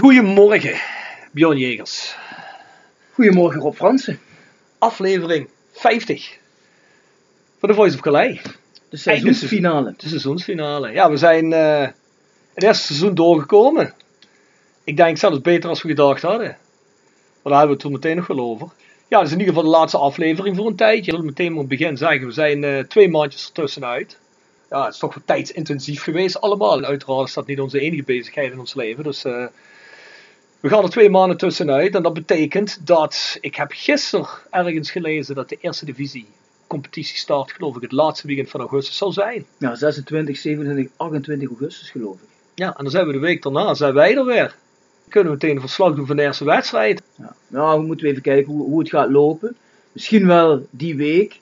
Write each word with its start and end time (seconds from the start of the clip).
Goedemorgen, 0.00 0.80
Bjorn 1.32 1.58
Jegers. 1.58 2.16
Goedemorgen 3.12 3.60
Rob 3.60 3.74
Fransen. 3.74 4.18
Aflevering 4.78 5.48
50 5.72 6.38
van 7.58 7.68
de 7.68 7.74
Voice 7.74 7.94
of 7.94 8.00
Calais. 8.00 8.40
De 8.88 8.96
seizoensfinale. 8.96 9.94
De 9.96 10.08
seizoensfinale. 10.08 10.92
Ja, 10.92 11.10
we 11.10 11.16
zijn 11.16 11.52
eh, 11.52 11.86
het 12.54 12.64
eerste 12.64 12.84
seizoen 12.84 13.14
doorgekomen. 13.14 13.94
Ik 14.84 14.96
denk 14.96 15.16
zelfs 15.16 15.40
beter 15.40 15.68
als 15.68 15.82
we 15.82 15.88
gedacht 15.88 16.22
hadden. 16.22 16.56
Maar 17.42 17.52
daar 17.52 17.58
hebben 17.58 17.66
we 17.66 17.72
het 17.72 17.80
toen 17.82 17.92
meteen 17.92 18.16
nog 18.16 18.26
wel 18.26 18.40
over. 18.40 18.68
Ja, 19.08 19.18
dat 19.18 19.26
is 19.26 19.32
in 19.32 19.38
ieder 19.38 19.54
geval 19.54 19.70
de 19.70 19.76
laatste 19.76 19.98
aflevering 19.98 20.56
voor 20.56 20.66
een 20.66 20.76
tijdje. 20.76 21.10
Ik 21.10 21.16
wil 21.16 21.26
meteen 21.26 21.50
maar 21.50 21.60
het 21.60 21.68
begin 21.68 21.96
zeggen, 21.96 22.26
we 22.26 22.32
zijn 22.32 22.64
eh, 22.64 22.78
twee 22.78 23.08
maandjes 23.08 23.46
ertussenuit. 23.46 24.18
Ja, 24.70 24.84
het 24.84 24.94
is 24.94 25.00
toch 25.00 25.14
wat 25.14 25.26
tijdsintensief 25.26 26.02
geweest 26.02 26.40
allemaal. 26.40 26.78
En 26.78 26.86
uiteraard 26.86 27.28
is 27.28 27.34
dat 27.34 27.46
niet 27.46 27.60
onze 27.60 27.80
enige 27.80 28.02
bezigheid 28.02 28.52
in 28.52 28.58
ons 28.58 28.74
leven. 28.74 29.04
Dus 29.04 29.24
eh, 29.24 29.46
we 30.60 30.68
gaan 30.68 30.82
er 30.82 30.90
twee 30.90 31.10
maanden 31.10 31.36
tussenuit. 31.36 31.94
En 31.94 32.02
dat 32.02 32.14
betekent 32.14 32.86
dat, 32.86 33.38
ik 33.40 33.54
heb 33.54 33.70
gisteren 33.72 34.26
ergens 34.50 34.90
gelezen 34.90 35.34
dat 35.34 35.48
de 35.48 35.58
eerste 35.60 35.84
divisie 35.84 36.26
competitie 36.66 37.16
start, 37.16 37.52
geloof 37.52 37.76
ik, 37.76 37.82
het 37.82 37.92
laatste 37.92 38.26
weekend 38.26 38.50
van 38.50 38.60
augustus 38.60 38.96
zal 38.96 39.12
zijn. 39.12 39.44
Ja, 39.58 39.74
26, 39.74 40.36
27, 40.36 40.92
28 40.96 41.48
augustus 41.48 41.90
geloof 41.90 42.14
ik. 42.14 42.28
Ja, 42.54 42.66
en 42.66 42.82
dan 42.82 42.90
zijn 42.90 43.06
we 43.06 43.12
de 43.12 43.18
week 43.18 43.42
daarna, 43.42 43.74
zijn 43.74 43.94
wij 43.94 44.16
er 44.16 44.24
weer. 44.24 44.46
Dan 44.46 45.08
kunnen 45.08 45.32
we 45.32 45.38
meteen 45.38 45.54
een 45.54 45.60
verslag 45.60 45.94
doen 45.94 46.06
van 46.06 46.16
de 46.16 46.22
eerste 46.22 46.44
wedstrijd. 46.44 47.02
Ja. 47.14 47.34
Nou, 47.46 47.80
we 47.80 47.86
moeten 47.86 48.08
even 48.08 48.22
kijken 48.22 48.52
hoe, 48.52 48.62
hoe 48.62 48.78
het 48.78 48.88
gaat 48.88 49.10
lopen. 49.10 49.56
Misschien 49.92 50.26
wel 50.26 50.66
die 50.70 50.96
week. 50.96 51.40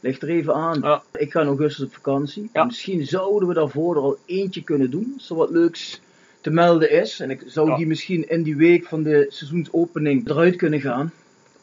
Ligt 0.00 0.22
er 0.22 0.28
even 0.28 0.54
aan. 0.54 0.80
Ja. 0.82 1.02
Ik 1.12 1.32
ga 1.32 1.40
in 1.40 1.46
augustus 1.46 1.84
op 1.84 1.94
vakantie. 1.94 2.50
Ja. 2.52 2.64
Misschien 2.64 3.06
zouden 3.06 3.48
we 3.48 3.54
daarvoor 3.54 3.96
er 3.96 4.02
al 4.02 4.18
eentje 4.26 4.62
kunnen 4.62 4.90
doen. 4.90 5.20
Er 5.28 5.36
wat 5.36 5.50
leuks 5.50 6.00
te 6.46 6.52
melden 6.52 6.90
is. 6.90 7.20
En 7.20 7.30
ik 7.30 7.42
zou 7.46 7.68
Ja. 7.68 7.76
die 7.76 7.86
misschien 7.86 8.28
in 8.28 8.42
die 8.42 8.56
week 8.56 8.86
van 8.86 9.02
de 9.02 9.26
seizoensopening 9.28 10.28
eruit 10.28 10.56
kunnen 10.56 10.80
gaan. 10.80 11.12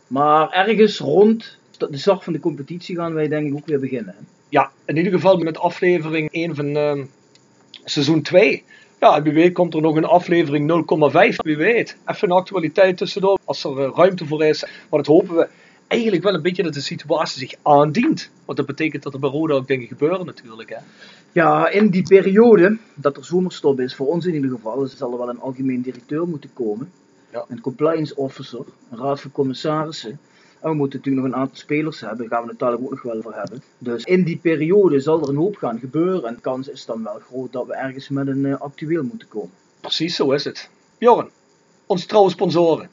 Maar 0.07 0.49
ergens 0.49 0.97
rond 0.99 1.57
de 1.77 1.97
start 1.97 2.23
van 2.23 2.33
de 2.33 2.39
competitie 2.39 2.95
gaan 2.95 3.13
wij 3.13 3.27
denk 3.27 3.47
ik 3.47 3.55
ook 3.55 3.65
weer 3.65 3.79
beginnen. 3.79 4.15
Ja, 4.49 4.71
in 4.85 4.97
ieder 4.97 5.11
geval 5.11 5.37
met 5.37 5.57
aflevering 5.57 6.31
1 6.31 6.55
van 6.55 6.75
ehm, 6.75 7.05
seizoen 7.83 8.21
2. 8.21 8.63
Ja, 8.99 9.21
wie 9.21 9.33
weet 9.33 9.53
komt 9.53 9.73
er 9.73 9.81
nog 9.81 9.95
een 9.95 10.05
aflevering 10.05 10.67
0,5. 10.67 11.35
Wie 11.43 11.57
weet. 11.57 11.97
Even 12.05 12.29
een 12.29 12.35
actualiteit 12.35 12.97
tussendoor. 12.97 13.39
Als 13.45 13.63
er 13.63 13.79
eh, 13.79 13.91
ruimte 13.95 14.25
voor 14.25 14.43
is. 14.43 14.61
Maar 14.61 14.99
dat 15.03 15.07
hopen 15.07 15.35
we 15.35 15.47
eigenlijk 15.87 16.23
wel 16.23 16.33
een 16.33 16.41
beetje 16.41 16.63
dat 16.63 16.73
de 16.73 16.81
situatie 16.81 17.39
zich 17.39 17.59
aandient. 17.61 18.31
Want 18.45 18.57
dat 18.57 18.67
betekent 18.67 19.03
dat 19.03 19.13
er 19.13 19.19
bij 19.19 19.29
Roda 19.29 19.53
ook 19.53 19.67
dingen 19.67 19.87
gebeuren 19.87 20.25
natuurlijk. 20.25 20.69
Hè. 20.69 20.77
Ja, 21.33 21.69
in 21.69 21.89
die 21.89 22.03
periode 22.03 22.77
dat 22.95 23.17
er 23.17 23.25
zomerstop 23.25 23.79
is, 23.79 23.95
voor 23.95 24.07
ons 24.07 24.25
in 24.25 24.33
ieder 24.33 24.49
geval, 24.49 24.87
zal 24.87 25.11
er 25.11 25.17
wel 25.17 25.29
een 25.29 25.39
algemeen 25.39 25.81
directeur 25.81 26.27
moeten 26.27 26.49
komen. 26.53 26.91
Ja. 27.31 27.45
Een 27.47 27.61
compliance 27.61 28.15
officer, 28.15 28.65
een 28.91 28.97
raad 28.97 29.21
van 29.21 29.31
commissarissen. 29.31 30.19
En 30.61 30.69
we 30.69 30.75
moeten 30.75 30.99
natuurlijk 30.99 31.25
nog 31.25 31.35
een 31.35 31.41
aantal 31.41 31.57
spelers 31.57 31.99
hebben, 31.99 32.17
daar 32.17 32.27
gaan 32.27 32.43
we 32.43 32.51
het 32.51 32.59
natuurlijk 32.59 32.91
ook 32.91 33.03
nog 33.03 33.13
wel 33.13 33.21
voor 33.21 33.33
hebben. 33.33 33.63
Dus 33.77 34.03
in 34.03 34.23
die 34.23 34.37
periode 34.37 34.99
zal 34.99 35.21
er 35.21 35.29
een 35.29 35.35
hoop 35.35 35.55
gaan 35.55 35.79
gebeuren. 35.79 36.23
En 36.23 36.33
de 36.33 36.41
kans 36.41 36.69
is 36.69 36.85
dan 36.85 37.03
wel 37.03 37.19
groot 37.19 37.51
dat 37.51 37.67
we 37.67 37.73
ergens 37.73 38.09
met 38.09 38.27
een 38.27 38.45
eh, 38.45 38.61
actueel 38.61 39.03
moeten 39.03 39.27
komen. 39.27 39.51
Precies 39.79 40.15
zo 40.15 40.31
is 40.31 40.43
het. 40.43 40.69
Bjorn, 40.97 41.29
onze 41.85 42.07
trouwe 42.07 42.29
sponsoren. 42.29 42.89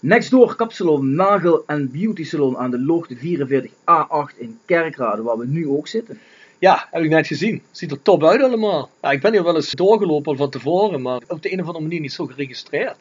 Nextdoor 0.00 0.56
Kapsalon, 0.56 1.14
Nagel 1.14 1.62
en 1.66 1.90
Beauty 1.90 2.24
Salon 2.24 2.56
aan 2.56 2.70
de 2.70 2.80
Loogte 2.80 3.16
44A8 3.16 4.38
in 4.38 4.58
Kerkrade, 4.64 5.22
waar 5.22 5.38
we 5.38 5.46
nu 5.46 5.68
ook 5.68 5.88
zitten. 5.88 6.18
Ja, 6.58 6.88
heb 6.90 7.02
ik 7.02 7.10
net 7.10 7.26
gezien. 7.26 7.62
Ziet 7.70 7.90
er 7.90 8.02
top 8.02 8.24
uit 8.24 8.42
allemaal. 8.42 8.90
Ja, 9.02 9.10
ik 9.10 9.20
ben 9.20 9.32
hier 9.32 9.42
wel 9.44 9.54
eens 9.56 9.70
doorgelopen 9.70 10.36
van 10.36 10.50
tevoren, 10.50 11.02
maar 11.02 11.20
op 11.28 11.42
de 11.42 11.52
een 11.52 11.60
of 11.60 11.66
andere 11.66 11.84
manier 11.84 12.00
niet 12.00 12.12
zo 12.12 12.26
geregistreerd. 12.26 12.96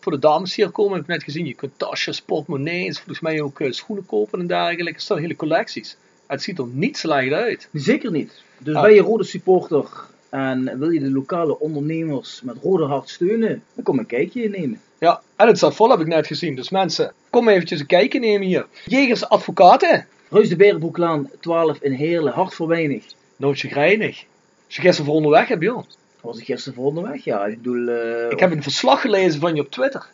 Voor 0.00 0.12
de 0.12 0.18
dames 0.18 0.54
hier 0.54 0.70
komen 0.70 0.92
heb 0.92 1.02
ik 1.02 1.08
net 1.08 1.22
gezien, 1.22 1.46
je 1.46 1.54
kunt 1.54 1.72
tasjes, 1.76 2.20
portemonnees, 2.20 2.96
volgens 2.96 3.20
mij 3.20 3.40
ook 3.40 3.60
eh, 3.60 3.70
schoenen 3.72 4.06
kopen 4.06 4.40
en 4.40 4.46
dergelijke. 4.46 4.94
Er 4.94 5.00
staan 5.00 5.18
hele 5.18 5.36
collecties. 5.36 5.96
Het 6.26 6.42
ziet 6.42 6.58
er 6.58 6.66
niet 6.72 6.96
slecht 6.98 7.32
uit. 7.32 7.68
Zeker 7.72 8.10
niet. 8.10 8.42
Dus 8.58 8.74
Ah. 8.74 8.82
ben 8.82 8.94
je 8.94 9.00
rode 9.00 9.24
supporter 9.24 9.86
en 10.28 10.78
wil 10.78 10.90
je 10.90 11.00
de 11.00 11.10
lokale 11.10 11.58
ondernemers 11.58 12.40
met 12.44 12.56
rode 12.62 12.84
hart 12.84 13.08
steunen, 13.08 13.62
dan 13.74 13.84
kom 13.84 13.98
een 13.98 14.06
kijkje 14.06 14.48
nemen. 14.48 14.80
Ja, 14.98 15.20
en 15.36 15.46
het 15.46 15.56
staat 15.56 15.74
vol 15.74 15.90
heb 15.90 16.00
ik 16.00 16.06
net 16.06 16.26
gezien. 16.26 16.54
Dus 16.54 16.70
mensen, 16.70 17.12
kom 17.30 17.48
eventjes 17.48 17.80
een 17.80 17.86
kijkje 17.86 18.18
nemen 18.18 18.46
hier. 18.46 18.66
Jegers 18.84 19.28
Advocaten. 19.28 20.06
Reus 20.30 20.48
de 20.48 20.56
Berenbroeklaan 20.56 21.30
12 21.40 21.78
in 21.80 21.92
Heerlen, 21.92 22.32
hart 22.32 22.54
voor 22.54 22.68
weinig. 22.68 23.04
Nooit 23.36 23.58
chagrijnig. 23.58 24.24
Als 24.66 24.76
je 24.76 24.80
gisteren 24.82 25.06
voor 25.06 25.14
onderweg 25.14 25.48
hebt, 25.48 25.62
joh. 25.62 25.82
Was 26.20 26.38
ik 26.38 26.44
gisteren 26.44 26.74
voor 26.74 26.86
onderweg? 26.86 27.24
Ja, 27.24 27.46
ik 27.46 27.56
bedoel... 27.62 27.88
eh, 27.88 28.30
Ik 28.30 28.40
heb 28.40 28.50
een 28.52 28.62
verslag 28.62 29.00
gelezen 29.00 29.40
van 29.40 29.54
je 29.54 29.60
op 29.60 29.70
Twitter. 29.70 30.06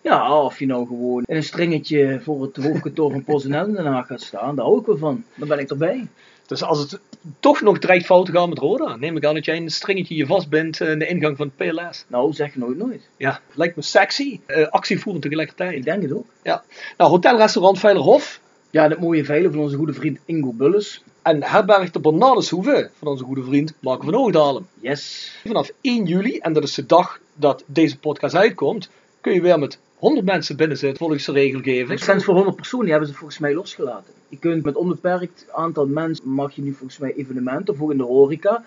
Ja, 0.00 0.40
of 0.42 0.58
je 0.58 0.66
nou 0.66 0.86
gewoon 0.86 1.22
in 1.26 1.36
een 1.36 1.42
stringetje 1.42 2.20
voor 2.22 2.42
het 2.42 2.56
hoofdkantoor 2.56 3.10
van 3.10 3.24
PostNL 3.24 3.66
in 3.66 3.72
Den 3.74 3.86
Haag 3.86 4.06
gaat 4.06 4.20
staan, 4.20 4.56
daar 4.56 4.64
hou 4.64 4.80
ik 4.80 4.86
wel 4.86 4.96
van. 4.98 5.24
Dan 5.34 5.48
ben 5.48 5.58
ik 5.58 5.70
erbij. 5.70 6.06
Dus 6.46 6.62
als 6.62 6.78
het 6.78 6.98
toch 7.40 7.60
nog 7.60 7.78
dreigt 7.78 8.06
fout 8.06 8.26
te 8.26 8.32
gaan 8.32 8.48
met 8.48 8.58
Roda, 8.58 8.96
neem 8.96 9.16
ik 9.16 9.24
aan 9.24 9.34
dat 9.34 9.44
jij 9.44 9.56
een 9.56 9.70
stringetje 9.70 10.14
je 10.14 10.26
vastbindt 10.26 10.80
eh, 10.80 10.90
in 10.90 10.98
de 10.98 11.06
ingang 11.06 11.36
van 11.36 11.52
het 11.56 11.68
PLS. 11.70 12.04
Nou, 12.08 12.32
zeg 12.32 12.56
nooit 12.56 12.76
nooit. 12.78 13.08
Ja, 13.16 13.40
lijkt 13.54 13.76
me 13.76 13.82
sexy. 13.82 14.40
Eh 14.46 14.66
actievoerend 14.68 15.24
Ik 15.24 15.30
tegelijkertijd. 15.30 15.84
denk 15.84 16.02
het 16.02 16.12
ook. 16.12 16.26
Ja. 16.42 16.62
Nou, 16.96 17.10
hotelrestaurant 17.10 17.78
Veilerhof 17.78 18.40
Ja, 18.76 18.88
dat 18.88 18.98
mooie 18.98 19.24
veilen 19.24 19.52
van 19.52 19.60
onze 19.60 19.76
goede 19.76 19.92
vriend 19.92 20.18
Ingo 20.24 20.52
Bulles. 20.52 21.02
en 21.22 21.42
herberg 21.42 21.90
de 21.90 22.00
Bernardeshoeve 22.00 22.90
van 22.98 23.08
onze 23.08 23.24
goede 23.24 23.42
vriend 23.42 23.74
Marco 23.80 24.04
van 24.04 24.14
Oogdalen. 24.14 24.66
Yes. 24.80 25.32
Vanaf 25.44 25.70
1 25.80 26.04
juli, 26.04 26.38
en 26.38 26.52
dat 26.52 26.62
is 26.62 26.74
de 26.74 26.86
dag 26.86 27.20
dat 27.34 27.64
deze 27.66 27.98
podcast 27.98 28.34
uitkomt, 28.34 28.90
kun 29.20 29.32
je 29.32 29.40
weer 29.40 29.58
met 29.58 29.78
100 29.98 30.26
mensen 30.26 30.56
binnen 30.56 30.76
zitten 30.76 30.98
volgens 30.98 31.24
de 31.24 31.32
regelgeving. 31.32 32.00
Grens 32.00 32.24
voor 32.24 32.34
100 32.34 32.56
personen, 32.56 32.84
die 32.84 32.94
hebben 32.94 33.12
ze 33.12 33.18
volgens 33.18 33.38
mij 33.38 33.54
losgelaten. 33.54 34.12
Je 34.28 34.38
kunt 34.38 34.64
met 34.64 34.76
onbeperkt 34.76 35.46
aantal 35.52 35.86
mensen, 35.86 36.28
mag 36.28 36.52
je 36.52 36.62
nu 36.62 36.72
volgens 36.72 36.98
mij 36.98 37.14
evenementen, 37.14 37.74
of 37.74 37.80
ook 37.80 37.90
in 37.90 37.96
de 37.96 38.02
horeca, 38.02 38.64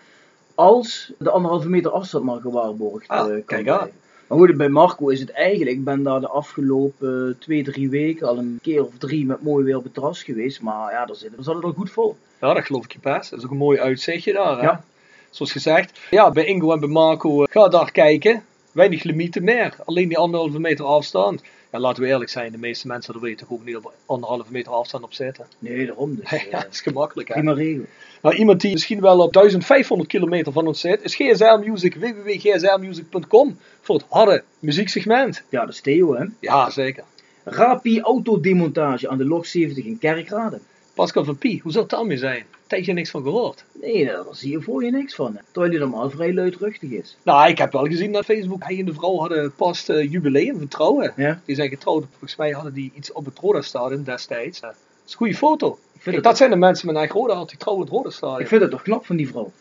als 0.56 1.14
de 1.18 1.30
anderhalve 1.30 1.70
meter 1.70 1.92
afstand 1.92 2.24
maar 2.24 2.42
gewaarborgd 2.42 3.08
Ah, 3.08 3.20
eh, 3.20 3.26
kan 3.26 3.44
kijk 3.46 3.68
aan. 3.68 3.90
Maar 4.30 4.38
goed, 4.38 4.58
bij 4.58 4.70
Marco 4.70 5.08
is 5.08 5.20
het 5.20 5.32
eigenlijk, 5.32 5.78
ik 5.78 5.84
ben 5.84 6.04
daar 6.04 6.20
de 6.20 6.28
afgelopen 6.28 7.36
twee, 7.40 7.64
drie 7.64 7.90
weken 7.90 8.28
al 8.28 8.38
een 8.38 8.60
keer 8.62 8.86
of 8.86 8.98
drie 8.98 9.26
met 9.26 9.42
mooi 9.42 9.66
weer 9.66 9.78
op 9.78 9.84
het 9.84 9.94
terras 9.94 10.24
geweest. 10.24 10.62
Maar 10.62 10.92
ja, 10.92 11.06
daar 11.06 11.16
zit, 11.16 11.32
daar 11.36 11.44
zat 11.44 11.56
het 11.56 11.64
al 11.64 11.72
goed 11.72 11.92
vol. 11.92 12.18
Ja, 12.42 12.54
dat 12.54 12.66
geloof 12.66 12.84
ik 12.84 12.92
je 12.92 13.00
best. 13.02 13.30
Dat 13.30 13.40
is 13.40 13.46
ook 13.46 13.52
een 13.52 13.58
mooi 13.58 13.80
uitzichtje 13.80 14.34
daar. 14.34 14.58
Hè? 14.58 14.64
Ja. 14.64 14.84
Zoals 15.30 15.52
gezegd, 15.52 16.00
ja, 16.10 16.32
bij 16.32 16.46
Ingo 16.46 16.72
en 16.72 16.80
bij 16.80 16.90
Marco, 16.90 17.44
eh, 17.44 17.52
ga 17.52 17.68
daar 17.68 17.92
kijken. 17.92 18.44
Weinig 18.72 19.04
limieten 19.04 19.44
meer. 19.44 19.76
Alleen 19.86 20.08
die 20.08 20.18
anderhalve 20.18 20.60
meter 20.60 20.86
afstand. 20.86 21.44
Ja, 21.72 21.80
laten 21.80 22.04
we 22.04 22.10
eerlijk 22.10 22.30
zijn, 22.30 22.52
de 22.52 22.58
meeste 22.58 22.88
mensen 22.88 23.14
er 23.14 23.20
weten 23.20 23.48
toch 23.48 23.58
ook 23.58 23.66
niet 23.66 23.76
op 23.76 23.94
anderhalve 24.06 24.52
meter 24.52 24.72
afstand 24.72 25.04
op 25.04 25.14
zitten. 25.14 25.46
Nee, 25.60 25.86
daarom 25.86 26.16
dus. 26.16 26.30
ja, 26.32 26.38
eh, 26.38 26.52
dat 26.52 26.68
is 26.72 26.82
gemakkelijk 26.82 27.28
hè. 27.28 27.34
prima 27.34 27.54
regel. 27.54 27.86
Nou, 28.22 28.36
iemand 28.36 28.62
die 28.62 28.72
misschien 28.72 29.02
wel 29.02 29.20
op 29.20 29.34
1500 29.34 30.10
kilometer 30.10 30.52
van 30.52 30.68
ons 30.68 30.80
zit, 30.80 31.04
is 31.04 31.16
GSL 31.16 31.58
Music, 31.66 31.96
www.gslmusic.com 31.96 33.58
voor 33.82 33.96
het 33.96 34.06
harde 34.10 34.44
muzieksegment. 34.60 35.44
Ja, 35.50 35.66
dat 35.66 35.74
is 35.74 35.82
Theo 35.82 36.16
hè. 36.16 36.26
Ja, 36.40 36.70
zeker. 36.70 37.04
Rapi 37.44 38.02
autodemontage 38.02 39.10
aan 39.10 39.18
de 39.18 39.26
log 39.26 39.46
70 39.46 39.86
in 39.86 39.98
Kerkrade. 39.98 40.60
Pascal 40.94 41.24
van 41.24 41.38
Pie, 41.38 41.60
hoe 41.64 41.72
zal 41.72 41.82
het 41.82 41.92
daarmee 41.92 42.18
zijn? 42.18 42.46
Tijdje 42.70 42.94
niks 42.94 43.10
van 43.10 43.24
gehoord. 43.24 43.64
Nee, 43.82 44.06
daar 44.06 44.24
zie 44.32 44.52
je 44.52 44.62
voor 44.62 44.84
je 44.84 44.92
niks 44.92 45.16
van. 45.16 45.40
Terwijl 45.52 45.72
hij 45.72 45.82
normaal 45.82 46.10
vrij 46.10 46.34
luidruchtig 46.34 46.90
is. 46.90 47.18
Nou, 47.24 47.50
ik 47.50 47.58
heb 47.58 47.72
wel 47.72 47.86
gezien 47.86 48.18
op 48.18 48.24
Facebook, 48.24 48.64
hij 48.64 48.80
en 48.80 48.86
de 48.86 48.94
vrouw 48.94 49.18
hadden 49.18 49.54
pas 49.56 49.88
eh, 49.90 50.12
jubileum 50.12 50.58
van 50.58 50.68
trouwen. 50.68 51.14
Ja. 51.16 51.42
Die 51.46 51.56
zijn 51.56 51.70
getrouwd, 51.70 52.06
volgens 52.10 52.36
mij 52.36 52.52
hadden 52.52 52.74
die 52.74 52.92
iets 52.96 53.12
op 53.12 53.26
het 53.26 53.40
Roda 53.40 53.62
Stadion 53.62 54.04
destijds. 54.04 54.60
dat 54.60 54.76
is 55.06 55.12
een 55.12 55.18
goede 55.18 55.36
foto. 55.36 55.68
Ik 55.68 55.78
vind, 55.92 56.04
Kijk, 56.04 56.16
het, 56.16 56.24
dat 56.24 56.38
zijn 56.38 56.50
de 56.50 56.56
mensen 56.56 56.86
met 56.86 56.96
een 56.96 57.02
eigen 57.02 57.20
Roda, 57.20 57.46
die 57.46 57.58
trouwen 57.58 57.86
het 57.86 57.96
Roda 57.96 58.10
Stadion. 58.10 58.40
ik 58.40 58.48
vind 58.48 58.62
het 58.62 58.72
toch 58.72 58.82
knap 58.82 59.06
van 59.06 59.16
die 59.16 59.28
vrouw. 59.28 59.52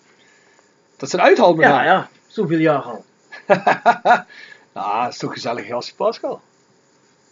Dat 0.96 1.10
ze 1.10 1.16
het 1.16 1.24
uithalen 1.24 1.60
Ja, 1.60 1.84
ja. 1.84 2.08
Zoveel 2.26 2.58
jaar 2.58 2.82
al. 2.82 3.04
Nou, 4.72 5.02
dat 5.02 5.12
is 5.12 5.18
toch 5.18 5.28
een 5.30 5.34
gezellige 5.34 5.66
gast, 5.66 5.96
Pascal. 5.96 6.40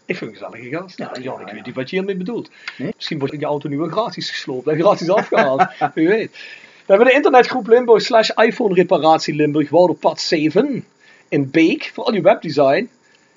Ik 0.07 0.17
vind 0.17 0.31
een 0.31 0.37
gezellige 0.37 0.77
gast. 0.77 0.99
Ja, 0.99 1.39
ik 1.39 1.53
weet 1.53 1.67
niet 1.67 1.75
wat 1.75 1.91
je 1.91 1.97
hiermee 1.97 2.17
bedoelt. 2.17 2.51
Nee? 2.79 2.93
Misschien 2.97 3.19
wordt 3.19 3.35
je 3.41 3.47
auto 3.47 3.69
nu 3.69 3.79
wel 3.79 3.89
gratis 3.89 4.31
gesloopt 4.31 4.67
en 4.67 4.79
gratis 4.79 5.11
afgehaald. 5.11 5.63
Wie 5.95 6.09
weet. 6.09 6.31
We 6.87 6.93
hebben 6.93 7.07
de 7.07 7.13
internetgroep 7.13 7.67
Limburg 7.67 8.03
slash 8.03 8.31
iPhone 8.31 8.75
reparatie 8.75 9.35
Limburg, 9.35 9.71
Wouderpad 9.71 10.21
7 10.21 10.85
in 11.29 11.51
Beek 11.51 11.91
voor 11.95 12.05
al 12.05 12.15
je 12.15 12.21
webdesign. 12.21 12.89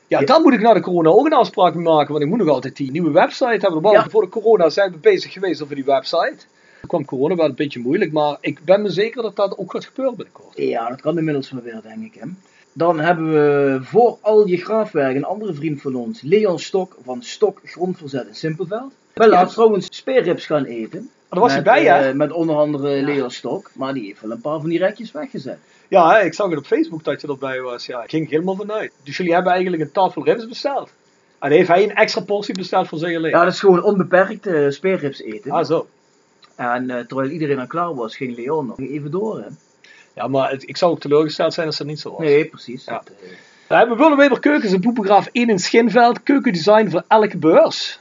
Ja, 0.07 0.19
Ja. 0.19 0.25
dan 0.25 0.41
moet 0.41 0.53
ik 0.53 0.61
na 0.61 0.73
de 0.73 0.79
corona 0.79 1.09
ook 1.09 1.25
een 1.25 1.33
afspraak 1.33 1.73
maken, 1.75 2.11
want 2.11 2.23
ik 2.23 2.29
moet 2.29 2.37
nog 2.39 2.47
altijd 2.49 2.75
die 2.75 2.91
nieuwe 2.91 3.11
website 3.11 3.57
hebben. 3.59 3.81
Want 3.81 3.95
Ja. 3.95 4.09
voor 4.09 4.21
de 4.21 4.29
corona 4.29 4.69
zijn 4.69 4.91
we 4.91 4.97
bezig 4.97 5.33
geweest 5.33 5.61
over 5.63 5.75
die 5.75 5.83
website. 5.85 6.35
Toen 6.79 6.87
kwam 6.89 7.05
corona 7.05 7.35
wel 7.35 7.45
een 7.45 7.55
beetje 7.55 7.79
moeilijk, 7.79 8.11
maar 8.11 8.37
ik 8.41 8.59
ben 8.65 8.81
me 8.81 8.89
zeker 8.89 9.21
dat 9.21 9.35
dat 9.35 9.57
ook 9.57 9.71
gaat 9.71 9.85
gebeuren 9.85 10.15
binnenkort. 10.15 10.57
Ja, 10.57 10.89
dat 10.89 11.01
kan 11.01 11.17
inmiddels 11.17 11.51
wel 11.51 11.61
weer, 11.61 11.79
denk 11.83 12.03
ik. 12.13 12.13
Hè. 12.19 12.25
Dan 12.73 12.99
hebben 12.99 13.31
we 13.31 13.79
voor 13.81 14.17
al 14.21 14.47
je 14.47 14.57
graafwerk 14.57 15.15
een 15.15 15.25
andere 15.25 15.53
vriend 15.53 15.81
van 15.81 15.95
ons, 15.95 16.21
Leon 16.21 16.59
Stok 16.59 16.95
van 17.03 17.21
Stok 17.21 17.59
Grondverzet 17.63 18.27
in 18.27 18.35
Simpelveld. 18.35 18.91
We 19.13 19.27
laten 19.27 19.53
trouwens 19.53 19.87
speerrips 19.89 20.45
gaan 20.45 20.65
eten. 20.65 20.99
Maar 20.99 21.39
daar 21.39 21.39
was 21.39 21.51
hij 21.51 21.61
met, 21.61 21.73
bij, 21.73 21.83
hè? 21.83 22.09
eh, 22.09 22.15
met 22.15 22.31
onder 22.31 22.55
andere 22.55 23.01
Leon 23.01 23.31
Stok, 23.31 23.71
maar 23.73 23.93
die 23.93 24.05
heeft 24.05 24.21
wel 24.21 24.31
een 24.31 24.41
paar 24.41 24.59
van 24.59 24.69
die 24.69 24.79
rekjes 24.79 25.11
weggezet. 25.11 25.57
Ja, 25.87 26.11
hè, 26.13 26.23
ik 26.23 26.33
zag 26.33 26.49
het 26.49 26.57
op 26.57 26.65
Facebook 26.65 27.03
dat 27.03 27.21
je 27.21 27.27
erbij 27.27 27.61
was. 27.61 27.85
Ja, 27.85 28.03
ik 28.03 28.09
ging 28.09 28.29
helemaal 28.29 28.55
vanuit. 28.55 28.91
Dus 29.03 29.17
jullie 29.17 29.33
hebben 29.33 29.51
eigenlijk 29.51 29.83
een 29.83 29.91
tafel 29.91 30.23
ribs 30.23 30.47
besteld. 30.47 30.91
En 31.39 31.51
heeft 31.51 31.67
hij 31.67 31.83
een 31.83 31.95
extra 31.95 32.21
portie 32.21 32.53
besteld 32.53 32.87
voor 32.87 32.97
zich 32.97 33.15
alleen. 33.15 33.31
Ja, 33.31 33.43
dat 33.43 33.53
is 33.53 33.59
gewoon 33.59 33.83
onbeperkt 33.83 34.47
eh 34.47 34.69
speerrips 34.69 35.21
eten. 35.21 35.51
Ah, 35.51 35.65
zo. 35.65 35.87
En 36.55 36.89
eh, 36.89 37.05
terwijl 37.05 37.29
iedereen 37.29 37.59
al 37.59 37.67
klaar 37.67 37.95
was, 37.95 38.15
ging 38.15 38.35
Leon 38.35 38.65
nog 38.65 38.79
even 38.79 39.11
door. 39.11 39.39
Hè. 39.39 39.47
Ja, 40.19 40.27
maar 40.27 40.51
het- 40.51 40.69
ik 40.69 40.77
zou 40.77 40.91
ook 40.91 40.99
teleurgesteld 40.99 41.53
zijn 41.53 41.67
als 41.67 41.77
dat 41.77 41.87
niet 41.87 41.99
zo 41.99 42.09
was. 42.11 42.19
Nee, 42.19 42.45
precies. 42.45 42.85
Ja. 42.85 42.91
Dat, 42.93 43.09
eh, 43.23 43.29
We 43.67 43.75
hebben 43.75 43.97
Willeweber 43.97 44.39
Keukens 44.39 44.73
en 44.73 44.81
Boepengraaf 44.81 45.27
1 45.31 45.49
in 45.49 45.59
Schinveld. 45.59 46.23
Keukendesign 46.23 46.89
voor 46.89 47.03
elke 47.07 47.37
beurs. 47.37 47.99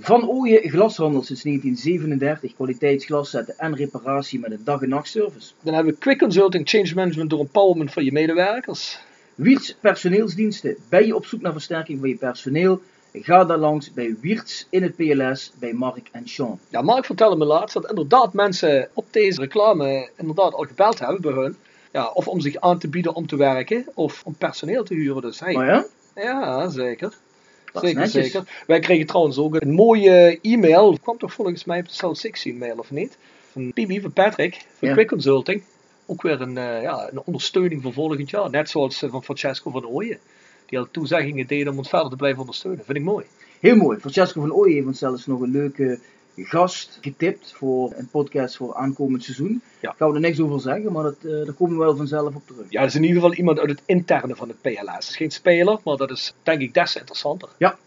Van 0.00 0.28
Ooyen 0.28 0.70
Glashandel 0.70 1.22
sinds 1.22 1.42
1937, 1.42 2.54
kwaliteitsglas 2.54 3.30
zetten 3.30 3.54
en 3.58 3.76
reparatie 3.76 4.38
met 4.40 4.50
een 4.50 4.60
dag- 4.64 4.82
en 4.82 4.88
nachtservice. 4.88 5.52
Dan 5.62 5.74
hebben 5.74 5.92
we 5.92 5.98
Quick 5.98 6.18
Consulting 6.18 6.68
Change 6.68 6.94
Management 6.94 7.30
door 7.30 7.40
empowerment 7.40 7.92
van 7.92 8.04
je 8.04 8.12
medewerkers. 8.12 8.98
Wiertz 9.34 9.74
personeelsdiensten. 9.80 10.76
Ben 10.88 11.06
je 11.06 11.14
op 11.16 11.26
zoek 11.26 11.40
naar 11.40 11.52
versterking 11.52 12.00
van 12.00 12.08
je 12.08 12.16
personeel? 12.16 12.82
Ga 13.22 13.44
daar 13.44 13.58
langs 13.58 13.92
bij 13.92 14.16
Wiertz 14.20 14.64
in 14.70 14.82
het 14.82 14.96
PLS 14.96 15.52
bij 15.58 15.72
Mark 15.72 16.08
en 16.12 16.28
Sean. 16.28 16.58
Ja, 16.68 16.82
Mark 16.82 17.04
vertelde 17.04 17.36
me 17.36 17.44
laatst 17.44 17.74
dat 17.74 17.88
inderdaad 17.88 18.32
mensen 18.32 18.88
op 18.92 19.06
deze 19.10 19.40
reclame 19.40 20.10
inderdaad 20.16 20.54
al 20.54 20.64
gebeld 20.64 20.98
hebben 20.98 21.20
bij 21.20 21.32
hun. 21.32 21.56
Ja, 21.92 22.10
of 22.10 22.28
om 22.28 22.40
zich 22.40 22.56
aan 22.56 22.78
te 22.78 22.88
bieden 22.88 23.14
om 23.14 23.26
te 23.26 23.36
werken, 23.36 23.86
of 23.94 24.22
om 24.24 24.34
personeel 24.34 24.84
te 24.84 24.94
huren. 24.94 25.22
Dus 25.22 25.40
hey, 25.40 25.54
Oh 25.54 25.64
ja? 25.64 25.84
ja, 26.14 26.68
zeker. 26.68 27.14
Dat 27.72 27.82
zeker, 27.84 28.08
zeker. 28.08 28.62
Wij 28.66 28.80
kregen 28.80 29.06
trouwens 29.06 29.38
ook 29.38 29.54
een 29.60 29.72
mooie 29.72 30.38
e-mail. 30.42 30.92
Het 30.92 31.00
kwam 31.00 31.18
toch 31.18 31.32
volgens 31.32 31.64
mij 31.64 31.78
op 31.78 31.86
de 31.86 31.94
South 31.94 32.18
16 32.18 32.58
mail 32.58 32.76
of 32.76 32.90
niet? 32.90 33.16
Van 33.52 33.72
Pibi, 33.72 34.00
van 34.00 34.12
Patrick, 34.12 34.66
van 34.78 34.88
Ja. 34.88 34.94
Quick 34.94 35.08
Consulting. 35.08 35.62
Ook 36.06 36.22
weer 36.22 36.40
een, 36.40 36.58
eh, 36.58 36.82
ja, 36.82 37.08
een 37.10 37.22
ondersteuning 37.24 37.82
voor 37.82 37.92
volgend 37.92 38.30
jaar. 38.30 38.50
Net 38.50 38.70
zoals 38.70 39.02
eh, 39.02 39.10
van 39.10 39.24
Francesco 39.24 39.70
van 39.70 39.86
Ooyen. 39.86 40.18
Die 40.66 40.78
al 40.78 40.88
toezeggingen 40.90 41.46
deden 41.46 41.72
om 41.72 41.78
ons 41.78 41.88
verder 41.88 42.10
te 42.10 42.16
blijven 42.16 42.40
ondersteunen. 42.40 42.84
Vind 42.84 42.98
ik 42.98 43.04
mooi. 43.04 43.24
Heel 43.60 43.76
mooi. 43.76 43.98
Francesco 43.98 44.40
van 44.40 44.52
Ooyen 44.52 44.74
heeft 44.74 44.86
ons 44.86 44.98
zelfs 44.98 45.26
nog 45.26 45.40
een 45.40 45.50
leuke 45.50 45.98
gast 46.36 46.98
getipt 47.00 47.52
voor 47.56 47.92
een 47.96 48.08
podcast 48.08 48.56
voor 48.56 48.74
aankomend 48.74 49.24
seizoen. 49.24 49.62
Ja. 49.80 49.94
Gaan 49.96 50.08
we 50.08 50.14
er 50.14 50.20
niks 50.20 50.40
over 50.40 50.60
zeggen, 50.60 50.92
maar 50.92 51.02
dat, 51.02 51.16
eh, 51.22 51.30
daar 51.30 51.52
komen 51.52 51.78
we 51.78 51.84
wel 51.84 51.96
vanzelf 51.96 52.34
op 52.34 52.46
terug. 52.46 52.66
Ja, 52.68 52.80
dat 52.80 52.88
is 52.88 52.94
in 52.94 53.02
ieder 53.02 53.16
geval 53.16 53.34
iemand 53.34 53.58
uit 53.58 53.70
het 53.70 53.82
interne 53.86 54.36
van 54.36 54.48
het 54.48 54.60
PLS. 54.60 54.94
Het 54.94 55.08
is 55.08 55.16
geen 55.16 55.30
speler, 55.30 55.78
maar 55.84 55.96
dat 55.96 56.10
is 56.10 56.34
denk 56.42 56.60
ik 56.60 56.74
des 56.74 56.92
te 56.92 56.98
interessanter. 56.98 57.48
Ja. 57.58 57.78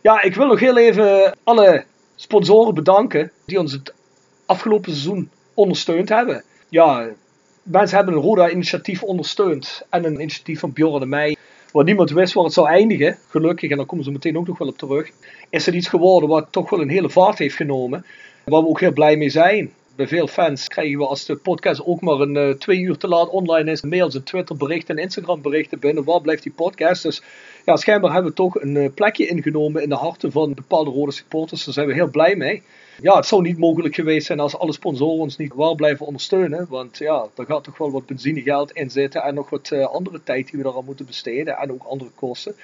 Ja, 0.00 0.22
ik 0.22 0.34
wil 0.34 0.46
nog 0.46 0.60
heel 0.60 0.76
even 0.76 1.36
alle 1.44 1.84
sponsoren 2.14 2.74
bedanken 2.74 3.30
die 3.44 3.58
ons 3.58 3.72
het 3.72 3.94
afgelopen 4.46 4.92
seizoen 4.92 5.30
ondersteund 5.54 6.08
hebben. 6.08 6.44
Ja, 6.68 7.08
mensen 7.62 7.96
hebben 7.96 8.14
een 8.14 8.20
Roda-initiatief 8.20 9.02
ondersteund 9.02 9.82
en 9.90 10.04
een 10.04 10.20
initiatief 10.20 10.60
van 10.60 10.72
Bjorn 10.72 11.02
en 11.02 11.08
mij. 11.08 11.35
Waar 11.72 11.84
niemand 11.84 12.10
wist 12.10 12.32
waar 12.32 12.44
het 12.44 12.52
zou 12.52 12.68
eindigen, 12.68 13.18
gelukkig, 13.28 13.70
en 13.70 13.76
daar 13.76 13.86
komen 13.86 14.04
ze 14.04 14.10
meteen 14.10 14.38
ook 14.38 14.46
nog 14.46 14.58
wel 14.58 14.68
op 14.68 14.78
terug. 14.78 15.10
Is 15.50 15.66
er 15.66 15.74
iets 15.74 15.88
geworden 15.88 16.28
wat 16.28 16.46
toch 16.50 16.70
wel 16.70 16.80
een 16.80 16.88
hele 16.88 17.10
vaart 17.10 17.38
heeft 17.38 17.56
genomen. 17.56 18.04
Waar 18.44 18.62
we 18.62 18.68
ook 18.68 18.80
heel 18.80 18.92
blij 18.92 19.16
mee 19.16 19.30
zijn. 19.30 19.72
Bij 19.96 20.08
veel 20.08 20.26
fans 20.26 20.68
krijgen 20.68 20.98
we 20.98 21.06
als 21.06 21.24
de 21.24 21.36
podcast 21.36 21.84
ook 21.84 22.00
maar 22.00 22.20
een 22.20 22.36
eh, 22.36 22.50
twee 22.50 22.80
uur 22.80 22.96
te 22.96 23.08
laat 23.08 23.28
online 23.28 23.70
is, 23.70 23.82
mails 23.82 24.14
en 24.14 24.22
Twitter 24.22 24.56
berichten 24.56 24.96
en 24.96 25.02
Instagram 25.02 25.42
berichten 25.42 25.78
binnen. 25.78 26.04
Waar 26.04 26.20
blijft 26.20 26.42
die 26.42 26.52
podcast? 26.52 27.02
Dus 27.02 27.22
ja, 27.64 27.76
schijnbaar 27.76 28.12
hebben 28.12 28.30
we 28.30 28.36
toch 28.36 28.60
een 28.60 28.76
eh, 28.76 28.90
plekje 28.94 29.26
ingenomen 29.26 29.82
in 29.82 29.88
de 29.88 29.94
harten 29.94 30.32
van 30.32 30.54
bepaalde 30.54 30.90
rode 30.90 31.12
supporters. 31.12 31.64
Daar 31.64 31.74
zijn 31.74 31.86
we 31.86 31.94
heel 31.94 32.10
blij 32.10 32.36
mee. 32.36 32.62
Ja, 33.02 33.16
het 33.16 33.26
zou 33.26 33.42
niet 33.42 33.58
mogelijk 33.58 33.94
geweest 33.94 34.26
zijn 34.26 34.40
als 34.40 34.58
alle 34.58 34.72
sponsoren 34.72 35.20
ons 35.20 35.36
niet 35.36 35.54
waar 35.54 35.74
blijven 35.74 36.06
ondersteunen. 36.06 36.66
Want 36.68 36.98
ja, 36.98 37.26
er 37.36 37.46
gaat 37.46 37.64
toch 37.64 37.78
wel 37.78 37.90
wat 37.90 38.06
benzinegeld 38.06 38.72
in 38.72 38.90
zitten 38.90 39.22
en 39.22 39.34
nog 39.34 39.50
wat 39.50 39.70
eh, 39.70 39.86
andere 39.86 40.22
tijd 40.22 40.50
die 40.50 40.62
we 40.62 40.68
eraan 40.68 40.84
moeten 40.84 41.06
besteden 41.06 41.56
en 41.56 41.72
ook 41.72 41.84
andere 41.84 42.10
kosten. 42.14 42.54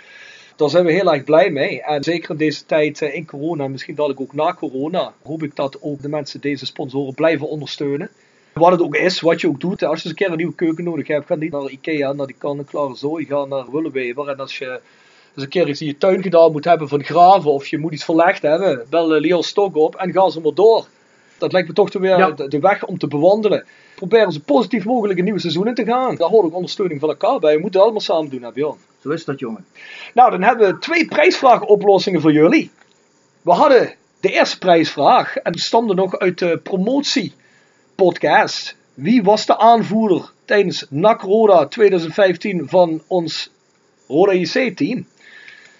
Daar 0.57 0.71
zijn 0.71 0.85
we 0.85 0.93
heel 0.93 1.13
erg 1.13 1.25
blij 1.25 1.51
mee. 1.51 1.83
En 1.83 2.03
zeker 2.05 2.31
in 2.31 2.37
deze 2.37 2.67
tijd 2.67 3.03
eh, 3.03 3.15
in 3.15 3.27
corona, 3.27 3.69
misschien 3.69 3.95
dadelijk 3.95 4.21
ook 4.21 4.33
na 4.35 4.55
corona, 4.55 5.13
hoop 5.23 5.43
ik 5.43 5.57
dat 5.57 5.79
ook 5.81 6.03
de 6.03 6.09
mensen 6.09 6.41
deze 6.41 6.67
sponsoren 6.67 7.15
blijven 7.15 7.49
ondersteunen. 7.49 8.11
Wat 8.53 8.71
het 8.73 8.83
ook 8.83 8.97
is, 8.97 9.21
wat 9.21 9.41
je 9.41 9.49
ook 9.49 9.61
doet. 9.61 9.83
Als 9.83 10.03
je 10.03 10.03
eens 10.03 10.05
een 10.05 10.15
keer 10.15 10.31
een 10.31 10.37
nieuwe 10.37 10.55
keuken 10.55 10.85
nodig 10.85 11.07
hebt, 11.07 11.27
ga 11.27 11.35
niet 11.35 11.53
naar 11.53 11.71
Ikea, 11.71 12.13
naar 12.13 12.27
die 12.27 12.37
kan-en-klare 12.39 12.95
zooi, 12.97 13.25
ga 13.25 13.45
naar 13.45 13.71
Willeweber. 13.71 14.29
En 14.29 14.37
als 14.37 14.59
je 14.59 14.67
eens 15.35 15.45
een 15.45 15.49
keer 15.49 15.69
iets 15.69 15.81
in 15.81 15.87
je 15.87 15.99
tuin 15.99 16.23
gedaan 16.23 16.53
moet 16.53 16.65
hebben 16.65 16.89
van 16.89 17.05
graven, 17.05 17.51
of 17.53 17.67
je 17.67 17.79
moet 17.79 17.93
iets 17.93 18.05
verlegd 18.05 18.43
hebben, 18.43 18.87
bel 18.91 19.15
eh, 19.15 19.21
Leo 19.21 19.43
Stok 19.43 19.77
op 19.77 19.95
en 19.95 20.13
ga 20.13 20.31
ze 20.31 20.41
maar 20.41 20.55
door. 20.55 20.87
Dat 21.39 21.53
lijkt 21.53 21.69
me 21.69 21.75
toch 21.75 21.93
weer 21.93 22.19
Ja. 22.19 22.31
de 22.31 22.59
weg 22.59 22.85
om 22.85 22.99
te 22.99 23.07
bewandelen. 23.07 23.65
Probeer 24.09 24.33
zo 24.33 24.41
positief 24.45 24.85
mogelijk 24.85 25.19
een 25.19 25.25
nieuwe 25.25 25.41
seizoen 25.41 25.67
in 25.67 25.75
te 25.75 25.85
gaan. 25.85 26.17
Daar 26.17 26.29
hoort 26.29 26.45
ook 26.45 26.55
ondersteuning 26.55 27.01
van 27.01 27.09
elkaar 27.09 27.39
bij. 27.39 27.55
We 27.55 27.61
moeten 27.61 27.81
het 27.81 27.83
allemaal 27.83 28.01
samen 28.01 28.31
doen, 28.31 28.43
hè 28.43 28.53
Bjorn? 28.53 28.79
Zo 29.03 29.11
is 29.11 29.25
dat, 29.25 29.39
jongen. 29.39 29.65
Nou, 30.15 30.31
dan 30.31 30.43
hebben 30.43 30.69
we 30.69 30.79
twee 30.79 31.07
prijsvraagoplossingen 31.07 32.21
voor 32.21 32.33
jullie. 32.33 32.71
We 33.43 33.53
hadden 33.53 33.95
de 34.21 34.33
eerste 34.33 34.59
prijsvraag 34.59 35.37
en 35.37 35.53
die 35.53 35.61
stamde 35.61 35.95
nog 35.95 36.19
uit 36.19 36.39
de 36.39 36.61
promotiepodcast. 36.63 38.77
Wie 38.95 39.23
was 39.23 39.47
de 39.47 39.59
aanvoerder 39.59 40.31
tijdens 40.45 40.87
NAC 40.91 41.21
Roda 41.21 41.67
2015 41.67 42.69
van 42.69 43.03
ons 43.07 43.51
Roda 44.09 44.33
JC-team? 44.33 45.07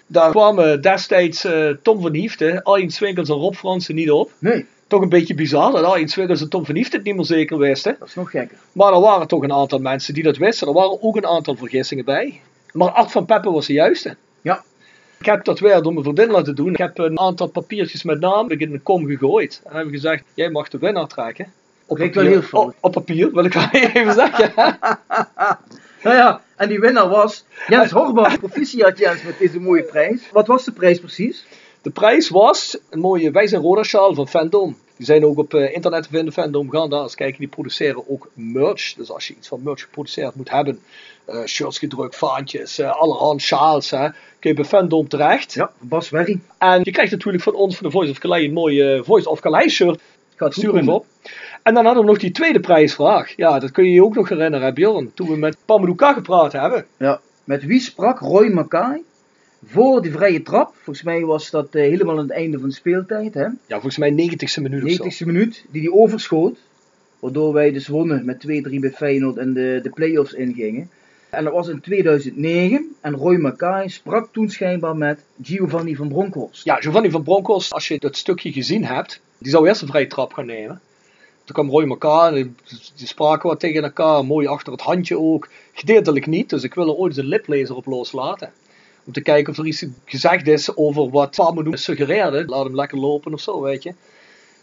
Daar 0.07 0.31
kwamen 0.31 0.81
destijds 0.81 1.43
eh, 1.43 1.69
Tom 1.81 2.01
van 2.01 2.13
Hiefte, 2.13 2.63
Arjen 2.63 2.91
Swinkels 2.91 3.29
en 3.29 3.35
Rob 3.35 3.53
Fransen 3.53 3.95
niet 3.95 4.11
op. 4.11 4.31
Nee, 4.39 4.65
Toch 4.93 5.01
een 5.01 5.09
beetje 5.09 5.33
bizar 5.33 5.71
dat 5.71 6.09
Swinkels 6.09 6.41
en 6.41 6.49
Tom 6.49 6.65
van 6.65 6.75
Hiefte 6.75 6.95
het 6.95 7.05
niet 7.05 7.15
meer 7.15 7.25
zeker 7.25 7.57
wisten. 7.57 7.95
dat 7.99 8.07
is 8.07 8.15
nog 8.15 8.29
gekker. 8.29 8.57
Maar 8.71 8.93
er 8.93 8.99
waren 8.99 9.27
toch 9.27 9.43
een 9.43 9.53
aantal 9.53 9.79
mensen 9.79 10.13
die 10.13 10.23
dat 10.23 10.37
wisten. 10.37 10.67
Er 10.67 10.73
waren 10.73 11.01
ook 11.01 11.15
een 11.15 11.25
aantal 11.25 11.55
vergissingen 11.55 12.05
bij. 12.05 12.41
Maar 12.73 12.89
Art 12.89 13.11
van 13.11 13.25
Peppe 13.25 13.51
was 13.51 13.65
de 13.65 13.73
juiste. 13.73 14.15
Ja. 14.41 14.63
Ik 15.19 15.25
heb 15.25 15.43
dat 15.43 15.59
weer 15.59 15.81
door 15.81 15.91
mijn 15.91 16.03
vriendin 16.03 16.31
laten 16.31 16.55
doen. 16.55 16.69
Ik 16.69 16.77
heb 16.77 16.97
een 16.97 17.19
aantal 17.19 17.47
papiertjes 17.47 18.03
met 18.03 18.19
naam 18.19 18.49
in 18.49 18.73
een 18.73 18.83
kom 18.83 19.05
gegooid. 19.05 19.61
En 19.65 19.75
hebben 19.75 19.93
gezegd, 19.93 20.23
jij 20.33 20.49
mag 20.49 20.69
de 20.69 20.77
winnaar 20.77 21.07
trekken. 21.07 21.51
Op 21.85 21.95
Klinkt 21.95 22.15
wel 22.15 22.25
heel 22.25 22.41
fout. 22.41 22.67
Op, 22.67 22.75
op 22.79 22.91
papier, 22.91 23.31
wil 23.31 23.45
ik 23.45 23.53
wel 23.53 23.67
even 23.93 24.13
zeggen. 24.13 24.53
Nou 26.03 26.15
ja, 26.15 26.41
en 26.55 26.69
die 26.69 26.79
winnaar 26.79 27.09
was 27.09 27.45
Jens 27.67 27.91
Horbach. 27.91 28.39
Proficiat 28.39 28.97
Jens 28.97 29.23
met 29.23 29.37
deze 29.39 29.59
mooie 29.59 29.83
prijs. 29.83 30.29
Wat 30.31 30.47
was 30.47 30.63
de 30.63 30.71
prijs 30.71 30.99
precies? 30.99 31.45
De 31.83 31.89
prijs 31.89 32.29
was 32.29 32.77
een 32.89 32.99
mooie 32.99 33.31
Wij 33.31 33.47
zijn 33.47 33.61
Roda 33.61 33.83
sjaal 33.83 34.13
van 34.13 34.27
Fandom. 34.27 34.77
Die 34.97 35.05
zijn 35.05 35.25
ook 35.25 35.37
op 35.37 35.53
eh, 35.53 35.75
internet 35.75 36.03
te 36.03 36.09
vinden, 36.09 36.33
Fandom. 36.33 36.69
Ga 36.69 36.87
daar 36.87 37.01
eens 37.01 37.15
kijken, 37.15 37.39
die 37.39 37.47
produceren 37.47 38.09
ook 38.09 38.29
merch. 38.33 38.93
Dus 38.93 39.11
als 39.11 39.27
je 39.27 39.35
iets 39.35 39.47
van 39.47 39.63
merch 39.63 39.81
geproduceerd 39.81 40.35
moet 40.35 40.49
hebben, 40.49 40.79
eh, 41.25 41.43
shirts 41.45 41.79
gedrukt, 41.79 42.15
vaantjes, 42.15 42.79
eh 42.79 42.91
allerhand 42.91 43.41
sjaals, 43.41 43.89
hè, 43.89 44.09
kun 44.39 44.49
je 44.49 44.53
bij 44.53 44.65
Fandom 44.65 45.07
terecht. 45.07 45.53
Ja, 45.53 45.71
Bas 45.79 46.09
Werry. 46.09 46.39
En 46.57 46.79
je 46.83 46.91
krijgt 46.91 47.11
natuurlijk 47.11 47.43
van 47.43 47.53
ons, 47.53 47.75
van 47.75 47.85
de 47.85 47.91
Voice 47.91 48.11
of 48.11 48.17
Calais, 48.17 48.45
een 48.45 48.53
mooie 48.53 49.01
Voice 49.03 49.29
of 49.29 49.39
Calais 49.39 49.73
shirt. 49.73 50.01
Gaat 50.35 50.53
Stuur 50.53 50.75
even 50.75 50.93
op. 50.93 51.05
En 51.63 51.73
dan 51.73 51.85
hadden 51.85 52.03
we 52.03 52.09
nog 52.09 52.19
die 52.19 52.31
tweede 52.31 52.59
prijsvraag. 52.59 53.33
Ja, 53.35 53.59
dat 53.59 53.71
kun 53.71 53.85
je 53.85 53.91
je 53.91 54.03
ook 54.03 54.15
nog 54.15 54.29
herinneren, 54.29 54.65
hè, 54.65 54.73
Bjorn. 54.73 55.11
Toen 55.13 55.27
we 55.27 55.37
met 55.37 55.57
Pamadouka 55.65 56.13
gepraat 56.13 56.51
hebben. 56.51 56.85
Ja. 56.97 57.21
Met 57.43 57.63
wie 57.63 57.79
sprak 57.79 58.19
Roy 58.19 58.47
Mackay 58.47 59.03
voor 59.65 60.01
de 60.01 60.11
vrije 60.11 60.41
trap? 60.41 60.73
Volgens 60.75 61.05
mij 61.05 61.25
was 61.25 61.49
dat 61.49 61.75
eh, 61.75 61.81
helemaal 61.81 62.17
aan 62.17 62.27
het 62.27 62.31
einde 62.31 62.59
van 62.59 62.69
de 62.69 62.75
speeltijd. 62.75 63.33
Hè? 63.33 63.43
Ja, 63.43 63.55
volgens 63.67 63.97
mij 63.97 64.11
90ste 64.11 64.61
minuut 64.61 64.83
of 64.83 64.91
zo. 64.91 65.25
90ste 65.25 65.25
minuut, 65.25 65.65
die 65.71 65.81
hij 65.81 65.91
overschoot. 65.91 66.57
Waardoor 67.19 67.53
wij 67.53 67.71
dus 67.71 67.87
wonnen 67.87 68.25
met 68.25 68.45
2-3 68.47 68.79
bij 68.79 68.91
Feyenoord 68.91 69.37
en 69.37 69.53
de, 69.53 69.79
de 69.83 69.89
play-offs 69.89 70.33
ingingen. 70.33 70.89
En 71.29 71.43
dat 71.43 71.53
was 71.53 71.67
in 71.67 71.81
2009. 71.81 72.95
En 73.01 73.13
Roy 73.13 73.35
Mackay 73.35 73.87
sprak 73.87 74.29
toen 74.31 74.49
schijnbaar 74.49 74.95
met 74.95 75.23
Giovanni 75.41 75.95
van 75.95 76.07
Bronckhorst. 76.07 76.63
Ja, 76.63 76.75
Giovanni 76.75 77.11
van 77.11 77.23
Bronckhorst, 77.23 77.73
als 77.73 77.87
je 77.87 77.99
dat 77.99 78.17
stukje 78.17 78.51
gezien 78.51 78.85
hebt, 78.85 79.21
die 79.37 79.51
zou 79.51 79.67
eerst 79.67 79.81
een 79.81 79.87
vrije 79.87 80.07
trap 80.07 80.33
gaan 80.33 80.45
nemen. 80.45 80.81
Toen 81.43 81.55
kwam 81.55 81.69
Roy 81.69 81.89
elkaar 81.89 82.27
en 82.27 82.33
die, 82.33 82.53
die 82.95 83.07
spraken 83.07 83.49
wat 83.49 83.59
tegen 83.59 83.83
elkaar, 83.83 84.25
mooi 84.25 84.47
achter 84.47 84.71
het 84.71 84.81
handje 84.81 85.19
ook. 85.19 85.49
Gedeeltelijk 85.73 86.27
niet, 86.27 86.49
dus 86.49 86.63
ik 86.63 86.73
wil 86.73 86.87
er 86.87 86.95
ooit 86.95 87.11
eens 87.11 87.21
een 87.23 87.29
liplezer 87.29 87.75
op 87.75 87.85
loslaten. 87.85 88.51
Om 89.05 89.13
te 89.13 89.21
kijken 89.21 89.51
of 89.51 89.57
er 89.57 89.65
iets 89.65 89.85
gezegd 90.05 90.47
is 90.47 90.75
over 90.75 91.09
wat 91.09 91.35
Pamadou 91.35 91.77
suggereerde. 91.77 92.45
Laat 92.45 92.63
hem 92.63 92.75
lekker 92.75 92.97
lopen 92.97 93.33
of 93.33 93.41
zo, 93.41 93.61
weet 93.61 93.83
je. 93.83 93.93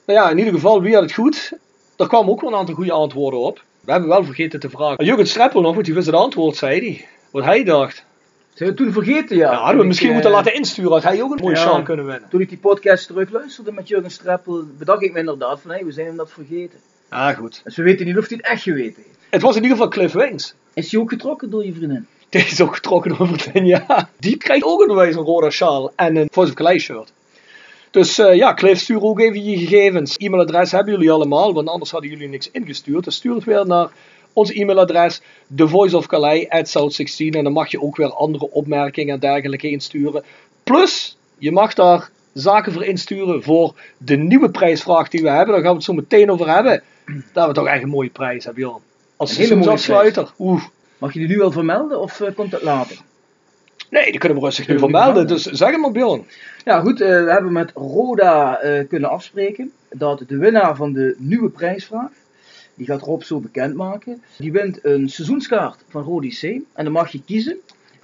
Nou 0.07 0.19
ja, 0.19 0.31
in 0.31 0.39
ieder 0.39 0.53
geval, 0.53 0.83
wie 0.83 0.95
had 0.95 1.03
het 1.03 1.13
goed? 1.13 1.53
Er 1.97 2.09
kwamen 2.09 2.31
ook 2.31 2.41
wel 2.41 2.51
een 2.51 2.59
aantal 2.59 2.75
goede 2.75 2.93
antwoorden 2.93 3.41
op. 3.41 3.63
We 3.81 3.91
hebben 3.91 4.09
wel 4.09 4.25
vergeten 4.25 4.61
te 4.61 4.71
vragen. 4.71 5.05
Jurgen 5.05 5.27
Streppel 5.27 5.61
nog, 5.61 5.75
want 5.75 5.85
die 5.85 5.95
wist 5.95 6.07
het 6.07 6.17
antwoord, 6.17 6.57
zei 6.57 6.81
hij. 6.81 7.09
Wat 7.31 7.45
hij 7.45 7.65
dacht. 7.65 8.05
Zijn 8.55 8.71
we 8.71 8.77
toen 8.77 8.93
vergeten, 8.93 9.37
ja. 9.37 9.53
Ja, 9.53 9.59
hadden 9.59 9.81
we 9.81 9.87
misschien 9.87 10.13
moeten 10.13 10.31
eh, 10.31 10.37
laten 10.37 10.55
insturen, 10.55 10.93
had 10.93 11.03
hij 11.03 11.23
ook 11.23 11.33
een 11.33 11.43
mooie 11.43 11.57
ja. 11.57 11.63
chance 11.63 11.83
kunnen 11.83 12.07
winnen. 12.07 12.29
Toen 12.29 12.41
ik 12.41 12.49
die 12.49 12.59
podcast 12.59 13.07
terugluisterde 13.07 13.73
met 13.73 13.89
Jurgen 13.89 14.11
Streppel, 14.11 14.65
bedacht 14.79 15.03
ik 15.03 15.13
me 15.13 15.19
inderdaad 15.19 15.61
van, 15.61 15.71
hé, 15.71 15.85
we 15.85 15.93
zijn 15.93 16.07
hem 16.07 16.17
dat 16.17 16.31
vergeten. 16.31 16.79
Ah, 17.09 17.37
goed. 17.37 17.61
Dus 17.65 17.77
we 17.77 17.83
weten 17.83 18.07
niet 18.07 18.19
of 18.19 18.29
hij 18.29 18.37
het 18.37 18.47
echt 18.47 18.63
geweten 18.63 19.03
heeft. 19.03 19.19
Het 19.31 19.43
was 19.43 19.57
in 19.57 19.63
ieder 19.63 19.77
geval 19.77 19.93
Cliff 19.93 20.13
Wings. 20.13 20.55
Is 20.75 20.93
hij 20.93 21.01
ook 21.01 21.11
getrokken 21.11 21.51
door 21.51 21.65
je 21.65 21.73
vriendin? 21.73 22.07
Die 22.41 22.45
is 22.45 22.61
ook 22.61 22.75
getrokken 22.75 23.17
door 23.17 23.29
Martin, 23.29 23.67
ja. 23.67 24.11
Die 24.19 24.37
krijgt 24.37 24.65
ook 24.65 24.81
een 24.81 25.13
rode 25.13 25.51
sjaal 25.51 25.93
en 25.97 26.17
een 26.17 26.29
Voice 26.33 26.51
of 26.51 26.57
Calais 26.57 26.83
shirt. 26.83 27.13
Dus 27.91 28.19
eh, 28.19 28.35
ja, 28.35 28.55
Cliff, 28.55 28.81
stuur 28.81 29.03
ook 29.03 29.21
even 29.21 29.45
je 29.45 29.59
gegevens. 29.59 30.17
E-mailadres 30.17 30.73
hebben 30.73 30.93
jullie 30.93 31.11
allemaal, 31.11 31.53
want 31.55 31.69
anders 31.69 31.91
hadden 31.91 32.11
jullie 32.11 32.29
niks 32.29 32.51
ingestuurd. 32.51 33.05
Dus 33.05 33.15
stuur 33.15 33.35
het 33.35 33.45
weer 33.45 33.67
naar 33.67 33.91
ons 34.33 34.53
e-mailadres, 34.53 35.21
thevoiceofcalais@south16 35.57 37.37
en 37.37 37.45
dan 37.45 37.53
mag 37.53 37.71
je 37.71 37.83
ook 37.83 37.97
weer 37.97 38.13
andere 38.13 38.51
opmerkingen 38.51 39.15
en 39.15 39.21
dergelijke 39.21 39.71
insturen. 39.71 40.25
Plus, 40.65 41.17
je 41.39 41.53
mag 41.53 41.75
daar 41.75 42.11
zaken 42.33 42.73
voor 42.73 42.85
insturen 42.85 43.43
voor 43.43 43.75
de 43.99 44.17
nieuwe 44.17 44.51
prijsvraag 44.51 45.09
die 45.09 45.23
we 45.23 45.29
hebben. 45.29 45.55
Daar 45.55 45.63
gaan 45.63 45.71
we 45.71 45.77
het 45.77 45.85
zo 45.85 45.93
meteen 45.93 46.31
over 46.31 46.49
hebben. 46.55 46.83
Daar 47.05 47.17
hebben 47.33 47.55
we 47.55 47.61
toch 47.61 47.67
echt 47.67 47.83
een 47.83 47.89
mooie 47.89 48.11
prijs, 48.11 48.45
hebben 48.45 48.63
Jan. 48.63 48.81
Als 49.17 49.35
seizoensafsluiter. 49.35 50.33
Oeh. 50.39 50.63
Mag 51.01 51.13
je 51.13 51.19
die 51.19 51.29
nu 51.29 51.43
al 51.43 51.51
vermelden 51.51 52.01
of 52.01 52.21
eh, 52.21 52.35
komt 52.35 52.53
het 52.53 52.63
later? 52.63 52.99
Nee, 53.91 54.11
die 54.11 54.19
kunnen 54.19 54.39
we 54.39 54.45
rustig 54.45 54.69
nu 54.69 54.79
vermelden. 54.79 55.27
Dus 55.27 55.43
zeg 55.43 55.71
hem 55.71 55.81
maar, 55.81 55.93
Bjorn. 55.93 56.27
Ja 56.65 56.81
goed, 56.81 57.01
eh, 57.01 57.25
we 57.25 57.31
hebben 57.31 57.53
met 57.53 57.73
Roda 57.75 58.59
eh, 58.59 58.89
kunnen 58.89 59.11
afspreken 59.11 59.73
dat 59.91 60.25
de 60.27 60.37
winnaar 60.37 60.77
van 60.77 60.93
de 60.93 61.15
nieuwe 61.19 61.49
prijsvraag, 61.49 62.11
die 62.75 62.87
gaat 62.87 63.01
Rob 63.01 63.23
zo 63.23 63.41
bekendmaken, 63.41 64.23
die 64.39 64.53
wint 64.53 64.85
een 64.85 65.09
seizoenskaart 65.09 65.85
van 65.89 66.03
Rodi 66.03 66.29
C. 66.29 66.43
En 66.73 66.85
dan 66.85 66.93
mag 66.93 67.13
je 67.13 67.23
kiezen 67.25 67.59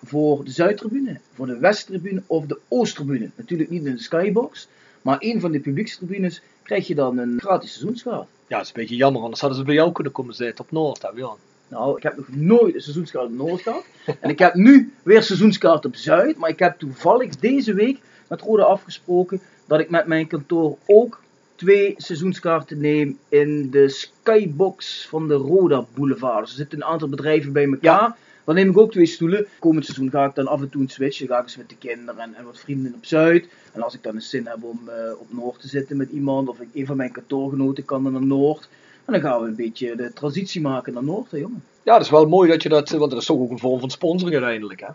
voor 0.05 0.45
de 0.45 0.50
Zuidtribune, 0.50 1.21
voor 1.35 1.47
de 1.47 1.59
Westtribune 1.59 2.23
of 2.26 2.47
de 2.47 2.59
Oosttribune. 2.69 3.31
Natuurlijk 3.35 3.71
niet 3.71 3.85
in 3.85 3.95
de 3.95 4.03
Skybox, 4.03 4.69
maar 5.03 5.17
een 5.19 5.41
van 5.41 5.53
de 5.53 5.61
publiekstribunes 5.61 6.43
krijg 6.62 6.87
je 6.87 6.95
dan 6.95 7.19
een 7.19 7.41
gratis 7.41 7.73
seizoenskaart. 7.73 8.26
Ja, 8.47 8.57
dat 8.57 8.62
is 8.62 8.69
een 8.69 8.81
beetje 8.81 8.97
jammer, 8.97 9.23
anders 9.23 9.41
hadden 9.41 9.59
ze 9.59 9.65
bij 9.65 9.75
jou 9.75 9.93
kunnen 9.93 10.12
komen 10.12 10.35
zitten 10.35 10.65
op 10.65 10.71
Noord, 10.71 11.03
hè, 11.03 11.12
Bjorn. 11.12 11.38
Nou, 11.68 11.96
ik 11.96 12.02
heb 12.02 12.16
nog 12.16 12.28
nooit 12.28 12.75
een 12.75 12.80
seizoenskaart 12.80 13.26
op 13.26 13.32
Noord 13.32 13.62
gehad. 13.62 13.85
En 14.20 14.30
ik 14.30 14.38
heb 14.38 14.54
nu 14.54 14.92
weer 15.02 15.23
seizoenskaart 15.23 15.85
op 15.85 15.96
Zuid. 15.96 16.37
Maar 16.37 16.50
ik 16.50 16.58
heb 16.58 16.78
toevallig 16.78 17.37
deze 17.37 17.75
week 17.75 18.00
met 18.28 18.40
Roda 18.40 18.62
afgesproken 18.62 19.40
dat 19.66 19.80
ik 19.80 19.90
met 19.90 20.06
mijn 20.06 20.26
kantoor 20.26 20.76
ook 20.87 21.20
twee 21.54 21.94
seizoenskaarten 21.96 22.80
neem 22.80 23.18
in 23.28 23.70
de 23.70 23.88
skybox 23.88 25.06
van 25.08 25.28
de 25.28 25.35
Roda 25.35 25.85
Boulevard. 25.94 26.40
Dus 26.40 26.50
er 26.50 26.56
zitten 26.56 26.78
een 26.78 26.85
aantal 26.85 27.08
bedrijven 27.08 27.52
bij 27.52 27.64
elkaar. 27.64 28.16
Dan 28.44 28.54
neem 28.54 28.70
ik 28.70 28.78
ook 28.78 28.92
twee 28.92 29.06
stoelen. 29.06 29.46
Komend 29.58 29.85
seizoen 29.85 30.11
ga 30.11 30.25
ik 30.25 30.35
dan 30.35 30.46
af 30.46 30.61
en 30.61 30.68
toe 30.68 30.82
een 30.82 30.88
switchen. 30.88 31.26
Ga 31.26 31.38
ik 31.38 31.42
eens 31.42 31.56
met 31.56 31.68
de 31.68 31.76
kinderen 31.76 32.20
en, 32.20 32.35
en 32.35 32.44
wat 32.44 32.58
vrienden 32.58 32.94
op 32.94 33.04
Zuid. 33.04 33.49
En 33.73 33.82
als 33.82 33.94
ik 33.94 34.02
dan 34.02 34.14
eens 34.14 34.30
zin 34.30 34.46
heb 34.46 34.62
om 34.62 34.80
eh, 34.88 35.12
op 35.18 35.26
Noord 35.32 35.61
te 35.61 35.68
zitten 35.68 35.96
met 35.96 36.11
iemand, 36.11 36.49
of 36.49 36.61
ik, 36.61 36.68
een 36.75 36.87
van 36.87 36.96
mijn 36.96 37.12
kantoorgenoten 37.12 37.85
kan 37.85 38.02
dan 38.02 38.12
naar 38.12 38.26
Noord. 38.26 38.68
En 39.07 39.13
dan 39.13 39.21
gaan 39.21 39.41
we 39.43 39.49
een 39.49 39.57
beetje 39.57 39.97
de 39.97 40.13
transitie 40.13 40.61
maken 40.61 40.93
naar 40.93 41.05
Noord, 41.05 41.31
hè, 41.31 41.39
jongen. 41.39 41.65
Ja, 41.83 41.93
dat 41.93 42.03
is 42.03 42.11
wel 42.11 42.27
mooi 42.29 42.51
dat 42.51 42.63
je 42.63 42.69
dat, 42.69 42.91
want 42.91 43.11
dat 43.11 43.21
is 43.21 43.27
toch 43.27 43.39
ook 43.39 43.51
een 43.51 43.59
vorm 43.59 43.81
van 43.81 43.91
sponsoring 43.91 44.37
uiteindelijk, 44.37 44.81
hè. 44.81 44.89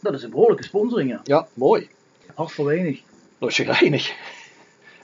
Dat 0.00 0.14
is 0.14 0.22
een 0.22 0.30
behoorlijke 0.30 0.64
sponsoring, 0.64 1.10
ja. 1.10 1.20
Ja, 1.24 1.46
mooi. 1.54 1.88
Hart 2.34 2.52
voor 2.52 2.64
weinig. 2.64 3.00
Dat 3.38 3.50
is 3.50 3.58
reinig. 3.58 4.12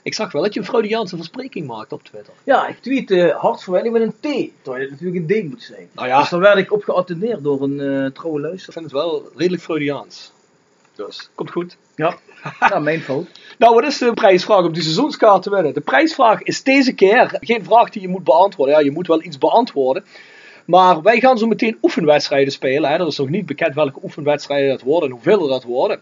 Ik 0.03 0.13
zag 0.13 0.31
wel 0.31 0.41
dat 0.41 0.53
je 0.53 0.59
een 0.59 0.65
Freudiaanse 0.65 1.15
verspreking 1.15 1.67
maakt 1.67 1.91
op 1.91 2.03
Twitter. 2.03 2.33
Ja, 2.43 2.67
ik 2.67 2.79
tweette 2.79 3.35
hart 3.37 3.63
voor 3.63 3.73
weinig 3.73 3.91
met 3.91 4.01
een 4.01 4.13
T. 4.19 4.51
Terwijl 4.61 4.83
het 4.83 4.91
natuurlijk 4.91 5.29
een 5.29 5.47
D 5.47 5.49
moet 5.49 5.63
zijn. 5.63 5.89
Nou 5.93 6.07
ja, 6.07 6.19
Dus 6.19 6.29
dan 6.29 6.39
werd 6.39 6.57
ik 6.57 6.71
op 6.71 6.83
geattendeerd 6.83 7.43
door 7.43 7.61
een 7.61 7.79
eh, 7.79 8.11
trouwe 8.11 8.39
ik 8.39 8.45
luisteraar. 8.45 8.73
vind 8.73 8.85
het 8.85 8.93
wel 8.93 9.29
redelijk 9.35 9.63
Freudiaans. 9.63 10.31
Dus, 10.95 11.29
komt 11.35 11.51
goed. 11.51 11.77
Ja, 11.95 12.17
ja 12.59 12.79
mijn 12.89 13.01
fout. 13.01 13.27
Nou, 13.57 13.75
wat 13.75 13.83
is 13.83 13.97
de 13.97 14.13
prijsvraag 14.13 14.65
om 14.65 14.73
die 14.73 14.83
seizoenskaart 14.83 15.43
te 15.43 15.49
winnen? 15.49 15.73
De 15.73 15.81
prijsvraag 15.81 16.41
is 16.41 16.63
deze 16.63 16.93
keer 16.93 17.37
geen 17.39 17.63
vraag 17.63 17.89
die 17.89 18.01
je 18.01 18.07
moet 18.07 18.23
beantwoorden. 18.23 18.75
Ja, 18.75 18.81
je 18.81 18.91
moet 18.91 19.07
wel 19.07 19.23
iets 19.23 19.37
beantwoorden. 19.37 20.05
Maar 20.65 21.01
wij 21.01 21.19
gaan 21.19 21.37
zo 21.37 21.47
meteen 21.47 21.77
oefenwedstrijden 21.81 22.53
spelen. 22.53 22.89
Hè. 22.89 22.99
Er 22.99 23.07
is 23.07 23.17
nog 23.17 23.29
niet 23.29 23.45
bekend 23.45 23.75
welke 23.75 23.99
oefenwedstrijden 24.03 24.69
dat 24.69 24.81
worden 24.81 25.09
en 25.09 25.15
hoeveel 25.15 25.41
er 25.41 25.49
dat 25.49 25.63
worden. 25.63 25.99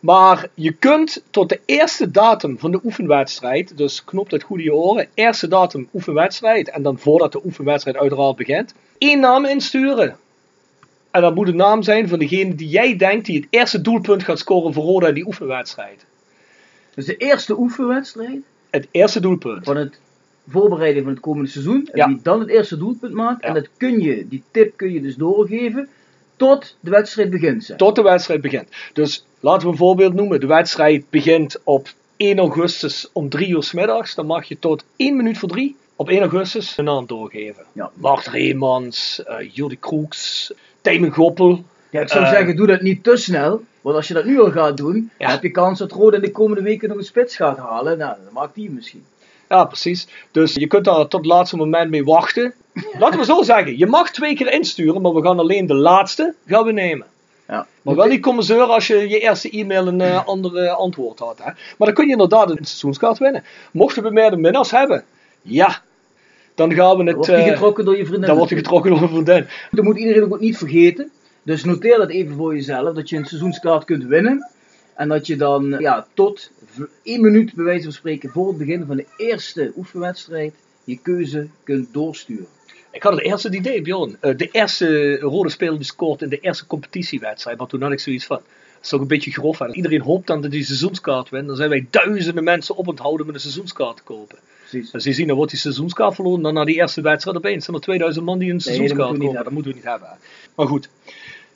Maar 0.00 0.48
je 0.54 0.72
kunt 0.72 1.22
tot 1.30 1.48
de 1.48 1.60
eerste 1.64 2.10
datum 2.10 2.58
van 2.58 2.70
de 2.70 2.80
oefenwedstrijd, 2.84 3.76
dus 3.76 4.04
knop 4.04 4.30
dat 4.30 4.42
goed 4.42 4.58
in 4.58 4.64
je 4.64 4.74
oren, 4.74 5.08
eerste 5.14 5.48
datum 5.48 5.88
oefenwedstrijd, 5.94 6.70
en 6.70 6.82
dan 6.82 6.98
voordat 6.98 7.32
de 7.32 7.44
oefenwedstrijd 7.44 7.96
uiteraard 7.96 8.36
begint, 8.36 8.74
één 8.98 9.20
naam 9.20 9.44
insturen. 9.44 10.16
En 11.18 11.24
dat 11.24 11.34
moet 11.34 11.46
de 11.46 11.54
naam 11.54 11.82
zijn 11.82 12.08
van 12.08 12.18
degene 12.18 12.54
die 12.54 12.68
jij 12.68 12.96
denkt 12.96 13.26
die 13.26 13.36
het 13.36 13.46
eerste 13.50 13.80
doelpunt 13.80 14.22
gaat 14.22 14.38
scoren 14.38 14.72
voor 14.72 14.84
Roda 14.84 15.06
in 15.08 15.14
die 15.14 15.26
oefenwedstrijd. 15.26 16.04
Dus 16.94 17.06
de 17.06 17.16
eerste 17.16 17.58
oefenwedstrijd 17.58 18.38
Het 18.70 18.88
eerste 18.90 19.20
doelpunt. 19.20 19.64
van 19.64 19.76
het 19.76 20.00
voorbereiden 20.48 21.02
van 21.02 21.12
het 21.12 21.20
komende 21.20 21.50
seizoen. 21.50 21.88
En 21.92 21.96
Ja. 21.98 22.06
die 22.06 22.20
dan 22.22 22.40
het 22.40 22.48
eerste 22.48 22.76
doelpunt 22.76 23.12
maakt. 23.12 23.42
Ja. 23.42 23.48
En 23.48 23.54
dat 23.54 23.68
kun 23.76 24.00
je, 24.00 24.28
die 24.28 24.42
tip 24.50 24.76
kun 24.76 24.92
je 24.92 25.00
dus 25.00 25.16
doorgeven 25.16 25.88
tot 26.36 26.76
de 26.80 26.90
wedstrijd 26.90 27.30
begint. 27.30 27.64
Zeg. 27.64 27.76
Tot 27.76 27.94
de 27.94 28.02
wedstrijd 28.02 28.40
begint. 28.40 28.68
Dus 28.92 29.26
laten 29.40 29.66
we 29.66 29.72
een 29.72 29.78
voorbeeld 29.78 30.14
noemen. 30.14 30.40
De 30.40 30.46
wedstrijd 30.46 31.10
begint 31.10 31.60
op 31.64 31.88
1 32.16 32.38
augustus 32.38 33.08
om 33.12 33.28
3 33.28 33.48
uur 33.48 33.62
's 33.62 33.72
middags. 33.72 34.14
Dan 34.14 34.26
mag 34.26 34.44
je 34.44 34.58
tot 34.58 34.84
1 34.96 35.16
minuut 35.16 35.38
voor 35.38 35.48
3 35.48 35.76
op 35.96 36.08
1 36.08 36.20
augustus 36.20 36.76
een 36.76 36.84
naam 36.84 37.06
doorgeven. 37.06 37.64
Ja. 37.72 37.90
Bart 37.94 38.26
Reemans, 38.26 39.22
Jordi 39.52 39.78
Kroeks, 39.78 40.52
Tijmen 40.88 41.12
Goppel. 41.12 41.64
Ja, 41.90 42.00
ik 42.00 42.08
zou 42.08 42.24
Eh. 42.24 42.30
zeggen, 42.30 42.56
doe 42.56 42.66
dat 42.66 42.80
niet 42.80 43.04
te 43.04 43.16
snel. 43.16 43.62
Want 43.80 43.96
als 43.96 44.08
je 44.08 44.14
dat 44.14 44.24
nu 44.24 44.40
al 44.40 44.50
gaat 44.50 44.76
doen, 44.76 45.10
Ja. 45.18 45.30
heb 45.30 45.42
je 45.42 45.50
kans 45.50 45.78
dat 45.78 45.92
Roda 45.92 46.16
in 46.16 46.22
de 46.22 46.30
komende 46.30 46.62
weken 46.62 46.88
nog 46.88 46.98
een 46.98 47.04
spits 47.04 47.36
gaat 47.36 47.58
halen. 47.58 47.98
Nou, 47.98 48.16
dan 48.24 48.32
maakt 48.32 48.54
die 48.54 48.70
misschien. 48.70 49.04
Ja, 49.48 49.64
precies. 49.64 50.08
Dus 50.30 50.54
je 50.54 50.66
kunt 50.66 50.84
daar 50.84 50.94
tot 50.94 51.12
het 51.12 51.26
laatste 51.26 51.56
moment 51.56 51.90
mee 51.90 52.04
wachten. 52.04 52.54
Laten 52.98 53.18
we 53.18 53.24
zo 53.24 53.42
zeggen. 53.42 53.78
Je 53.78 53.86
mag 53.86 54.10
twee 54.10 54.34
keer 54.34 54.52
insturen, 54.52 55.02
maar 55.02 55.14
we 55.14 55.22
gaan 55.22 55.38
alleen 55.38 55.66
de 55.66 55.74
laatste 55.74 56.34
gaan 56.46 56.64
we 56.64 56.72
nemen. 56.72 57.06
Ja. 57.48 57.66
Maar 57.82 57.94
wel 57.94 58.20
komen 58.20 58.44
zeuren 58.44 58.68
als 58.68 58.86
je 58.86 59.08
je 59.08 59.18
eerste 59.18 59.50
e-mail 59.50 59.86
een 59.86 60.00
eh, 60.00 60.26
andere 60.26 60.70
antwoord 60.70 61.18
had. 61.18 61.38
Hè? 61.38 61.44
Maar 61.44 61.86
dan 61.88 61.94
kun 61.94 62.06
je 62.06 62.12
inderdaad 62.12 62.50
een 62.50 62.56
seizoenskaart 62.64 63.18
winnen. 63.18 63.44
Mochten 63.72 64.02
we 64.02 64.10
meer 64.10 64.30
de 64.30 64.36
minnaars 64.36 64.70
hebben, 64.70 65.04
ja, 65.42 65.82
dan 66.58 66.74
gaan 66.74 66.90
we 66.90 66.96
Dan 66.96 67.06
het. 67.06 67.14
wordt 67.16 67.30
die 67.30 67.40
eh, 67.40 67.50
getrokken 67.50 67.84
door 67.84 67.96
je 67.96 68.06
vriendin. 68.06 68.36
dan 68.36 68.48
getrokken 68.48 68.90
door 68.90 69.02
een 69.02 69.08
vriendin. 69.08 69.46
Dat 69.70 69.84
moet 69.84 69.98
iedereen 69.98 70.32
ook 70.32 70.40
niet 70.40 70.56
vergeten. 70.56 71.10
Dus 71.42 71.64
noteer 71.64 71.96
dat 71.96 72.10
even 72.10 72.34
voor 72.36 72.54
jezelf, 72.54 72.94
dat 72.94 73.08
je 73.08 73.16
een 73.16 73.26
seizoenskaart 73.26 73.84
kunt 73.84 74.04
winnen. 74.04 74.50
En 74.94 75.08
dat 75.08 75.26
je 75.26 75.36
dan 75.36 75.76
ja, 75.78 76.06
tot 76.14 76.50
één 77.02 77.20
minuut, 77.20 77.54
bij 77.54 77.64
wijze 77.64 77.82
van 77.82 77.92
spreken, 77.92 78.30
voor 78.30 78.48
het 78.48 78.56
begin 78.58 78.84
van 78.86 78.96
de 78.96 79.06
eerste 79.16 79.72
oefenwedstrijd, 79.76 80.54
je 80.84 80.98
keuze 81.02 81.46
kunt 81.64 81.92
doorsturen. 81.92 82.46
Ik 82.90 83.02
had 83.02 83.12
het 83.12 83.22
eerste 83.22 83.50
idee, 83.50 83.82
Bjorn. 83.82 84.16
Eh, 84.20 84.36
de 84.36 84.48
eerste 84.50 85.18
rode 85.18 85.48
speler 85.48 85.76
die 85.76 85.84
scoort 85.84 86.22
in 86.22 86.28
de 86.28 86.38
eerste 86.38 86.66
competitiewedstrijd. 86.66 87.58
Want 87.58 87.70
toen 87.70 87.82
had 87.82 87.92
ik 87.92 88.00
zoiets 88.00 88.26
van. 88.26 88.36
Dat 88.36 88.86
is 88.86 88.88
toch 88.88 89.00
een 89.00 89.06
beetje 89.06 89.30
grof. 89.30 89.58
Hè? 89.58 89.72
Iedereen 89.72 90.00
hoopt 90.00 90.26
dan 90.26 90.40
dat 90.40 90.52
hij 90.52 90.62
seizoenskaart 90.62 91.28
wint. 91.28 91.46
Dan 91.46 91.56
zijn 91.56 91.68
wij 91.68 91.86
duizenden 91.90 92.44
mensen 92.44 92.76
op 92.76 92.86
het 92.86 92.98
houden 92.98 93.26
met 93.26 93.34
een 93.34 93.40
seizoenskaart 93.40 93.96
te 93.96 94.02
kopen. 94.02 94.38
Precies. 94.70 94.94
Als 94.94 95.04
je 95.04 95.12
ziet, 95.12 95.26
dan 95.26 95.36
wordt 95.36 95.50
die 95.50 95.60
seizoenskaart 95.60 96.14
verloren. 96.14 96.42
Dan 96.42 96.54
na 96.54 96.64
die 96.64 96.74
eerste 96.74 97.00
wedstrijd 97.00 97.36
opeens 97.36 97.64
zijn 97.64 97.76
er 97.76 97.82
2000 97.82 98.24
man 98.24 98.38
die 98.38 98.48
een 98.48 98.54
dat 98.54 98.62
seizoenskaart 98.62 99.08
moeten 99.08 99.18
we 99.18 99.24
niet 99.24 99.36
kopen. 99.36 99.44
Dat 99.44 99.52
moeten 99.52 99.70
we 99.70 99.78
niet 99.78 99.88
hebben. 99.88 100.08
Maar 100.54 100.66
goed. 100.66 100.88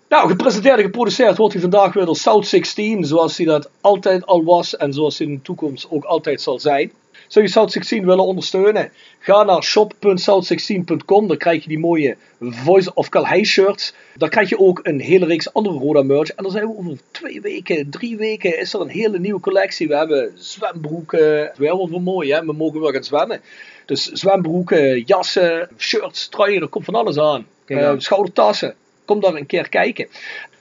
Nou, 0.09 0.29
gepresenteerd 0.29 0.77
en 0.77 0.85
geproduceerd 0.85 1.37
wordt 1.37 1.53
hij 1.53 1.63
vandaag 1.63 1.93
weer 1.93 2.05
door 2.05 2.17
South 2.17 2.47
16. 2.47 3.05
Zoals 3.05 3.37
hij 3.37 3.47
dat 3.47 3.71
altijd 3.81 4.27
al 4.27 4.45
was. 4.45 4.77
En 4.77 4.93
zoals 4.93 5.19
hij 5.19 5.27
in 5.27 5.35
de 5.35 5.43
toekomst 5.43 5.87
ook 5.91 6.05
altijd 6.05 6.41
zal 6.41 6.61
zijn. 6.61 6.93
Zou 7.33 7.45
je 7.45 7.51
South 7.51 7.73
16 7.73 8.05
willen 8.05 8.25
ondersteunen? 8.25 8.93
Ga 9.19 9.43
naar 9.43 9.63
shop.south16.com. 9.63 11.29
Dan 11.29 11.37
krijg 11.37 11.63
je 11.63 11.69
die 11.69 11.79
mooie 11.79 12.17
Voice 12.41 12.95
of 12.95 13.09
Calhei 13.09 13.45
shirts. 13.45 13.95
Daar 14.17 14.29
krijg 14.29 14.49
je 14.49 14.59
ook 14.59 14.81
een 14.83 15.01
hele 15.01 15.27
reeks 15.27 15.53
andere 15.53 15.79
Roda 15.79 16.03
merch. 16.03 16.31
En 16.31 16.43
dan 16.43 16.53
zijn 16.53 16.67
we 16.67 16.77
over 16.77 16.99
twee 17.11 17.41
weken, 17.41 17.91
drie 17.91 18.17
weken 18.17 18.59
is 18.59 18.75
er 18.75 18.81
een 18.81 18.89
hele 18.89 19.19
nieuwe 19.19 19.41
collectie. 19.41 19.89
We 19.89 19.97
hebben 19.97 20.33
zwembroeken. 20.35 21.53
Wel 21.57 21.87
mooi 21.87 22.33
hè. 22.33 22.45
We 22.45 22.53
mogen 22.53 22.81
weer 22.81 22.93
gaan 22.93 23.05
zwemmen. 23.05 23.41
Dus 23.87 24.05
zwembroeken, 24.05 25.01
jassen, 25.01 25.69
shirts, 25.79 26.29
truien. 26.29 26.63
Er 26.63 26.69
komt 26.69 26.85
van 26.85 26.95
alles 26.95 27.19
aan. 27.19 27.47
Eh, 27.67 27.95
schoudertassen. 27.97 28.75
Kom 29.05 29.21
daar 29.21 29.35
een 29.35 29.47
keer 29.47 29.69
kijken. 29.69 30.07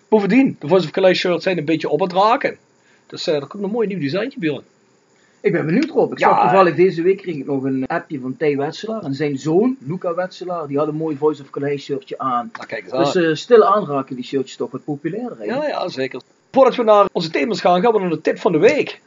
Bovendien, 0.07 0.57
de 0.59 0.67
Voice 0.67 0.85
of 0.85 0.91
Calais 0.91 1.19
shirts 1.19 1.43
zijn 1.43 1.57
een 1.57 1.65
beetje 1.65 1.89
op 1.89 1.99
het 1.99 2.13
raken. 2.13 2.57
Dus 3.07 3.27
eh, 3.27 3.35
er 3.35 3.47
komt 3.47 3.63
een 3.63 3.69
mooi 3.69 3.87
nieuw 3.87 3.99
designtje 3.99 4.39
bij. 4.39 4.61
Ik 5.41 5.51
ben 5.51 5.65
benieuwd 5.65 5.89
Rob. 5.89 6.12
Ik 6.12 6.19
Ja, 6.19 6.29
zag 6.29 6.41
toevallig 6.41 6.75
deze 6.75 7.01
week 7.01 7.17
kreeg 7.17 7.36
ik 7.36 7.45
nog 7.45 7.63
een 7.63 7.88
appje 7.88 8.19
van 8.19 8.38
Thij 8.38 8.57
Wetselaar. 8.57 9.03
En 9.03 9.13
zijn 9.13 9.38
zoon, 9.38 9.77
Luca 9.79 10.13
Wetselaar, 10.15 10.67
die 10.67 10.77
had 10.77 10.88
een 10.88 10.95
mooi 10.95 11.17
Voice 11.17 11.41
of 11.41 11.50
Calais 11.50 11.83
shirtje 11.83 12.17
aan. 12.17 12.50
Nou, 12.53 12.65
kijk 12.67 12.83
eens 12.83 12.91
aan. 12.93 13.03
Dus 13.03 13.15
eh, 13.15 13.33
stil 13.36 13.65
aanraken 13.65 14.15
die 14.15 14.25
shirtjes 14.25 14.57
toch 14.57 14.71
wat 14.71 14.83
populairder. 14.83 15.45
Ja, 15.45 15.67
ja, 15.67 15.88
zeker. 15.89 16.21
Voordat 16.51 16.75
we 16.75 16.83
naar 16.83 17.07
onze 17.12 17.29
thema's 17.29 17.62
gaan, 17.62 17.81
gaan 17.81 17.93
we 17.93 18.00
naar 18.00 18.10
de 18.10 18.21
tip 18.21 18.39
van 18.39 18.51
de 18.51 18.57
week. 18.57 19.01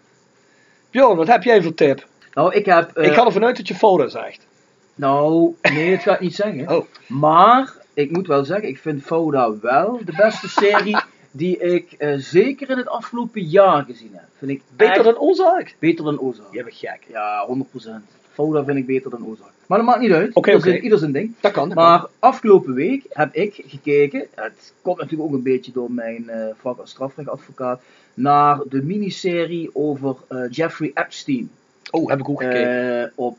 Bjorn, 0.91 1.17
wat 1.17 1.27
heb 1.27 1.43
jij 1.43 1.63
voor 1.63 1.75
tip? 1.75 2.07
Nou, 2.35 2.55
ik 2.55 2.65
heb... 2.67 2.97
eh, 2.97 3.07
Ik 3.07 3.13
ga 3.13 3.25
ervan 3.27 3.45
uit 3.45 3.57
dat 3.57 3.69
je 3.69 3.75
foto 3.75 4.09
zegt. 4.09 4.47
Nou, 4.95 5.55
nee, 5.63 5.91
het 5.91 6.03
gaat 6.03 6.21
niet 6.21 6.35
zeggen. 6.35 6.71
Oh. 6.77 6.85
Maar, 7.09 7.73
ik 7.95 8.11
moet 8.11 8.27
wel 8.27 8.45
zeggen, 8.45 8.69
ik 8.69 8.79
vind 8.79 9.03
Fouda 9.03 9.59
wel 9.61 10.01
de 10.05 10.13
beste 10.17 10.49
serie 10.49 10.97
die 11.37 11.59
ik 11.59 11.93
eh, 11.93 12.15
zeker 12.17 12.71
in 12.71 12.77
het 12.77 12.89
afgelopen 12.89 13.43
jaar 13.43 13.85
gezien 13.85 14.11
heb. 14.13 14.25
Vind 14.39 14.51
ik 14.51 14.63
Beter 14.77 14.95
echt 14.95 15.05
dan 15.05 15.19
Ozark? 15.19 15.77
beter 15.79 16.05
dan 16.05 16.19
Ozark. 16.21 16.49
Je 16.55 16.63
bent 16.65 16.75
gek. 16.77 16.99
Ja, 17.11 17.47
100%. 17.49 17.91
Fouda 18.33 18.65
vind 18.65 18.79
ik 18.79 18.87
beter 18.87 19.11
dan 19.11 19.27
Ozark. 19.27 19.51
Maar 19.67 19.79
dat 19.79 19.87
maakt 19.87 20.01
niet 20.01 20.11
uit. 20.13 20.35
Oké. 20.35 20.61
zijn- 20.61 20.83
ieder 20.83 20.99
zijn 20.99 21.13
ding. 21.13 21.35
Dat 21.41 21.53
kan. 21.53 21.69
dat 21.69 21.77
Maar 21.77 22.07
afgelopen 22.19 22.75
week 22.75 23.05
heb 23.09 23.35
ik 23.35 23.63
gekeken, 23.67 24.27
het 24.35 24.73
komt 24.83 24.99
natuurlijk 24.99 25.29
ook 25.31 25.35
een 25.37 25.43
beetje 25.43 25.73
door 25.73 25.93
mijn 25.93 26.29
eh, 26.29 26.47
vak 26.61 26.79
als 26.79 26.91
strafrechtadvocaat, 26.91 27.81
naar 28.15 28.61
de 28.69 28.83
miniserie 28.83 29.71
over 29.73 30.17
eh, 30.29 30.39
Jeffrey 30.51 30.91
Epstein. 30.95 31.51
Oh, 31.91 32.09
heb 32.09 32.19
ik 32.19 32.29
ook 32.29 32.43
gekeken. 32.43 33.13
Op 33.15 33.39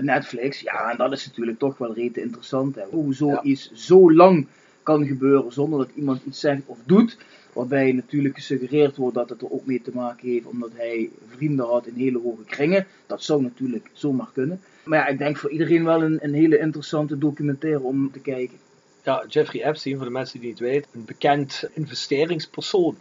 Netflix. 0.00 0.60
Ja, 0.60 0.90
en 0.90 0.96
dat 0.96 1.12
is 1.12 1.26
natuurlijk 1.26 1.58
toch 1.58 1.78
wel 1.78 1.94
rete 1.94 2.20
interessant. 2.22 2.74
Hè. 2.74 2.82
Hoe 2.90 3.06
Ja. 3.08 3.12
zoiets 3.14 3.70
zo 3.72 4.12
lang 4.12 4.46
kan 4.82 5.06
gebeuren 5.06 5.52
zonder 5.52 5.78
dat 5.78 5.90
iemand 5.94 6.24
iets 6.24 6.40
zegt 6.40 6.62
of 6.66 6.78
doet. 6.84 7.18
Waarbij 7.52 7.92
natuurlijk 7.92 8.34
gesuggereerd 8.34 8.96
wordt 8.96 9.14
dat 9.14 9.28
het 9.28 9.42
er 9.42 9.52
ook 9.52 9.66
mee 9.66 9.82
te 9.82 9.90
maken 9.94 10.28
heeft 10.28 10.46
omdat 10.46 10.70
hij 10.74 11.10
vrienden 11.28 11.66
had 11.66 11.86
in 11.86 11.94
hele 11.94 12.18
hoge 12.18 12.44
kringen. 12.44 12.86
Dat 13.06 13.22
zou 13.22 13.42
natuurlijk 13.42 13.90
zomaar 13.92 14.30
kunnen. 14.32 14.60
Maar 14.84 14.98
ja, 14.98 15.06
ik 15.06 15.18
denk 15.18 15.36
voor 15.36 15.50
iedereen 15.50 15.84
wel 15.84 16.02
een, 16.02 16.18
een 16.20 16.34
hele 16.34 16.58
interessante 16.58 17.18
documentaire 17.18 17.82
om 17.82 18.10
te 18.12 18.20
kijken. 18.20 18.58
Ja, 19.02 19.24
Jeffrey 19.28 19.64
Epstein, 19.64 19.96
voor 19.96 20.04
de 20.04 20.10
mensen 20.10 20.40
die 20.40 20.50
het 20.50 20.58
weten, 20.58 20.90
een 20.92 21.04
bekend 21.04 21.64
investeringspersoon. 21.72 22.96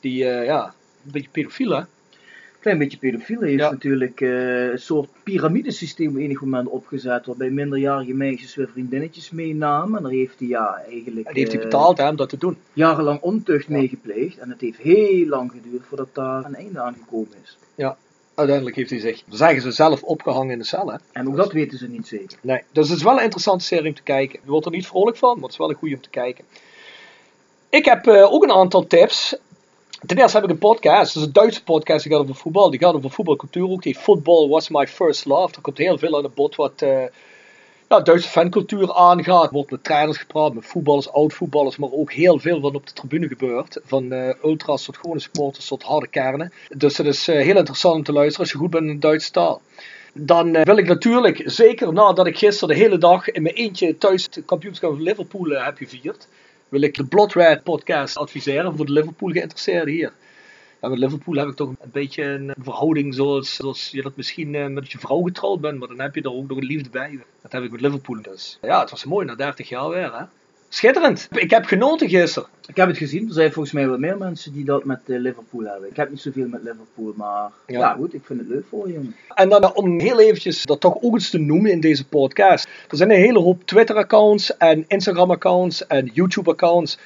Die, 0.00 0.24
eh, 0.24 0.44
ja, 0.44 0.74
een 1.04 1.10
beetje 1.10 1.30
pedofiel 1.30 1.70
hè? 1.70 1.82
Klein 2.60 2.78
beetje 2.78 2.98
pedofiel 2.98 3.40
heeft 3.40 3.58
Ja. 3.60 3.70
natuurlijk 3.70 4.20
eh, 4.20 4.70
een 4.70 4.78
soort 4.78 5.08
piramidesysteem 5.22 6.08
op 6.10 6.16
enig 6.16 6.40
moment 6.40 6.68
opgezet. 6.68 7.26
Waarbij 7.26 7.50
minderjarige 7.50 8.12
meisjes 8.14 8.54
weer 8.54 8.68
vriendinnetjes 8.72 9.30
meenamen. 9.30 9.96
En 9.96 10.02
daar 10.02 10.12
heeft 10.12 10.38
hij 10.38 10.48
ja, 10.48 10.82
eigenlijk 10.88 11.26
En 11.26 11.32
die 11.34 11.42
heeft 11.42 11.52
hij 11.54 11.62
eh, 11.62 11.68
betaald 11.68 11.98
hè, 11.98 12.08
om 12.08 12.16
dat 12.16 12.28
te 12.28 12.36
doen. 12.38 12.56
jarenlang 12.72 13.20
ontucht 13.20 13.66
Ja. 13.68 13.72
mee 13.76 13.88
gepleegd. 13.88 14.38
En 14.38 14.50
het 14.50 14.60
heeft 14.60 14.78
heel 14.78 15.26
lang 15.26 15.50
geduurd 15.50 15.82
voordat 15.88 16.08
daar 16.14 16.44
een 16.44 16.54
einde 16.54 16.80
aan 16.80 16.96
gekomen 17.00 17.34
is. 17.42 17.58
Uiteindelijk 18.34 18.76
heeft 18.76 18.90
hij 18.90 18.98
zich, 19.00 19.22
zeggen 19.28 19.62
ze 19.62 19.70
zelf, 19.70 20.02
opgehangen 20.02 20.52
in 20.52 20.58
de 20.58 20.64
cel 20.64 20.90
hè. 20.92 20.96
En 21.12 21.28
ook 21.28 21.36
dat 21.36 21.52
weten 21.52 21.78
ze 21.78 21.88
niet 21.88 22.06
zeker. 22.06 22.38
Nee, 22.42 22.62
dus 22.72 22.88
het 22.88 22.96
is 22.98 23.04
wel 23.04 23.16
een 23.16 23.22
interessante 23.22 23.64
serie 23.64 23.88
om 23.88 23.94
te 23.94 24.02
kijken. 24.02 24.38
Je 24.44 24.50
wordt 24.50 24.66
er 24.66 24.72
niet 24.72 24.86
vrolijk 24.86 25.16
van, 25.16 25.34
maar 25.34 25.42
het 25.42 25.52
is 25.52 25.58
wel 25.58 25.70
een 25.70 25.76
goede 25.76 25.94
om 25.94 26.00
te 26.00 26.10
kijken. 26.10 26.44
Ik 27.68 27.84
heb 27.84 28.06
eh, 28.06 28.32
ook 28.32 28.42
een 28.42 28.50
aantal 28.52 28.86
tips. 28.86 29.36
Ten 30.06 30.18
eerste 30.18 30.36
heb 30.36 30.44
ik 30.44 30.52
een 30.52 30.58
podcast. 30.58 31.14
Dat 31.14 31.22
is 31.22 31.28
een 31.28 31.32
Duitse 31.32 31.64
podcast 31.64 32.02
die 32.02 32.12
gaat 32.12 32.22
over 32.22 32.34
voetbal. 32.34 32.70
Die 32.70 32.80
gaat 32.80 32.94
over 32.94 33.10
voetbalcultuur 33.10 33.68
ook. 33.68 33.82
Die 33.82 33.94
Football 33.94 34.48
Was 34.48 34.68
My 34.68 34.86
First 34.86 35.24
Love. 35.24 35.54
Er 35.54 35.60
komt 35.60 35.78
heel 35.78 35.98
veel 35.98 36.16
aan 36.16 36.22
de 36.22 36.30
bod 36.34 36.56
wat 36.56 36.82
ja, 37.90 38.00
Duitse 38.00 38.28
fancultuur 38.28 38.92
aangaat. 38.92 39.44
Er 39.44 39.52
wordt 39.52 39.70
met 39.70 39.84
trainers 39.84 40.18
gepraat, 40.18 40.54
met 40.54 40.66
voetballers, 40.66 41.12
oud-voetballers. 41.12 41.76
Maar 41.76 41.90
ook 41.92 42.12
heel 42.12 42.38
veel 42.38 42.60
wat 42.60 42.74
op 42.74 42.86
de 42.86 42.92
tribune 42.92 43.28
gebeurt. 43.28 43.80
Van 43.84 44.12
eh, 44.12 44.34
ultras 44.44 44.84
tot 44.84 44.96
gewone 44.96 45.20
sporters 45.20 45.66
tot 45.66 45.82
harde 45.82 46.06
kernen. 46.06 46.52
Dus 46.76 46.96
het 46.96 47.06
is 47.06 47.28
eh, 47.28 47.42
heel 47.42 47.56
interessant 47.56 47.96
om 47.96 48.02
te 48.02 48.12
luisteren 48.12 48.40
als 48.40 48.52
je 48.52 48.58
goed 48.58 48.70
bent 48.70 48.86
in 48.86 48.92
de 48.92 48.98
Duitse 48.98 49.30
taal. 49.30 49.60
Dan 50.12 50.52
wil 50.62 50.76
ik 50.76 50.86
natuurlijk, 50.86 51.42
zeker 51.44 51.92
nadat 51.92 52.26
ik 52.26 52.38
gisteren 52.38 52.74
de 52.74 52.80
hele 52.82 52.98
dag 52.98 53.30
in 53.30 53.42
mijn 53.42 53.54
eentje 53.54 53.98
thuis 53.98 54.24
het 54.24 54.42
kampioenschap 54.46 54.90
van 54.90 55.02
Liverpool 55.02 55.48
heb 55.48 55.76
gevierd, 55.76 56.28
wil 56.70 56.80
ik 56.80 56.94
de 56.94 57.04
Blood 57.04 57.32
Red 57.32 57.62
podcast 57.62 58.16
adviseren 58.16 58.76
voor 58.76 58.86
de 58.86 58.92
Liverpool 58.92 59.30
geïnteresseerden 59.30 59.94
hier. 59.94 60.12
Met 60.80 60.98
Liverpool 60.98 61.34
heb 61.34 61.48
ik 61.48 61.56
toch 61.56 61.68
een 61.68 61.90
beetje 61.92 62.22
een 62.22 62.54
verhouding 62.62 63.14
zoals, 63.14 63.54
zoals 63.54 63.90
je 63.90 64.02
dat 64.02 64.16
misschien 64.16 64.54
eh, 64.54 64.66
met 64.66 64.92
je 64.92 64.98
vrouw 64.98 65.22
getrouwd 65.22 65.60
bent, 65.60 65.78
maar 65.78 65.88
dan 65.88 66.00
heb 66.00 66.14
je 66.14 66.22
er 66.22 66.32
ook 66.32 66.48
nog 66.48 66.58
een 66.58 66.64
liefde 66.64 66.90
bij. 66.90 67.20
Dat 67.42 67.52
heb 67.52 67.62
ik 67.62 67.70
met 67.70 67.80
Liverpool 67.80 68.22
dus. 68.22 68.58
Ja, 68.62 68.80
het 68.80 68.90
was 68.90 69.04
mooi 69.04 69.26
na 69.26 69.34
30 69.34 69.68
jaar 69.68 69.88
weer 69.88 70.14
hè. 70.16 70.24
Schitterend. 70.72 71.28
Ik 71.30 71.50
heb 71.50 71.64
genoten 71.64 72.08
gisteren. 72.08 72.48
Ik 72.66 72.76
heb 72.76 72.88
het 72.88 72.96
gezien. 72.96 73.28
Er 73.28 73.34
zijn 73.34 73.52
volgens 73.52 73.74
mij 73.74 73.88
wel 73.88 73.98
meer 73.98 74.16
mensen 74.18 74.52
die 74.52 74.64
dat 74.64 74.84
met 74.84 75.00
eh, 75.06 75.18
Liverpool 75.18 75.64
hebben. 75.64 75.90
Ik 75.90 75.96
heb 75.96 76.10
niet 76.10 76.20
zoveel 76.20 76.48
met 76.48 76.62
Liverpool, 76.62 77.12
maar 77.16 77.50
Ja. 77.66 77.78
ja, 77.78 77.92
goed. 77.92 78.14
Ik 78.14 78.24
vind 78.24 78.38
het 78.38 78.48
leuk 78.48 78.64
voor 78.68 78.88
je. 78.88 79.00
En 79.34 79.48
dan 79.48 79.62
eh, 79.62 79.70
om 79.74 80.00
heel 80.00 80.20
eventjes 80.20 80.64
dat 80.64 80.80
toch 80.80 80.96
ook 81.00 81.14
eens 81.14 81.30
te 81.30 81.38
noemen 81.38 81.70
in 81.70 81.80
deze 81.80 82.08
podcast. 82.08 82.68
Er 82.88 82.96
zijn 82.96 83.10
een 83.10 83.16
hele 83.16 83.38
hoop 83.38 83.64
Twitter-accounts 83.64 84.56
en 84.56 84.84
Instagram-accounts 84.88 85.86
en 85.86 86.10
YouTube-accounts. 86.12 86.98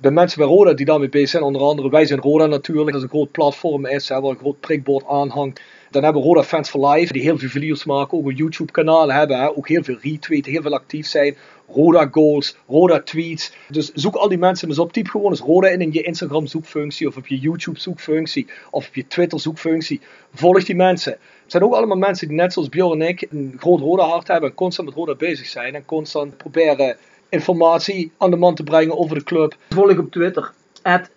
Bij 0.00 0.10
mensen 0.10 0.38
bij 0.38 0.48
Roda 0.48 0.72
die 0.72 0.86
daarmee 0.86 1.08
bezig 1.08 1.28
zijn, 1.28 1.42
onder 1.42 1.62
andere 1.62 1.90
Wij 1.90 2.06
zijn 2.06 2.20
Roda 2.20 2.46
natuurlijk. 2.46 2.86
Dat 2.86 2.96
is 2.96 3.02
een 3.02 3.08
groot 3.08 3.32
platform 3.32 3.86
is, 3.86 4.08
hè, 4.08 4.20
waar 4.20 4.30
een 4.30 4.38
groot 4.38 4.60
prikbord 4.60 5.06
aanhangt. 5.06 5.60
Dan 5.90 6.02
hebben 6.02 6.22
we 6.22 6.28
Roda 6.28 6.42
Fans 6.42 6.70
for 6.70 6.88
Life, 6.88 7.12
die 7.12 7.22
heel 7.22 7.38
veel 7.38 7.48
video's 7.48 7.84
maken, 7.84 8.18
ook 8.18 8.26
een 8.26 8.34
YouTube-kanaal 8.34 9.12
hebben, 9.12 9.38
hè, 9.40 9.56
ook 9.56 9.68
heel 9.68 9.82
veel 9.82 9.96
retweeten, 10.00 10.52
heel 10.52 10.62
veel 10.62 10.74
actief 10.74 11.06
zijn. 11.06 11.36
Roda 11.74 12.08
goals, 12.10 12.56
Roda 12.68 13.00
tweets. 13.00 13.52
Dus 13.68 13.92
zoek 13.92 14.14
al 14.14 14.28
die 14.28 14.38
mensen 14.38 14.68
eens 14.68 14.78
op. 14.78 14.92
Typ 14.92 15.08
gewoon 15.08 15.30
eens 15.30 15.40
Roda 15.40 15.68
in 15.68 15.80
in 15.80 15.92
je 15.92 16.02
Instagram 16.02 16.46
zoekfunctie 16.46 17.06
of 17.08 17.16
op 17.16 17.26
je 17.26 17.38
YouTube 17.38 17.80
zoekfunctie 17.80 18.46
of 18.70 18.88
op 18.88 18.94
je 18.94 19.06
Twitter 19.06 19.40
zoekfunctie. 19.40 20.00
Volg 20.34 20.64
die 20.64 20.76
mensen. 20.76 21.12
Het 21.12 21.50
zijn 21.56 21.62
ook 21.62 21.74
allemaal 21.74 21.96
mensen 21.96 22.28
die 22.28 22.36
net 22.36 22.52
zoals 22.52 22.68
Bjorn 22.68 23.02
en 23.02 23.08
ik 23.08 23.26
een 23.30 23.54
groot 23.58 23.80
Roda 23.80 24.04
hart 24.04 24.28
hebben 24.28 24.48
en 24.50 24.54
constant 24.56 24.88
met 24.88 24.96
Roda 24.96 25.14
bezig 25.14 25.46
zijn 25.46 25.74
en 25.74 25.84
constant 25.84 26.36
proberen 26.36 26.96
informatie 27.28 28.12
aan 28.18 28.30
de 28.30 28.36
man 28.36 28.54
te 28.54 28.62
brengen 28.62 28.98
over 28.98 29.16
de 29.16 29.24
club. 29.24 29.56
Volg 29.68 29.98
op 29.98 30.10
Twitter. 30.10 30.52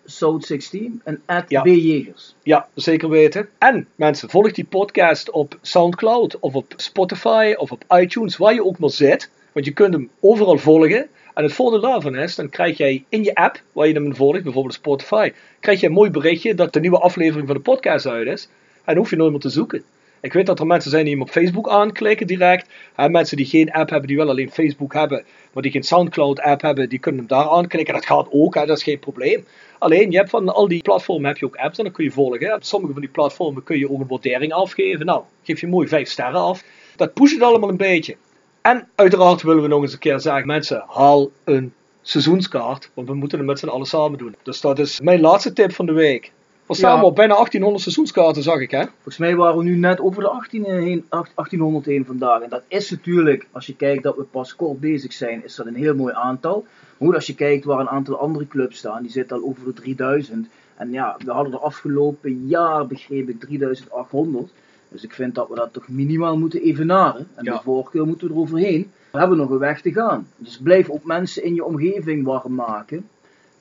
South16 0.06 1.02
en 1.04 1.22
Ja. 1.48 1.62
bjegers. 1.62 2.36
Ja, 2.44 2.68
zeker 2.74 3.10
weten. 3.10 3.50
En 3.58 3.88
mensen, 3.96 4.30
volg 4.30 4.52
die 4.52 4.66
podcast 4.66 5.30
op 5.32 5.58
Soundcloud 5.62 6.40
of 6.40 6.56
op 6.56 6.74
Spotify 6.76 7.54
of 7.58 7.72
op 7.72 7.84
iTunes, 7.90 8.38
waar 8.38 8.54
je 8.54 8.66
ook 8.66 8.80
maar 8.80 8.90
zit. 8.90 9.30
Want 9.52 9.66
je 9.66 9.72
kunt 9.72 9.94
hem 9.94 10.10
overal 10.20 10.58
volgen. 10.58 11.08
En 11.34 11.44
het 11.44 11.54
voordeel 11.54 11.82
daarvan 11.82 12.16
is, 12.16 12.36
dan 12.36 12.50
krijg 12.50 12.78
jij 12.78 13.04
in 13.10 13.24
je 13.24 13.36
app, 13.36 13.62
waar 13.72 13.88
je 13.88 13.94
hem 13.94 14.16
volgt, 14.16 14.44
bijvoorbeeld 14.44 14.74
Spotify, 14.74 15.32
krijg 15.60 15.80
je 15.80 15.88
een 15.88 15.94
mooi 15.94 16.10
berichtje 16.10 16.56
dat 16.56 16.74
de 16.74 16.80
nieuwe 16.80 17.00
aflevering 17.00 17.48
van 17.48 17.56
de 17.56 17.62
podcast 17.62 18.06
uit 18.06 18.28
is. 18.28 18.50
En 18.84 18.98
hoef 18.98 19.10
je 19.10 19.16
nooit 19.16 19.32
meer 19.32 19.40
te 19.40 19.50
zoeken. 19.50 19.84
Ik 20.22 20.34
weet 20.34 20.46
dat 20.46 20.60
er 20.60 20.66
mensen 20.66 20.92
zijn 20.92 21.04
die 21.04 21.14
hem 21.14 21.22
op 21.22 21.30
Facebook 21.30 21.70
aanklikken 21.70 22.28
direct. 22.28 22.70
En 22.96 23.12
mensen 23.12 23.38
die 23.38 23.46
geen 23.46 23.72
app 23.72 23.90
hebben, 23.90 24.08
die 24.08 24.18
wel 24.18 24.30
alleen 24.30 24.52
Facebook 24.52 24.94
hebben, 24.94 25.24
maar 25.54 25.64
die 25.64 25.72
geen 25.72 25.84
Soundcloud 25.84 26.40
app 26.40 26.62
hebben, 26.62 26.90
die 26.90 27.00
kunnen 27.00 27.20
hem 27.20 27.30
daar 27.30 27.50
aanklikken. 27.50 27.94
Dat 27.94 28.06
gaat 28.06 28.28
ook, 28.32 28.56
hè, 28.56 28.66
dat 28.66 28.78
is 28.78 28.84
geen 28.84 29.00
probleem. 29.00 29.46
Alleen, 29.78 30.12
je 30.12 30.18
hebt 30.18 30.30
van 30.30 30.54
al 30.54 30.68
die 30.68 30.82
platformen 30.82 31.28
heb 31.28 31.38
je 31.38 31.46
ook 31.46 31.56
apps 31.56 31.78
en 31.78 31.84
dan 31.84 31.94
kun 31.94 32.04
je 32.04 32.12
volgen. 32.12 32.54
Op 32.54 32.64
sommige 32.64 32.94
van 32.94 33.02
die 33.02 33.12
platformen 33.12 33.64
kun 33.64 33.80
je 33.80 33.92
ook 33.92 34.00
een 34.00 34.08
waardering 34.08 34.54
afgeven. 34.54 35.06
Nou, 35.06 35.24
geef 35.44 35.62
je 35.62 35.68
mooi 35.68 35.88
5 35.88 36.10
sterren 36.10 36.42
af. 36.42 36.64
Dat 36.96 37.14
pusht 37.14 37.34
het 37.34 37.44
allemaal 37.44 37.70
een 37.70 37.78
beetje. 37.78 38.16
En 38.62 38.88
uiteraard 38.95 39.41
willen 39.41 39.62
we 39.62 39.67
nog 39.67 39.82
eens 39.82 39.93
een 39.93 40.00
keer 40.00 40.19
zeggen, 40.19 40.47
mensen, 40.47 40.84
haal 40.88 41.32
een 41.43 41.74
seizoenskaart, 42.02 42.89
want 42.93 43.08
we 43.08 43.13
moeten 43.13 43.38
het 43.38 43.47
met 43.47 43.60
z'n 43.60 43.67
allen 43.67 43.86
samen 43.86 44.17
doen. 44.17 44.36
Dus 44.43 44.62
dat 44.62 44.80
is 44.80 45.00
mijn 45.02 45.21
laatste 45.21 45.54
tip 45.54 45.74
van 45.74 45.86
de 45.86 45.91
week. 45.91 46.32
We 46.65 46.76
staan 46.78 46.97
Ja. 46.97 47.04
op 47.04 47.15
bijna 47.15 47.34
1800 47.34 47.84
seizoenskaarten, 47.84 48.43
zag 48.43 48.60
ik 48.60 48.71
hè. 48.71 48.84
Volgens 48.93 49.17
mij 49.17 49.36
waren 49.36 49.58
we 49.58 49.63
nu 49.63 49.76
net 49.76 50.00
over 50.00 50.21
de 50.21 50.28
18 50.30 50.63
heen, 50.65 51.06
1801 51.10 52.06
vandaag. 52.06 52.41
En 52.41 52.50
dat 52.50 52.63
is 52.67 52.89
natuurlijk, 52.89 53.47
als 53.52 53.65
je 53.65 53.76
kijkt 53.76 54.04
dat 54.04 54.15
we 54.15 54.24
pas 54.24 54.56
kort 54.56 54.80
bezig 54.80 55.13
zijn, 55.13 55.43
is 55.43 55.56
dat 55.56 55.65
een 55.65 55.76
heel 55.76 55.95
mooi 55.95 56.13
aantal. 56.13 56.65
Maar 56.97 57.08
goed, 57.08 57.15
als 57.15 57.28
je 57.28 57.36
kijkt 57.36 57.65
waar 57.65 57.80
een 57.80 57.89
aantal 57.89 58.17
andere 58.19 58.47
clubs 58.47 58.78
staan, 58.78 59.02
die 59.02 59.12
zitten 59.12 59.38
al 59.38 59.43
over 59.43 59.65
de 59.65 59.74
3000. 59.74 60.47
En 60.76 60.91
ja, 60.91 61.15
we 61.26 61.32
hadden 61.32 61.52
de 61.52 61.60
afgelopen 61.60 62.47
jaar, 62.47 62.88
begreep 62.88 63.30
ik, 63.30 63.39
3800. 63.39 64.52
Dus 64.91 65.04
ik 65.04 65.13
vind 65.13 65.36
dat 65.36 65.49
we 65.49 65.56
dat 65.56 65.73
toch 65.73 65.88
minimaal 65.88 66.38
moeten 66.38 66.62
evenaren. 66.62 67.27
En 67.36 67.43
Ja. 67.43 67.54
de 67.54 67.62
voorkeur 67.63 68.06
moeten 68.08 68.27
we 68.27 68.34
eroverheen. 68.34 68.91
We 69.12 69.19
hebben 69.19 69.38
nog 69.38 69.49
een 69.49 69.58
weg 69.58 69.82
te 69.82 69.91
gaan. 69.93 70.27
Dus 70.38 70.58
blijf 70.58 70.89
ook 70.89 71.04
mensen 71.04 71.43
in 71.43 71.56
je 71.56 71.63
omgeving 71.65 72.25
warm 72.25 72.56
maken. 72.56 73.08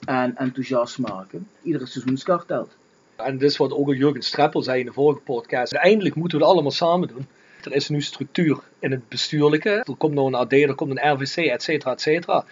En 0.07 0.37
enthousiast 0.37 0.99
maken. 0.99 1.49
Iedere 1.63 1.87
seizoenskaart 1.87 2.47
telt. 2.47 2.77
En 3.17 3.39
dit 3.39 3.51
is 3.51 3.57
wat 3.57 3.73
ook 3.73 3.87
al 3.87 3.93
Jurgen 3.95 4.23
Streppel 4.23 4.63
zei 4.63 4.81
in 4.81 4.87
de 4.87 4.93
vorige 4.93 5.21
podcast. 5.21 5.75
Uiteindelijk 5.75 6.15
moeten 6.15 6.39
we 6.39 6.45
het 6.45 6.53
allemaal 6.53 6.73
samen 6.73 7.09
doen. 7.09 7.27
Er 7.65 7.73
is 7.73 7.89
nu 7.89 8.01
structuur 8.03 8.59
in 8.79 8.91
het 8.91 9.09
bestuurlijke. 9.09 9.71
Er 9.71 9.95
komt 9.99 10.15
nog 10.15 10.27
een 10.27 10.35
AD, 10.35 10.53
er 10.53 10.75
komt 10.75 10.91
een 10.91 11.13
RVC, 11.13 11.37
et 11.37 11.63
cetera, 11.63 11.93
et 11.93 12.01
cetera. 12.01 12.45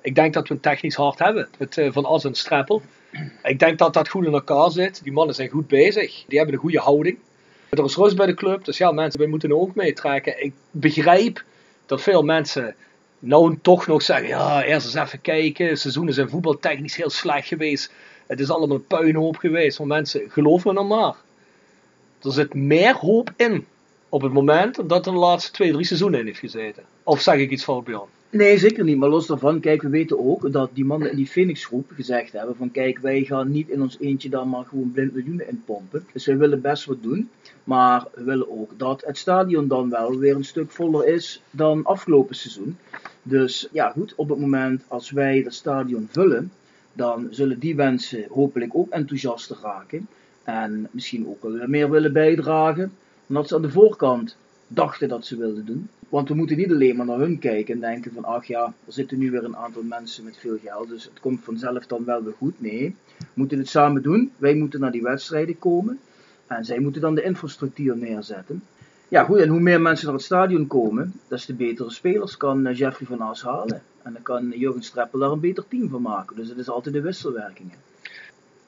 Ik 0.00 0.14
denk 0.14 0.34
dat 0.34 0.48
we 0.48 0.54
een 0.54 0.60
technisch 0.60 0.94
hart 0.94 1.18
hebben. 1.18 1.48
Met 1.58 1.78
eh, 1.78 1.92
Van 1.92 2.04
As 2.04 2.24
en 2.24 2.34
Streppel. 2.34 2.82
Ik 3.42 3.58
denk 3.58 3.78
dat 3.78 3.94
dat 3.94 4.08
goed 4.08 4.24
in 4.26 4.32
elkaar 4.32 4.70
zit. 4.70 5.02
Die 5.02 5.12
mannen 5.12 5.34
zijn 5.34 5.48
goed 5.48 5.66
bezig. 5.66 6.24
Die 6.28 6.36
hebben 6.38 6.54
een 6.54 6.60
goede 6.60 6.78
houding. 6.78 7.18
Er 7.68 7.84
is 7.84 7.96
rust 7.96 8.16
bij 8.16 8.26
de 8.26 8.34
club. 8.34 8.64
Dus 8.64 8.78
ja, 8.78 8.92
mensen, 8.92 9.20
wij 9.20 9.28
moeten 9.28 9.52
ook 9.52 9.74
meetrekken. 9.74 10.44
Ik 10.44 10.52
begrijp 10.70 11.44
dat 11.86 12.02
veel 12.02 12.22
mensen 12.22 12.74
nou 13.18 13.58
toch 13.62 13.86
nog 13.86 14.02
zeggen, 14.02 14.28
ja, 14.28 14.62
eerst 14.62 14.86
eens 14.86 14.94
even 14.94 15.20
kijken. 15.20 15.78
Seizoenen 15.78 16.14
zijn 16.14 16.28
voetbaltechnisch 16.28 16.96
heel 16.96 17.10
slecht 17.10 17.48
geweest. 17.48 17.92
Het 18.26 18.40
is 18.40 18.50
allemaal 18.50 18.76
een 18.76 18.86
puinhoop 18.86 19.36
geweest. 19.36 19.78
Maar 19.78 19.86
mensen, 19.86 20.22
geloof 20.28 20.64
me 20.64 20.72
nou 20.72 20.86
maar. 20.86 21.14
Er 22.22 22.32
zit 22.32 22.54
meer 22.54 22.94
hoop 22.94 23.32
in 23.36 23.66
op 24.08 24.22
het 24.22 24.32
moment 24.32 24.88
dat 24.88 25.06
er 25.06 25.12
de 25.12 25.18
laatste 25.18 25.52
twee, 25.52 25.72
drie 25.72 25.84
seizoenen 25.84 26.20
in 26.20 26.26
heeft 26.26 26.38
gezeten. 26.38 26.82
Of 27.02 27.20
zeg 27.20 27.34
ik 27.36 27.50
iets 27.50 27.64
van 27.64 27.84
Bjorn? 27.84 28.08
Nee, 28.30 28.58
zeker 28.58 28.84
niet. 28.84 28.96
Maar 28.96 29.08
los 29.08 29.26
daarvan, 29.26 29.60
kijk, 29.60 29.82
we 29.82 29.88
weten 29.88 30.18
ook 30.18 30.52
dat 30.52 30.70
die 30.72 30.84
mannen 30.84 31.10
in 31.10 31.16
die 31.16 31.26
Phoenix 31.26 31.64
groep 31.64 31.90
gezegd 31.94 32.32
hebben 32.32 32.56
van 32.56 32.70
kijk, 32.70 32.98
wij 32.98 33.24
gaan 33.24 33.50
niet 33.50 33.68
in 33.68 33.82
ons 33.82 33.96
eentje 34.00 34.28
dan 34.28 34.48
maar 34.48 34.64
gewoon 34.64 34.92
blind 34.92 35.14
miljoenen 35.14 35.48
inpompen. 35.48 36.06
Dus 36.12 36.26
wij 36.26 36.36
willen 36.36 36.60
best 36.60 36.84
wat 36.84 37.02
doen. 37.02 37.30
Maar 37.64 38.04
we 38.14 38.22
willen 38.22 38.50
ook 38.60 38.70
dat 38.76 39.02
het 39.06 39.18
stadion 39.18 39.68
dan 39.68 39.90
wel 39.90 40.18
weer 40.18 40.34
een 40.34 40.44
stuk 40.44 40.70
voller 40.70 41.06
is 41.06 41.42
dan 41.50 41.84
afgelopen 41.84 42.34
seizoen. 42.34 42.76
Dus 43.22 43.68
ja, 43.72 43.90
goed, 43.90 44.14
op 44.16 44.28
het 44.28 44.38
moment 44.38 44.84
als 44.88 45.10
wij 45.10 45.42
dat 45.42 45.54
stadion 45.54 46.08
vullen, 46.10 46.52
dan 46.92 47.28
zullen 47.30 47.58
die 47.58 47.74
mensen 47.74 48.26
hopelijk 48.28 48.76
ook 48.76 48.90
enthousiaster 48.90 49.56
raken. 49.62 50.08
En 50.44 50.88
misschien 50.90 51.28
ook 51.28 51.42
wel 51.42 51.66
meer 51.66 51.90
willen 51.90 52.12
bijdragen 52.12 52.92
dan 53.26 53.36
dat 53.36 53.48
ze 53.48 53.54
aan 53.54 53.62
de 53.62 53.70
voorkant 53.70 54.36
dachten 54.66 55.08
dat 55.08 55.26
ze 55.26 55.36
wilden 55.36 55.66
doen. 55.66 55.88
Want 56.08 56.28
we 56.28 56.34
moeten 56.34 56.56
niet 56.56 56.70
alleen 56.70 56.96
maar 56.96 57.06
naar 57.06 57.18
hun 57.18 57.38
kijken 57.38 57.74
en 57.74 57.80
denken 57.80 58.12
van 58.12 58.24
ach 58.24 58.44
ja, 58.44 58.64
er 58.86 58.92
zitten 58.92 59.18
nu 59.18 59.30
weer 59.30 59.44
een 59.44 59.56
aantal 59.56 59.82
mensen 59.82 60.24
met 60.24 60.36
veel 60.36 60.58
geld, 60.62 60.88
dus 60.88 61.04
het 61.04 61.20
komt 61.20 61.44
vanzelf 61.44 61.86
dan 61.86 62.04
wel 62.04 62.22
weer 62.22 62.34
goed. 62.38 62.60
Nee, 62.60 62.94
we 63.18 63.26
moeten 63.34 63.58
het 63.58 63.68
samen 63.68 64.02
doen. 64.02 64.32
Wij 64.36 64.54
moeten 64.54 64.80
naar 64.80 64.92
die 64.92 65.02
wedstrijden 65.02 65.58
komen 65.58 65.98
en 66.46 66.64
zij 66.64 66.78
moeten 66.78 67.00
dan 67.00 67.14
de 67.14 67.22
infrastructuur 67.22 67.96
neerzetten. 67.96 68.62
Ja 69.08 69.24
goed, 69.24 69.38
en 69.38 69.48
hoe 69.48 69.60
meer 69.60 69.80
mensen 69.80 70.06
naar 70.06 70.14
het 70.14 70.24
stadion 70.24 70.66
komen, 70.66 71.12
des 71.28 71.44
te 71.44 71.54
betere 71.54 71.90
spelers 71.90 72.36
kan 72.36 72.66
eh, 72.66 72.76
Jeffrey 72.76 73.06
van 73.06 73.20
As 73.20 73.42
halen. 73.42 73.82
En 74.02 74.12
dan 74.12 74.22
kan 74.22 74.52
Jurgen 74.56 74.82
Streppel 74.82 75.18
daar 75.18 75.30
een 75.30 75.40
beter 75.40 75.64
team 75.68 75.88
van 75.88 76.02
maken. 76.02 76.36
Dus 76.36 76.48
het 76.48 76.58
is 76.58 76.68
altijd 76.68 76.94
de 76.94 77.00
wisselwerkingen. 77.00 77.74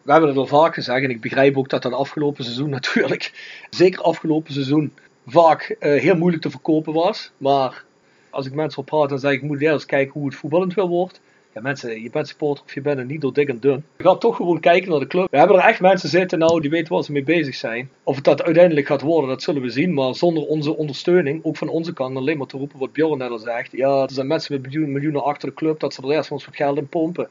We 0.03 0.11
hebben 0.13 0.31
het 0.31 0.39
al 0.39 0.47
vaak 0.47 0.75
gezegd 0.75 1.05
en 1.05 1.11
ik 1.11 1.21
begrijp 1.21 1.57
ook 1.57 1.69
dat 1.69 1.83
dat 1.83 1.93
afgelopen 1.93 2.45
seizoen 2.45 2.71
natuurlijk, 2.79 3.33
zeker 3.71 4.03
afgelopen 4.03 4.53
seizoen, 4.53 4.93
vaak 5.31 5.77
eh, 5.79 6.01
heel 6.01 6.17
moeilijk 6.17 6.43
te 6.43 6.51
verkopen 6.51 6.93
was. 6.93 7.31
Maar 7.37 7.85
als 8.31 8.47
ik 8.47 8.55
mensen 8.55 8.81
op 8.81 8.87
praat, 8.87 9.09
dan 9.09 9.19
zeg 9.19 9.33
ik, 9.33 9.43
moet 9.43 9.61
eerst 9.61 9.87
kijken 9.87 10.12
hoe 10.12 10.27
het 10.29 10.38
voetballend 10.38 10.75
wel 10.75 10.88
wordt. 10.88 11.21
Ja 11.55 11.61
mensen, 11.61 12.03
je 12.03 12.11
bent 12.11 12.29
supporter 12.29 12.64
of 12.64 12.75
je 12.75 12.81
bent 12.81 12.99
het 12.99 13.09
niet 13.09 13.21
door 13.21 13.33
dik 13.33 13.49
en 13.49 13.61
dun. 13.61 13.85
Je 13.97 14.05
gaat 14.05 14.21
toch 14.21 14.37
gewoon 14.37 14.61
kijken 14.61 14.91
naar 14.91 15.01
de 15.01 15.07
club. 15.07 15.31
We 15.31 15.38
hebben 15.38 15.57
er 15.57 15.64
echt 15.64 15.81
mensen 15.81 16.09
zitten 16.09 16.38
nou, 16.38 16.61
die 16.61 16.71
weten 16.71 16.93
waar 16.93 17.05
ze 17.05 17.12
mee 17.12 17.23
bezig 17.23 17.55
zijn. 17.55 17.91
Of 18.03 18.14
het 18.14 18.25
dat 18.25 18.43
uiteindelijk 18.43 18.87
gaat 18.87 19.01
worden, 19.01 19.29
dat 19.31 19.43
zullen 19.43 19.62
we 19.62 19.71
zien. 19.71 19.95
Maar 19.95 20.14
zonder 20.14 20.47
onze 20.47 20.77
ondersteuning, 20.77 21.45
ook 21.45 21.57
van 21.57 21.69
onze 21.69 21.93
kant, 21.93 22.17
alleen 22.17 22.38
maar 22.38 22.47
te 22.47 22.57
roepen 22.57 22.79
wat 22.79 22.93
Bjorn 22.93 23.19
net 23.19 23.31
al 23.31 23.38
zegt. 23.38 23.73
Ja, 23.73 24.03
er 24.03 24.12
zijn 24.12 24.27
mensen 24.27 24.53
met 24.53 24.62
miljoenen, 24.62 24.93
miljoenen 24.93 25.25
achter 25.25 25.49
de 25.49 25.55
club, 25.55 25.81
dat 25.81 25.95
ze 25.95 26.03
er 26.03 26.11
eerst 26.11 26.29
van 26.29 26.37
ons 26.37 26.47
wat 26.47 26.57
geld 26.57 26.79
in 26.79 26.88
pompen. 26.88 27.29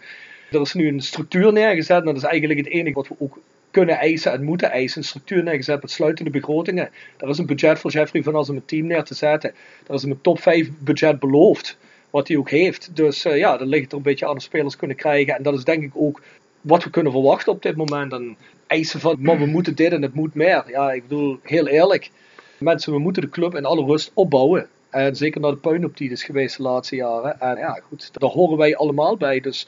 Er 0.52 0.62
is 0.62 0.74
nu 0.74 0.88
een 0.88 1.02
structuur 1.02 1.54
neergezet 1.54 2.00
en 2.00 2.06
dat 2.06 2.16
is 2.16 2.24
eigenlijk 2.24 2.60
het 2.60 2.70
enige 2.70 2.96
wat 2.96 3.08
we 3.08 3.16
ook 3.18 3.40
kunnen 3.78 3.98
eisen 3.98 4.32
en 4.32 4.44
moeten 4.44 4.72
eisen. 4.72 5.02
Een 5.02 5.08
structuur 5.08 5.44
neergezet 5.44 5.82
met 5.82 5.92
sluitende 5.92 6.32
begrotingen. 6.32 6.90
Er 7.18 7.30
is 7.30 7.38
een 7.38 7.46
budget 7.46 7.80
voor 7.80 7.92
Jeffrey 7.92 8.24
van 8.24 8.36
als 8.36 8.50
om 8.50 8.56
het 8.56 8.68
team 8.68 8.88
neer 8.88 9.04
te 9.04 9.14
zetten. 9.14 9.54
Er 9.88 9.94
is 9.94 10.04
een 10.04 10.22
top 10.22 10.42
5 10.42 10.70
budget 10.80 11.20
beloofd, 11.20 11.78
wat 12.10 12.28
hij 12.28 12.38
ook 12.38 12.50
heeft. 12.50 12.96
Dus 12.96 13.26
eh, 13.26 13.38
ja, 13.38 13.58
dan 13.58 13.68
ligt 13.68 13.84
het 13.84 13.92
er 13.92 13.98
een 13.98 14.04
beetje 14.04 14.28
aan 14.28 14.36
of 14.36 14.42
spelers 14.42 14.76
kunnen 14.76 14.98
krijgen. 14.98 15.36
En 15.36 15.44
dat 15.44 15.54
is 15.54 15.64
denk 15.64 15.84
ik 15.84 15.92
ook 15.94 16.22
wat 16.62 16.84
we 16.84 16.90
kunnen 16.90 17.12
verwachten 17.12 17.52
op 17.52 17.62
dit 17.62 17.76
moment. 17.76 18.14
En 18.14 18.38
eisen 18.68 19.00
van, 19.00 19.18
maar 19.20 19.40
we 19.40 19.46
moeten 19.46 19.76
dit 19.76 19.92
en 19.92 20.02
het 20.02 20.14
moet 20.14 20.34
meer. 20.34 20.64
Ja, 20.68 20.92
ik 20.92 21.02
bedoel, 21.08 21.40
heel 21.44 21.68
eerlijk. 21.68 22.12
Mensen, 22.60 22.94
we 22.94 23.00
moeten 23.00 23.22
de 23.22 23.30
club 23.30 23.56
in 23.56 23.66
alle 23.66 23.86
rust 23.86 24.12
opbouwen. 24.14 24.68
En 24.90 25.16
zeker 25.16 25.42
naar 25.42 25.52
de 25.52 25.58
puinhoop 25.58 25.98
die 25.98 26.12
is 26.12 26.24
geweest 26.24 26.58
de 26.58 26.64
laatste 26.64 26.96
jaren. 26.96 27.40
En 27.40 27.58
ja, 27.58 27.80
goed, 27.88 28.10
daar 28.14 28.30
horen 28.30 28.58
wij 28.58 28.76
allemaal 28.76 29.18
bij. 29.18 29.40
Dus 29.40 29.68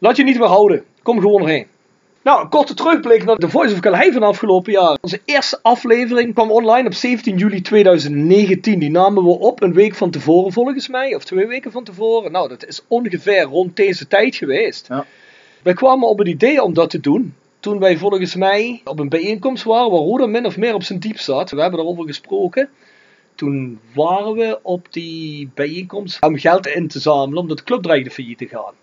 laat 0.00 0.16
je 0.16 0.24
niet 0.24 0.38
meer 0.38 0.48
houden. 0.48 0.84
Kom 1.02 1.20
gewoon 1.20 1.42
erheen. 1.42 1.66
Nou, 2.22 2.42
een 2.42 2.48
korte 2.48 2.74
terugblik 2.74 3.24
naar 3.24 3.36
de 3.36 3.48
Voice 3.48 3.74
of 3.74 3.80
Calais 3.80 4.12
van 4.12 4.22
afgelopen 4.22 4.72
jaar. 4.72 4.98
Onze 5.00 5.20
eerste 5.24 5.58
aflevering 5.62 6.34
kwam 6.34 6.50
online 6.50 6.86
op 6.86 6.94
17 6.94 7.36
juli 7.36 7.60
2019. 7.60 8.78
Die 8.78 8.90
namen 8.90 9.24
we 9.24 9.30
op 9.30 9.62
een 9.62 9.72
week 9.72 9.94
van 9.94 10.10
tevoren 10.10 10.52
volgens 10.52 10.88
mij, 10.88 11.14
of 11.14 11.24
twee 11.24 11.46
weken 11.46 11.72
van 11.72 11.84
tevoren. 11.84 12.32
Nou, 12.32 12.48
dat 12.48 12.66
is 12.66 12.84
ongeveer 12.88 13.42
rond 13.42 13.76
deze 13.76 14.06
tijd 14.06 14.36
geweest. 14.36 14.86
Ja. 14.88 15.06
Wij 15.62 15.74
kwamen 15.74 16.08
op 16.08 16.18
het 16.18 16.28
idee 16.28 16.62
om 16.62 16.74
dat 16.74 16.90
te 16.90 17.00
doen. 17.00 17.34
Toen 17.60 17.78
wij 17.78 17.96
volgens 17.96 18.34
mij 18.34 18.80
op 18.84 18.98
een 18.98 19.08
bijeenkomst 19.08 19.64
waren 19.64 19.90
waar 19.90 20.00
Roda 20.00 20.26
min 20.26 20.46
of 20.46 20.56
meer 20.56 20.74
op 20.74 20.82
zijn 20.82 20.98
diep 20.98 21.18
zat. 21.18 21.50
We 21.50 21.60
hebben 21.60 21.78
daarover 21.78 22.06
gesproken. 22.06 22.68
Toen 23.34 23.80
waren 23.94 24.34
we 24.34 24.58
op 24.62 24.86
die 24.90 25.50
bijeenkomst 25.54 26.22
om 26.22 26.38
geld 26.38 26.66
in 26.66 26.88
te 26.88 27.00
zamelen 27.00 27.38
omdat 27.38 27.58
de 27.58 27.64
club 27.64 27.82
dreigde 27.82 28.10
failliet 28.10 28.38
te 28.38 28.48
gaan. 28.48 28.74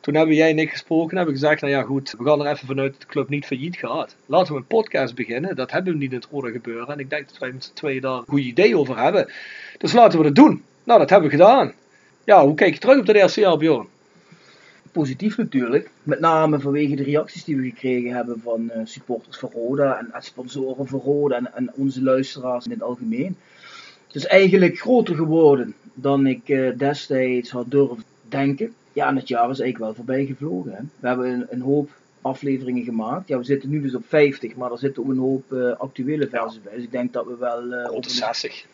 Toen 0.00 0.14
hebben 0.14 0.34
jij 0.34 0.50
en 0.50 0.58
ik 0.58 0.70
gesproken 0.70 1.10
en 1.10 1.16
hebben 1.16 1.34
gezegd, 1.34 1.60
nou 1.60 1.72
ja 1.72 1.82
goed, 1.82 2.14
we 2.18 2.24
gaan 2.24 2.40
er 2.40 2.52
even 2.52 2.66
vanuit 2.66 2.92
dat 2.92 3.00
de 3.00 3.06
club 3.06 3.28
niet 3.28 3.46
failliet 3.46 3.76
gaat. 3.76 4.16
Laten 4.26 4.52
we 4.52 4.58
een 4.58 4.66
podcast 4.66 5.14
beginnen, 5.14 5.56
dat 5.56 5.70
hebben 5.70 5.92
we 5.92 5.98
niet 5.98 6.10
in 6.10 6.16
het 6.16 6.28
Roda 6.30 6.50
gebeuren. 6.50 6.88
En 6.88 6.98
ik 6.98 7.10
denk 7.10 7.28
dat 7.28 7.38
wij 7.38 7.52
met 7.52 7.64
z'n 7.64 7.74
tweeën 7.74 8.00
daar 8.00 8.18
een 8.18 8.24
goed 8.28 8.40
idee 8.40 8.76
over 8.76 8.98
hebben. 8.98 9.32
Dus 9.78 9.92
laten 9.92 10.18
we 10.18 10.24
dat 10.24 10.34
doen. 10.34 10.62
Nou, 10.84 10.98
dat 10.98 11.10
hebben 11.10 11.30
we 11.30 11.36
gedaan. 11.36 11.72
Ja, 12.24 12.44
hoe 12.44 12.54
kijk 12.54 12.72
je 12.72 12.80
terug 12.80 12.98
op 12.98 13.08
eerste 13.08 13.40
jaar, 13.40 13.56
Bjorn? 13.56 13.88
positief 14.92 15.36
natuurlijk. 15.36 15.90
Met 16.02 16.20
name 16.20 16.60
vanwege 16.60 16.94
de 16.94 17.02
reacties 17.02 17.44
die 17.44 17.56
we 17.56 17.62
gekregen 17.62 18.14
hebben 18.14 18.40
van 18.40 18.70
eh, 18.70 18.80
supporters 18.84 19.38
van 19.38 19.50
Roda 19.52 19.98
en, 19.98 20.12
en 20.12 20.22
sponsoren 20.22 20.86
van 20.86 21.00
Roda 21.00 21.36
en, 21.36 21.54
en 21.54 21.70
onze 21.74 22.02
luisteraars 22.02 22.64
in 22.64 22.70
het 22.70 22.82
algemeen. 22.82 23.36
Het 24.06 24.16
is 24.16 24.26
eigenlijk 24.26 24.78
groter 24.78 25.14
geworden 25.14 25.74
dan 25.94 26.26
ik 26.26 26.48
eh, 26.48 26.68
destijds 26.76 27.50
had 27.50 27.70
durven 27.70 28.04
denken. 28.28 28.74
Ja, 28.92 29.08
en 29.08 29.16
het 29.16 29.28
jaar 29.28 29.50
is 29.50 29.60
eigenlijk 29.60 29.78
wel 29.78 29.94
voorbij 29.94 30.24
gevlogen. 30.26 30.72
Hè. 30.72 30.82
We 31.00 31.06
hebben 31.08 31.28
een, 31.30 31.46
een 31.50 31.60
hoop 31.60 31.90
afleveringen 32.22 32.84
gemaakt. 32.84 33.28
Ja, 33.28 33.38
we 33.38 33.44
zitten 33.44 33.68
nu 33.70 33.80
dus 33.80 33.94
op 33.94 34.04
50, 34.06 34.56
maar 34.56 34.72
er 34.72 34.78
zitten 34.78 35.02
ook 35.02 35.08
een 35.08 35.18
hoop 35.18 35.52
eh, 35.52 35.76
actuele 35.78 36.28
versies 36.28 36.62
bij. 36.62 36.74
Dus 36.74 36.84
ik 36.84 36.90
denk 36.90 37.12
dat 37.12 37.26
we 37.26 37.36
wel 37.36 37.72
eh, 37.72 37.84
Rond 37.90 38.04
de 38.04 38.10
een- 38.10 38.16
60. 38.16 38.66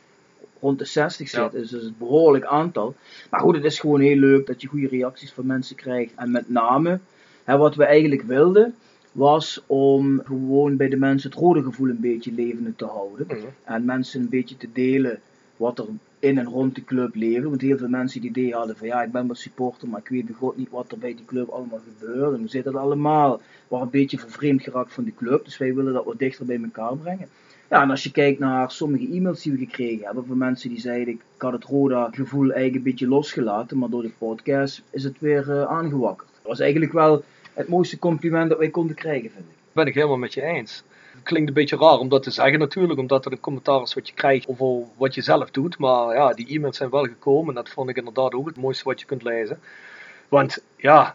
rond 0.61 0.79
de 0.79 0.85
60 0.85 1.31
Ja. 1.31 1.43
zit. 1.43 1.53
Dus 1.53 1.71
dat 1.71 1.81
is 1.81 1.87
een 1.87 1.95
behoorlijk 1.99 2.45
aantal. 2.45 2.95
Maar 3.31 3.41
goed, 3.41 3.55
het 3.55 3.65
is 3.65 3.81
gewoon 3.81 4.01
heel 4.01 4.17
leuk 4.17 4.47
dat 4.47 4.63
je 4.63 4.69
goede 4.69 4.89
reacties 4.89 5.33
van 5.33 5.47
mensen 5.47 5.77
krijgt. 5.77 6.13
En 6.17 6.31
met 6.31 6.51
name, 6.51 6.99
hè, 7.45 7.57
wat 7.57 7.75
we 7.75 7.85
eigenlijk 7.85 8.23
wilden, 8.23 8.75
was 9.13 9.63
om 9.67 10.21
gewoon 10.25 10.77
bij 10.77 10.89
de 10.89 10.97
mensen 10.97 11.31
het 11.31 11.39
rode 11.39 11.63
gevoel 11.63 11.89
een 11.89 12.01
beetje 12.01 12.33
levend 12.33 12.79
te 12.79 12.85
houden. 12.85 13.27
Mhm. 13.27 13.39
En 13.65 13.85
mensen 13.85 14.21
een 14.21 14.29
beetje 14.29 14.57
te 14.57 14.69
delen 14.73 15.21
wat 15.57 15.79
er 15.79 15.87
in 16.19 16.39
en 16.39 16.47
rond 16.47 16.75
de 16.75 16.85
club 16.85 17.15
leven. 17.15 17.49
Want 17.49 17.61
heel 17.61 17.79
veel 17.79 17.89
mensen 17.89 18.21
die 18.21 18.31
idee 18.31 18.55
hadden 18.55 18.77
van 18.77 18.87
ja, 18.87 19.03
ik 19.03 19.13
ben 19.13 19.27
wel 19.27 19.35
supporter, 19.35 19.89
maar 19.89 20.01
ik 20.01 20.09
weet 20.09 20.27
bij 20.27 20.53
niet 20.57 20.71
wat 20.71 20.93
er 20.93 20.99
bij 20.99 21.15
die 21.15 21.25
club 21.25 21.49
allemaal 21.49 21.81
gebeurt. 21.99 22.33
En 22.33 22.39
hoe 22.39 22.49
zit 22.49 22.65
dat 22.65 22.75
allemaal? 22.75 23.41
Waren 23.69 23.85
een 23.85 23.91
beetje 23.93 24.19
vervreemd 24.19 24.63
geraakt 24.63 24.93
van 24.93 25.05
die 25.05 25.15
club. 25.17 25.45
Dus 25.45 25.59
wij 25.59 25.75
willen 25.75 25.93
dat 25.93 26.05
wat 26.05 26.19
dichter 26.19 26.47
bij 26.47 26.61
elkaar 26.63 26.97
brengen. 26.97 27.29
Ja, 27.71 27.83
en 27.83 27.91
als 27.91 28.03
je 28.03 28.11
kijkt 28.11 28.39
naar 28.39 28.71
sommige 28.71 29.13
e-mails 29.13 29.43
die 29.43 29.53
we 29.53 29.59
gekregen 29.59 30.05
hebben 30.05 30.27
van 30.27 30.39
mensen 30.39 30.69
die 30.69 30.81
zeiden 30.81 31.15
ik 31.15 31.21
had 31.37 31.53
het 31.53 31.65
Roda 31.65 32.09
gevoel 32.13 32.53
eigenlijk 32.53 32.75
een 32.75 32.91
beetje 32.91 33.09
losgelaten, 33.09 33.79
maar 33.79 33.89
door 33.89 34.03
de 34.03 34.13
podcast 34.19 34.83
is 34.91 35.05
het 35.05 35.21
weer 35.21 35.51
eh, 35.51 35.63
aangewakkerd. 35.63 36.29
Dat 36.33 36.51
was 36.51 36.61
eigenlijk 36.61 36.93
wel 36.93 37.25
het 37.55 37.69
mooiste 37.69 37.99
compliment 37.99 38.49
dat 38.49 38.59
wij 38.59 38.71
konden 38.71 38.97
krijgen, 38.97 39.31
vind 39.31 39.45
ik. 39.45 39.55
ben 39.73 39.87
ik 39.87 39.95
helemaal 39.95 40.17
met 40.17 40.35
je 40.35 40.43
eens. 40.43 40.85
Klinkt 41.27 41.49
een 41.49 41.55
beetje 41.55 41.77
raar 41.77 41.99
om 41.99 42.09
dat 42.09 42.23
te 42.23 42.31
zeggen 42.31 42.59
natuurlijk, 42.59 42.99
omdat 42.99 43.25
er 43.25 43.33
een 43.33 43.41
commentaar 43.41 43.83
is 43.83 43.95
wat 43.95 44.09
je 44.09 44.15
krijgt 44.15 44.49
over 44.49 44.87
wat 44.97 45.15
je 45.15 45.23
zelf 45.23 45.51
doet. 45.51 45.79
Maar 45.79 46.15
ja, 46.15 46.33
die 46.33 46.49
e-mails 46.49 46.77
zijn 46.77 46.91
wel 46.91 47.05
gekomen 47.05 47.49
en 47.49 47.55
dat 47.55 47.69
vond 47.69 47.89
ik 47.89 47.97
inderdaad 47.97 48.35
ook 48.35 48.47
het 48.47 48.57
mooiste 48.57 48.85
wat 48.85 49.01
je 49.01 49.07
kunt 49.07 49.23
lezen. 49.23 49.61
Want 50.29 50.63
ja, 50.77 51.15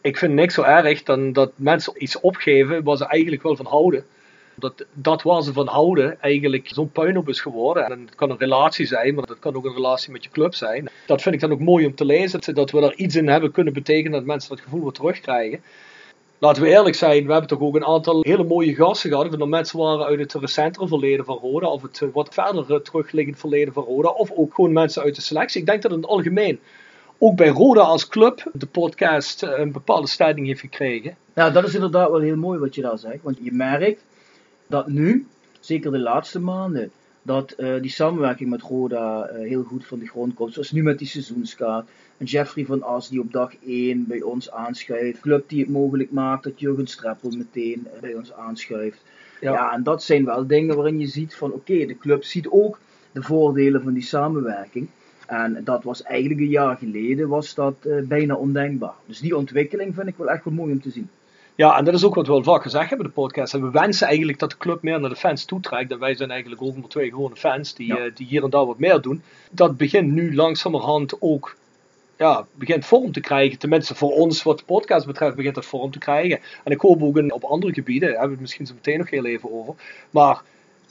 ik 0.00 0.16
vind 0.16 0.32
niks 0.32 0.54
zo 0.54 0.62
erg 0.62 1.02
dan 1.02 1.32
dat 1.32 1.52
mensen 1.56 2.02
iets 2.02 2.20
opgeven 2.20 2.84
waar 2.84 2.96
ze 2.96 3.06
eigenlijk 3.06 3.42
wel 3.42 3.56
van 3.56 3.66
houden. 3.66 4.04
Dat, 4.54 4.86
dat 4.92 5.22
waar 5.22 5.42
ze 5.42 5.52
van 5.52 5.66
houden 5.66 6.20
eigenlijk 6.20 6.68
zo'n 6.68 6.92
puinhoop 6.92 7.28
is 7.28 7.40
geworden. 7.40 7.84
En 7.84 8.00
het 8.00 8.14
kan 8.14 8.30
een 8.30 8.38
relatie 8.38 8.86
zijn, 8.86 9.14
maar 9.14 9.26
dat 9.26 9.38
kan 9.38 9.54
ook 9.54 9.64
een 9.64 9.74
relatie 9.74 10.12
met 10.12 10.24
je 10.24 10.30
club 10.30 10.54
zijn. 10.54 10.88
Dat 11.06 11.22
vind 11.22 11.34
ik 11.34 11.40
dan 11.40 11.52
ook 11.52 11.60
mooi 11.60 11.86
om 11.86 11.94
te 11.94 12.04
lezen. 12.04 12.54
Dat 12.54 12.70
we 12.70 12.80
daar 12.80 12.94
iets 12.94 13.16
in 13.16 13.28
hebben 13.28 13.52
kunnen 13.52 13.72
betekenen 13.72 14.12
dat 14.12 14.24
mensen 14.24 14.50
dat 14.50 14.60
gevoel 14.60 14.82
weer 14.82 14.92
terugkrijgen. 14.92 15.62
Laten 16.40 16.62
we 16.62 16.68
eerlijk 16.68 16.94
zijn, 16.94 17.26
we 17.26 17.30
hebben 17.30 17.48
toch 17.48 17.60
ook 17.60 17.74
een 17.74 17.84
aantal 17.84 18.22
hele 18.22 18.44
mooie 18.44 18.74
gasten 18.74 19.10
gehad. 19.10 19.24
Of 19.24 19.30
het 19.30 19.38
nou 19.38 19.50
mensen 19.50 19.78
waren 19.78 20.06
uit 20.06 20.18
het 20.18 20.34
recentere 20.34 20.88
verleden 20.88 21.24
van 21.24 21.38
Roda, 21.38 21.66
of 21.66 21.82
het 21.82 22.02
eh, 22.02 22.08
wat 22.12 22.34
verder 22.34 22.74
eh, 22.74 22.80
terugliggend 22.80 23.38
verleden 23.38 23.72
van 23.72 23.84
Roda, 23.84 24.08
of 24.08 24.30
ook 24.30 24.54
gewoon 24.54 24.72
mensen 24.72 25.02
uit 25.02 25.14
de 25.14 25.20
selectie. 25.20 25.60
Ik 25.60 25.66
denk 25.66 25.82
dat 25.82 25.90
in 25.90 25.96
het 25.96 26.06
algemeen, 26.06 26.60
ook 27.18 27.36
bij 27.36 27.48
Roda 27.48 27.80
als 27.80 28.08
club, 28.08 28.50
de 28.52 28.66
podcast 28.66 29.42
eh, 29.42 29.58
een 29.58 29.72
bepaalde 29.72 30.06
stelling 30.06 30.46
heeft 30.46 30.60
gekregen. 30.60 31.16
Ja, 31.34 31.50
dat 31.50 31.64
is 31.64 31.74
inderdaad 31.74 32.10
wel 32.10 32.20
heel 32.20 32.36
mooi 32.36 32.58
wat 32.58 32.74
je 32.74 32.82
daar 32.82 32.98
zegt. 32.98 33.22
Want 33.22 33.38
je 33.42 33.52
merkt 33.52 34.04
dat 34.66 34.88
nu, 34.88 35.26
zeker 35.60 35.90
de 35.90 35.98
laatste 35.98 36.40
maanden, 36.40 36.90
dat 37.22 37.54
die 37.80 37.90
samenwerking 37.90 38.50
met 38.50 38.62
Roda 38.62 39.30
heel 39.32 39.62
goed 39.62 39.86
van 39.86 39.98
de 39.98 40.06
grond 40.06 40.34
komt. 40.34 40.52
Zoals 40.52 40.70
nu 40.70 40.82
met 40.82 40.98
die 40.98 41.08
seizoenskaart. 41.08 41.88
Jeffrey 42.24 42.64
van 42.64 42.82
As 42.82 43.08
die 43.08 43.20
op 43.20 43.32
dag 43.32 43.52
1 43.66 44.06
bij 44.06 44.22
ons 44.22 44.50
aanschuift. 44.50 45.20
Club 45.20 45.48
die 45.48 45.60
het 45.60 45.68
mogelijk 45.68 46.10
maakt 46.10 46.44
dat 46.44 46.60
Jurgen 46.60 46.86
Streppel 46.86 47.30
meteen 47.30 47.86
bij 48.00 48.14
ons 48.14 48.32
aanschuift. 48.32 49.02
Ja. 49.40 49.52
ja. 49.52 49.72
en 49.72 49.82
dat 49.82 50.02
zijn 50.02 50.24
wel 50.24 50.46
dingen 50.46 50.76
waarin 50.76 50.98
je 50.98 51.06
ziet 51.06 51.34
van 51.34 51.52
oké, 51.52 51.86
de 51.86 51.98
club 51.98 52.24
ziet 52.24 52.48
ook 52.48 52.78
de 53.12 53.22
voordelen 53.22 53.82
van 53.82 53.92
die 53.92 54.02
samenwerking. 54.02 54.88
En 55.26 55.60
dat 55.64 55.84
was 55.84 56.02
eigenlijk 56.02 56.40
een 56.40 56.48
jaar 56.48 56.76
geleden 56.76 57.28
was 57.28 57.54
dat 57.54 57.74
bijna 58.04 58.34
ondenkbaar. 58.34 58.94
Dus 59.06 59.20
die 59.20 59.36
ontwikkeling 59.36 59.94
vind 59.94 60.08
ik 60.08 60.16
wel 60.16 60.30
echt 60.30 60.44
wel 60.44 60.54
mooi 60.54 60.72
om 60.72 60.80
te 60.80 60.90
zien. 60.90 61.08
Ja, 61.58 61.78
en 61.78 61.84
dat 61.84 61.94
is 61.94 62.04
ook 62.04 62.14
wat 62.14 62.26
we 62.26 62.32
al 62.32 62.42
vaak 62.42 62.62
gezegd 62.62 62.88
hebben 62.88 63.06
in 63.06 63.12
de 63.14 63.20
podcast. 63.20 63.54
En 63.54 63.62
we 63.62 63.70
wensen 63.70 64.06
eigenlijk 64.06 64.38
dat 64.38 64.50
de 64.50 64.56
club 64.56 64.82
meer 64.82 65.00
naar 65.00 65.10
de 65.10 65.16
fans 65.16 65.44
toetrekt. 65.44 65.90
En 65.90 65.98
wij 65.98 66.14
zijn 66.14 66.30
eigenlijk 66.30 66.76
maar 66.76 66.88
twee 66.88 67.10
gewone 67.10 67.36
fans 67.36 67.74
die, 67.74 67.86
ja. 67.86 68.04
uh, 68.04 68.14
die 68.14 68.26
hier 68.26 68.44
en 68.44 68.50
daar 68.50 68.66
wat 68.66 68.78
meer 68.78 69.00
doen. 69.00 69.22
Dat 69.50 69.76
begint 69.76 70.12
nu 70.12 70.34
langzamerhand 70.34 71.16
ook 71.20 71.56
ja, 72.18 72.46
begint 72.54 72.86
vorm 72.86 73.12
te 73.12 73.20
krijgen. 73.20 73.58
Tenminste 73.58 73.94
voor 73.94 74.12
ons 74.12 74.42
wat 74.42 74.58
de 74.58 74.64
podcast 74.64 75.06
betreft 75.06 75.36
begint 75.36 75.54
dat 75.54 75.66
vorm 75.66 75.90
te 75.90 75.98
krijgen. 75.98 76.40
En 76.64 76.72
ik 76.72 76.80
hoop 76.80 77.02
ook 77.02 77.16
in, 77.16 77.32
op 77.32 77.44
andere 77.44 77.72
gebieden. 77.72 78.08
Daar 78.08 78.18
hebben 78.18 78.28
we 78.28 78.34
het 78.34 78.42
misschien 78.42 78.66
zo 78.66 78.74
meteen 78.74 78.98
nog 78.98 79.10
heel 79.10 79.24
even 79.24 79.52
over. 79.52 79.74
Maar 80.10 80.42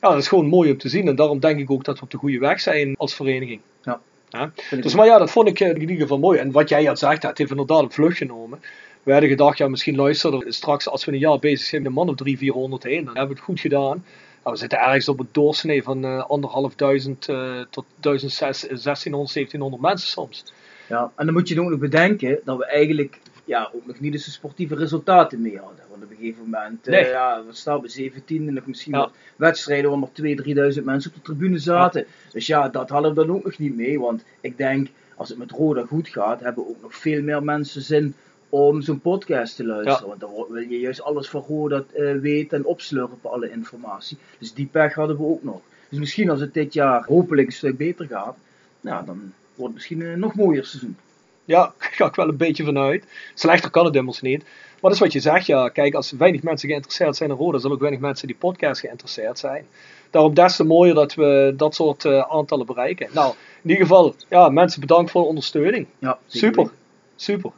ja, 0.02 0.10
dat 0.10 0.18
is 0.18 0.28
gewoon 0.28 0.48
mooi 0.48 0.72
om 0.72 0.78
te 0.78 0.90
zien. 0.90 1.08
En 1.08 1.16
daarom 1.16 1.40
denk 1.40 1.60
ik 1.60 1.72
ook 1.72 1.84
dat 1.84 1.98
we 1.98 2.04
op 2.04 2.12
de 2.12 2.18
goede 2.18 2.40
weg 2.40 2.60
zijn 2.60 2.96
als 2.98 3.16
vereniging. 3.16 3.62
Ja. 3.84 4.00
Ja? 4.30 4.52
Dus 4.82 4.96
maar 4.96 5.06
ja, 5.06 5.18
dat 5.18 5.32
vond 5.32 5.48
ik 5.48 5.60
in 5.60 5.80
ieder 5.80 5.98
geval 5.98 6.20
mooi. 6.20 6.40
En 6.40 6.52
wat 6.52 6.70
jij 6.70 6.84
had 6.84 7.00
gezegd, 7.00 7.24
het 7.24 7.38
heeft 7.38 7.52
inderdaad 7.52 7.82
een 7.82 7.92
vlucht 7.92 8.18
genomen. 8.18 8.60
We 9.04 9.12
hadden 9.12 9.30
gedacht, 9.30 9.58
ja, 9.58 9.68
misschien 9.68 9.96
luisteren 9.96 10.54
straks 10.54 10.90
als 10.90 11.06
we 11.06 11.12
een 11.12 11.20
jaar 11.20 11.40
bezig 11.40 11.68
zijn 11.68 11.82
met 11.82 11.92
een 11.92 11.98
man 11.98 12.10
of 12.10 12.16
300, 12.16 12.40
400 12.40 12.84
heen. 12.84 13.06
Dan 13.06 13.16
hebben 13.16 13.36
we 13.36 13.42
het 13.42 13.50
goed 13.50 13.60
gedaan. 13.60 14.06
Nou, 14.44 14.56
we 14.56 14.58
zitten 14.58 14.80
ergens 14.80 15.10
op 15.10 15.20
een 15.20 15.30
doorsnee 15.32 15.84
van 15.84 16.06
uh, 16.06 16.24
anderhalf 16.30 16.76
duizend 16.76 17.28
uh, 17.28 17.62
tot 17.70 17.86
1600, 18.00 19.34
1700 19.34 19.82
mensen 19.82 20.10
soms. 20.10 20.44
Ja, 20.90 21.12
en 21.16 21.26
dan 21.26 21.34
moet 21.34 21.48
je 21.48 21.62
ook 21.62 21.70
nog 21.70 21.80
bedenken 21.80 22.40
dat 22.44 22.58
we 22.58 22.66
eigenlijk 22.66 23.20
ja, 23.46 23.70
ook 23.74 23.86
nog 23.86 24.00
niet 24.00 24.14
eens 24.14 24.26
de 24.26 24.32
sportieve 24.32 24.76
resultaten 24.76 25.42
mee 25.42 25.58
hadden. 25.58 25.84
Want 25.90 26.04
op 26.04 26.10
een 26.10 26.16
gegeven 26.16 26.44
moment, 26.44 26.86
nee. 26.86 27.04
uh, 27.04 27.10
ja, 27.10 27.44
we 27.48 27.54
staan 27.54 27.82
bij 27.82 27.90
17 27.90 28.48
en 28.48 28.54
nog 28.54 28.66
misschien 28.66 28.94
ja. 28.94 29.00
wat 29.00 29.12
wedstrijden 29.36 29.90
waar 29.90 30.00
nog 30.00 30.10
2.000, 30.10 30.78
3.000 30.78 30.84
mensen 30.84 31.12
op 31.12 31.16
de 31.16 31.22
tribune 31.22 31.58
zaten. 31.58 32.02
Ja. 32.02 32.32
Dus 32.32 32.48
ja, 32.48 32.70
dat 32.70 32.90
hadden 32.90 33.14
we 33.14 33.26
dan 33.26 33.36
ook 33.36 33.44
nog 33.44 33.58
niet 33.58 33.76
mee. 33.76 34.00
Want 34.00 34.24
ik 34.42 34.58
denk, 34.58 34.88
als 35.16 35.30
het 35.30 35.38
met 35.38 35.52
Roda 35.52 35.86
goed 35.86 36.08
gaat, 36.08 36.40
hebben 36.40 36.68
ook 36.68 36.82
nog 36.82 36.96
veel 36.96 37.22
meer 37.22 37.44
mensen 37.44 37.82
zin 37.82 38.14
om 38.50 38.82
zo'n 38.82 39.02
podcast 39.02 39.56
te 39.56 39.66
luisteren. 39.66 40.02
Ja. 40.02 40.08
Want 40.08 40.20
dan 40.20 40.46
wil 40.50 40.70
je 40.70 40.80
juist 40.80 41.02
alles 41.02 41.30
van 41.30 41.44
Roda 41.48 41.84
uh, 41.96 42.20
weten 42.20 42.58
en 42.58 42.66
opslurpen, 42.66 43.32
alle 43.32 43.52
informatie. 43.52 44.18
Dus 44.40 44.54
die 44.54 44.70
pech 44.72 44.94
hadden 44.94 45.18
we 45.18 45.24
ook 45.24 45.44
nog. 45.44 45.62
Dus 45.90 46.00
misschien 46.00 46.30
als 46.30 46.40
het 46.40 46.54
dit 46.54 46.74
jaar 46.74 47.06
hopelijk 47.06 47.48
een 47.48 47.54
stuk 47.54 47.78
beter 47.78 48.08
gaat, 48.08 48.38
nou, 48.82 49.06
dan 49.06 49.34
wordt 49.58 49.74
misschien 49.74 50.02
een 50.02 50.20
nog 50.20 50.36
mooier 50.36 50.66
seizoen. 50.66 50.98
Ja, 51.46 51.62
daar 51.80 51.92
ga 51.92 52.06
ik 52.06 52.16
wel 52.16 52.28
een 52.28 52.38
beetje 52.38 52.64
vanuit. 52.64 53.06
Slechter 53.34 53.70
kan 53.70 53.86
het 53.86 53.96
immers 53.96 54.22
niet. 54.22 54.44
Maar 54.44 54.92
dat 54.92 54.94
is 54.94 55.00
wat 55.00 55.14
je 55.14 55.20
zegt, 55.20 55.46
ja. 55.46 55.70
Kijk, 55.70 55.94
als 55.94 56.12
weinig 56.12 56.44
mensen 56.44 56.70
geïnteresseerd 56.70 57.16
zijn 57.16 57.30
in 57.30 57.36
Roda, 57.36 57.58
zullen 57.58 57.76
ook 57.76 57.82
weinig 57.82 58.02
mensen 58.02 58.28
die 58.28 58.36
podcast 58.36 58.82
geïnteresseerd 58.82 59.40
zijn. 59.40 59.66
Daarom 60.10 60.34
des 60.34 60.56
te 60.56 60.64
mooier 60.64 60.94
dat 60.94 61.14
we 61.14 61.54
dat 61.58 61.76
soort 61.76 62.04
uh, 62.04 62.20
aantallen 62.20 62.66
bereiken. 62.66 63.10
Nou, 63.14 63.34
in 63.64 63.70
ieder 63.70 63.86
geval, 63.86 64.16
ja, 64.30 64.50
mensen 64.50 64.82
bedankt 64.82 65.12
voor 65.12 65.22
de 65.22 65.28
ondersteuning. 65.28 65.88
Ja, 66.00 66.20
super. 66.28 66.70
Super. 67.16 67.52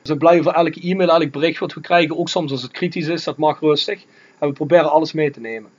We 0.00 0.06
zijn 0.06 0.18
blij 0.18 0.42
voor 0.42 0.52
elke 0.52 0.80
e-mail, 0.80 1.08
elk 1.08 1.30
bericht 1.30 1.58
wat 1.58 1.74
we 1.74 1.80
krijgen. 1.80 2.18
Ook 2.18 2.28
soms 2.28 2.50
als 2.50 2.62
het 2.62 2.70
kritisch 2.70 3.06
is, 3.06 3.24
dat 3.24 3.36
mag 3.36 3.60
rustig. 3.60 4.04
En 4.38 4.48
we 4.48 4.54
proberen 4.54 4.90
alles 4.90 5.12
mee 5.12 5.30
te 5.30 5.40
nemen. 5.40 5.70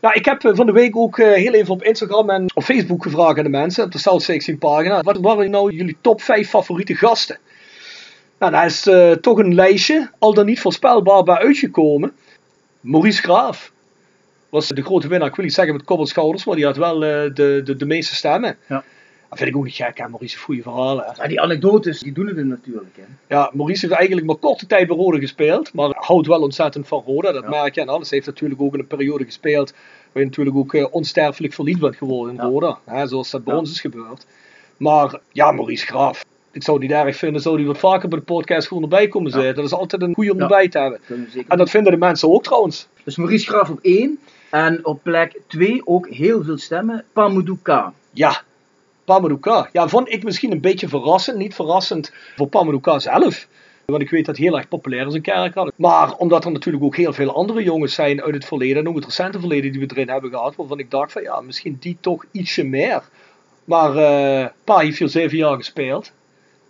Nou, 0.00 0.14
ik 0.14 0.24
heb 0.24 0.40
van 0.42 0.66
de 0.66 0.72
week 0.72 0.96
ook 0.96 1.16
heel 1.18 1.52
even 1.52 1.74
op 1.74 1.82
Instagram 1.82 2.30
en 2.30 2.50
op 2.54 2.62
Facebook 2.62 3.02
gevraagd 3.02 3.38
aan 3.38 3.44
de 3.44 3.50
mensen, 3.50 3.84
op 3.84 3.92
de 3.92 3.98
South 3.98 4.22
16 4.22 4.58
pagina. 4.58 5.02
Wat 5.02 5.18
waren 5.18 5.50
nou 5.50 5.72
jullie 5.72 5.96
top 6.00 6.22
5 6.22 6.48
favoriete 6.48 6.94
gasten? 6.94 7.38
Nou, 8.38 8.52
daar 8.52 8.66
is 8.66 8.86
uh, 8.86 9.12
toch 9.12 9.38
een 9.38 9.54
lijstje, 9.54 10.10
al 10.18 10.34
dan 10.34 10.46
niet 10.46 10.60
voorspelbaar 10.60 11.22
bij 11.22 11.36
uitgekomen. 11.36 12.12
Maurice 12.80 13.22
Graaf 13.22 13.72
was 14.48 14.68
de 14.68 14.82
grote 14.82 15.08
winnaar. 15.08 15.28
Ik 15.28 15.34
wil 15.34 15.44
niet 15.44 15.54
zeggen 15.54 15.74
met 15.74 15.84
koppelschouders, 15.84 16.44
maar 16.44 16.56
die 16.56 16.64
had 16.64 16.76
wel 16.76 16.98
de, 16.98 17.30
de, 17.64 17.76
de 17.76 17.86
meeste 17.86 18.14
stemmen. 18.14 18.56
Ja. 18.68 18.84
Dat 19.28 19.38
vind 19.38 19.50
ik 19.50 19.56
ook 19.56 19.64
niet 19.64 19.74
gek, 19.74 19.98
hè? 19.98 20.08
Maurice 20.08 20.38
goede 20.38 20.62
verhalen. 20.62 21.14
Ja, 21.16 21.26
die 21.26 21.40
anekdotes, 21.40 22.00
die 22.00 22.12
doen 22.12 22.26
het 22.26 22.44
natuurlijk. 22.44 22.96
Hè? 22.96 23.34
Ja, 23.34 23.50
Maurice 23.54 23.86
heeft 23.86 23.98
eigenlijk 23.98 24.26
maar 24.26 24.36
korte 24.36 24.66
tijd 24.66 24.86
bij 24.86 24.96
Rode 24.96 25.18
gespeeld, 25.18 25.74
maar 25.74 25.94
houdt 25.96 26.26
wel 26.26 26.40
ontzettend 26.40 26.88
van 26.88 27.02
Roda, 27.06 27.32
dat 27.32 27.42
ja. 27.42 27.48
merk 27.48 27.74
je. 27.74 27.80
En 27.80 27.88
alles 27.88 28.10
heeft 28.10 28.26
natuurlijk 28.26 28.60
ook 28.60 28.74
in 28.74 28.80
een 28.80 28.86
periode 28.86 29.24
gespeeld 29.24 29.72
waar 30.12 30.22
je 30.22 30.28
natuurlijk 30.28 30.56
ook 30.56 30.72
uh, 30.72 30.86
onsterfelijk 30.90 31.54
verliefd 31.54 31.80
bent 31.80 31.96
geworden 31.96 32.34
in 32.34 32.42
ja. 32.42 32.48
Roda, 32.48 32.78
hè? 32.84 33.06
zoals 33.06 33.30
dat 33.30 33.44
bij 33.44 33.54
ja. 33.54 33.60
ons 33.60 33.70
is 33.70 33.80
gebeurd. 33.80 34.26
Maar 34.76 35.20
ja, 35.32 35.52
Maurice 35.52 35.86
Graaf. 35.86 36.24
Ik 36.50 36.62
zou 36.62 36.78
niet 36.78 36.90
erg 36.90 37.16
vinden, 37.16 37.42
zou 37.42 37.56
die 37.56 37.66
wat 37.66 37.78
vaker 37.78 38.08
bij 38.08 38.18
de 38.18 38.24
podcast 38.24 38.68
gewoon 38.68 38.82
erbij 38.82 39.08
komen 39.08 39.30
zitten. 39.30 39.54
Dat 39.54 39.64
is 39.64 39.72
altijd 39.72 40.02
een 40.02 40.14
goede 40.14 40.32
om 40.32 40.40
erbij 40.40 40.68
te 40.68 40.78
hebben. 40.78 41.00
En 41.48 41.58
dat 41.58 41.70
vinden 41.70 41.92
de 41.92 41.98
mensen 41.98 42.30
ook 42.30 42.42
trouwens. 42.42 42.88
Dus 43.04 43.16
Maurice 43.16 43.46
Graaf 43.46 43.70
op 43.70 43.78
1 43.82 44.18
en 44.50 44.84
op 44.84 45.02
plek 45.02 45.40
2 45.46 45.82
ook 45.84 46.08
heel 46.08 46.44
veel 46.44 46.58
stemmen, 46.58 47.04
Pamuduka. 47.12 47.92
Ja, 48.10 48.42
Pamadouka. 49.08 49.68
Ja, 49.72 49.88
vond 49.88 50.08
ik 50.08 50.24
misschien 50.24 50.52
een 50.52 50.60
beetje 50.60 50.88
verrassend. 50.88 51.36
Niet 51.36 51.54
verrassend 51.54 52.12
voor 52.36 52.48
Pamadouka 52.48 52.98
zelf. 52.98 53.46
Want 53.84 54.02
ik 54.02 54.10
weet 54.10 54.26
dat 54.26 54.36
hij 54.36 54.46
heel 54.46 54.56
erg 54.56 54.68
populair 54.68 55.06
is 55.06 55.14
in 55.14 55.22
Kerkrade. 55.22 55.72
Maar 55.76 56.16
omdat 56.16 56.44
er 56.44 56.52
natuurlijk 56.52 56.84
ook 56.84 56.96
heel 56.96 57.12
veel 57.12 57.34
andere 57.34 57.62
jongens 57.62 57.94
zijn 57.94 58.22
uit 58.22 58.34
het 58.34 58.44
verleden. 58.44 58.76
En 58.76 58.88
ook 58.88 58.94
het 58.94 59.04
recente 59.04 59.38
verleden 59.38 59.72
die 59.72 59.80
we 59.80 59.90
erin 59.90 60.08
hebben 60.08 60.30
gehad. 60.30 60.56
Waarvan 60.56 60.78
ik 60.78 60.90
dacht 60.90 61.12
van 61.12 61.22
ja, 61.22 61.40
misschien 61.40 61.76
die 61.80 61.96
toch 62.00 62.24
ietsje 62.32 62.64
meer. 62.64 63.02
Maar 63.64 63.90
uh, 63.90 64.46
Pa 64.64 64.78
heeft 64.78 64.98
hier 64.98 65.08
zeven 65.08 65.36
jaar 65.36 65.56
gespeeld. 65.56 66.12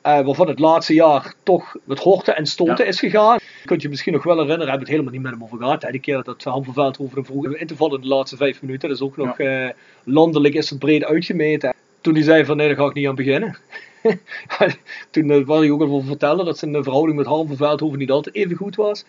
Uh, 0.07 0.21
waarvan 0.21 0.49
het 0.49 0.59
laatste 0.59 0.95
jaar 0.95 1.35
toch 1.43 1.77
met 1.85 1.99
horten 1.99 2.37
en 2.37 2.47
stoten 2.47 2.85
ja. 2.85 2.91
is 2.91 2.99
gegaan. 2.99 3.39
Kunt 3.65 3.83
je 3.83 3.89
misschien 3.89 4.13
nog 4.13 4.25
wel 4.25 4.35
herinneren, 4.35 4.69
hebben 4.69 4.87
we 4.87 4.93
het 4.93 5.01
helemaal 5.01 5.13
niet 5.13 5.23
met 5.23 5.33
hem 5.33 5.43
over 5.43 5.59
gehad. 5.59 5.83
Hè? 5.83 5.91
Die 5.91 6.01
keer 6.01 6.23
dat 6.23 6.45
Han 6.45 6.65
van 6.65 6.75
Veldhoven 6.75 7.25
vroeg 7.25 7.47
in 7.47 7.67
te 7.67 7.77
vallen 7.77 7.95
in 7.95 8.09
de 8.09 8.15
laatste 8.15 8.37
vijf 8.37 8.63
minuten. 8.63 8.89
Dat 8.89 8.99
is 8.99 9.05
ook 9.05 9.17
nog 9.17 9.39
ja. 9.39 9.67
uh, 9.67 9.71
landelijk 10.05 10.55
is 10.55 10.71
het 10.71 10.79
breed 10.79 11.05
uitgemeten 11.05 11.75
toen 12.01 12.15
hij 12.15 12.23
zei 12.23 12.45
van 12.45 12.57
nee, 12.57 12.67
daar 12.67 12.77
ga 12.77 12.87
ik 12.87 12.95
niet 12.95 13.09
aan 13.09 13.15
beginnen. 13.15 13.57
toen 15.11 15.31
uh, 15.31 15.47
wou 15.47 15.61
hij 15.61 15.71
ook 15.71 15.81
al 15.81 16.01
vertellen 16.01 16.45
dat 16.45 16.59
zijn 16.59 16.83
verhouding 16.83 17.17
met 17.17 17.27
Harm 17.27 17.47
van 17.47 17.57
Veldhoven 17.57 17.99
niet 17.99 18.11
altijd 18.11 18.35
even 18.35 18.57
goed 18.57 18.77
was. 18.77 19.05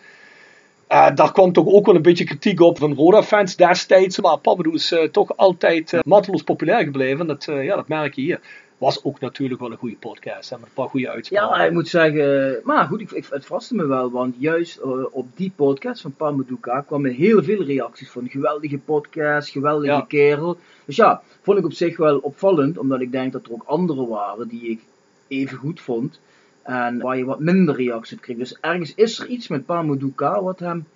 Uh, 0.88 1.14
daar 1.14 1.32
kwam 1.32 1.52
toch 1.52 1.66
ook 1.66 1.86
wel 1.86 1.94
een 1.94 2.02
beetje 2.02 2.24
kritiek 2.24 2.60
op 2.60 2.78
van 2.78 2.94
Roda-fans 2.94 3.56
destijds. 3.56 4.20
Maar 4.20 4.38
Papadou 4.38 4.74
is 4.74 4.94
toch 5.12 5.36
altijd 5.36 6.00
mateloos 6.04 6.42
populair 6.42 6.84
gebleven. 6.84 7.26
Dat, 7.26 7.44
ja, 7.44 7.76
dat 7.76 7.88
merk 7.88 8.14
je 8.14 8.20
hier. 8.20 8.40
Was 8.80 9.04
ook 9.04 9.20
natuurlijk 9.20 9.60
wel 9.60 9.70
een 9.70 9.76
goede 9.76 9.96
podcast. 9.96 10.50
Hè, 10.50 10.56
met 10.56 10.66
een 10.66 10.74
paar 10.74 10.88
goede 10.88 11.10
uitspraken. 11.10 11.58
Ja, 11.58 11.64
ik 11.64 11.72
moet 11.72 11.88
zeggen. 11.88 12.60
Maar 12.64 12.86
goed, 12.86 13.00
ik, 13.00 13.10
ik, 13.10 13.26
het 13.30 13.44
verraste 13.44 13.74
me 13.74 13.86
wel. 13.86 14.10
Want 14.10 14.34
juist 14.38 14.80
op 15.10 15.26
die 15.34 15.52
podcast 15.56 16.00
van 16.02 16.12
Pamadouka 16.12 16.80
kwamen 16.80 17.12
heel 17.12 17.42
veel 17.42 17.62
reacties 17.62 18.10
van. 18.10 18.28
Geweldige 18.28 18.78
podcast, 18.78 19.48
geweldige 19.48 19.92
ja. 19.92 20.00
kerel. 20.00 20.58
Dus 20.84 20.96
ja, 20.96 21.22
vond 21.42 21.58
ik 21.58 21.64
op 21.64 21.72
zich 21.72 21.96
wel 21.96 22.18
opvallend. 22.18 22.78
Omdat 22.78 23.00
ik 23.00 23.12
denk 23.12 23.32
dat 23.32 23.46
er 23.46 23.52
ook 23.52 23.62
anderen 23.66 24.08
waren 24.08 24.48
die 24.48 24.70
ik 24.70 24.80
even 25.28 25.58
goed 25.58 25.80
vond. 25.80 26.20
En 26.62 27.00
waar 27.00 27.16
je 27.16 27.24
wat 27.24 27.40
minder 27.40 27.76
reacties 27.76 28.16
op 28.16 28.22
kreeg. 28.22 28.36
Dus 28.36 28.56
ergens 28.60 28.94
is 28.94 29.18
er 29.18 29.26
iets 29.26 29.48
met 29.48 29.66
Pamadouka 29.66 30.42
wat 30.42 30.58
hem 30.58 30.86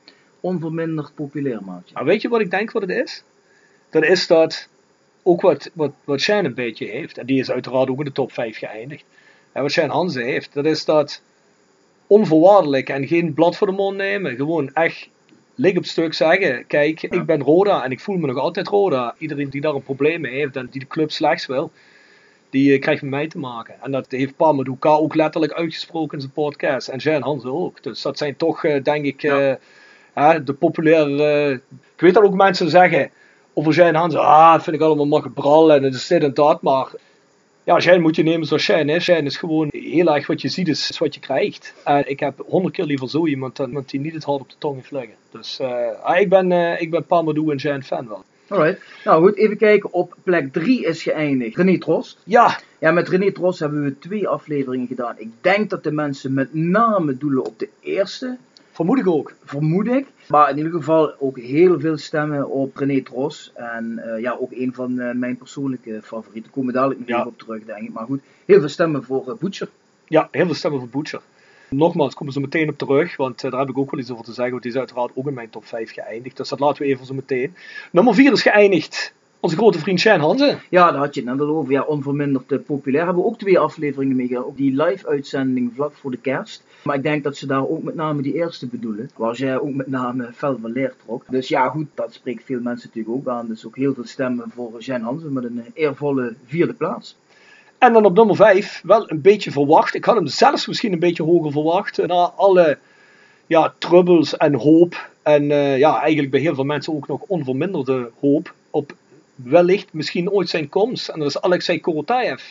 onverminderd 0.40 1.14
populair 1.14 1.64
maakt. 1.64 1.92
Maar 1.92 2.04
weet 2.04 2.22
je 2.22 2.28
wat 2.28 2.40
ik 2.40 2.50
denk 2.50 2.72
wat 2.72 2.82
het 2.82 2.90
is? 2.90 3.24
Dat 3.90 4.02
is 4.04 4.26
dat 4.26 4.68
ook 5.24 5.40
wat, 5.40 5.70
wat, 5.72 5.92
wat 6.04 6.20
Shane 6.20 6.48
een 6.48 6.54
beetje 6.54 6.86
heeft. 6.86 7.18
En 7.18 7.26
die 7.26 7.38
is 7.38 7.50
uiteraard 7.50 7.88
ook 7.88 7.98
in 7.98 8.04
de 8.04 8.12
top 8.12 8.32
5 8.32 8.58
geëindigd. 8.58 9.04
En 9.52 9.62
wat 9.62 9.70
Shane 9.70 9.92
Hansen 9.92 10.24
heeft, 10.24 10.54
dat 10.54 10.64
is 10.64 10.84
dat 10.84 11.22
onvoorwaardelijk 12.06 12.88
en 12.88 13.06
geen 13.06 13.34
blad 13.34 13.56
voor 13.56 13.66
de 13.66 13.72
mond 13.72 13.96
nemen. 13.96 14.36
Gewoon 14.36 14.72
echt 14.72 15.08
lig 15.54 15.76
op 15.76 15.84
stuk 15.84 16.14
zeggen: 16.14 16.66
Kijk, 16.66 16.98
ja. 16.98 17.10
ik 17.10 17.26
ben 17.26 17.42
Roda 17.42 17.84
en 17.84 17.90
ik 17.90 18.00
voel 18.00 18.16
me 18.16 18.26
nog 18.26 18.38
altijd 18.38 18.68
Roda. 18.68 19.14
Iedereen 19.18 19.50
die 19.50 19.60
daar 19.60 19.74
een 19.74 19.82
probleem 19.82 20.20
mee 20.20 20.34
heeft 20.34 20.56
en 20.56 20.68
die 20.70 20.80
de 20.80 20.86
club 20.86 21.10
slechts 21.10 21.46
wil, 21.46 21.72
die 22.50 22.72
eh, 22.72 22.80
krijgt 22.80 23.02
met 23.02 23.10
mij 23.10 23.28
te 23.28 23.38
maken. 23.38 23.74
En 23.82 23.92
dat 23.92 24.06
heeft 24.08 24.36
Pamadouka 24.36 24.90
ook 24.90 25.14
letterlijk 25.14 25.52
uitgesproken 25.52 26.14
in 26.14 26.20
zijn 26.20 26.32
podcast. 26.32 26.88
En 26.88 26.98
Jan 26.98 27.22
Hansen 27.22 27.52
ook. 27.52 27.82
Dus 27.82 28.02
dat 28.02 28.18
zijn 28.18 28.36
toch, 28.36 28.64
eh, 28.64 28.82
denk 28.82 29.04
ik, 29.04 29.22
eh, 29.22 29.54
de 30.44 30.52
populaire... 30.58 31.52
ik 31.94 32.00
weet 32.00 32.14
dat 32.14 32.24
ook 32.24 32.34
mensen 32.34 32.70
zeggen 32.70 33.10
over 33.54 33.72
Jan 33.72 33.94
Hansen. 33.94 34.20
Ah, 34.20 34.52
dat 34.52 34.62
vind 34.62 34.76
ik 34.76 34.82
allemaal 34.82 35.06
maar 35.06 35.22
gebral 35.22 35.72
en 35.72 35.82
het 35.82 35.94
is 35.94 36.06
dit 36.06 36.22
en 36.22 36.34
dat. 36.34 36.62
Maar 36.62 36.92
ja, 37.64 37.80
Shine 37.80 37.98
moet 37.98 38.16
je 38.16 38.22
nemen 38.22 38.46
zoals 38.46 38.62
Shine 38.62 38.92
is. 38.92 39.04
Shine 39.04 39.22
is 39.22 39.36
gewoon 39.36 39.68
heel 39.70 40.14
erg 40.14 40.26
wat 40.26 40.40
je 40.40 40.48
ziet, 40.48 40.68
is, 40.68 40.90
is 40.90 40.98
wat 40.98 41.14
je 41.14 41.20
krijgt. 41.20 41.74
En 41.84 42.10
ik 42.10 42.20
heb 42.20 42.44
honderd 42.46 42.74
keer 42.74 42.84
liever 42.84 43.08
zo 43.08 43.26
iemand 43.26 43.56
dan 43.56 43.66
iemand 43.66 43.90
die 43.90 44.00
niet 44.00 44.14
het 44.14 44.24
hard 44.24 44.40
op 44.40 44.50
de 44.50 44.56
tong 44.58 44.76
heeft 44.76 44.90
liggen. 44.90 45.14
Dus 45.30 45.58
eh, 45.58 46.02
ah, 46.02 46.20
ik 46.20 46.28
ben, 46.28 46.52
eh 46.52 46.80
ik 46.80 46.90
ben 46.90 47.04
Pamadou 47.06 47.52
en 47.52 47.60
Shine 47.60 47.82
fan 47.82 48.08
wel. 48.08 48.24
Alright. 48.48 48.80
Nou 49.04 49.22
goed, 49.22 49.36
even 49.36 49.56
kijken. 49.56 49.92
Op 49.92 50.14
plek 50.22 50.52
3 50.52 50.84
is 50.84 51.02
geëindigd 51.02 51.56
René 51.56 51.78
Trost. 51.78 52.18
Ja, 52.24 52.58
Ja, 52.78 52.90
met 52.90 53.08
René 53.08 53.32
Trost 53.32 53.58
hebben 53.58 53.84
we 53.84 53.98
twee 53.98 54.28
afleveringen 54.28 54.86
gedaan. 54.86 55.14
Ik 55.18 55.28
denk 55.40 55.70
dat 55.70 55.82
de 55.82 55.92
mensen 55.92 56.34
met 56.34 56.54
name 56.54 57.16
doelen 57.16 57.44
op 57.44 57.58
de 57.58 57.68
eerste, 57.80 58.36
vermoed 58.74 58.98
ik 58.98 59.06
ook. 59.06 59.34
vermoed 59.44 59.86
ik. 59.86 60.06
Maar 60.28 60.50
in 60.50 60.56
ieder 60.56 60.72
geval 60.72 61.14
ook 61.18 61.38
heel 61.38 61.80
veel 61.80 61.96
stemmen 61.98 62.50
op 62.50 62.76
René 62.76 63.02
Tros. 63.02 63.52
En 63.54 63.98
eh, 63.98 64.20
ja, 64.20 64.36
ook 64.40 64.52
een 64.52 64.74
van 64.74 64.98
eh, 65.00 65.14
mijn 65.14 65.36
persoonlijke 65.36 66.00
favorieten. 66.02 66.50
Komen 66.52 66.72
we 66.72 66.78
dadelijk 66.78 67.00
nog 67.00 67.08
Ja. 67.08 67.18
even 67.18 67.28
op 67.30 67.38
terug, 67.38 67.64
denk 67.64 67.82
ik. 67.88 67.92
Maar 67.92 68.04
goed, 68.04 68.20
heel 68.44 68.60
veel 68.60 68.68
stemmen 68.68 69.04
voor 69.04 69.28
uh, 69.28 69.34
Butcher. 69.34 69.68
Ja, 70.08 70.28
heel 70.30 70.44
veel 70.46 70.54
stemmen 70.54 70.80
voor 70.80 70.88
Butcher. 70.88 71.20
Nogmaals, 71.70 72.14
komen 72.14 72.32
ze 72.32 72.40
meteen 72.40 72.68
op 72.68 72.78
terug, 72.78 73.16
want 73.16 73.44
eh, 73.44 73.50
daar 73.50 73.60
heb 73.60 73.68
ik 73.68 73.78
ook 73.78 73.90
wel 73.90 74.00
iets 74.00 74.10
over 74.10 74.24
te 74.24 74.32
zeggen. 74.32 74.50
Want 74.50 74.62
die 74.62 74.72
is 74.72 74.78
uiteraard 74.78 75.10
ook 75.14 75.26
in 75.26 75.34
mijn 75.34 75.50
top 75.50 75.66
5 75.66 75.92
geëindigd. 75.92 76.36
Dus 76.36 76.48
dat 76.48 76.60
laten 76.60 76.82
we 76.82 76.88
even 76.88 77.06
zo 77.06 77.14
meteen. 77.14 77.54
Nummer 77.92 78.14
4 78.14 78.32
is 78.32 78.42
geëindigd. 78.42 79.14
Onze 79.44 79.56
grote 79.56 79.78
vriend 79.78 80.00
Shane 80.00 80.22
Hansen. 80.22 80.58
Ja, 80.70 80.90
daar 80.90 81.00
had 81.00 81.14
je 81.14 81.20
het 81.20 81.30
net 81.30 81.40
al 81.40 81.54
over. 81.54 81.72
Ja, 81.72 81.82
onverminderd 81.82 82.64
populair. 82.66 83.04
Hebben 83.04 83.22
we 83.22 83.28
ook 83.28 83.38
twee 83.38 83.58
afleveringen 83.58 84.16
mee 84.16 84.26
gedaan. 84.26 84.44
Ook 84.44 84.56
die 84.56 84.82
live-uitzending 84.82 85.72
vlak 85.74 85.94
voor 85.94 86.10
de 86.10 86.16
kerst. 86.16 86.62
Maar 86.82 86.96
ik 86.96 87.02
denk 87.02 87.24
dat 87.24 87.36
ze 87.36 87.46
daar 87.46 87.68
ook 87.68 87.82
met 87.82 87.94
name 87.94 88.22
die 88.22 88.34
eerste 88.34 88.66
bedoelen. 88.66 89.10
Waar 89.16 89.36
jij 89.36 89.58
ook 89.58 89.74
met 89.74 89.86
name 89.86 90.30
fel 90.34 90.58
van 90.60 90.72
leer 90.72 90.94
trok. 91.04 91.24
Dus 91.28 91.48
ja, 91.48 91.68
goed, 91.68 91.86
dat 91.94 92.12
spreekt 92.12 92.44
veel 92.44 92.60
mensen 92.60 92.90
natuurlijk 92.94 93.16
ook 93.16 93.34
aan. 93.34 93.46
Dus 93.46 93.66
ook 93.66 93.76
heel 93.76 93.94
veel 93.94 94.06
stemmen 94.06 94.50
voor 94.54 94.80
Jen 94.80 95.02
Hansen 95.02 95.32
met 95.32 95.44
een 95.44 95.64
eervolle 95.74 96.34
vierde 96.46 96.74
plaats. 96.74 97.16
En 97.78 97.92
dan 97.92 98.04
op 98.04 98.16
nummer 98.16 98.36
5, 98.36 98.82
wel 98.84 99.10
een 99.10 99.20
beetje 99.20 99.50
verwacht. 99.50 99.94
Ik 99.94 100.04
had 100.04 100.14
hem 100.14 100.26
zelfs 100.26 100.66
misschien 100.66 100.92
een 100.92 100.98
beetje 100.98 101.22
hoger 101.22 101.52
verwacht. 101.52 102.06
Na 102.06 102.32
alle 102.36 102.78
ja, 103.46 103.74
troubles 103.78 104.36
en 104.36 104.54
hoop. 104.54 105.08
En 105.22 105.50
eh, 105.50 105.78
ja, 105.78 106.00
eigenlijk 106.00 106.30
bij 106.30 106.40
heel 106.40 106.54
veel 106.54 106.64
mensen 106.64 106.94
ook 106.94 107.06
nog 107.06 107.20
onverminderde 107.26 108.10
hoop. 108.20 108.54
Op 108.70 108.94
wellicht 109.34 109.92
misschien 109.92 110.30
ooit 110.30 110.48
zijn 110.48 110.68
komst. 110.68 111.08
En 111.08 111.18
dat 111.18 111.28
is 111.28 111.40
Alexei 111.40 111.80
Korotayev. 111.80 112.42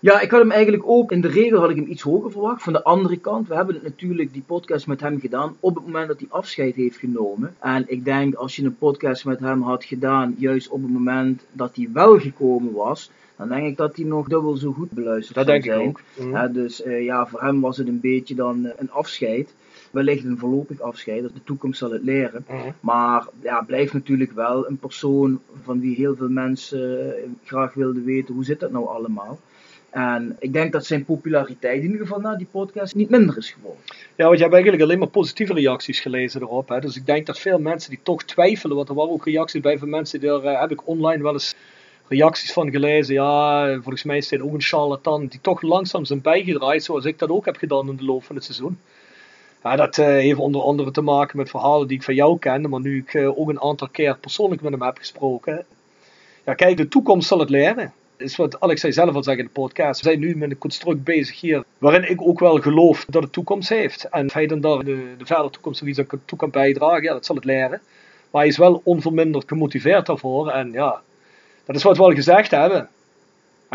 Ja, 0.00 0.20
ik 0.20 0.30
had 0.30 0.40
hem 0.40 0.50
eigenlijk 0.50 0.82
ook, 0.86 1.12
in 1.12 1.20
de 1.20 1.28
regel 1.28 1.60
had 1.60 1.70
ik 1.70 1.76
hem 1.76 1.86
iets 1.88 2.02
hoger 2.02 2.30
verwacht. 2.30 2.62
Van 2.62 2.72
de 2.72 2.84
andere 2.84 3.16
kant, 3.16 3.48
we 3.48 3.54
hebben 3.54 3.74
het 3.74 3.84
natuurlijk, 3.84 4.32
die 4.32 4.42
podcast 4.46 4.86
met 4.86 5.00
hem 5.00 5.20
gedaan, 5.20 5.56
op 5.60 5.74
het 5.74 5.84
moment 5.84 6.08
dat 6.08 6.18
hij 6.18 6.28
afscheid 6.30 6.74
heeft 6.74 6.96
genomen. 6.96 7.54
En 7.60 7.84
ik 7.86 8.04
denk, 8.04 8.34
als 8.34 8.56
je 8.56 8.64
een 8.64 8.76
podcast 8.76 9.24
met 9.24 9.40
hem 9.40 9.62
had 9.62 9.84
gedaan, 9.84 10.34
juist 10.38 10.68
op 10.68 10.82
het 10.82 10.90
moment 10.90 11.44
dat 11.52 11.76
hij 11.76 11.88
wel 11.92 12.18
gekomen 12.18 12.72
was, 12.72 13.10
dan 13.36 13.48
denk 13.48 13.66
ik 13.66 13.76
dat 13.76 13.96
hij 13.96 14.04
nog 14.04 14.28
dubbel 14.28 14.56
zo 14.56 14.72
goed 14.72 14.90
beluisterd 14.90 15.36
Dat 15.36 15.46
denk 15.46 15.64
ik 15.64 15.72
ook. 15.72 16.00
Mhm. 16.14 16.30
Ja, 16.30 16.48
dus 16.48 16.82
eh, 16.82 17.04
ja, 17.04 17.26
voor 17.26 17.42
hem 17.42 17.60
was 17.60 17.76
het 17.76 17.88
een 17.88 18.00
beetje 18.00 18.34
dan 18.34 18.64
eh, 18.64 18.72
een 18.76 18.90
afscheid. 18.90 19.54
Wellicht 19.96 20.24
een 20.24 20.38
voorlopig 20.38 20.80
afscheid, 20.80 21.22
de 21.22 21.44
toekomst 21.44 21.78
zal 21.78 21.90
het 21.90 22.02
leren. 22.02 22.44
Mhm. 22.48 22.70
Maar 22.80 23.26
ja, 23.42 23.62
blijft 23.62 23.92
natuurlijk 23.92 24.32
wel 24.32 24.68
een 24.68 24.78
persoon 24.78 25.40
van 25.62 25.80
wie 25.80 25.96
heel 25.96 26.16
veel 26.16 26.28
mensen 26.28 27.16
eh, 27.16 27.22
graag 27.44 27.74
wilden 27.74 28.04
weten 28.04 28.34
hoe 28.34 28.44
zit 28.44 28.60
dat 28.60 28.70
nou 28.70 28.88
allemaal. 28.88 29.38
En 29.90 30.36
ik 30.38 30.52
denk 30.52 30.72
dat 30.72 30.86
zijn 30.86 31.04
populariteit 31.04 31.82
in 31.82 31.90
ieder 31.90 32.06
geval 32.06 32.20
na 32.20 32.36
die 32.36 32.46
podcast 32.50 32.94
niet 32.94 33.10
minder 33.10 33.36
is 33.36 33.50
geworden. 33.50 33.80
Ja, 34.16 34.24
want 34.24 34.36
je 34.36 34.42
hebt 34.42 34.54
eigenlijk 34.54 34.82
alleen 34.82 34.98
maar 34.98 35.08
positieve 35.08 35.52
reacties 35.52 36.00
gelezen 36.00 36.40
erop. 36.40 36.68
Hè. 36.68 36.80
Dus 36.80 36.96
ik 36.96 37.06
denk 37.06 37.26
dat 37.26 37.38
veel 37.38 37.58
mensen 37.58 37.90
die 37.90 38.00
toch 38.02 38.22
twijfelen, 38.22 38.76
want 38.76 38.88
er 38.88 38.94
waren 38.94 39.12
ook 39.12 39.24
reacties 39.24 39.60
bij 39.60 39.78
van 39.78 39.88
mensen, 39.88 40.20
daar 40.20 40.42
eh, 40.42 40.60
heb 40.60 40.70
ik 40.70 40.88
online 40.88 41.22
wel 41.22 41.32
eens 41.32 41.54
reacties 42.08 42.52
van 42.52 42.70
gelezen. 42.70 43.14
Ja, 43.14 43.72
volgens 43.74 44.02
mij 44.02 44.16
is 44.16 44.28
dit 44.28 44.40
ook 44.40 44.52
een 44.52 44.60
charlatan 44.60 45.26
die 45.26 45.40
toch 45.40 45.62
langzaam 45.62 46.04
zijn 46.04 46.20
bijgedraaid, 46.20 46.84
zoals 46.84 47.04
ik 47.04 47.18
dat 47.18 47.28
ook 47.28 47.44
heb 47.44 47.56
gedaan 47.56 47.88
in 47.88 47.96
de 47.96 48.04
loop 48.04 48.24
van 48.24 48.34
het 48.34 48.44
seizoen. 48.44 48.78
Ja, 49.66 49.76
dat 49.76 49.98
eh, 49.98 50.06
heeft 50.06 50.38
onder 50.38 50.62
andere 50.62 50.90
te 50.90 51.00
maken 51.00 51.36
met 51.36 51.50
verhalen 51.50 51.88
die 51.88 51.96
ik 51.96 52.02
van 52.02 52.14
jou 52.14 52.38
kende, 52.38 52.68
maar 52.68 52.80
nu 52.80 52.98
ik 52.98 53.14
eh, 53.14 53.38
ook 53.38 53.48
een 53.48 53.60
aantal 53.60 53.88
keer 53.88 54.18
persoonlijk 54.18 54.62
met 54.62 54.72
hem 54.72 54.82
heb 54.82 54.98
gesproken. 54.98 55.64
Ja, 56.44 56.54
kijk, 56.54 56.76
de 56.76 56.88
toekomst 56.88 57.28
zal 57.28 57.38
het 57.38 57.50
leren. 57.50 57.92
Is 58.16 58.36
wat 58.36 58.60
Alex 58.60 58.80
zei 58.80 58.92
zelf 58.92 59.14
al 59.14 59.22
zeggen 59.22 59.44
in 59.44 59.50
de 59.54 59.60
podcast. 59.60 60.00
We 60.00 60.08
zijn 60.08 60.20
nu 60.20 60.36
met 60.36 60.50
een 60.50 60.58
construct 60.58 61.04
bezig 61.04 61.40
hier, 61.40 61.64
waarin 61.78 62.10
ik 62.10 62.22
ook 62.22 62.38
wel 62.38 62.60
geloof 62.60 63.04
dat 63.08 63.22
het 63.22 63.32
toekomst 63.32 63.68
heeft. 63.68 64.04
En 64.04 64.26
of 64.26 64.32
hij 64.32 64.46
dan 64.46 64.60
daar 64.60 64.84
de, 64.84 65.14
de 65.18 65.26
verdere 65.26 65.50
toekomst 65.50 65.80
er 65.80 65.88
iets 65.88 66.00
toe 66.24 66.38
kan 66.38 66.50
bijdragen, 66.50 67.02
ja, 67.02 67.12
dat 67.12 67.26
zal 67.26 67.36
het 67.36 67.44
leren. 67.44 67.80
Maar 68.30 68.40
hij 68.40 68.46
is 68.46 68.58
wel 68.58 68.80
onverminderd 68.84 69.48
gemotiveerd 69.48 70.06
daarvoor. 70.06 70.50
En 70.50 70.72
ja, 70.72 71.02
dat 71.64 71.76
is 71.76 71.82
wat 71.82 71.96
we 71.96 72.02
al 72.02 72.14
gezegd 72.14 72.50
hebben. 72.50 72.88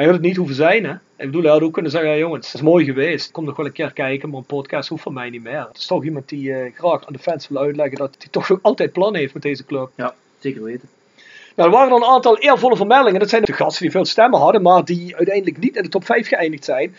Hij 0.02 0.10
had 0.10 0.20
het 0.20 0.28
niet 0.28 0.38
hoeven 0.38 0.56
zijn, 0.56 0.86
hè. 0.86 0.92
Ik 0.92 1.02
bedoel, 1.26 1.42
hij 1.42 1.52
had 1.52 1.62
ook 1.62 1.74
kunnen 1.74 1.92
zeggen, 1.92 2.10
ja, 2.10 2.18
jongens, 2.18 2.46
het 2.46 2.56
is 2.56 2.62
mooi 2.62 2.86
geweest. 2.86 3.32
Kom 3.32 3.46
nog 3.46 3.56
wel 3.56 3.66
een 3.66 3.72
keer 3.72 3.94
kijken, 3.94 4.30
maar 4.30 4.38
een 4.38 4.46
podcast 4.46 4.90
hoeft 4.90 5.04
van 5.04 5.14
mij 5.14 5.30
niet 5.30 5.44
meer. 5.44 5.68
Het 5.68 5.78
is 5.78 5.86
toch 5.86 6.04
iemand 6.04 6.30
die 6.30 6.54
eh, 6.54 6.74
graag 6.74 7.06
aan 7.06 7.14
de 7.14 7.20
fans 7.20 7.48
wil 7.48 7.62
uitleggen 7.62 7.98
dat 7.98 8.16
hij 8.18 8.28
toch 8.32 8.52
ook 8.52 8.60
altijd 8.62 8.92
plannen 8.92 9.20
heeft 9.20 9.34
met 9.34 9.44
deze 9.44 9.66
club. 9.66 9.90
Ja, 9.96 10.16
zeker 10.40 10.64
weten. 10.64 10.90
Nou, 11.56 11.70
er 11.70 11.76
waren 11.76 11.90
dan 11.90 12.02
een 12.02 12.10
aantal 12.10 12.38
eervolle 12.38 12.76
vermeldingen. 12.76 13.20
Dat 13.20 13.30
zijn 13.30 13.44
de 13.44 13.54
gasten 13.54 13.82
die 13.82 13.92
veel 13.92 14.06
stemmen 14.06 14.40
hadden, 14.40 14.62
maar 14.62 14.86
die 14.86 15.16
uiteindelijk 15.16 15.58
niet 15.58 15.76
in 15.76 15.84
de 15.84 15.90
top 15.90 16.06
5 16.06 16.28
geëindigd 16.28 16.64
zijn. 16.64 16.96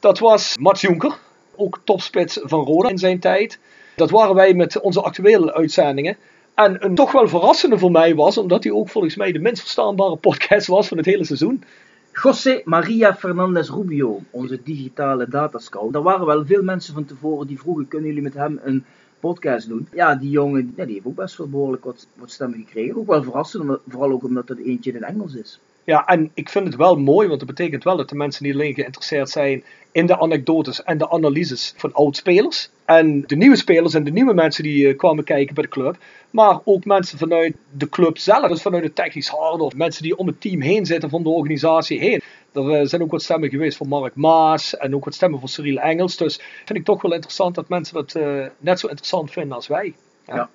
Dat 0.00 0.18
was 0.18 0.56
Mats 0.58 0.80
Jonker, 0.80 1.18
ook 1.56 1.80
topspits 1.84 2.38
van 2.42 2.64
Roda 2.64 2.88
in 2.88 2.98
zijn 2.98 3.18
tijd. 3.18 3.58
Dat 3.96 4.10
waren 4.10 4.34
wij 4.34 4.54
met 4.54 4.80
onze 4.80 5.02
actuele 5.02 5.54
uitzendingen. 5.54 6.16
En 6.54 6.84
een 6.84 6.94
toch 6.94 7.12
wel 7.12 7.28
verrassende 7.28 7.78
voor 7.78 7.90
mij 7.90 8.14
was, 8.14 8.38
omdat 8.38 8.64
hij 8.64 8.72
ook 8.72 8.88
volgens 8.88 9.16
mij 9.16 9.32
de 9.32 9.38
minst 9.38 9.60
verstaanbare 9.60 10.16
podcast 10.16 10.66
was 10.66 10.88
van 10.88 10.96
het 10.96 11.06
hele 11.06 11.24
seizoen. 11.24 11.64
José 12.12 12.62
Maria 12.64 13.14
Fernandez 13.14 13.70
Rubio, 13.70 14.20
onze 14.30 14.62
digitale 14.62 15.28
datascout. 15.28 15.94
Er 15.94 16.02
waren 16.02 16.26
wel 16.26 16.44
veel 16.46 16.62
mensen 16.62 16.94
van 16.94 17.04
tevoren 17.04 17.46
die 17.46 17.58
vroegen, 17.58 17.88
kunnen 17.88 18.08
jullie 18.08 18.22
met 18.22 18.34
hem 18.34 18.60
een 18.62 18.84
podcast 19.20 19.68
doen? 19.68 19.88
Ja, 19.92 20.14
die 20.14 20.30
jongen 20.30 20.72
ja, 20.76 20.84
die 20.84 20.94
heeft 20.94 21.06
ook 21.06 21.14
best 21.14 21.36
wel 21.36 21.48
behoorlijk 21.48 21.84
wat, 21.84 22.06
wat 22.14 22.30
stemmen 22.30 22.58
gekregen. 22.58 22.96
Ook 22.96 23.06
wel 23.06 23.22
verrassend, 23.22 23.78
vooral 23.88 24.10
ook 24.10 24.24
omdat 24.24 24.48
het 24.48 24.58
eentje 24.58 24.92
in 24.92 25.02
Engels 25.02 25.34
is. 25.34 25.60
Ja, 25.84 26.06
en 26.06 26.30
ik 26.34 26.48
vind 26.48 26.66
het 26.66 26.76
wel 26.76 26.96
mooi, 26.96 27.26
want 27.28 27.38
dat 27.38 27.48
betekent 27.48 27.84
wel 27.84 27.96
dat 27.96 28.08
de 28.08 28.14
mensen 28.14 28.44
niet 28.44 28.54
alleen 28.54 28.74
geïnteresseerd 28.74 29.30
zijn 29.30 29.64
in 29.92 30.06
de 30.06 30.18
anekdotes 30.18 30.82
en 30.82 30.98
de 30.98 31.10
analyses 31.10 31.74
van 31.76 31.92
oud-spelers. 31.92 32.70
En 32.84 33.22
de 33.26 33.36
nieuwe 33.36 33.56
spelers 33.56 33.94
en 33.94 34.04
de 34.04 34.10
nieuwe 34.10 34.34
mensen 34.34 34.62
die 34.62 34.88
eh, 34.88 34.96
kwamen 34.96 35.24
kijken 35.24 35.54
bij 35.54 35.64
de 35.64 35.70
club. 35.70 35.96
Maar 36.30 36.60
ook 36.64 36.84
mensen 36.84 37.18
vanuit 37.18 37.56
de 37.70 37.88
club 37.88 38.18
zelf, 38.18 38.48
dus 38.48 38.62
vanuit 38.62 38.82
de 38.82 38.92
technisch 38.92 39.28
harde, 39.28 39.64
of 39.64 39.74
mensen 39.74 40.02
die 40.02 40.16
om 40.16 40.26
het 40.26 40.40
team 40.40 40.60
heen 40.60 40.86
zitten, 40.86 41.10
van 41.10 41.22
de 41.22 41.28
organisatie 41.28 41.98
heen. 41.98 42.20
Er 42.52 42.70
eh, 42.70 42.86
zijn 42.86 43.02
ook 43.02 43.10
wat 43.10 43.22
stemmen 43.22 43.50
geweest 43.50 43.76
van 43.76 43.88
Mark 43.88 44.14
Maas 44.14 44.76
en 44.76 44.94
ook 44.94 45.04
wat 45.04 45.14
stemmen 45.14 45.40
van 45.40 45.48
Cyril 45.48 45.78
Engels. 45.78 46.16
Dus 46.16 46.40
vind 46.64 46.78
ik 46.78 46.84
toch 46.84 47.02
wel 47.02 47.12
interessant 47.12 47.54
dat 47.54 47.68
mensen 47.68 47.94
dat 47.94 48.14
eh, 48.14 48.46
net 48.58 48.80
zo 48.80 48.86
interessant 48.86 49.30
vinden 49.30 49.56
als 49.56 49.66
wij. 49.66 49.94
Ja. 50.26 50.50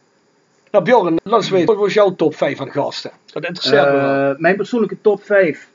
Nou 0.78 0.90
Bjorn, 0.90 1.20
laat 1.24 1.42
eens 1.42 1.50
weten, 1.50 1.68
wat 1.68 1.78
was 1.78 1.94
jouw 1.94 2.16
top 2.16 2.36
5 2.36 2.58
van 2.58 2.72
gasten? 2.72 3.12
Dat 3.26 3.46
interesseert 3.46 3.86
me 3.86 3.92
wel. 3.92 4.32
Eh, 4.32 4.40
mijn 4.40 4.56
persoonlijke 4.56 4.98
top 5.02 5.24
5 5.24 5.70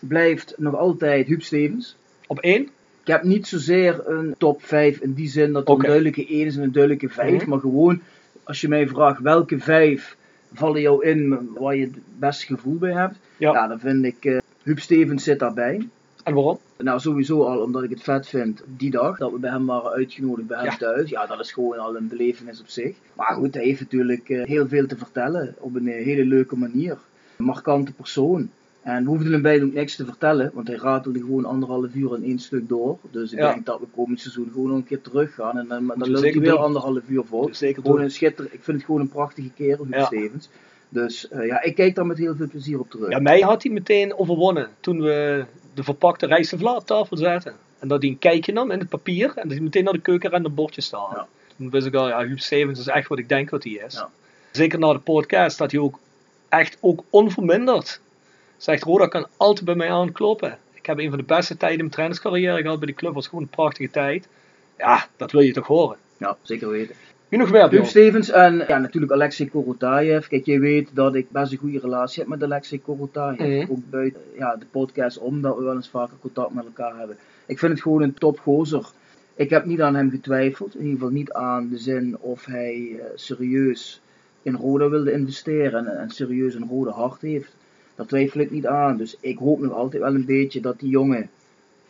blijft 0.00 0.54
nog 0.56 0.76
altijd 0.76 1.26
Huub 1.26 1.42
Stevens. 1.42 1.96
Op 2.26 2.38
één? 2.38 2.62
Ik 3.02 3.06
heb 3.06 3.22
niet 3.22 3.46
zozeer 3.46 4.08
een 4.08 4.34
top 4.38 4.64
5 4.64 4.98
in 5.00 5.12
die 5.12 5.28
zin 5.28 5.52
dat 5.52 5.68
er 5.68 5.74
een 5.74 5.80
duidelijke 5.80 6.26
1 6.28 6.46
is 6.46 6.56
en 6.56 6.62
een 6.62 6.72
duidelijke 6.72 7.08
5. 7.08 7.40
Mhm. 7.40 7.50
Maar 7.50 7.58
gewoon, 7.58 8.00
als 8.44 8.60
je 8.60 8.68
mij 8.68 8.88
vraagt 8.88 9.20
welke 9.20 9.58
5 9.58 10.16
vallen 10.52 10.80
jou 10.80 11.04
in 11.04 11.50
waar 11.54 11.76
je 11.76 11.84
het 11.84 11.98
beste 12.18 12.46
gevoel 12.46 12.76
bij 12.76 12.92
hebt. 12.92 13.14
Ja. 13.36 13.52
Ja, 13.52 13.66
dan 13.66 13.80
vind 13.80 14.04
ik 14.04 14.24
eh 14.24 14.38
Huub 14.62 14.78
Stevens 14.78 15.24
zit 15.24 15.38
daarbij. 15.38 15.88
En 16.24 16.34
waarom? 16.34 16.58
Nou, 16.78 17.00
sowieso 17.00 17.42
al 17.44 17.58
omdat 17.62 17.82
ik 17.82 17.90
het 17.90 18.02
vet 18.02 18.26
vind 18.28 18.62
die 18.76 18.90
dag 18.90 19.18
dat 19.18 19.32
we 19.32 19.38
bij 19.38 19.50
hem 19.50 19.66
waren 19.66 19.90
uitgenodigd 19.90 20.46
bij 20.48 20.56
hem 20.58 20.66
Ja. 20.66 20.76
thuis. 20.76 21.10
Ja, 21.10 21.26
dat 21.26 21.40
is 21.40 21.52
gewoon 21.52 21.78
al 21.78 21.96
een 21.96 22.08
belevenis 22.08 22.60
op 22.60 22.68
zich. 22.68 22.96
Maar 23.14 23.34
goed, 23.34 23.54
hij 23.54 23.64
heeft 23.64 23.80
natuurlijk 23.80 24.28
eh, 24.28 24.44
heel 24.44 24.68
veel 24.68 24.86
te 24.86 24.96
vertellen 24.96 25.54
op 25.58 25.74
een 25.74 25.88
eh, 25.88 26.04
hele 26.04 26.24
leuke 26.24 26.56
manier. 26.56 26.98
Een 27.36 27.44
markante 27.44 27.92
persoon. 27.92 28.50
En 28.82 29.02
we 29.04 29.08
hoefden 29.10 29.32
hem 29.32 29.42
bijna 29.42 29.64
ook 29.64 29.72
niks 29.72 29.96
te 29.96 30.04
vertellen, 30.04 30.50
want 30.54 30.68
hij 30.68 30.76
ratelde 30.76 31.18
gewoon 31.18 31.44
anderhalf 31.44 31.94
uur 31.94 32.14
in 32.16 32.24
één 32.24 32.38
stuk 32.38 32.68
door. 32.68 32.98
Dus 33.10 33.32
ik 33.32 33.38
Ja. 33.38 33.52
denk 33.52 33.66
dat 33.66 33.80
we 33.80 33.86
komend 33.94 34.20
seizoen 34.20 34.48
gewoon 34.52 34.68
nog 34.68 34.76
een 34.76 34.84
keer 34.84 35.00
terug 35.00 35.34
gaan. 35.34 35.58
En 35.58 35.68
dan, 35.68 35.86
dan 35.86 35.98
we 35.98 36.10
lult 36.10 36.22
hij 36.22 36.32
weer 36.32 36.50
doen. 36.50 36.58
anderhalf 36.58 37.02
uur. 37.08 37.24
Dus 37.46 37.58
zeker 37.58 37.82
Gewoon 37.82 37.96
doen. 37.96 38.04
een 38.04 38.10
schitter, 38.10 38.44
ik 38.44 38.60
vind 38.62 38.76
het 38.76 38.86
gewoon 38.86 39.00
een 39.00 39.08
prachtige 39.08 39.50
kerel, 39.56 39.84
Huub 39.84 39.94
Ja. 39.94 40.04
Stevens. 40.04 40.48
Dus 40.88 41.28
eh, 41.28 41.46
ja, 41.46 41.62
ik 41.62 41.74
kijk 41.74 41.94
daar 41.94 42.06
met 42.06 42.18
heel 42.18 42.34
veel 42.34 42.48
plezier 42.48 42.80
op 42.80 42.90
terug. 42.90 43.10
Ja, 43.10 43.18
mij 43.18 43.40
had 43.40 43.62
hij 43.62 43.72
meteen 43.72 44.14
overwonnen 44.18 44.68
toen 44.80 45.00
we 45.00 45.44
de 45.74 45.82
verpakte 45.82 46.26
rijst 46.26 46.52
en 46.52 46.58
vla 46.58 46.74
op 46.74 46.86
tafel 46.86 47.16
zetten. 47.16 47.54
En 47.78 47.88
dat 47.88 48.02
hij 48.02 48.10
een 48.10 48.18
kijkje 48.18 48.52
nam 48.52 48.70
in 48.70 48.78
het 48.78 48.88
papier 48.88 49.32
en 49.36 49.42
dat 49.42 49.52
hij 49.52 49.60
meteen 49.60 49.84
naar 49.84 49.92
de 49.92 50.00
keuken 50.00 50.30
en 50.30 50.44
een 50.44 50.54
bordje 50.54 50.80
staan. 50.80 51.10
Ja. 51.14 51.26
Toen 51.56 51.70
wist 51.70 51.86
ik 51.86 51.94
al, 51.94 52.08
ja, 52.08 52.24
Huub 52.24 52.40
Stevens 52.40 52.78
is 52.78 52.86
echt 52.86 53.08
wat 53.08 53.18
ik 53.18 53.28
denk 53.28 53.50
wat 53.50 53.64
hij 53.64 53.72
is. 53.72 53.94
Ja. 53.94 54.10
Zeker 54.50 54.78
na 54.78 54.92
de 54.92 54.98
podcast, 54.98 55.58
dat 55.58 55.70
hij 55.70 55.80
ook 55.80 55.98
echt 56.48 56.76
ook 56.80 57.04
onverminderd 57.10 58.00
zegt, 58.56 58.82
Roda 58.82 59.06
kan 59.06 59.26
altijd 59.36 59.64
bij 59.64 59.74
mij 59.74 59.90
aankloppen. 59.90 60.58
Ik 60.72 60.86
heb 60.86 60.98
een 60.98 61.08
van 61.08 61.18
de 61.18 61.24
beste 61.24 61.56
tijden 61.56 61.76
in 61.76 61.84
mijn 61.84 61.90
trainerscarrière 61.90 62.62
gehad 62.62 62.78
bij 62.78 62.86
die 62.86 62.96
club. 62.96 63.14
was 63.14 63.26
gewoon 63.28 63.42
een 63.42 63.50
prachtige 63.50 63.90
tijd. 63.90 64.28
Ja, 64.78 65.08
dat 65.16 65.32
wil 65.32 65.40
je 65.40 65.52
toch 65.52 65.66
horen. 65.66 65.96
Ja, 66.16 66.36
zeker 66.42 66.68
weten. 66.68 66.94
Wie 67.30 67.38
nog 67.38 67.50
meer, 67.50 67.70
Huub? 67.70 67.84
Stevens 67.84 68.30
en 68.30 68.64
ja, 68.68 68.78
natuurlijk 68.78 69.12
Alexei 69.12 69.50
Korotayev. 69.50 70.26
Kijk, 70.26 70.44
jij 70.44 70.60
weet 70.60 70.90
dat 70.92 71.14
ik 71.14 71.30
best 71.30 71.52
een 71.52 71.58
goede 71.58 71.78
relatie 71.78 72.20
heb 72.20 72.28
met 72.28 72.42
Alexei 72.42 72.82
Korotayev. 72.82 73.62
Mhm. 73.62 73.72
Ook 73.72 73.90
buiten 73.90 74.20
ja, 74.36 74.56
de 74.56 74.66
podcast 74.70 75.18
om, 75.18 75.40
dat 75.40 75.56
we 75.56 75.62
wel 75.62 75.74
eens 75.74 75.88
vaker 75.88 76.16
contact 76.20 76.54
met 76.54 76.64
elkaar 76.64 76.98
hebben. 76.98 77.16
Ik 77.46 77.58
vind 77.58 77.72
het 77.72 77.82
gewoon 77.82 78.02
een 78.02 78.14
topgozer. 78.14 78.90
Ik 79.34 79.50
heb 79.50 79.64
niet 79.64 79.80
aan 79.80 79.94
hem 79.94 80.10
getwijfeld. 80.10 80.74
In 80.74 80.80
ieder 80.80 80.94
geval 80.94 81.10
niet 81.12 81.32
aan 81.32 81.68
de 81.68 81.78
zin 81.78 82.16
of 82.20 82.44
hij 82.44 82.96
eh, 82.98 83.04
serieus 83.14 84.00
in 84.42 84.54
Roda 84.54 84.88
wilde 84.88 85.12
investeren 85.12 85.86
en, 85.86 85.98
en 85.98 86.10
serieus 86.10 86.54
een 86.54 86.68
rode 86.68 86.90
hart 86.90 87.20
heeft. 87.20 87.56
Daar 87.94 88.06
twijfel 88.06 88.40
ik 88.40 88.50
niet 88.50 88.66
aan. 88.66 88.96
Dus 88.96 89.16
ik 89.20 89.38
hoop 89.38 89.60
nog 89.60 89.72
altijd 89.72 90.02
wel 90.02 90.14
een 90.14 90.24
beetje 90.24 90.60
dat 90.60 90.80
die 90.80 90.90
jongen 90.90 91.30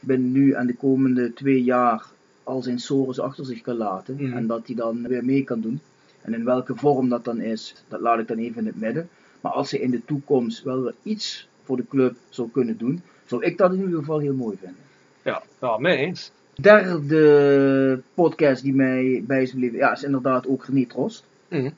binnen 0.01 0.33
nu 0.33 0.53
en 0.53 0.67
de 0.67 0.75
komende 0.75 1.33
twee 1.33 1.63
jaar 1.63 2.07
al 2.51 2.63
zijn 2.63 2.79
sores 2.79 3.21
achter 3.21 3.45
zich 3.45 3.61
kan 3.61 3.77
laten. 3.77 4.15
Mhm. 4.15 4.37
En 4.37 4.47
dat 4.47 4.67
hij 4.67 4.75
dan 4.75 5.09
weer 5.09 5.25
mee 5.25 5.45
kan 5.45 5.61
doen. 5.61 5.81
En 6.23 6.35
in 6.35 6.45
welke 6.45 6.75
vorm 6.77 7.09
dat 7.09 7.25
dan 7.25 7.41
is, 7.41 7.75
dat 7.89 8.01
laat 8.01 8.19
ik 8.19 8.29
dan 8.29 8.39
even 8.39 8.61
in 8.61 8.67
het 8.67 8.81
midden. 8.81 9.09
Maar 9.41 9.53
als 9.53 9.71
hij 9.71 9.81
in 9.81 9.91
de 9.91 10.05
toekomst 10.05 10.63
wel 10.63 10.83
weer 10.83 10.95
iets 11.03 11.49
voor 11.65 11.77
de 11.77 11.87
club 11.89 12.17
zou 12.29 12.51
kunnen 12.51 12.79
doen, 12.79 13.03
zou 13.27 13.45
ik 13.45 13.59
dat 13.59 13.73
in 13.73 13.81
ieder 13.81 13.99
geval 13.99 14.19
heel 14.19 14.35
mooi 14.35 14.57
vinden. 14.57 14.79
Ja, 15.23 15.43
ja, 15.61 15.79
mee 15.79 15.97
eens. 15.97 16.31
Derde 16.55 18.03
podcast 18.15 18.63
die 18.63 18.75
mij 18.75 19.25
bij 19.27 19.43
is 19.43 19.51
gebleven, 19.51 19.79
ja, 19.79 19.93
is 19.93 20.03
inderdaad 20.03 20.47
ook 20.47 20.65
René 20.65 20.87
Trost. 20.87 21.25
Mhm. 21.49 21.71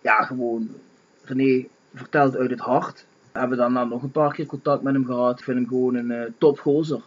Ja, 0.00 0.22
gewoon 0.22 0.68
René 1.24 1.66
vertelt 1.94 2.36
uit 2.36 2.50
het 2.50 2.60
hart. 2.60 3.04
We 3.32 3.38
hebben 3.38 3.58
daarna 3.58 3.84
nog 3.84 4.02
een 4.02 4.10
paar 4.10 4.32
keer 4.32 4.46
contact 4.46 4.82
met 4.82 4.94
hem 4.94 5.04
gehad. 5.04 5.38
Ik 5.38 5.44
vind 5.44 5.56
hem 5.56 5.68
gewoon 5.68 5.94
een 5.94 6.10
eh 6.10 6.30
topgozer. 6.38 7.00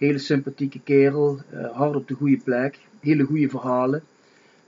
Hele 0.00 0.18
sympathieke 0.18 0.80
kerel, 0.80 1.38
eh, 1.50 1.70
hard 1.72 1.96
op 1.96 2.08
de 2.08 2.14
goede 2.14 2.40
plek, 2.44 2.78
hele 3.00 3.24
goede 3.24 3.48
verhalen. 3.48 4.02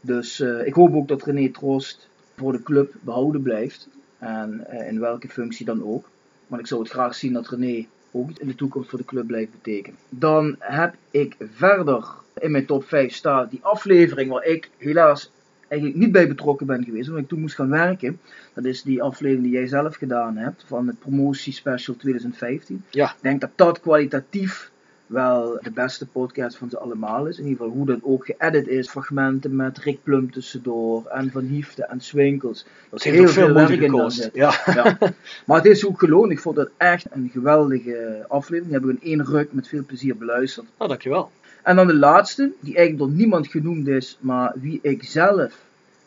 Dus 0.01 0.41
eh, 0.41 0.66
ik 0.66 0.74
hoop 0.74 0.95
ook 0.95 1.09
dat 1.09 1.22
René 1.22 1.49
Trost 1.49 2.09
voor 2.37 2.53
de 2.53 2.62
club 2.62 2.95
behouden 3.01 3.43
blijft. 3.43 3.89
En 4.18 4.66
eh, 4.66 4.89
in 4.89 5.01
welke 5.01 5.28
functie 5.28 5.66
dan 5.66 5.85
ook. 5.85 6.09
Want 6.47 6.61
ik 6.61 6.66
zou 6.66 6.80
het 6.80 6.91
graag 6.91 7.14
zien 7.14 7.33
dat 7.33 7.49
René 7.49 7.87
ook 8.11 8.30
in 8.39 8.47
de 8.47 8.55
toekomst 8.55 8.91
voor 8.91 8.99
de 8.99 9.05
club 9.05 9.26
blijft 9.26 9.53
betekenen. 9.53 9.99
Dan 10.09 10.57
heb 10.59 10.95
ik 11.11 11.37
verder 11.53 12.09
in 12.39 12.51
mijn 12.51 12.66
top 12.66 12.85
5 12.85 13.14
staan 13.14 13.49
die 13.51 13.61
aflevering 13.62 14.30
waar 14.30 14.45
ik 14.45 14.70
helaas 14.76 15.30
eigenlijk 15.68 16.01
niet 16.01 16.12
bij 16.12 16.28
betrokken 16.28 16.66
ben 16.66 16.85
geweest, 16.85 17.09
omdat 17.09 17.22
ik 17.22 17.28
toen 17.28 17.41
moest 17.41 17.55
gaan 17.55 17.68
werken. 17.68 18.20
Dat 18.55 18.64
is 18.64 18.83
die 18.83 19.03
aflevering 19.03 19.45
die 19.45 19.53
jij 19.53 19.66
zelf 19.66 19.97
gedaan 19.97 20.37
hebt 20.37 20.64
van 20.66 20.87
het 20.87 20.99
promotie 20.99 21.53
special 21.53 21.97
2015. 21.97 22.85
Ja. 22.91 23.11
Ik 23.11 23.22
denk 23.22 23.41
dat 23.41 23.51
dat 23.55 23.80
kwalitatief 23.80 24.72
wel 25.13 25.59
de 25.63 25.71
beste 25.71 26.07
podcast 26.07 26.57
van 26.57 26.71
ze 26.71 26.79
allemaal 26.79 27.27
is. 27.27 27.39
In 27.39 27.45
ieder 27.45 27.59
geval 27.59 27.77
hoe 27.77 27.87
dat 27.87 27.99
ook 28.03 28.25
geëdit 28.25 28.69
is. 28.69 28.91
Fragmenten 28.91 29.57
met 29.57 29.79
Rick 29.79 30.03
Plum 30.03 30.33
tussendoor 30.33 31.07
en 31.07 31.31
Van 31.31 31.45
Hiefte 31.45 31.85
en 31.85 32.01
Swinkels. 32.01 32.67
Dat 32.91 33.03
heeft 33.03 33.21
ook 33.21 33.29
veel 33.29 33.53
werk 33.53 33.71
in 33.71 33.81
dan 33.81 33.91
gekost. 33.91 34.31
Ja. 34.33 34.61
Ja. 34.75 34.99
Maar 35.47 35.57
het 35.57 35.67
is 35.67 35.87
ook 35.87 35.99
geloond. 35.99 36.31
Ik 36.31 36.41
vond 36.41 36.57
het 36.57 36.71
echt 36.77 37.07
een 37.11 37.31
geweldige 37.33 38.25
aflevering. 38.29 38.65
Die 38.65 38.73
hebben 38.73 38.91
we 38.91 39.01
in 39.01 39.19
één 39.19 39.27
ruk 39.27 39.53
met 39.53 39.69
veel 39.69 39.85
plezier 39.85 40.17
beluisterd. 40.17 40.67
Nou, 40.79 40.91
dankjewel. 40.91 41.31
En 41.63 41.77
dan 41.77 41.87
de 41.87 41.95
laatste, 41.95 42.53
die 42.61 42.77
eigenlijk 42.77 43.09
door 43.09 43.17
niemand 43.19 43.47
genoemd 43.49 43.89
is, 43.89 44.19
maar 44.21 44.53
wie 44.55 44.79
ik 44.83 45.03
zelf 45.05 45.61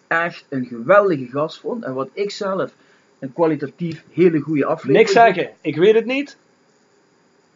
echt 0.08 0.46
een 0.50 0.66
geweldige 0.66 1.26
gast 1.26 1.60
vond. 1.60 1.84
En 1.84 1.94
wat 1.94 2.10
ik 2.14 2.32
zelf 2.32 2.74
een 3.20 3.34
kwalitatief 3.34 4.04
hele 4.14 4.40
goede 4.40 4.66
aflevering 4.66 4.98
Niks 4.98 5.12
zeggen. 5.12 5.50
Ik 5.62 5.76
weet 5.76 5.96
het 5.96 6.06
niet. 6.06 6.38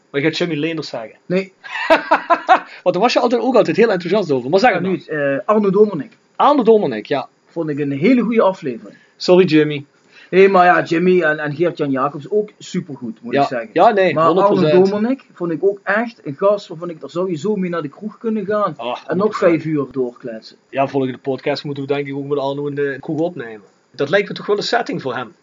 Maar 0.10 0.22
ik 0.22 0.28
ga 0.28 0.34
Jimmy 0.46 0.56
Leenders 0.60 0.88
zeggen. 0.88 1.16
Nee, 1.26 1.54
Want 2.84 2.96
daar 2.96 3.00
was 3.04 3.14
je 3.14 3.20
altijd 3.20 3.42
ook 3.42 3.56
altijd 3.56 3.78
heel 3.78 3.92
enthousiast 3.92 4.32
over. 4.32 4.50
Maar 4.50 4.60
zeg 4.60 4.74
het 4.74 4.82
nu 4.82 4.98
eh, 5.08 5.38
Arno 5.46 5.70
Domernik. 5.70 6.18
Arne 6.36 6.64
Dommernik, 6.64 7.06
ja. 7.06 7.28
Vond 7.48 7.70
ik 7.70 7.80
een 7.80 7.92
hele 7.92 8.22
goede 8.22 8.42
aflevering. 8.42 8.98
Sorry 9.18 9.46
Jimmy. 9.46 9.86
Nee, 10.30 10.50
maar 10.50 10.66
ja, 10.66 10.84
Jimmy 10.84 11.22
en, 11.22 11.40
en 11.40 11.56
Geert-Jan 11.56 11.92
Jacobs 11.92 12.30
ook 12.30 12.50
supergoed, 12.60 13.18
moet 13.22 13.34
Ja, 13.34 13.42
ik 13.42 13.48
zeggen. 13.48 13.70
ja 13.74 13.90
nee, 13.90 14.12
100%. 14.12 14.14
Maar 14.16 14.26
Arno 14.26 14.70
Domernik 14.70 15.26
vond 15.34 15.52
ik 15.52 15.64
ook 15.64 15.80
echt 15.84 16.22
een 16.24 16.36
gast 16.38 16.68
waarvan 16.68 16.90
ik, 16.90 17.02
daar 17.02 17.28
je 17.30 17.36
zo 17.36 17.56
mee 17.56 17.70
naar 17.70 17.82
de 17.82 17.88
kroeg 17.90 18.18
kunnen 18.18 18.46
gaan. 18.46 18.74
Ah, 18.78 18.98
En 19.08 19.18
nog 19.18 19.36
100%. 19.36 19.38
vijf 19.38 19.66
uur 19.66 19.86
doorkletsen. 19.92 20.58
Ja, 20.70 20.88
volgende 20.88 21.18
podcast 21.18 21.64
moeten 21.64 21.84
we 21.88 21.94
denk 21.94 22.08
ik 22.08 22.16
ook 22.16 22.26
met 22.28 22.38
Arno 22.38 22.68
in 22.68 22.76
de 22.76 22.98
kroeg 23.00 23.20
opnemen. 23.20 23.62
Dat 23.92 24.10
lijkt 24.10 24.28
me 24.30 24.34
toch 24.36 24.46
wel 24.46 24.58
een 24.58 24.64
setting 24.64 25.02
voor 25.02 25.16
hem. 25.16 25.34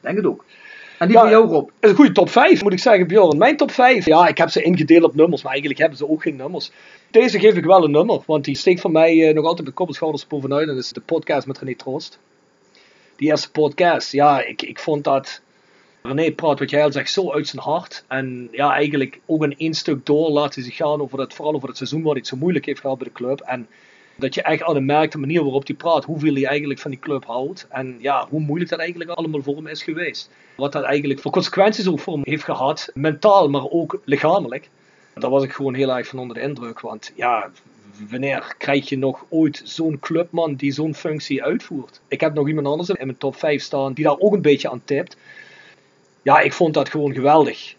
Denk 0.00 0.16
het 0.16 0.26
ook. 0.26 0.44
En 1.02 1.08
die 1.08 1.16
Ja, 1.16 1.22
van 1.22 1.32
jou, 1.32 1.46
Rob. 1.48 1.68
Is 1.80 1.90
een 1.90 1.96
goede 1.96 2.12
top 2.12 2.30
5, 2.30 2.62
moet 2.62 2.72
ik 2.72 2.78
zeggen, 2.78 3.06
Bjorn. 3.06 3.38
Mijn 3.38 3.56
top 3.56 3.70
5, 3.70 4.06
ja, 4.06 4.26
ik 4.26 4.38
heb 4.38 4.50
ze 4.50 4.62
ingedeeld 4.62 5.04
op 5.04 5.14
nummers, 5.14 5.42
maar 5.42 5.50
eigenlijk 5.50 5.80
hebben 5.80 5.98
ze 5.98 6.08
ook 6.08 6.22
geen 6.22 6.36
nummers. 6.36 6.70
Deze 7.10 7.38
geef 7.38 7.54
ik 7.54 7.64
wel 7.64 7.84
een 7.84 7.90
nummer, 7.90 8.22
want 8.26 8.44
die 8.44 8.56
steekt 8.56 8.80
voor 8.80 8.90
mij 8.90 9.28
eh, 9.28 9.34
nog 9.34 9.44
altijd 9.44 9.66
met 9.66 9.74
koppelschouders 9.74 10.26
bovenuit. 10.26 10.68
En 10.68 10.74
dat 10.74 10.84
is 10.84 10.92
de 10.92 11.00
podcast 11.00 11.46
met 11.46 11.58
René 11.58 11.74
Troost. 11.74 12.18
Die 13.16 13.28
eerste 13.28 13.50
podcast, 13.50 14.12
ja, 14.12 14.44
ik, 14.44 14.62
ik 14.62 14.78
vond 14.78 15.04
dat 15.04 15.40
René 16.02 16.32
praat, 16.32 16.58
wat 16.58 16.70
jij 16.70 16.84
al 16.84 16.92
zegt, 16.92 17.12
zo 17.12 17.32
uit 17.32 17.48
zijn 17.48 17.62
hart. 17.62 18.04
En 18.08 18.48
ja, 18.50 18.72
eigenlijk 18.72 19.20
ook 19.26 19.42
in 19.44 19.54
één 19.58 19.74
stuk 19.74 20.06
door 20.06 20.30
laat 20.30 20.54
hij 20.54 20.64
zich 20.64 20.76
gaan 20.76 21.00
over 21.00 21.18
dat, 21.18 21.34
vooral 21.34 21.54
over 21.54 21.68
het 21.68 21.76
seizoen 21.76 22.02
waar 22.02 22.10
hij 22.10 22.20
het 22.20 22.28
zo 22.28 22.36
moeilijk 22.36 22.66
heeft 22.66 22.80
gehad 22.80 22.98
bij 22.98 23.06
de 23.06 23.12
club. 23.12 23.40
En 23.40 23.68
dat 24.22 24.34
je 24.34 24.42
echt 24.42 24.62
aan 24.62 24.84
merkt 24.84 25.12
de 25.12 25.18
manier 25.18 25.42
waarop 25.42 25.66
hij 25.66 25.76
praat, 25.76 26.04
hoeveel 26.04 26.34
hij 26.34 26.46
eigenlijk 26.46 26.80
van 26.80 26.90
die 26.90 27.00
club 27.00 27.24
houdt. 27.24 27.66
En 27.70 27.96
ja, 28.00 28.26
hoe 28.28 28.40
moeilijk 28.40 28.70
dat 28.70 28.78
eigenlijk 28.78 29.10
allemaal 29.10 29.42
voor 29.42 29.56
hem 29.56 29.66
is 29.66 29.82
geweest. 29.82 30.30
Wat 30.56 30.72
dat 30.72 30.82
eigenlijk 30.82 31.20
voor 31.20 31.32
consequenties 31.32 31.88
ook 31.88 32.00
voor 32.00 32.12
hem 32.14 32.22
heeft 32.24 32.44
gehad, 32.44 32.90
mentaal, 32.94 33.48
maar 33.48 33.68
ook 33.70 34.00
lichamelijk. 34.04 34.70
Daar 35.14 35.30
was 35.30 35.42
ik 35.42 35.52
gewoon 35.52 35.74
heel 35.74 35.96
erg 35.96 36.06
van 36.06 36.18
onder 36.18 36.36
de 36.36 36.42
indruk. 36.42 36.80
Want 36.80 37.12
ja, 37.14 37.50
wanneer 38.10 38.54
krijg 38.58 38.88
je 38.88 38.98
nog 38.98 39.24
ooit 39.28 39.60
zo'n 39.64 39.98
clubman 40.00 40.54
die 40.54 40.72
zo'n 40.72 40.94
functie 40.94 41.42
uitvoert? 41.42 42.00
Ik 42.08 42.20
heb 42.20 42.34
nog 42.34 42.48
iemand 42.48 42.66
anders 42.66 42.88
in 42.88 43.06
mijn 43.06 43.18
top 43.18 43.36
5 43.36 43.62
staan 43.62 43.92
die 43.92 44.04
daar 44.04 44.18
ook 44.18 44.32
een 44.32 44.42
beetje 44.42 44.70
aan 44.70 44.82
tipt. 44.84 45.16
Ja, 46.22 46.40
ik 46.40 46.52
vond 46.52 46.74
dat 46.74 46.88
gewoon 46.88 47.14
geweldig. 47.14 47.74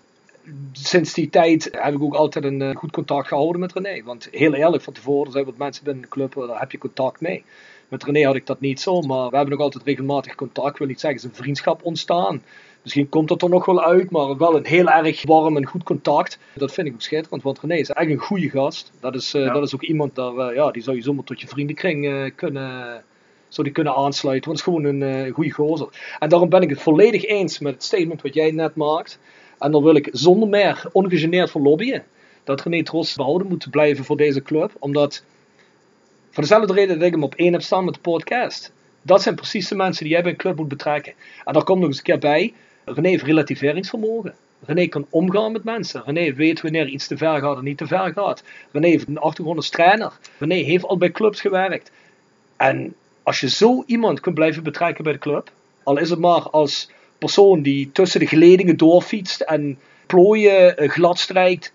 Sinds 0.71 1.13
die 1.13 1.29
tijd 1.29 1.69
heb 1.71 1.93
ik 1.93 2.01
ook 2.01 2.13
altijd 2.13 2.45
een 2.45 2.61
eh, 2.61 2.75
goed 2.75 2.91
contact 2.91 3.27
gehouden 3.27 3.59
met 3.59 3.73
René. 3.73 4.03
Want 4.03 4.27
heel 4.31 4.53
eerlijk, 4.53 4.83
van 4.83 4.93
tevoren 4.93 5.31
zijn 5.31 5.45
wat 5.45 5.57
mensen 5.57 5.83
binnen 5.83 6.03
de 6.03 6.09
club, 6.09 6.37
eh, 6.37 6.47
daar 6.47 6.59
heb 6.59 6.71
je 6.71 6.77
contact 6.77 7.21
mee. 7.21 7.43
Met 7.87 8.03
René 8.03 8.25
had 8.25 8.35
ik 8.35 8.45
dat 8.45 8.59
niet 8.59 8.79
zo, 8.81 9.01
maar 9.01 9.29
we 9.29 9.35
hebben 9.35 9.53
nog 9.53 9.63
altijd 9.63 9.83
regelmatig 9.83 10.35
contact. 10.35 10.69
Ik 10.69 10.77
wil 10.77 10.87
niet 10.87 10.99
zeggen, 10.99 11.19
is 11.19 11.25
een 11.25 11.35
vriendschap 11.35 11.83
ontstaan. 11.83 12.41
Misschien 12.83 13.09
komt 13.09 13.29
het 13.29 13.41
er 13.41 13.49
nog 13.49 13.65
wel 13.65 13.83
uit, 13.83 14.09
maar 14.09 14.37
wel 14.37 14.55
een 14.55 14.65
heel 14.65 14.89
erg 14.89 15.23
warm 15.23 15.57
en 15.57 15.65
goed 15.65 15.83
contact. 15.83 16.39
Dat 16.53 16.73
vind 16.73 16.87
ik 16.87 16.93
ook 16.93 17.01
schitterend, 17.01 17.43
want 17.43 17.59
René 17.59 17.75
is 17.75 17.89
echt 17.89 18.09
een 18.09 18.17
goede 18.17 18.49
gast. 18.49 18.91
Dat 18.99 19.15
is, 19.15 19.33
eh, 19.33 19.41
Ja. 19.41 19.53
dat 19.53 19.63
is 19.63 19.73
ook 19.73 19.83
iemand, 19.83 20.15
daar, 20.15 20.37
eh, 20.37 20.55
ja, 20.55 20.71
die 20.71 20.81
zou 20.81 20.95
je 20.95 21.01
zomaar 21.01 21.23
tot 21.23 21.41
je 21.41 21.47
vriendenkring 21.47 22.05
eh, 22.07 22.31
kunnen, 22.35 23.03
zou 23.47 23.63
die 23.67 23.75
kunnen 23.75 23.95
aansluiten. 23.95 24.49
Want 24.49 24.59
het 24.59 24.67
is 24.67 24.73
gewoon 24.73 25.01
een 25.01 25.25
eh 25.25 25.33
goede 25.33 25.51
gozer. 25.51 25.87
En 26.19 26.29
daarom 26.29 26.49
ben 26.49 26.61
ik 26.61 26.69
het 26.69 26.81
volledig 26.81 27.25
eens 27.25 27.59
met 27.59 27.73
het 27.73 27.83
statement 27.83 28.21
wat 28.21 28.33
jij 28.33 28.51
net 28.51 28.75
maakt. 28.75 29.19
En 29.63 29.71
dan 29.71 29.83
wil 29.83 29.95
ik 29.95 30.09
zonder 30.11 30.49
meer 30.49 30.83
ongegeneerd 30.91 31.49
voor 31.49 31.61
lobbyen. 31.61 32.03
Dat 32.43 32.61
René 32.61 32.83
Tros 32.83 33.15
behouden 33.15 33.47
moet 33.47 33.69
blijven 33.69 34.05
voor 34.05 34.17
deze 34.17 34.41
club. 34.41 34.71
Omdat, 34.79 35.23
voor 36.29 36.43
dezelfde 36.43 36.73
reden 36.73 36.97
dat 36.97 37.07
ik 37.07 37.13
hem 37.13 37.23
op 37.23 37.35
één 37.35 37.53
heb 37.53 37.61
staan 37.61 37.85
met 37.85 37.93
de 37.93 37.99
podcast. 37.99 38.71
Dat 39.01 39.21
zijn 39.21 39.35
precies 39.35 39.67
de 39.67 39.75
mensen 39.75 40.03
die 40.03 40.13
jij 40.13 40.21
bij 40.21 40.31
een 40.31 40.37
club 40.37 40.55
moet 40.55 40.67
betrekken. 40.67 41.13
En 41.45 41.53
daar 41.53 41.63
komt 41.63 41.79
nog 41.79 41.87
eens 41.87 41.97
een 41.97 42.03
keer 42.03 42.19
bij. 42.19 42.53
René 42.85 43.09
heeft 43.09 43.23
relativeringsvermogen. 43.23 44.35
René 44.65 44.87
kan 44.87 45.05
omgaan 45.09 45.51
met 45.51 45.63
mensen. 45.63 46.03
René 46.05 46.33
weet 46.33 46.61
wanneer 46.61 46.87
iets 46.87 47.07
te 47.07 47.17
ver 47.17 47.39
gaat 47.39 47.57
en 47.57 47.63
niet 47.63 47.77
te 47.77 47.87
ver 47.87 48.13
gaat. 48.13 48.43
René 48.71 48.87
heeft 48.87 49.07
een 49.07 49.17
achtergrond 49.17 49.57
als 49.57 49.69
trainer. 49.69 50.11
René 50.37 50.55
heeft 50.55 50.85
al 50.85 50.97
bij 50.97 51.11
clubs 51.11 51.41
gewerkt. 51.41 51.91
En 52.57 52.95
als 53.23 53.39
je 53.39 53.49
zo 53.49 53.83
iemand 53.85 54.19
kunt 54.19 54.35
blijven 54.35 54.63
betrekken 54.63 55.03
bij 55.03 55.13
de 55.13 55.19
club, 55.19 55.51
al 55.83 55.97
is 55.97 56.09
het 56.09 56.19
maar 56.19 56.49
als 56.49 56.89
persoon 57.25 57.61
die 57.61 57.91
tussen 57.91 58.19
de 58.19 58.27
geledingen 58.27 58.77
doorfietst 58.77 59.41
en 59.41 59.79
plooien 60.05 60.77
eh, 60.77 60.89
gladstrijkt, 60.89 61.73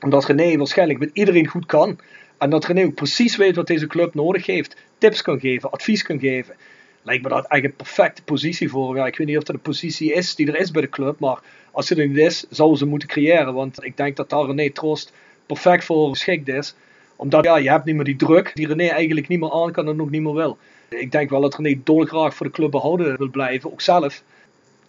omdat 0.00 0.24
René 0.24 0.56
waarschijnlijk 0.56 0.98
met 0.98 1.10
iedereen 1.12 1.46
goed 1.46 1.66
kan. 1.66 1.98
En 2.38 2.50
dat 2.50 2.64
René 2.64 2.84
ook 2.84 2.94
precies 2.94 3.36
weet 3.36 3.56
wat 3.56 3.66
deze 3.66 3.86
club 3.86 4.14
nodig 4.14 4.46
heeft, 4.46 4.76
tips 4.98 5.22
kan 5.22 5.40
geven, 5.40 5.70
advies 5.70 6.02
kan 6.02 6.18
geven. 6.18 6.54
Lijkt 7.02 7.22
me 7.22 7.28
dat 7.28 7.44
eigenlijk 7.46 7.64
een 7.64 7.86
perfecte 7.86 8.22
positie 8.22 8.68
voor. 8.68 8.96
Ja, 8.96 9.06
ik 9.06 9.16
weet 9.16 9.26
niet 9.26 9.36
of 9.36 9.42
dat 9.42 9.54
een 9.54 9.70
positie 9.70 10.12
is 10.12 10.34
die 10.34 10.46
er 10.46 10.60
is 10.60 10.70
bij 10.70 10.82
de 10.82 10.88
club, 10.88 11.18
maar 11.18 11.38
als 11.70 11.88
het 11.88 11.98
er 11.98 12.06
niet 12.06 12.16
is, 12.16 12.44
zouden 12.50 12.78
ze 12.78 12.86
moeten 12.86 13.08
creëren. 13.08 13.54
Want 13.54 13.84
ik 13.84 13.96
denk 13.96 14.16
dat 14.16 14.30
daar 14.30 14.46
René 14.46 14.70
Troost 14.70 15.12
perfect 15.46 15.84
voor 15.84 16.08
geschikt 16.08 16.48
is 16.48 16.74
omdat 17.16 17.44
ja, 17.44 17.56
je 17.56 17.70
hebt 17.70 17.84
niet 17.84 17.94
meer 17.94 18.04
die 18.04 18.16
druk 18.16 18.50
die 18.54 18.66
René 18.66 18.86
eigenlijk 18.86 19.28
niet 19.28 19.40
meer 19.40 19.52
aan 19.52 19.72
kan 19.72 19.88
en 19.88 20.00
ook 20.00 20.10
niet 20.10 20.22
meer 20.22 20.34
wil. 20.34 20.58
Ik 20.88 21.12
denk 21.12 21.30
wel 21.30 21.40
dat 21.40 21.56
René 21.56 21.80
dolgraag 21.84 22.34
voor 22.34 22.46
de 22.46 22.52
club 22.52 22.70
behouden 22.70 23.16
wil 23.16 23.30
blijven, 23.30 23.72
ook 23.72 23.80
zelf. 23.80 24.22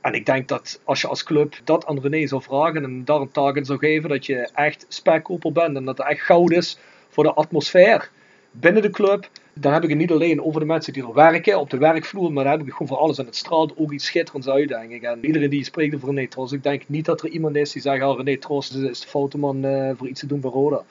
En 0.05 0.13
ik 0.13 0.25
denk 0.25 0.47
dat 0.47 0.81
als 0.83 1.01
je 1.01 1.07
als 1.07 1.23
club 1.23 1.55
dat 1.63 1.85
aan 1.85 1.99
René 1.99 2.27
zou 2.27 2.41
vragen 2.41 2.83
en 2.83 3.05
daar 3.05 3.21
een 3.21 3.31
taak 3.31 3.65
zou 3.65 3.79
geven, 3.79 4.09
dat 4.09 4.25
je 4.25 4.49
echt 4.53 4.85
spekkoper 4.87 5.51
bent 5.51 5.75
en 5.77 5.85
dat 5.85 5.97
het 5.97 6.07
echt 6.07 6.21
goud 6.21 6.51
is 6.51 6.77
voor 7.09 7.23
de 7.23 7.33
atmosfeer 7.33 8.09
binnen 8.51 8.81
de 8.81 8.89
club, 8.89 9.29
Dan 9.53 9.73
heb 9.73 9.83
ik 9.83 9.89
het 9.89 9.97
niet 9.97 10.11
alleen 10.11 10.43
over 10.43 10.59
de 10.59 10.65
mensen 10.65 10.93
die 10.93 11.03
er 11.03 11.13
werken 11.13 11.59
op 11.59 11.69
de 11.69 11.77
werkvloer, 11.77 12.33
maar 12.33 12.43
dan 12.43 12.51
heb 12.51 12.61
ik 12.61 12.67
het 12.67 12.75
gewoon 12.75 12.97
voor 12.97 13.05
alles. 13.05 13.17
En 13.17 13.25
het 13.25 13.35
straalt 13.35 13.77
ook 13.77 13.91
iets 13.91 14.05
schitterends 14.05 14.47
uit, 14.47 14.67
denk 14.67 14.91
ik. 14.91 15.01
En 15.01 15.25
iedereen 15.25 15.49
die 15.49 15.63
spreekt 15.63 15.95
over 15.95 16.07
René 16.07 16.27
Tros, 16.27 16.51
ik 16.51 16.63
denk 16.63 16.83
niet 16.87 17.05
dat 17.05 17.23
er 17.23 17.29
iemand 17.29 17.55
is 17.55 17.71
die 17.71 17.81
zegt, 17.81 18.03
oh, 18.03 18.17
René 18.17 18.37
Tros 18.37 18.75
is 18.75 18.99
de 18.99 19.07
foute 19.07 19.37
man 19.37 19.65
uh, 19.65 19.91
voor 19.95 20.07
iets 20.07 20.19
te 20.19 20.27
doen 20.27 20.39
bij 20.39 20.51
Roda. 20.51 20.83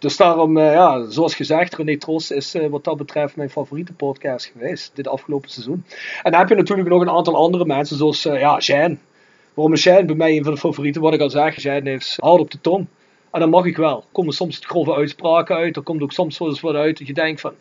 Dus 0.00 0.16
daarom, 0.16 0.56
uh, 0.56 0.72
ja, 0.72 1.10
zoals 1.10 1.34
gezegd, 1.34 1.74
René 1.74 1.96
Tros 1.96 2.30
is 2.30 2.54
uh, 2.54 2.66
wat 2.66 2.84
dat 2.84 2.96
betreft 2.96 3.36
mijn 3.36 3.50
favoriete 3.50 3.92
podcast 3.92 4.46
geweest 4.52 4.90
dit 4.94 5.08
afgelopen 5.08 5.50
seizoen. 5.50 5.84
En 6.22 6.30
dan 6.30 6.40
heb 6.40 6.48
je 6.48 6.54
natuurlijk 6.54 6.88
nog 6.88 7.00
een 7.00 7.10
aantal 7.10 7.36
andere 7.36 7.64
mensen, 7.64 7.96
zoals 7.96 8.26
uh, 8.26 8.40
ja, 8.40 8.60
Shane. 8.60 8.96
Waarom 9.54 9.72
is 9.72 9.80
Shane 9.80 10.04
bij 10.04 10.14
mij 10.14 10.36
een 10.36 10.44
van 10.44 10.52
de 10.52 10.58
favorieten? 10.58 11.02
Wat 11.02 11.14
ik 11.14 11.20
al 11.20 11.30
zeg, 11.30 11.60
Shane 11.60 11.90
heeft 11.90 12.16
hard 12.20 12.40
op 12.40 12.50
de 12.50 12.60
tong. 12.60 12.86
En 13.30 13.40
dan 13.40 13.50
mag 13.50 13.64
ik 13.64 13.76
wel. 13.76 13.96
Er 13.96 14.04
komen 14.12 14.32
soms 14.32 14.58
grove 14.62 14.94
uitspraken 14.94 15.56
uit, 15.56 15.76
er 15.76 15.82
komt 15.82 16.02
ook 16.02 16.12
soms 16.12 16.38
wel 16.38 16.48
eens 16.48 16.60
wat 16.60 16.74
uit 16.74 16.98
dat 16.98 17.06
je 17.06 17.12
denkt 17.12 17.40
van, 17.40 17.54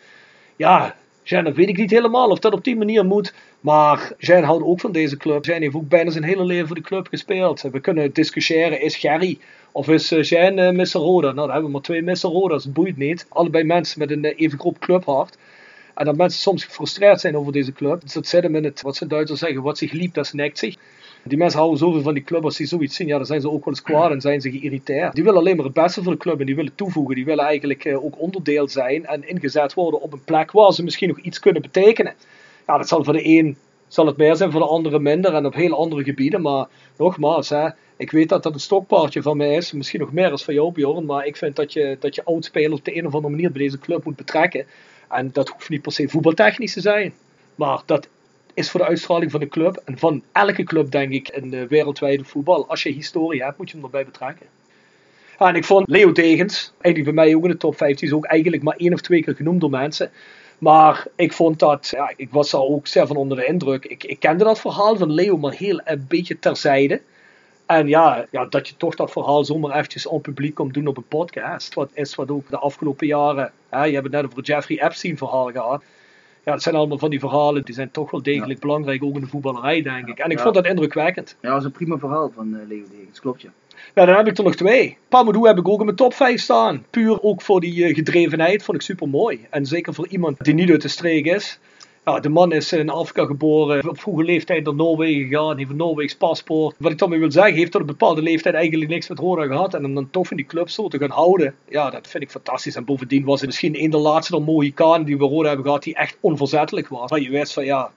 ja, 0.56 0.96
Jean, 1.24 1.44
dat 1.44 1.56
weet 1.56 1.70
ik 1.70 1.78
niet 1.78 1.92
helemaal 1.92 2.30
of 2.30 2.40
dat 2.40 2.54
op 2.54 2.64
die 2.64 2.76
manier 2.76 3.06
moet. 3.06 3.34
Maar 3.60 4.14
Jean 4.18 4.44
houdt 4.44 4.64
ook 4.64 4.80
van 4.80 4.92
deze 4.92 5.18
club. 5.18 5.46
Jean 5.46 5.62
heeft 5.62 5.76
ook 5.76 5.90
bijna 5.90 6.12
zijn 6.12 6.24
hele 6.24 6.44
leven 6.44 6.68
voor 6.68 6.76
de 6.76 6.82
club 6.82 7.08
gespeeld. 7.08 7.62
We 7.62 7.80
kunnen 7.80 8.14
discussiëren, 8.14 8.82
is 8.82 8.96
Gerry 8.96 9.40
of 9.72 9.88
is 9.88 10.12
uh, 10.12 10.24
Jean 10.24 10.58
uh? 10.58 10.88
Nou, 10.88 11.22
dan 11.22 11.50
hebben 11.50 11.64
we 11.64 11.70
maar 11.70 11.82
twee 11.82 12.02
Mr. 12.02 12.18
Roda's, 12.18 12.64
dat 12.64 12.74
boeit 12.74 12.98
niet. 12.98 13.26
Allebei 13.30 13.64
mensen 13.64 14.00
met 14.00 14.12
een 14.12 14.26
uh, 14.26 14.34
even 14.36 14.60
groot 14.60 14.80
clubhart. 14.80 15.38
En 15.96 16.06
dat 16.06 16.18
mensen 16.18 16.42
soms 16.42 16.64
gefrustreerd 16.64 17.20
zijn 17.20 17.38
over 17.38 17.52
deze 17.52 17.72
club. 17.72 18.02
Dus 18.02 18.14
dat 18.14 18.28
zit 18.28 18.44
hem 18.44 18.56
in 18.56 18.64
het, 18.64 18.82
wat 18.82 18.96
ze 18.96 19.08
Duitsers 19.08 19.40
zeggen, 19.40 19.62
wat 19.62 19.78
zich 19.78 19.92
liept, 19.92 20.16
dat 20.16 20.34
nekt 20.34 20.58
zich. 20.58 20.76
Die 21.24 21.38
mensen 21.38 21.60
houden 21.60 21.80
zoveel 21.80 22.02
van 22.02 22.14
die 22.14 22.24
club, 22.24 22.44
als 22.44 22.58
die 22.58 22.68
zoiets 22.68 22.96
zien, 22.96 23.08
ja, 23.08 23.18
dan 23.18 23.26
zijn 23.26 23.42
ze 23.42 23.50
ook 23.50 23.66
wel 23.66 23.74
eens 23.74 24.12
en 24.12 24.22
zijn 24.22 24.42
ze 24.42 24.52
geïrriteerd. 24.52 25.16
Die 25.16 25.24
willen 25.24 25.40
alleen 25.40 25.56
maar 25.56 25.66
het 25.66 25.74
beste 25.74 26.04
voor 26.04 26.12
de 26.12 26.18
club 26.18 26.40
en 26.40 26.46
die 26.46 26.56
willen 26.56 26.76
toevoegen. 26.76 27.16
Die 27.16 27.26
willen 27.26 27.46
eigenlijk 27.46 27.86
uh, 27.86 28.04
ook 28.04 28.20
onderdeel 28.20 28.68
zijn 28.68 29.06
en 29.06 29.28
ingezet 29.28 29.74
worden 29.74 30.02
op 30.02 30.14
een 30.14 30.24
plek 30.24 30.52
waar 30.52 30.74
ze 30.74 30.84
misschien 30.84 31.08
nog 31.08 31.20
iets 31.20 31.40
kunnen 31.40 31.62
betekenen. 31.62 32.14
Ja, 32.68 32.78
dat 32.78 32.88
zal 32.88 33.04
voor 33.04 33.14
de 33.14 33.28
een 33.28 33.58
zal 33.90 34.06
het 34.06 34.18
meer 34.18 34.36
zijn, 34.36 34.52
voor 34.52 34.62
de 34.62 34.68
andere 34.68 35.00
minder 35.00 35.34
en 35.34 35.46
op 35.46 35.54
heel 35.54 35.78
andere 35.78 36.04
gebieden. 36.04 36.42
Maar 36.42 36.68
nogmaals, 36.98 37.50
hè, 37.50 37.70
ik 38.00 38.12
weet 38.12 38.30
dat 38.30 38.44
dat 38.44 38.54
een 38.54 38.60
stokpaardje 38.60 39.22
van 39.22 39.38
mij 39.38 39.56
is, 39.56 39.72
misschien 39.72 40.00
nog 40.00 40.12
meer 40.12 40.32
als 40.32 40.44
van 40.44 40.54
jou 40.54 40.72
Bjorn, 40.72 41.06
maar 41.06 41.26
ik 41.26 41.38
vind 41.38 41.56
dat 41.56 41.74
je, 41.74 41.98
dat 42.00 42.16
je 42.16 42.24
oudspelers 42.24 42.80
op 42.80 42.86
de 42.86 42.98
een 42.98 43.06
of 43.06 43.14
andere 43.14 43.34
manier 43.34 43.52
bij 43.52 43.62
deze 43.62 43.80
club 43.80 44.04
moet 44.04 44.16
betrekken. 44.16 44.66
En 45.10 45.30
dat 45.34 45.50
hoeft 45.50 45.70
niet 45.70 45.82
per 45.82 45.92
se 45.92 46.10
voetbaltechnisch 46.10 46.74
te 46.74 46.82
zijn. 46.82 47.14
Maar 47.56 47.82
dat 47.86 48.08
is 48.54 48.70
voor 48.70 48.80
de 48.80 48.86
uitstraling 48.86 49.32
van 49.32 49.40
de 49.40 49.48
club 49.48 49.82
en 49.86 49.98
van 49.98 50.24
elke 50.32 50.64
club, 50.64 50.92
denk 50.92 51.12
ik, 51.12 51.30
in 51.30 51.50
de 51.50 51.68
wereldwijde 51.68 52.24
voetbal. 52.24 52.68
Als 52.68 52.84
je 52.84 52.92
historie 52.92 53.44
hebt, 53.44 53.58
moet 53.58 53.70
je 53.70 53.76
hem 53.76 53.86
erbij 53.86 54.06
betrekken. 54.06 54.46
En 55.38 55.56
ik 55.56 55.66
vond 55.66 55.90
Leo 55.90 56.12
Degens, 56.12 56.74
eigenlijk 56.82 57.16
bij 57.16 57.26
mij 57.26 57.36
ook 57.36 57.44
in 57.44 57.50
de 57.50 57.58
top 57.58 57.78
5, 57.78 57.98
die 57.98 58.08
is 58.08 58.14
ook 58.14 58.26
eigenlijk 58.26 58.64
maar 58.64 58.76
één 58.76 58.94
of 58.94 59.02
twee 59.02 59.24
keer 59.24 59.36
genoemd 59.36 59.62
door 59.62 59.70
mensen. 59.70 60.12
Maar 60.58 61.08
ik 61.16 61.34
vond 61.34 61.60
dat, 61.60 61.88
ja, 61.92 62.14
ik 62.16 62.30
was 62.32 62.52
daar 62.52 62.62
ook 62.62 62.88
zeer 62.88 63.08
van 63.08 63.16
onder 63.16 63.38
de 63.38 63.46
indruk. 63.46 63.86
Ik, 63.86 64.04
ik 64.04 64.20
kende 64.20 64.44
dat 64.44 64.60
verhaal 64.60 64.98
van 64.98 65.12
Leo, 65.12 65.38
maar 65.38 65.54
heel 65.54 65.82
een 65.84 66.06
beetje 66.08 66.40
terzijde. 66.40 67.02
En 67.70 67.88
ja, 67.88 68.26
ja, 68.32 68.46
dat 68.46 68.68
je 68.68 68.78
toch 68.78 68.96
dat 68.96 69.12
verhaal 69.12 69.46
zomaar 69.46 69.76
eventjes 69.78 70.06
op 70.06 70.22
publiek 70.22 70.56
komt 70.56 70.74
doen 70.74 70.88
op 70.88 70.98
een 70.98 71.08
podcast. 71.08 71.74
Wat 71.74 71.90
is 71.94 72.16
wat 72.16 72.32
ook 72.32 72.50
de 72.50 72.58
afgelopen 72.58 73.08
jaren, 73.08 73.52
hè, 73.70 73.84
je 73.84 73.92
hebt 73.94 74.04
het 74.04 74.14
net 74.14 74.26
over 74.26 74.38
het 74.38 74.48
Jeffrey 74.48 74.82
Epstein 74.82 75.18
verhaal 75.18 75.52
gehad 75.52 75.84
ja, 76.50 76.56
het 76.56 76.64
zijn 76.64 76.76
allemaal 76.76 76.98
van 76.98 77.10
die 77.10 77.20
verhalen 77.20 77.66
die 77.66 77.76
zijn 77.76 77.92
toch 77.92 78.12
wel 78.12 78.22
degelijk 78.22 78.60
belangrijk, 78.60 79.04
ook 79.04 79.16
in 79.16 79.22
de 79.22 79.28
voetballerij, 79.28 79.82
denk 79.82 80.08
ik. 80.08 80.20
En 80.20 80.30
ik 80.30 80.40
vond 80.40 80.56
dat 80.56 80.66
indrukwekkend. 80.66 81.36
Ja, 81.42 81.50
dat 81.50 81.60
is 81.60 81.66
een 81.66 81.72
prima 81.72 81.98
verhaal 81.98 82.32
van 82.36 82.48
uh, 82.54 82.68
Leo 82.68 82.84
Degens, 82.92 83.20
klopt 83.20 83.42
je. 83.42 83.50
Ja, 83.96 84.06
dan 84.06 84.16
heb 84.16 84.28
ik 84.28 84.38
er 84.38 84.44
nog 84.44 84.56
twee. 84.56 84.98
Pamadou 85.08 85.48
heb 85.48 85.58
ik 85.58 85.68
ook 85.68 85.80
in 85.80 85.86
mijn 85.86 85.98
top 85.98 86.14
5 86.14 86.42
staan. 86.42 86.86
Puur 86.90 87.22
ook 87.22 87.42
voor 87.42 87.60
die 87.60 87.88
uh, 87.88 87.96
gedrevenheid, 87.96 88.64
vond 88.64 88.78
ik 88.78 88.84
super 88.84 89.10
mooi. 89.10 89.48
En 89.50 89.66
zeker 89.66 89.94
voor 89.94 90.08
iemand 90.08 90.44
die 90.44 90.54
niet 90.54 90.70
uit 90.70 90.82
de 90.82 90.88
streek 90.88 91.26
is. 91.26 91.60
Ja, 92.10 92.20
de 92.20 92.30
man 92.30 92.52
is 92.52 92.72
in 92.72 92.90
Afrika 92.90 93.26
geboren, 93.26 93.90
op 93.90 94.00
vroege 94.00 94.24
leeftijd 94.24 94.64
naar 94.64 94.76
Noorwegen 94.76 95.28
gegaan, 95.28 95.58
heeft 95.58 95.70
een 95.70 95.76
Noorweegs 95.76 96.16
paspoort. 96.16 96.76
Wat 96.80 96.92
ik 96.92 96.98
daarmee 96.98 97.20
wil 97.20 97.32
zeggen, 97.32 97.54
heeft 97.54 97.72
tot 97.72 97.82
een 97.82 97.88
bepaalde 97.88 98.22
leeftijd 98.22 98.56
eigenlijk 98.56 98.92
niks 98.92 99.10
met 99.10 99.20
Roda 99.20 99.46
gehad. 99.46 99.74
En 99.74 99.86
om 99.86 99.96
dan 99.96 100.10
toch 100.10 100.32
in 100.32 100.38
die 100.38 100.46
club 100.46 100.70
zo 100.70 100.88
te 100.88 100.98
gaan 100.98 101.10
houden, 101.10 101.56
ja, 101.68 101.90
dat 101.90 102.08
vind 102.08 102.24
ik 102.24 102.30
fantastisch. 102.30 102.76
En 102.76 102.86
bovendien 102.86 103.26
was 103.26 103.40
het 103.40 103.50
misschien 103.50 103.84
een 103.84 103.90
de 103.90 103.98
laatste 103.98 104.40
Mohikanen 104.40 105.06
die 105.06 105.18
we 105.18 105.26
Roda 105.26 105.48
hebben 105.48 105.66
gehad, 105.66 105.84
die 105.84 105.96
echt 105.96 106.18
onverzettelijk 106.20 106.88
was. 106.88 107.10
Maar 107.10 107.20
je 107.20 107.30
wist 107.30 107.54
van 107.54 107.66
ja, 107.66 107.92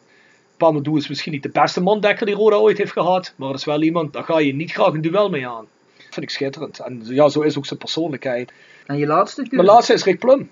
Pamadou 0.56 0.96
is 0.96 1.08
misschien 1.08 1.32
niet 1.32 1.42
de 1.42 1.48
beste 1.48 1.80
mandekker 1.80 2.26
die 2.26 2.34
Roda 2.34 2.56
ooit 2.56 2.78
heeft 2.78 2.92
gehad, 2.92 3.32
maar 3.36 3.48
dat 3.48 3.58
is 3.58 3.64
wel 3.64 3.82
iemand, 3.82 4.12
daar 4.12 4.24
ga 4.24 4.38
je 4.38 4.54
niet 4.54 4.72
graag 4.72 4.92
een 4.92 5.00
duel 5.00 5.30
mee 5.30 5.46
aan. 5.46 5.66
Dat 5.96 6.14
vind 6.14 6.22
ik 6.22 6.30
schitterend. 6.30 6.78
En 6.78 7.02
ja, 7.04 7.28
zo 7.28 7.40
is 7.40 7.58
ook 7.58 7.66
zijn 7.66 7.78
persoonlijkheid. 7.78 8.52
En 8.86 8.98
je 8.98 9.06
laatste? 9.06 9.46
Mijn 9.50 9.66
laatste 9.66 9.92
is 9.92 10.04
Rick 10.04 10.18
Plum. 10.18 10.50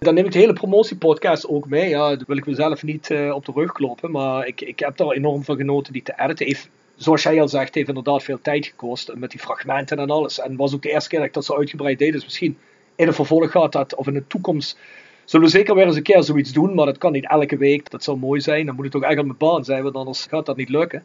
Dan 0.00 0.14
neem 0.14 0.24
ik 0.24 0.32
de 0.32 0.38
hele 0.38 0.52
promotiepodcast 0.52 1.48
ook 1.48 1.68
mee. 1.68 1.88
Ja, 1.88 2.16
dat 2.16 2.26
wil 2.26 2.36
ik 2.36 2.46
mezelf 2.46 2.82
niet 2.82 3.10
uh, 3.10 3.34
op 3.34 3.44
de 3.44 3.52
rug 3.54 3.72
kloppen. 3.72 4.10
Maar 4.10 4.46
ik, 4.46 4.60
ik 4.60 4.78
heb 4.78 5.00
er 5.00 5.12
enorm 5.12 5.44
van 5.44 5.56
genoten 5.56 5.92
die 5.92 6.02
te 6.02 6.14
editen. 6.16 6.70
Zoals 6.96 7.22
jij 7.22 7.40
al 7.40 7.48
zegt, 7.48 7.74
heeft 7.74 7.88
inderdaad 7.88 8.22
veel 8.22 8.40
tijd 8.42 8.66
gekost. 8.66 9.14
Met 9.14 9.30
die 9.30 9.40
fragmenten 9.40 9.98
en 9.98 10.10
alles. 10.10 10.40
En 10.40 10.56
was 10.56 10.74
ook 10.74 10.82
de 10.82 10.90
eerste 10.90 11.08
keer 11.08 11.18
dat 11.18 11.28
ik 11.28 11.34
dat 11.34 11.44
zo 11.44 11.56
uitgebreid 11.56 11.98
deed. 11.98 12.12
Dus 12.12 12.24
misschien 12.24 12.58
in 12.96 13.06
een 13.06 13.14
vervolg 13.14 13.50
gaat 13.50 13.72
dat, 13.72 13.94
of 13.94 14.06
in 14.06 14.14
de 14.14 14.26
toekomst, 14.26 14.78
zullen 15.24 15.46
we 15.46 15.52
zeker 15.52 15.74
weer 15.74 15.86
eens 15.86 15.96
een 15.96 16.02
keer 16.02 16.22
zoiets 16.22 16.52
doen. 16.52 16.74
Maar 16.74 16.86
dat 16.86 16.98
kan 16.98 17.12
niet 17.12 17.28
elke 17.28 17.56
week. 17.56 17.90
Dat 17.90 18.04
zou 18.04 18.18
mooi 18.18 18.40
zijn. 18.40 18.66
Dan 18.66 18.74
moet 18.74 18.84
het 18.84 18.92
toch 18.92 19.02
echt 19.02 19.18
aan 19.18 19.26
mijn 19.26 19.38
baan 19.38 19.64
zijn, 19.64 19.82
want 19.82 19.94
anders 19.94 20.26
gaat 20.26 20.46
dat 20.46 20.56
niet 20.56 20.68
lukken. 20.68 21.04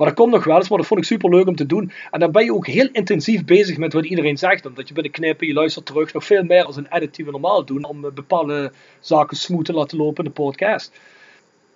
Maar 0.00 0.08
dat 0.08 0.18
komt 0.18 0.32
nog 0.32 0.44
wel 0.44 0.56
eens, 0.56 0.68
maar 0.68 0.78
dat 0.78 0.86
vond 0.86 1.00
ik 1.00 1.06
super 1.06 1.30
leuk 1.30 1.46
om 1.46 1.56
te 1.56 1.66
doen. 1.66 1.92
En 2.10 2.20
dan 2.20 2.32
ben 2.32 2.44
je 2.44 2.54
ook 2.54 2.66
heel 2.66 2.88
intensief 2.92 3.44
bezig 3.44 3.76
met 3.76 3.92
wat 3.92 4.04
iedereen 4.04 4.38
zegt. 4.38 4.66
Omdat 4.66 4.88
je 4.88 4.94
binnen 4.94 5.12
knippen, 5.12 5.46
je 5.46 5.52
luistert 5.52 5.86
terug, 5.86 6.12
nog 6.12 6.24
veel 6.24 6.42
meer 6.42 6.64
als 6.64 6.76
een 6.76 6.86
edit 6.90 7.14
die 7.14 7.24
we 7.24 7.30
normaal 7.30 7.64
doen. 7.64 7.84
Om 7.84 8.04
eh, 8.04 8.12
bepaalde 8.12 8.72
zaken 9.00 9.36
smooth 9.36 9.64
te 9.64 9.72
laten 9.72 9.98
lopen 9.98 10.24
in 10.24 10.30
de 10.30 10.42
podcast. 10.42 10.92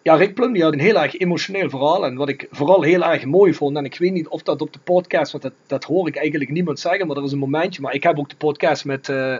Ja, 0.02 0.14
Rick 0.14 0.34
Plum 0.34 0.52
die 0.52 0.62
had 0.62 0.72
een 0.72 0.80
heel 0.80 1.02
erg 1.02 1.18
emotioneel 1.18 1.70
verhaal. 1.70 2.06
En 2.06 2.16
wat 2.16 2.28
ik 2.28 2.48
vooral 2.50 2.82
heel 2.82 3.04
erg 3.04 3.24
mooi 3.24 3.54
vond, 3.54 3.76
en 3.76 3.84
ik 3.84 3.98
weet 3.98 4.12
niet 4.12 4.28
of 4.28 4.42
dat 4.42 4.60
op 4.60 4.72
de 4.72 4.78
podcast, 4.84 5.32
want 5.32 5.44
dat, 5.44 5.54
dat 5.66 5.84
hoor 5.84 6.08
ik 6.08 6.16
eigenlijk 6.16 6.50
niemand 6.50 6.80
zeggen, 6.80 7.06
maar 7.06 7.16
er 7.16 7.24
is 7.24 7.32
een 7.32 7.38
momentje. 7.38 7.82
Maar 7.82 7.94
ik 7.94 8.02
heb 8.02 8.18
ook 8.18 8.30
de 8.30 8.36
podcast 8.36 8.84
met 8.84 9.08
uh, 9.08 9.36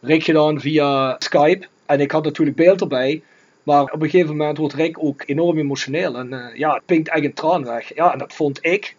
Rick 0.00 0.24
gedaan 0.24 0.60
via 0.60 1.16
Skype. 1.18 1.66
En 1.86 2.00
ik 2.00 2.10
had 2.10 2.24
natuurlijk 2.24 2.56
beeld 2.56 2.80
erbij. 2.80 3.22
Maar 3.66 3.82
op 3.82 4.02
een 4.02 4.10
gegeven 4.10 4.36
moment 4.36 4.58
wordt 4.58 4.74
Rick 4.74 5.02
ook 5.02 5.22
enorm 5.26 5.58
emotioneel. 5.58 6.16
En 6.16 6.32
uh, 6.32 6.54
ja, 6.54 6.74
het 6.74 6.86
pinkt 6.86 7.08
echt 7.08 7.24
een 7.24 7.32
traan 7.32 7.64
weg. 7.64 7.94
Ja, 7.94 8.12
en 8.12 8.18
dat 8.18 8.34
vond 8.34 8.58
ik 8.62 8.96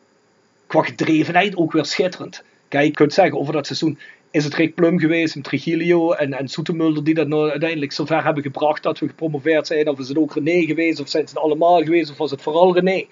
qua 0.65 0.81
gedrevenheid 0.81 1.55
ook 1.57 1.71
weer 1.71 1.85
schitterend. 1.85 2.43
Kijk, 2.67 2.85
je 2.85 2.91
kunt 2.91 3.13
zeggen 3.13 3.39
over 3.39 3.53
dat 3.53 3.65
seizoen 3.65 3.99
is 4.31 4.43
het 4.43 4.53
Rick 4.53 4.75
Plum 4.75 4.99
geweest, 4.99 5.35
en 5.35 5.41
Trigilio 5.41 6.11
en, 6.11 6.33
en 6.33 6.47
Soetemulder 6.47 7.03
die 7.03 7.13
dat 7.13 7.27
nou 7.27 7.49
uiteindelijk 7.49 7.91
zover 7.91 8.23
hebben 8.23 8.43
gebracht 8.43 8.83
dat 8.83 8.99
we 8.99 9.07
gepromoveerd 9.07 9.67
zijn. 9.67 9.89
Of 9.89 9.99
is 9.99 10.07
het 10.07 10.17
ook 10.17 10.33
René 10.33 10.65
geweest, 10.65 10.99
of 10.99 11.09
zijn 11.09 11.25
het 11.25 11.37
allemaal 11.37 11.83
geweest, 11.83 12.11
of 12.11 12.17
was 12.17 12.31
het 12.31 12.41
vooral 12.41 12.73
René. 12.73 13.05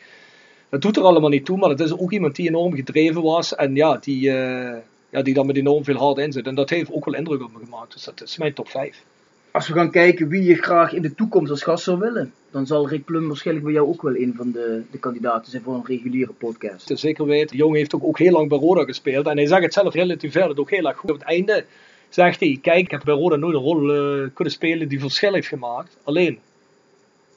Dat 0.70 0.82
doet 0.82 0.98
er 0.98 1.04
allemaal 1.04 1.30
niet 1.30 1.46
toe, 1.46 1.58
maar 1.58 1.70
het 1.70 1.80
is 1.80 1.98
ook 1.98 2.12
iemand 2.12 2.36
die 2.36 2.48
enorm 2.48 2.76
gedreven 2.76 3.22
was 3.22 3.56
en 3.56 3.76
ja, 3.76 3.98
die, 3.98 4.28
uh, 4.28 4.78
ja, 5.10 5.22
die 5.22 5.34
dan 5.34 5.46
met 5.46 5.58
enorm 5.58 5.84
veel 5.84 5.98
hard 5.98 6.18
in 6.18 6.32
zit. 6.32 6.48
En 6.48 6.56
dat 6.56 6.70
heeft 6.70 6.92
ook 6.92 7.06
wel 7.06 7.16
indruk 7.16 7.44
op 7.44 7.54
me 7.54 7.60
gemaakt. 7.64 7.94
Dus 7.94 8.04
dat 8.04 8.22
is 8.22 8.38
mijn 8.38 8.54
top 8.54 8.70
5 8.70 9.04
als 9.56 9.68
we 9.68 9.74
gaan 9.74 9.92
kijken 9.92 10.28
wie 10.28 10.44
je 10.44 10.56
graag 10.56 10.94
in 10.94 11.02
de 11.02 11.16
toekomst 11.16 11.52
als 11.52 11.64
gast 11.64 11.84
zou 11.84 12.00
willen, 12.00 12.34
dan 12.52 12.66
zal 12.66 12.90
Rick 12.90 13.06
Plum 13.06 13.28
waarschijnlijk 13.28 13.66
bij 13.66 13.76
jou 13.76 13.88
ook 13.88 14.02
wel 14.02 14.16
een 14.16 14.34
van 14.38 14.52
de, 14.52 14.82
de 14.92 14.98
kandidaten 14.98 15.52
zijn 15.52 15.64
voor 15.64 15.74
een 15.74 15.86
reguliere 15.86 16.32
podcast. 16.32 16.92
Zeker 16.94 17.26
weten. 17.26 17.48
De 17.48 17.58
jongen 17.58 17.78
heeft 17.78 17.96
ook, 17.96 18.04
ook 18.04 18.20
heel 18.20 18.32
lang 18.32 18.50
bij 18.50 18.58
Roda 18.58 18.84
gespeeld 18.84 19.28
en 19.28 19.38
hij 19.38 19.46
zegt 19.46 19.64
het 19.64 19.74
zelf 19.74 19.94
relatief 19.94 20.32
verder 20.32 20.60
ook 20.60 20.70
heel 20.70 20.88
erg 20.88 20.98
goed. 20.98 21.10
Op 21.10 21.18
het 21.18 21.28
einde 21.28 21.66
zegt 22.10 22.40
hij, 22.40 22.60
kijk, 22.62 22.80
ik 22.80 22.92
heb 22.92 23.02
bij 23.04 23.14
Roda 23.14 23.36
nooit 23.36 23.56
een 23.56 23.62
rol 23.62 23.96
uh, 23.96 24.28
kunnen 24.34 24.54
spelen 24.54 24.88
die 24.88 25.00
verschil 25.00 25.34
heeft 25.34 25.48
gemaakt. 25.48 25.98
Alleen, 26.04 26.40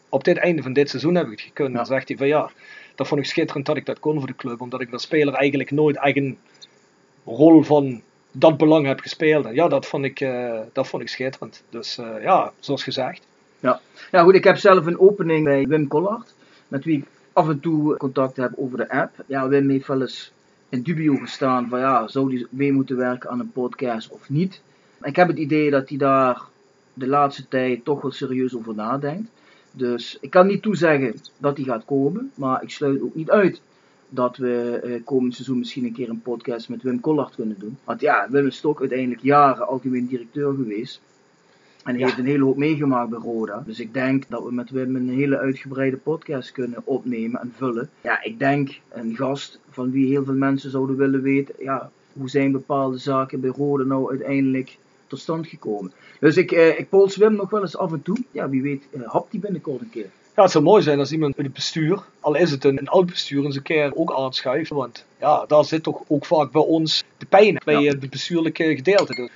op 0.08 0.24
dit 0.24 0.36
einde 0.36 0.62
van 0.62 0.72
dit 0.72 0.88
seizoen 0.88 1.14
heb 1.14 1.24
ik 1.24 1.30
het 1.30 1.40
gekund. 1.40 1.70
Ja. 1.70 1.76
Dan 1.76 1.86
zegt 1.86 2.08
hij 2.08 2.16
van 2.16 2.26
ja, 2.26 2.50
dat 2.94 3.08
vond 3.08 3.20
ik 3.20 3.26
schitterend 3.26 3.66
dat 3.66 3.76
ik 3.76 3.86
dat 3.86 4.00
kon 4.00 4.18
voor 4.18 4.26
de 4.26 4.36
club, 4.36 4.60
omdat 4.60 4.80
ik 4.80 4.92
als 4.92 5.02
speler 5.02 5.34
eigenlijk 5.34 5.70
nooit 5.70 5.96
eigen 5.96 6.38
rol 7.24 7.62
van 7.62 8.02
dat 8.38 8.56
belang 8.56 8.86
heb 8.86 9.00
gespeeld. 9.00 9.46
Ja, 9.52 9.68
dat 9.68 9.86
vond 9.86 10.04
ik, 10.04 10.20
uh, 10.20 10.60
dat 10.72 10.88
vond 10.88 11.02
ik 11.02 11.08
schitterend. 11.08 11.62
Dus 11.70 11.98
uh, 11.98 12.22
ja, 12.22 12.52
zoals 12.58 12.82
gezegd. 12.82 13.26
Ja. 13.60 13.80
ja, 14.10 14.22
goed, 14.22 14.34
ik 14.34 14.44
heb 14.44 14.56
zelf 14.56 14.86
een 14.86 14.98
opening 14.98 15.44
bij 15.44 15.66
Wim 15.66 15.88
Collard, 15.88 16.34
met 16.68 16.84
wie 16.84 16.98
ik 16.98 17.06
af 17.32 17.48
en 17.48 17.60
toe 17.60 17.96
contact 17.96 18.36
heb 18.36 18.52
over 18.56 18.76
de 18.76 18.90
app. 18.90 19.24
Ja, 19.26 19.48
Wim 19.48 19.70
heeft 19.70 19.86
wel 19.86 20.00
eens 20.00 20.32
in 20.68 20.82
dubio 20.82 21.16
gestaan 21.16 21.68
van 21.68 21.78
ja, 21.78 22.08
zou 22.08 22.34
hij 22.34 22.46
mee 22.50 22.72
moeten 22.72 22.96
werken 22.96 23.30
aan 23.30 23.40
een 23.40 23.52
podcast 23.52 24.10
of 24.10 24.28
niet. 24.28 24.60
Ik 25.02 25.16
heb 25.16 25.28
het 25.28 25.38
idee 25.38 25.70
dat 25.70 25.88
hij 25.88 25.98
daar 25.98 26.42
de 26.94 27.06
laatste 27.06 27.48
tijd 27.48 27.84
toch 27.84 28.00
wel 28.00 28.10
serieus 28.10 28.56
over 28.56 28.74
nadenkt. 28.74 29.30
Dus 29.70 30.18
ik 30.20 30.30
kan 30.30 30.46
niet 30.46 30.62
toezeggen 30.62 31.14
dat 31.38 31.56
hij 31.56 31.66
gaat 31.66 31.84
komen, 31.84 32.32
maar 32.34 32.62
ik 32.62 32.70
sluit 32.70 33.02
ook 33.02 33.14
niet 33.14 33.30
uit 33.30 33.60
dat 34.08 34.36
we 34.36 34.80
uh, 34.84 35.04
komend 35.04 35.34
seizoen 35.34 35.58
misschien 35.58 35.84
een 35.84 35.92
keer 35.92 36.08
een 36.08 36.22
podcast 36.22 36.68
met 36.68 36.82
Wim 36.82 37.00
Collard 37.00 37.34
kunnen 37.34 37.56
doen. 37.58 37.78
Want 37.84 38.00
ja, 38.00 38.26
Wim 38.30 38.46
is 38.46 38.60
toch 38.60 38.80
uiteindelijk 38.80 39.22
jaren 39.22 39.66
algemeen 39.66 40.06
directeur 40.06 40.54
geweest. 40.54 41.00
En 41.84 41.94
hij 41.94 42.04
heeft 42.04 42.18
een 42.18 42.26
hele 42.26 42.44
hoop 42.44 42.56
meegemaakt 42.56 43.10
bij 43.10 43.18
Roda. 43.18 43.62
Dus 43.66 43.80
ik 43.80 43.94
denk 43.94 44.24
dat 44.28 44.44
we 44.44 44.52
met 44.52 44.70
Wim 44.70 44.96
een 44.96 45.08
hele 45.08 45.38
uitgebreide 45.38 45.96
podcast 45.96 46.52
kunnen 46.52 46.82
opnemen 46.84 47.40
en 47.40 47.52
vullen. 47.56 47.90
Ja, 48.00 48.22
ik 48.22 48.38
denk 48.38 48.80
een 48.88 49.16
gast 49.16 49.60
van 49.70 49.90
wie 49.90 50.06
heel 50.06 50.24
veel 50.24 50.34
mensen 50.34 50.70
zouden 50.70 50.96
willen 50.96 51.22
weten. 51.22 51.54
Ja, 51.58 51.90
hoe 52.12 52.30
zijn 52.30 52.52
bepaalde 52.52 52.98
zaken 52.98 53.40
bij 53.40 53.50
Roda 53.50 53.84
nou 53.84 54.10
uiteindelijk 54.10 54.78
tot 55.06 55.18
stand 55.18 55.46
gekomen. 55.46 55.92
Dus 56.20 56.36
ik, 56.36 56.52
eh, 56.52 56.78
ik 56.78 56.88
pols 56.88 57.16
Wim 57.16 57.34
nog 57.34 57.50
wel 57.50 57.60
eens 57.60 57.76
af 57.76 57.92
en 57.92 58.02
toe. 58.02 58.16
Ja, 58.30 58.48
wie 58.48 58.62
weet, 58.62 58.88
eh, 58.90 59.02
hapt 59.02 59.30
die 59.30 59.40
binnenkort 59.40 59.80
een 59.80 59.90
keer. 59.90 60.10
Ja, 60.38 60.44
het 60.44 60.52
zou 60.52 60.64
mooi 60.64 60.82
zijn 60.82 60.98
als 60.98 61.12
iemand 61.12 61.38
in 61.38 61.44
het 61.44 61.52
bestuur, 61.52 61.98
al 62.20 62.34
is 62.34 62.50
het 62.50 62.64
een, 62.64 62.78
een 62.78 62.88
oud 62.88 63.06
bestuur, 63.06 63.44
eens 63.44 63.56
een 63.56 63.62
keer 63.62 63.92
ook 63.94 64.14
aanschuift. 64.16 64.70
Want 64.70 65.04
ja, 65.20 65.44
daar 65.48 65.64
zit 65.64 65.82
toch 65.82 66.00
ook 66.08 66.24
vaak 66.26 66.50
bij 66.52 66.62
ons 66.62 67.04
de 67.18 67.26
pijn 67.26 67.60
bij 67.64 67.80
Ja. 67.82 67.90
het 67.90 68.10
bestuurlijke 68.10 68.74
gedeelte. 68.76 69.30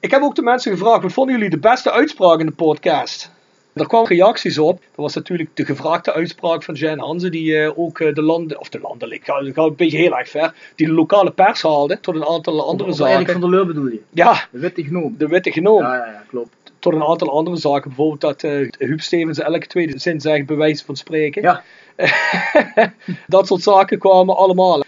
Ik 0.00 0.10
heb 0.10 0.22
ook 0.22 0.34
de 0.34 0.42
mensen 0.42 0.72
gevraagd, 0.72 1.02
wat 1.02 1.12
vonden 1.12 1.34
jullie 1.34 1.50
de 1.50 1.58
beste 1.58 1.90
uitspraak 1.92 2.40
in 2.40 2.46
de 2.46 2.52
podcast? 2.52 3.30
Er 3.74 3.86
kwamen 3.86 4.08
reacties 4.08 4.58
op. 4.58 4.80
Dat 4.80 4.88
was 4.96 5.14
natuurlijk 5.14 5.50
de 5.54 5.64
gevraagde 5.64 6.12
uitspraak 6.12 6.62
van 6.62 6.74
Jan 6.74 6.98
Hansen, 6.98 7.30
die 7.30 7.56
eh, 7.58 7.78
ook 7.78 8.00
eh, 8.00 8.14
de 8.14 8.22
landen, 8.22 8.60
of 8.60 8.68
de 8.68 8.80
landelijk, 8.80 9.20
ik 9.20 9.54
ga, 9.54 9.62
een 9.64 9.74
beetje 9.76 9.98
heel 9.98 10.18
erg 10.18 10.28
ver, 10.28 10.54
die 10.74 10.86
de 10.86 10.92
lokale 10.92 11.30
pers 11.30 11.62
haalde 11.62 12.00
tot 12.00 12.14
een 12.14 12.24
aantal 12.26 12.66
andere 12.66 12.90
Of 12.90 12.98
Erik 13.00 13.10
zaken. 13.12 13.32
van 13.32 13.40
der 13.40 13.50
Leur 13.50 13.66
bedoel 13.66 13.86
je? 13.86 14.00
Ja, 14.10 14.48
De 14.50 14.58
witte 14.58 14.82
gnoom. 14.82 15.14
de 15.18 15.26
witte 15.26 15.52
genoom. 15.52 15.82
Ja, 15.82 15.94
ja, 15.94 16.06
ja, 16.06 16.24
klopt. 16.28 16.54
Tot 16.80 16.92
een 16.92 17.02
aantal 17.04 17.30
andere 17.30 17.56
zaken. 17.56 17.88
Bijvoorbeeld 17.88 18.20
dat 18.20 18.42
eh 18.42 18.68
Huub 18.78 19.00
Stevens 19.00 19.38
elke 19.38 19.66
tweede 19.66 19.98
zin 19.98 20.20
zegt, 20.20 20.46
bij 20.46 20.56
wijze 20.56 20.84
van 20.84 20.96
spreken. 20.96 21.42
Ja. 21.42 21.62
dat 23.26 23.46
soort 23.46 23.62
zaken 23.62 23.98
kwamen 23.98 24.36
allemaal. 24.36 24.82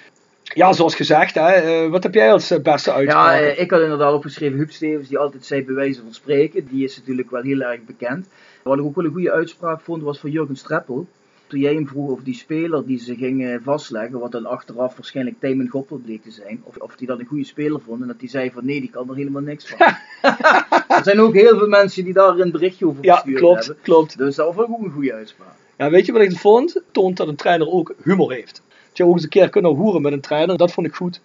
Ja, 0.55 0.73
zoals 0.73 0.95
gezegd, 0.95 1.35
hè, 1.35 1.51
eh, 1.51 1.91
wat 1.91 2.03
heb 2.03 2.15
jij 2.15 2.33
als 2.33 2.51
eh, 2.51 2.61
beste 2.63 2.91
Ja, 2.91 2.97
uitspraak? 2.97 3.41
eh, 3.41 3.61
ik 3.61 3.71
had 3.71 3.81
inderdaad 3.81 4.15
opgeschreven 4.15 4.59
Huub 4.59 4.71
Stevens, 4.71 5.09
die 5.09 5.19
altijd 5.19 5.45
zei 5.47 5.65
bij 5.65 5.75
wijze 5.75 6.01
van 6.03 6.15
spreken. 6.15 6.67
Die 6.71 6.85
is 6.85 6.97
natuurlijk 6.97 7.31
wel 7.31 7.43
heel 7.43 7.61
erg 7.61 7.85
bekend. 7.85 8.27
Wat 8.63 8.79
ik 8.79 8.85
ook 8.85 8.95
wel 8.95 9.05
een 9.05 9.13
goede 9.13 9.33
uitspraak 9.33 9.81
vond, 9.81 10.03
was 10.03 10.19
van 10.19 10.31
Jurgen 10.31 10.57
Streppel. 10.57 11.07
Toen 11.53 11.61
jij 11.61 11.75
hem 11.75 11.89
vroeg 11.89 12.11
of 12.11 12.23
die 12.23 12.35
speler 12.35 12.87
die 12.87 12.99
ze 12.99 13.17
ging 13.17 13.47
eh, 13.47 13.57
vastleggen, 13.63 14.19
wat 14.19 14.33
dan 14.33 14.47
achteraf 14.47 14.97
waarschijnlijk 14.97 15.37
Tijmen 15.41 15.69
Goppel 15.69 15.97
bleek 15.97 16.23
te 16.23 16.31
zijn, 16.31 16.63
of, 16.65 16.77
of 16.77 16.97
die 16.97 17.07
dat 17.07 17.19
een 17.19 17.27
goede 17.27 17.45
speler 17.45 17.81
vond, 17.81 18.01
en 18.01 18.07
dat 18.07 18.17
hij 18.19 18.29
zei 18.29 18.51
van 18.51 18.65
nee, 18.65 18.81
die 18.81 18.91
kan 18.91 19.09
er 19.09 19.17
helemaal 19.17 19.43
niks 19.43 19.67
van. 19.69 19.79
er 20.97 21.05
zijn 21.05 21.21
ook 21.21 21.35
heel 21.35 21.59
veel 21.59 21.69
mensen 21.69 22.05
die 22.05 22.13
daar 22.13 22.39
een 22.39 22.51
berichtje 22.51 22.87
over 22.87 23.05
ja, 23.05 23.15
gestuurd 23.15 23.39
klopt, 23.39 23.67
hebben. 23.67 23.83
klopt. 23.83 24.19
Dus 24.19 24.37
dat 24.37 24.55
was 24.55 24.67
ook 24.67 24.83
een 24.83 24.91
goede 24.91 25.13
uitspraak. 25.13 25.55
Ja, 25.77 25.91
weet 25.91 26.07
je 26.07 26.13
wat 26.13 26.23
ik 26.23 26.37
vond? 26.37 26.83
Toont 26.91 27.17
dat 27.17 27.29
een 27.29 27.37
trainer 27.37 27.69
ook 27.69 27.95
humor 28.03 28.33
heeft. 28.33 28.63
Dat 28.89 28.97
je 28.97 29.05
ook 29.05 29.15
eens 29.15 29.23
een 29.23 29.29
keer 29.29 29.49
kunnen 29.49 29.75
hoeren 29.75 30.03
met 30.03 30.13
een 30.13 30.21
trainer, 30.21 30.57
dat 30.57 30.73
vond 30.73 30.87
ik 30.87 30.95
goed. 30.95 31.21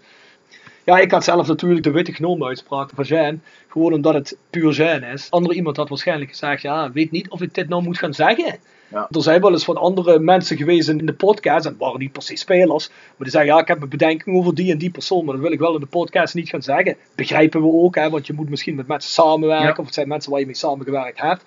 Ja, 0.84 0.98
ik 0.98 1.12
had 1.12 1.24
zelf 1.24 1.48
natuurlijk 1.48 1.84
de 1.84 1.92
witte 1.92 2.14
genoom 2.14 2.44
uitspraak 2.44 2.90
van 2.94 3.04
Jean. 3.04 3.42
Gewoon 3.68 3.94
omdat 3.94 4.14
het 4.14 4.38
puur 4.50 4.72
Jean 4.72 5.04
is. 5.04 5.32
Andere 5.32 5.56
iemand 5.56 5.78
had 5.78 5.90
waarschijnlijk 5.90 6.30
gezegd, 6.30 6.62
ja, 6.62 6.92
weet 6.92 7.12
niet 7.12 7.30
of 7.30 7.42
ik 7.42 7.54
dit 7.54 7.70
nou 7.70 7.84
moet 7.84 7.98
gaan 7.98 8.14
zeggen. 8.14 8.60
Ja. 8.92 9.08
Er 9.12 9.22
zijn 9.22 9.42
wel 9.42 9.52
eens 9.52 9.64
van 9.64 9.78
andere 9.78 10.20
mensen 10.20 10.58
geweest 10.58 10.90
in 10.90 11.06
de 11.06 11.14
podcast, 11.14 11.66
en 11.66 11.72
het 11.72 11.80
waren 11.80 12.00
niet 12.00 12.12
precies 12.12 12.40
spelers, 12.40 12.88
maar 12.90 12.98
die 13.18 13.30
zeggen, 13.30 13.54
ja, 13.54 13.60
ik 13.60 13.68
heb 13.68 13.82
een 13.82 13.90
bedenking 13.90 14.38
over 14.38 14.56
die 14.56 14.72
en 14.72 14.78
die 14.78 14.90
persoon, 14.92 15.26
maar 15.26 15.34
dat 15.34 15.44
wil 15.44 15.52
ik 15.52 15.60
wel 15.60 15.74
in 15.74 15.80
de 15.80 15.86
podcast 15.86 16.34
niet 16.36 16.50
gaan 16.50 16.62
zeggen. 16.62 16.96
Begrijpen 17.16 17.62
we 17.62 17.68
ook, 17.72 17.96
hè, 17.96 18.10
want 18.10 18.28
je 18.28 18.34
moet 18.34 18.50
misschien 18.50 18.76
met 18.76 18.88
mensen 18.88 19.12
samenwerken, 19.12 19.68
Ja. 19.68 19.76
of 19.78 19.86
het 19.86 19.94
zijn 19.94 20.08
mensen 20.08 20.32
waar 20.32 20.40
je 20.40 20.46
mee 20.46 20.56
samengewerkt 20.56 21.22
hebt. 21.22 21.44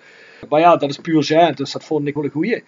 Maar 0.49 0.59
ja, 0.59 0.75
dat 0.77 0.89
is 0.89 0.97
puur 0.97 1.21
Jean, 1.21 1.53
dus 1.53 1.71
dat 1.71 1.83
vond 1.83 2.07
ik 2.07 2.13
wel 2.15 2.23
een 2.23 2.29
goeie. 2.29 2.63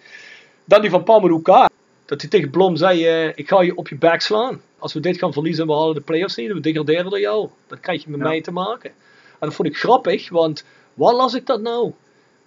Dan 0.64 0.80
die 0.80 0.90
van 0.90 1.02
Pamadou 1.04 1.42
Ka. 1.42 1.68
Dat 2.04 2.20
hij 2.20 2.30
tegen 2.30 2.50
Blom 2.50 2.76
zei, 2.76 3.06
eh, 3.06 3.26
ik 3.34 3.48
ga 3.48 3.62
je 3.62 3.76
op 3.76 3.88
je 3.88 3.96
back 3.96 4.20
slaan. 4.20 4.60
Als 4.78 4.92
we 4.92 5.00
dit 5.00 5.18
gaan 5.18 5.32
verliezen 5.32 5.62
en 5.62 5.68
we 5.70 5.76
halen 5.76 5.94
de 5.94 6.00
play-offs 6.00 6.36
niet, 6.36 6.52
we 6.52 6.60
degraderen 6.60 7.10
door 7.10 7.20
jou. 7.20 7.48
Dan 7.66 7.80
krijg 7.80 8.04
je 8.04 8.10
met 8.10 8.20
Ja. 8.20 8.26
mij 8.26 8.40
te 8.40 8.52
maken. 8.52 8.90
En 9.30 9.50
dat 9.50 9.54
vond 9.54 9.68
ik 9.68 9.76
grappig, 9.76 10.28
want 10.30 10.64
waar 10.94 11.14
las 11.14 11.34
ik 11.34 11.46
dat 11.46 11.60
nou? 11.60 11.92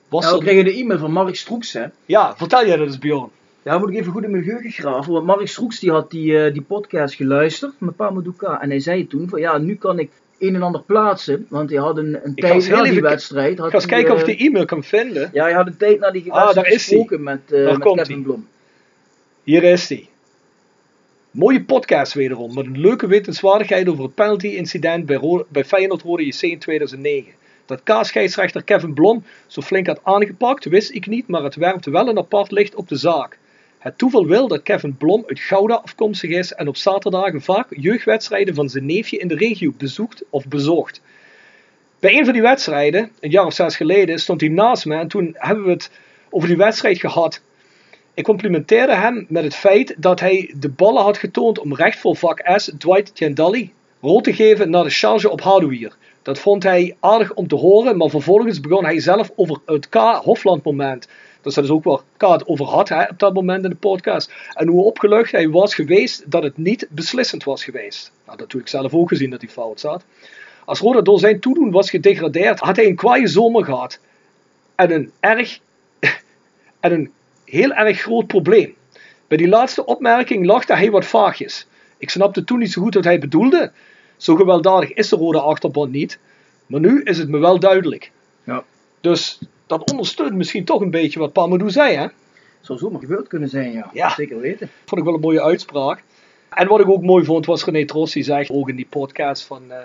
Was 0.10 0.24
Nou, 0.24 0.34
we 0.38 0.42
er... 0.42 0.48
kregen 0.48 0.66
de 0.66 0.80
e-mail 0.80 1.00
van 1.00 1.12
Mark 1.12 1.36
Stroeks, 1.36 1.74
hè. 1.74 1.86
Ja, 2.06 2.36
vertel 2.38 2.66
jij 2.68 2.78
dat 2.78 2.88
eens 2.88 2.98
Bjorn. 3.00 3.30
Ja, 3.64 3.78
moet 3.78 3.90
ik 3.90 3.96
even 3.96 4.12
goed 4.12 4.24
in 4.24 4.32
mijn 4.32 4.44
geheugen 4.44 4.72
graven. 4.72 5.14
Want 5.14 5.26
Mark 5.26 5.48
Stroeks 5.48 5.80
die 5.80 5.92
had 5.92 6.12
die, 6.12 6.40
eh, 6.44 6.54
die 6.54 6.62
podcast 6.62 7.16
geluisterd 7.16 7.74
met 7.78 7.96
Pamadouka. 7.96 8.62
En 8.62 8.70
hij 8.70 8.80
zei 8.80 9.08
toen 9.08 9.30
van 9.30 9.40
ja, 9.40 9.58
nu 9.58 9.76
kan 9.76 10.00
ik 10.00 10.10
een 10.40 10.56
en 10.56 10.62
ander 10.62 10.82
plaatsen. 10.82 11.46
Want 11.50 11.70
hij 11.70 11.80
had 11.80 11.98
een, 11.98 12.20
een 12.24 12.36
tijd 12.36 12.70
na 12.70 12.84
die 12.84 13.02
wedstrijd. 13.02 13.58
Had 13.58 13.66
Ik 13.68 13.72
ga 13.74 13.78
eens 13.80 13.90
hij, 13.90 13.94
kijken 13.94 14.14
of 14.16 14.22
eh, 14.22 14.28
ik 14.28 14.38
die 14.38 14.48
e-mail 14.48 14.66
kan 14.66 14.84
vinden. 14.84 15.30
Ja, 15.34 15.44
hij 15.44 15.54
had 15.54 15.68
een 15.68 15.78
tijd 15.78 16.00
na 16.00 16.12
die 16.12 16.32
Ah, 16.32 16.36
daar 16.36 16.44
wedstrijd 16.46 16.74
is 16.74 16.88
hij. 16.90 16.98
gesproken 16.98 17.24
met, 17.24 17.40
eh 17.52 17.64
Daar 17.66 17.78
met 17.78 17.94
Kevin 17.94 18.14
hij. 18.16 18.24
Blom. 18.24 18.48
Hier 19.44 19.64
is 19.64 19.88
die. 19.88 20.10
Mooie 21.32 21.64
podcast 21.64 22.14
wederom, 22.14 22.54
met 22.54 22.66
een 22.66 22.80
leuke 22.80 23.08
wetenswaardigheid 23.08 23.90
over 23.90 24.04
het 24.04 24.16
penalty-incident 24.16 25.06
bij, 25.06 25.16
Ro- 25.16 25.46
bij 25.50 25.66
Feyenoord 25.66 26.02
Rode 26.02 26.26
JC 26.26 26.42
in 26.42 26.60
2009. 26.60 27.32
Dat 27.68 27.84
K-scheidsrechter 27.84 28.64
Kevin 28.64 28.94
Blom 28.94 29.24
zo 29.48 29.62
flink 29.62 29.88
had 29.88 30.00
aangepakt, 30.04 30.66
wist 30.66 30.94
ik 30.94 31.08
niet, 31.08 31.28
maar 31.28 31.44
het 31.44 31.56
werpt 31.56 31.86
wel 31.86 32.08
een 32.08 32.18
apart 32.18 32.52
licht 32.52 32.76
op 32.76 32.88
de 32.88 32.96
zaak. 32.96 33.38
Het 33.78 33.98
toeval 33.98 34.26
wil 34.26 34.48
dat 34.48 34.64
Kevin 34.64 34.98
Blom 34.98 35.24
uit 35.28 35.40
Gouda 35.40 35.74
afkomstig 35.74 36.30
is 36.30 36.54
en 36.54 36.68
op 36.68 36.78
zaterdagen 36.78 37.42
vaak 37.42 37.68
jeugdwedstrijden 37.70 38.56
van 38.56 38.70
zijn 38.70 38.86
neefje 38.86 39.18
in 39.18 39.28
de 39.28 39.36
regio 39.36 39.74
bezoekt 39.78 40.24
of 40.30 40.48
bezocht. 40.48 41.02
Bij 42.00 42.18
een 42.18 42.24
van 42.26 42.34
die 42.34 42.42
wedstrijden, 42.42 43.12
een 43.20 43.30
jaar 43.30 43.46
of 43.46 43.54
zes 43.54 43.76
geleden, 43.76 44.20
stond 44.20 44.42
hij 44.42 44.50
naast 44.50 44.86
me 44.86 44.96
en 44.96 45.08
toen 45.08 45.36
hebben 45.38 45.64
we 45.64 45.72
het 45.72 45.92
over 46.30 46.48
die 46.48 46.58
wedstrijd 46.58 47.00
gehad. 47.00 47.42
Ik 48.14 48.24
complimenteerde 48.24 48.96
hem 48.96 49.26
met 49.30 49.44
het 49.44 49.56
feit 49.56 49.96
dat 49.98 50.20
hij 50.20 50.54
de 50.60 50.70
ballen 50.70 51.04
had 51.04 51.18
getoond 51.18 51.60
om 51.60 51.76
recht 51.76 52.00
voor 52.00 52.16
vak 52.16 52.42
S 52.56 52.72
Dwight 52.78 53.16
Tiendali 53.16 53.74
rood 54.02 54.24
te 54.24 54.34
geven 54.34 54.70
na 54.70 54.84
de 54.84 54.90
charge 54.90 55.30
op 55.30 55.42
Hadouier. 55.42 55.96
Dat 56.28 56.40
vond 56.40 56.64
hij 56.64 56.96
aardig 57.00 57.34
om 57.34 57.48
te 57.48 57.56
horen, 57.56 57.98
maar 57.98 58.10
vervolgens 58.10 58.60
begon 58.60 58.86
hij 58.86 59.00
zelf 59.00 59.32
over 59.36 59.58
het 59.66 59.90
K-Hofland 59.90 60.64
moment. 60.64 61.08
Dus 61.42 61.54
dat 61.54 61.64
is 61.64 61.70
ook 61.70 61.84
waar 61.84 62.00
K 62.18 62.22
het 62.22 62.48
over 62.48 62.66
had 62.66 62.90
hè, 62.90 63.04
op 63.04 63.20
dat 63.20 63.34
moment 63.34 63.64
in 63.64 63.70
de 63.70 63.76
podcast. 63.76 64.34
En 64.54 64.68
hoe 64.68 64.84
opgelucht 64.84 65.32
hij 65.32 65.50
was 65.50 65.76
geweest 65.76 66.32
dat 66.32 66.44
het 66.44 66.58
niet 66.58 66.88
beslissend 66.90 67.44
was 67.44 67.64
geweest. 67.64 68.12
Nou, 68.26 68.38
dat 68.38 68.52
heb 68.52 68.62
ik 68.62 68.68
zelf 68.68 68.94
ook 68.94 69.08
gezien 69.08 69.30
dat 69.30 69.42
hij 69.42 69.50
fout 69.50 69.80
zat. 69.80 70.06
Als 70.66 70.80
Roda 70.80 71.02
door 71.02 71.20
zijn 71.20 71.40
toedoen 71.40 71.72
was 71.72 71.90
gedegradeerd, 71.90 72.60
had 72.60 72.76
hij 72.76 72.86
een 72.86 72.96
kwaaie 72.96 73.28
zomer 73.28 73.64
gehad. 73.64 74.00
En 74.76 74.92
een 74.92 75.12
erg 75.20 75.60
en 76.80 76.92
een 76.92 77.12
heel 77.46 77.74
erg 77.74 78.02
groot 78.02 78.28
probleem. 78.28 78.76
Bij 79.28 79.38
die 79.38 79.48
laatste 79.48 79.86
opmerking 79.86 80.46
lachte 80.46 80.76
hij 80.76 80.92
wat 80.92 81.06
vaagjes. 81.06 81.68
Ik 81.98 82.10
snapte 82.10 82.44
toen 82.44 82.60
niet 82.60 82.72
zo 82.72 82.82
goed 82.82 82.94
wat 82.94 83.04
hij 83.04 83.20
bedoelde. 83.20 83.72
Zo 84.18 84.36
gewelddadig 84.36 84.94
is 84.94 85.10
de 85.10 85.16
rode 85.16 85.42
achterban 85.42 85.92
niet. 85.92 86.20
Maar 86.66 86.80
nu 86.80 87.02
is 87.04 87.18
het 87.18 87.30
me 87.30 87.38
wel 87.38 87.60
duidelijk. 87.60 88.12
Ja. 88.44 88.64
Dus 89.02 89.40
dat 89.68 89.92
ondersteunt 89.92 90.34
misschien 90.34 90.66
toch 90.66 90.82
een 90.82 90.90
beetje 90.92 91.20
wat 91.20 91.34
Pamadou 91.34 91.70
zei. 91.70 91.96
Hè? 91.96 92.08
Zou 92.62 92.80
zomaar 92.80 93.00
gebeurd 93.00 93.28
kunnen 93.28 93.50
zijn, 93.50 93.72
ja. 93.72 93.90
Ja. 93.94 94.10
Zeker 94.10 94.40
weten. 94.40 94.70
Vond 94.86 95.00
ik 95.02 95.08
wel 95.08 95.14
een 95.16 95.22
mooie 95.22 95.42
uitspraak. 95.42 96.04
En 96.50 96.68
wat 96.68 96.80
ik 96.80 96.90
ook 96.90 97.04
mooi 97.04 97.26
vond 97.26 97.46
was 97.46 97.66
René 97.66 97.86
Tros. 97.86 98.12
Die 98.14 98.24
zei 98.24 98.46
ook 98.52 98.70
in 98.70 98.76
die 98.76 98.88
podcast 98.90 99.44
van, 99.44 99.72
eh, 99.72 99.78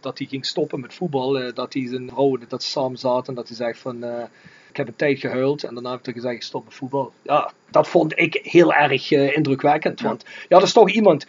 dat 0.00 0.18
hij 0.18 0.26
ging 0.26 0.46
stoppen 0.46 0.80
met 0.80 0.94
voetbal. 0.94 1.38
eh, 1.38 1.54
dat 1.54 1.72
hij 1.72 1.86
zijn 1.88 2.10
vrouw, 2.10 2.38
dat 2.48 2.62
ze 2.62 2.68
samen 2.70 2.98
zaten. 2.98 3.26
En 3.28 3.34
dat 3.34 3.48
hij 3.48 3.56
zegt 3.56 3.78
van... 3.78 4.04
eh, 4.04 4.22
ik 4.70 4.76
heb 4.76 4.88
een 4.88 4.96
tijd 4.96 5.18
gehuild 5.18 5.64
en 5.64 5.74
daarna 5.74 5.90
heb 5.90 6.06
ik 6.06 6.14
gezegd, 6.14 6.34
ik 6.34 6.42
stop 6.42 6.64
met 6.64 6.74
voetbal. 6.74 7.12
Ja, 7.22 7.52
dat 7.70 7.88
vond 7.88 8.18
ik 8.18 8.40
heel 8.42 8.72
erg 8.74 9.10
indrukwekkend. 9.10 10.00
Want 10.00 10.24
ja, 10.48 10.58
dat 10.58 10.62
is 10.62 10.72
toch 10.72 10.90
iemand... 10.90 11.26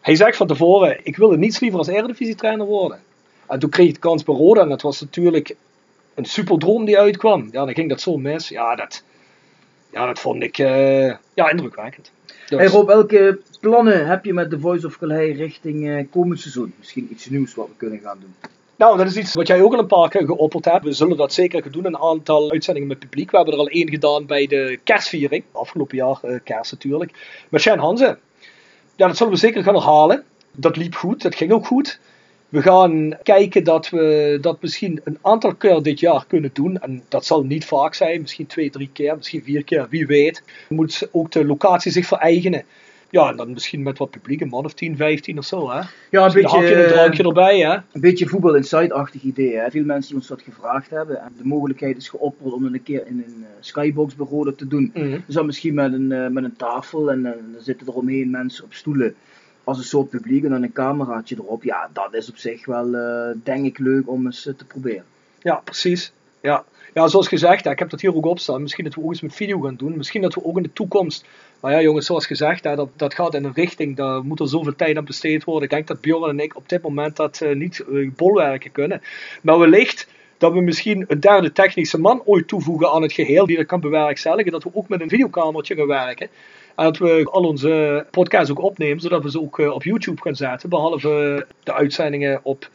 Hij 0.00 0.14
zegt 0.14 0.36
van 0.36 0.46
tevoren, 0.46 1.00
ik 1.02 1.16
wilde 1.16 1.38
niets 1.38 1.60
liever 1.60 1.78
als 1.78 1.88
eredivisietrainer 1.88 2.66
worden. 2.66 3.00
En 3.46 3.58
toen 3.58 3.70
kreeg 3.70 3.84
hij 3.84 3.94
de 3.94 4.00
kans 4.00 4.22
bij 4.22 4.34
Roda 4.34 4.60
en 4.60 4.68
dat 4.68 4.82
was 4.82 5.00
natuurlijk 5.00 5.56
een 6.14 6.24
superdroom 6.24 6.84
die 6.84 6.98
uitkwam. 6.98 7.48
Ja, 7.52 7.64
dan 7.64 7.74
ging 7.74 7.88
dat 7.88 8.00
zo 8.00 8.16
mis. 8.16 8.48
Ja, 8.48 8.74
dat, 8.74 9.02
ja, 9.92 10.06
dat 10.06 10.18
vond 10.18 10.42
ik 10.42 10.58
eh, 10.58 11.06
ja, 11.34 11.50
indrukwekkend. 11.50 12.10
Dus- 12.48 12.58
Hey 12.58 12.68
Rob, 12.68 12.86
welke 12.86 13.40
plannen 13.60 14.06
heb 14.06 14.24
je 14.24 14.32
met 14.32 14.50
The 14.50 14.60
Voice 14.60 14.86
of 14.86 14.98
Calais 14.98 15.36
richting 15.36 15.88
eh, 15.88 16.04
komend 16.10 16.40
seizoen? 16.40 16.74
Misschien 16.78 17.08
iets 17.10 17.26
nieuws 17.26 17.54
wat 17.54 17.66
we 17.66 17.72
kunnen 17.76 18.00
gaan 18.02 18.18
doen. 18.20 18.34
Nou, 18.76 18.96
dat 18.96 19.06
is 19.06 19.16
iets 19.16 19.34
wat 19.34 19.46
jij 19.46 19.62
ook 19.62 19.72
al 19.72 19.78
een 19.78 19.86
paar 19.86 20.08
keer 20.08 20.24
geopperd 20.26 20.64
hebt. 20.64 20.84
We 20.84 20.92
zullen 20.92 21.16
dat 21.16 21.32
zeker 21.32 21.62
gaan 21.62 21.72
doen, 21.72 21.86
een 21.86 21.98
aantal 21.98 22.50
uitzendingen 22.50 22.88
met 22.88 22.98
publiek. 22.98 23.30
We 23.30 23.36
hebben 23.36 23.54
er 23.54 23.60
al 23.60 23.68
één 23.68 23.88
gedaan 23.88 24.26
bij 24.26 24.46
de 24.46 24.78
kerstviering. 24.84 25.44
Afgelopen 25.52 25.96
jaar, 25.96 26.18
eh, 26.22 26.38
kerst 26.44 26.72
natuurlijk. 26.72 27.12
Met 27.48 27.60
Shane 27.60 27.80
Hansen. 27.80 28.18
Ja, 29.00 29.06
dat 29.06 29.16
zullen 29.16 29.32
we 29.32 29.38
zeker 29.38 29.62
gaan 29.62 29.74
herhalen. 29.74 30.24
Dat 30.52 30.76
liep 30.76 30.94
goed, 30.94 31.22
dat 31.22 31.34
ging 31.34 31.52
ook 31.52 31.66
goed. 31.66 32.00
We 32.48 32.62
gaan 32.62 33.16
kijken 33.22 33.64
dat 33.64 33.88
we 33.88 34.38
dat 34.40 34.62
misschien 34.62 35.00
een 35.04 35.18
aantal 35.22 35.54
keer 35.54 35.82
dit 35.82 36.00
jaar 36.00 36.24
kunnen 36.26 36.50
doen. 36.52 36.78
En 36.78 37.02
dat 37.08 37.24
zal 37.24 37.42
niet 37.42 37.64
vaak 37.64 37.94
zijn, 37.94 38.20
misschien 38.20 38.46
twee, 38.46 38.70
drie 38.70 38.90
keer, 38.92 39.16
misschien 39.16 39.42
vier 39.42 39.64
keer, 39.64 39.86
wie 39.90 40.06
weet. 40.06 40.42
Moet 40.68 41.08
ook 41.12 41.32
de 41.32 41.44
locatie 41.44 41.92
zich 41.92 42.06
vereigenen. 42.06 42.64
Ja, 43.10 43.30
en 43.30 43.36
dan 43.36 43.52
misschien 43.52 43.82
met 43.82 43.98
wat 43.98 44.10
publiek, 44.10 44.40
een 44.40 44.48
man 44.48 44.64
of 44.64 44.74
10, 44.74 44.96
15 44.96 45.38
of 45.38 45.44
zo. 45.44 45.70
Hè? 45.70 45.76
Ja, 45.76 45.84
een 46.10 46.22
Misschien 46.22 46.54
een 46.54 46.60
beetje, 46.60 46.88
drankje 46.88 47.22
erbij. 47.22 47.58
Hè? 47.58 47.74
een 47.74 48.00
beetje 48.00 48.26
voetbal 48.26 48.54
inside-achtig 48.54 49.22
idee. 49.22 49.56
Hè? 49.56 49.70
Veel 49.70 49.84
mensen 49.84 50.08
die 50.08 50.16
ons 50.16 50.28
dat 50.28 50.42
gevraagd 50.42 50.90
hebben. 50.90 51.20
En 51.20 51.32
de 51.36 51.44
mogelijkheid 51.44 51.96
is 51.96 52.08
geopperd 52.08 52.52
om 52.52 52.64
een 52.64 52.82
keer 52.82 53.06
in 53.06 53.24
een 53.26 53.44
eh, 53.44 53.48
skybox 53.60 54.14
bij 54.14 54.26
Roda 54.30 54.52
te 54.56 54.66
doen. 54.66 54.90
Mhm. 54.94 55.18
Dus 55.26 55.34
dan 55.34 55.46
misschien 55.46 55.74
met 55.74 55.92
een, 55.92 56.12
eh, 56.12 56.28
met 56.28 56.44
een 56.44 56.56
tafel 56.56 57.10
en 57.10 57.26
eh, 57.26 57.32
dan 57.32 57.62
zitten 57.62 57.86
er 57.86 57.94
omheen 57.94 58.30
mensen 58.30 58.64
op 58.64 58.72
stoelen. 58.74 59.14
Als 59.64 59.78
een 59.78 59.84
soort 59.84 60.08
publiek 60.08 60.44
en 60.44 60.50
dan 60.50 60.62
een 60.62 60.72
cameraatje 60.72 61.36
erop. 61.38 61.62
Ja, 61.62 61.90
dat 61.92 62.14
is 62.14 62.28
op 62.28 62.36
zich 62.36 62.66
wel, 62.66 62.94
eh, 62.94 63.36
denk 63.42 63.66
ik, 63.66 63.78
leuk 63.78 64.08
om 64.08 64.26
eens 64.26 64.46
eh, 64.46 64.54
te 64.54 64.64
proberen. 64.64 65.04
Ja, 65.38 65.54
precies. 65.64 66.12
Ja. 66.40 66.64
ja, 66.94 67.08
zoals 67.08 67.28
gezegd, 67.28 67.66
ik 67.66 67.78
heb 67.78 67.90
dat 67.90 68.00
hier 68.00 68.14
ook 68.14 68.26
op 68.26 68.38
staan. 68.38 68.62
Misschien 68.62 68.84
dat 68.84 68.94
we 68.94 69.02
ook 69.02 69.10
eens 69.10 69.20
met 69.20 69.34
video 69.34 69.60
gaan 69.60 69.76
doen. 69.76 69.96
Misschien 69.96 70.22
dat 70.22 70.34
we 70.34 70.44
ook 70.44 70.56
in 70.56 70.62
de 70.62 70.72
toekomst. 70.72 71.26
Maar 71.60 71.72
ja, 71.72 71.80
jongens, 71.80 72.06
zoals 72.06 72.26
gezegd, 72.26 72.64
hè, 72.64 72.76
dat, 72.76 72.88
dat 72.96 73.14
gaat 73.14 73.34
in 73.34 73.44
een 73.44 73.54
richting. 73.54 73.96
Daar 73.96 74.24
moet 74.24 74.40
er 74.40 74.48
zoveel 74.48 74.76
tijd 74.76 74.96
aan 74.96 75.04
besteed 75.04 75.44
worden. 75.44 75.64
Ik 75.64 75.70
denk 75.70 75.86
dat 75.86 76.00
Bjorn 76.00 76.30
en 76.30 76.44
ik 76.44 76.56
op 76.56 76.68
dit 76.68 76.82
moment 76.82 77.16
dat 77.16 77.40
eh, 77.40 77.54
niet 77.54 77.80
eh, 77.80 78.10
bolwerken 78.16 78.72
kunnen. 78.72 79.02
Maar 79.42 79.58
wellicht 79.58 80.08
dat 80.38 80.52
we 80.52 80.60
misschien 80.60 81.04
een 81.08 81.20
derde 81.20 81.52
technische 81.52 81.98
man 81.98 82.22
ooit 82.24 82.48
toevoegen 82.48 82.90
aan 82.90 83.02
het 83.02 83.12
geheel. 83.12 83.46
Die 83.46 83.56
dat 83.56 83.66
kan 83.66 83.80
bewerkstelligen. 83.80 84.52
Dat 84.52 84.64
we 84.64 84.70
ook 84.72 84.88
met 84.88 85.00
een 85.00 85.08
videokamertje 85.08 85.74
gaan 85.74 85.86
werken. 85.86 86.28
En 86.76 86.84
dat 86.84 86.98
we 86.98 87.28
al 87.30 87.44
onze 87.44 88.06
podcasts 88.10 88.50
ook 88.50 88.62
opnemen, 88.62 89.00
zodat 89.00 89.22
we 89.22 89.30
ze 89.30 89.40
ook 89.40 89.58
eh, 89.58 89.70
op 89.70 89.82
YouTube 89.82 90.22
gaan 90.22 90.36
zetten. 90.36 90.68
Behalve 90.68 91.46
de 91.62 91.72
uitzendingen 91.72 92.40
op 92.42 92.70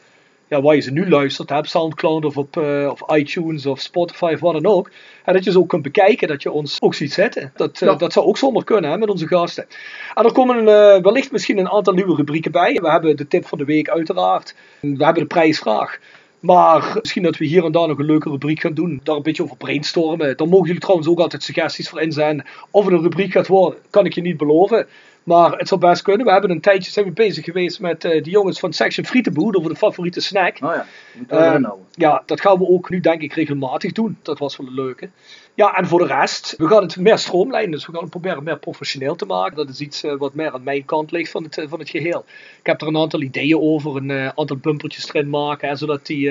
ja, 0.48 0.62
waar 0.62 0.74
je 0.74 0.80
ze 0.80 0.92
nu 0.92 1.08
luistert, 1.08 1.48
hebt, 1.50 1.68
Soundcloud 1.70 2.24
of 2.24 2.36
op 2.36 2.56
eh, 2.56 2.88
of 2.90 3.16
iTunes 3.16 3.66
of 3.66 3.80
Spotify 3.80 4.30
of 4.34 4.40
wat 4.40 4.52
dan 4.52 4.66
ook. 4.66 4.90
En 5.24 5.34
dat 5.34 5.44
je 5.44 5.50
ze 5.50 5.58
ook 5.58 5.68
kunt 5.68 5.82
bekijken, 5.82 6.28
dat 6.28 6.42
je 6.42 6.50
ons 6.50 6.80
ook 6.80 6.94
ziet 6.94 7.12
zitten. 7.12 7.52
Dat, 7.56 7.80
eh, 7.80 7.88
Ja. 7.88 7.94
dat 7.94 8.12
zou 8.12 8.26
ook 8.26 8.38
zomaar 8.38 8.64
kunnen 8.64 8.90
hè, 8.90 8.98
met 8.98 9.10
onze 9.10 9.26
gasten. 9.26 9.66
En 10.14 10.24
er 10.24 10.32
komen 10.32 10.58
eh, 10.58 11.02
wellicht 11.02 11.32
misschien 11.32 11.58
een 11.58 11.70
aantal 11.70 11.94
nieuwe 11.94 12.14
rubrieken 12.14 12.52
bij. 12.52 12.74
We 12.74 12.90
hebben 12.90 13.16
de 13.16 13.26
tip 13.28 13.46
van 13.46 13.58
de 13.58 13.64
week 13.64 13.88
uiteraard. 13.88 14.54
We 14.80 15.04
hebben 15.04 15.22
de 15.22 15.28
prijsvraag. 15.28 15.98
Maar 16.40 16.98
misschien 17.00 17.22
dat 17.22 17.36
we 17.36 17.44
hier 17.46 17.64
en 17.64 17.72
daar 17.72 17.88
nog 17.88 17.98
een 17.98 18.04
leuke 18.04 18.30
rubriek 18.30 18.60
gaan 18.60 18.74
doen. 18.74 19.00
Daar 19.02 19.16
een 19.16 19.22
beetje 19.22 19.42
over 19.42 19.56
brainstormen. 19.56 20.36
Dan 20.36 20.48
mogen 20.48 20.66
jullie 20.66 20.80
trouwens 20.80 21.08
ook 21.08 21.18
altijd 21.18 21.42
suggesties 21.42 21.88
voor 21.88 22.00
inzenden. 22.00 22.46
Of 22.70 22.84
het 22.84 22.94
een 22.94 23.02
rubriek 23.02 23.32
gaat 23.32 23.46
worden, 23.46 23.78
kan 23.90 24.06
ik 24.06 24.14
je 24.14 24.20
niet 24.20 24.36
beloven. 24.36 24.86
Maar 25.26 25.52
het 25.52 25.68
zou 25.68 25.80
best 25.80 26.02
kunnen. 26.02 26.26
We 26.26 26.32
hebben 26.32 26.50
een 26.50 26.60
tijdje 26.60 26.90
zijn 26.90 27.04
we 27.06 27.10
bezig 27.12 27.44
geweest 27.44 27.80
met 27.80 28.04
eh 28.04 28.22
de 28.22 28.30
jongens 28.30 28.58
van 28.58 28.72
Section 28.72 29.06
Frietenboer 29.06 29.56
over 29.56 29.70
de 29.70 29.76
favoriete 29.76 30.20
snack. 30.20 30.60
Nou 30.60 30.74
ja, 30.74 30.86
Eh, 31.28 31.38
houden. 31.38 31.74
Ja, 31.92 32.22
dat 32.26 32.40
gaan 32.40 32.58
we 32.58 32.68
ook 32.68 32.90
nu 32.90 33.00
denk 33.00 33.22
ik 33.22 33.32
regelmatig 33.32 33.92
doen. 33.92 34.18
Dat 34.22 34.38
was 34.38 34.56
wel 34.56 34.66
een 34.66 34.74
leuke. 34.74 35.08
Ja, 35.54 35.76
en 35.76 35.86
voor 35.86 35.98
de 35.98 36.06
rest, 36.06 36.54
we 36.56 36.68
gaan 36.68 36.82
het 36.82 36.96
meer 36.96 37.18
stroomlijnen. 37.18 37.70
Dus 37.70 37.86
we 37.86 37.92
gaan 37.92 38.00
het 38.00 38.10
proberen 38.10 38.44
meer 38.44 38.58
professioneel 38.58 39.16
te 39.16 39.26
maken. 39.26 39.56
Dat 39.56 39.68
is 39.68 39.80
iets 39.80 40.02
eh, 40.02 40.16
wat 40.16 40.34
meer 40.34 40.52
aan 40.52 40.62
mijn 40.62 40.84
kant 40.84 41.10
ligt 41.10 41.30
van 41.30 41.42
het, 41.42 41.64
van 41.68 41.78
het 41.78 41.90
geheel. 41.90 42.24
Ik 42.58 42.66
heb 42.66 42.80
er 42.80 42.86
een 42.86 42.96
aantal 42.96 43.22
ideeën 43.22 43.60
over. 43.60 43.96
Een 43.96 44.32
aantal 44.36 44.56
bumpertjes 44.56 45.08
erin 45.08 45.30
maken. 45.30 45.68
Hè, 45.68 45.76
zodat 45.76 46.06
die 46.06 46.30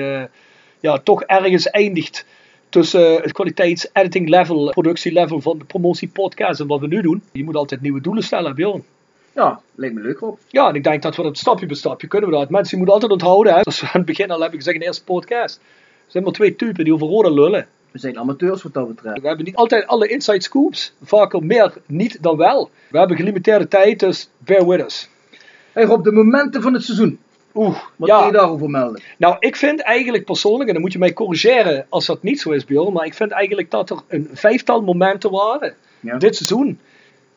ja, 0.80 0.98
toch 0.98 1.22
ergens 1.22 1.70
eindigt 1.70 2.26
tussen 2.68 3.14
het 3.22 3.32
kwaliteits-editing 3.32 4.28
level, 4.28 4.70
productielevel 4.70 5.40
van 5.40 5.58
de 5.58 5.64
promotiepodcast 5.64 6.60
en 6.60 6.66
wat 6.66 6.80
we 6.80 6.86
nu 6.86 7.02
doen. 7.02 7.22
Je 7.32 7.44
moet 7.44 7.56
altijd 7.56 7.80
nieuwe 7.80 8.00
doelen 8.00 8.22
stellen, 8.22 8.54
Bjorn. 8.54 8.84
Ja, 9.34 9.60
lijkt 9.74 9.94
me 9.94 10.00
leuk 10.00 10.22
op. 10.22 10.38
Ja, 10.48 10.68
en 10.68 10.74
ik 10.74 10.84
denk 10.84 11.02
dat 11.02 11.16
we 11.16 11.22
dat 11.22 11.38
stapje 11.38 11.66
bij 11.66 11.76
stapje 11.76 12.06
kunnen 12.06 12.30
we 12.30 12.36
dat. 12.36 12.50
Mensen 12.50 12.76
moeten 12.76 12.94
altijd 12.94 13.12
onthouden, 13.12 13.54
hè. 13.54 13.60
Zoals 13.62 13.80
we 13.80 13.86
aan 13.86 13.92
het 13.92 14.06
begin 14.06 14.30
al 14.30 14.40
hebben 14.40 14.58
gezegd 14.58 14.74
in 14.74 14.80
de 14.80 14.86
eerste 14.86 15.04
podcast. 15.04 15.56
Er 15.56 16.12
zijn 16.12 16.24
maar 16.24 16.32
twee 16.32 16.56
typen 16.56 16.84
die 16.84 16.94
over 16.94 17.06
Roda 17.06 17.30
lullen. 17.30 17.66
We 17.90 17.98
zijn 17.98 18.18
amateurs 18.18 18.62
wat 18.62 18.74
dat 18.74 18.88
betreft. 18.88 19.20
We 19.20 19.26
hebben 19.26 19.44
niet 19.44 19.56
altijd 19.56 19.86
alle 19.86 20.08
inside 20.08 20.42
scoops. 20.42 20.94
Vaker 21.02 21.44
meer 21.44 21.72
niet 21.86 22.22
dan 22.22 22.36
wel. 22.36 22.70
We 22.90 22.98
hebben 22.98 23.16
gelimiteerde 23.16 23.68
tijd, 23.68 23.98
dus 23.98 24.30
bear 24.38 24.66
with 24.66 24.80
us. 24.84 25.08
Hey 25.72 25.84
Rob, 25.84 26.04
de 26.04 26.12
momenten 26.12 26.62
van 26.62 26.74
het 26.74 26.84
seizoen. 26.84 27.18
Oeh, 27.56 27.76
Wat 27.96 28.08
ja. 28.08 28.16
kun 28.18 28.26
je 28.26 28.32
daarover 28.32 28.70
melden? 28.70 29.02
Nou, 29.18 29.36
ik 29.38 29.56
vind 29.56 29.80
eigenlijk 29.80 30.24
persoonlijk, 30.24 30.66
en 30.68 30.72
dan 30.72 30.82
moet 30.82 30.92
je 30.92 30.98
mij 30.98 31.12
corrigeren 31.12 31.86
als 31.88 32.06
dat 32.06 32.22
niet 32.22 32.40
zo 32.40 32.50
is, 32.50 32.64
Bjorn, 32.64 32.92
maar 32.92 33.06
ik 33.06 33.14
vind 33.14 33.30
eigenlijk 33.30 33.70
dat 33.70 33.90
er 33.90 33.96
een 34.08 34.28
vijftal 34.32 34.80
momenten 34.82 35.30
waren 35.30 35.74
Ja. 36.00 36.16
dit 36.18 36.36
seizoen, 36.36 36.78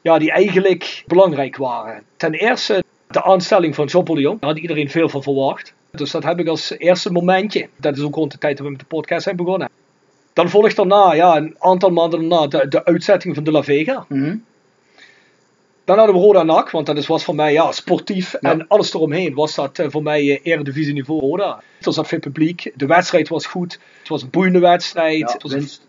ja, 0.01 0.17
die 0.17 0.31
eigenlijk 0.31 1.03
belangrijk 1.07 1.57
waren. 1.57 2.03
Ten 2.17 2.33
eerste 2.33 2.83
de 3.07 3.23
aanstelling 3.23 3.75
van 3.75 3.85
Jean-Paul. 3.85 4.21
Daar 4.21 4.49
had 4.49 4.57
iedereen 4.57 4.89
veel 4.89 5.09
van 5.09 5.23
verwacht. 5.23 5.73
Dus 5.91 6.11
dat 6.11 6.23
heb 6.23 6.39
ik 6.39 6.47
als 6.47 6.73
eerste 6.77 7.11
momentje. 7.11 7.67
Dat 7.75 7.97
is 7.97 8.03
ook 8.03 8.15
rond 8.15 8.31
de 8.31 8.37
tijd 8.37 8.57
dat 8.57 8.65
we 8.65 8.71
met 8.71 8.79
de 8.81 8.85
podcast 8.85 9.23
zijn 9.23 9.35
begonnen. 9.35 9.69
Dan 10.33 10.49
volgt 10.49 10.75
daarna, 10.75 11.13
ja, 11.13 11.37
een 11.37 11.55
aantal 11.59 11.89
maanden 11.89 12.19
daarna, 12.29 12.47
de, 12.47 12.67
de 12.67 12.85
uitzetting 12.85 13.35
van 13.35 13.43
De 13.43 13.51
La 13.51 13.63
Vega. 13.63 14.05
Mhm. 14.09 14.35
Dan 15.89 15.97
hadden 15.97 16.15
we 16.15 16.21
Roda 16.21 16.43
NAC, 16.43 16.71
want 16.71 16.85
dat 16.85 16.97
is, 16.97 17.07
was 17.07 17.23
voor 17.23 17.35
mij 17.35 17.53
ja, 17.53 17.71
sportief 17.71 18.35
Ja. 18.39 18.51
en 18.51 18.67
alles 18.67 18.93
eromheen 18.93 19.33
was 19.33 19.55
dat 19.55 19.79
eh, 19.79 19.85
voor 19.89 20.03
mij 20.03 20.21
eh, 20.21 20.39
eredivisie 20.53 20.93
niveau 20.93 21.19
Roda. 21.21 21.61
Er 21.81 21.93
zat 21.93 22.07
veel 22.07 22.19
publiek, 22.19 22.71
de 22.75 22.85
wedstrijd 22.85 23.27
was 23.27 23.45
goed, 23.45 23.79
het 23.99 24.07
was 24.07 24.21
een 24.21 24.29
boeiende 24.29 24.59
wedstrijd, 24.59 25.19
Ja, 25.19 25.33
het 25.33 25.41
was 25.41 25.51
een 25.51 25.57
winst. 25.59 25.87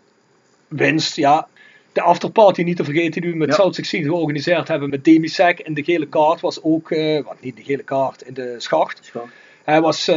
winst, 0.67 1.15
ja. 1.15 1.47
De 1.93 2.01
afterparty 2.01 2.61
niet 2.61 2.75
te 2.77 2.83
vergeten 2.83 3.21
die 3.21 3.31
we 3.31 3.37
met 3.37 3.47
Ja. 3.47 3.53
South 3.55 3.75
16 3.75 4.03
georganiseerd 4.03 4.67
hebben 4.67 4.89
met 4.89 5.03
Demisec 5.03 5.59
en 5.59 5.73
de 5.73 5.83
gele 5.83 6.07
kaart 6.07 6.41
was 6.41 6.63
ook, 6.63 6.91
eh, 6.91 7.23
wat 7.23 7.41
niet 7.41 7.57
de 7.57 7.63
gele 7.63 7.83
kaart, 7.83 8.21
in 8.21 8.33
de 8.33 8.55
schacht. 8.57 9.11
Hij 9.63 9.81
was 9.81 10.11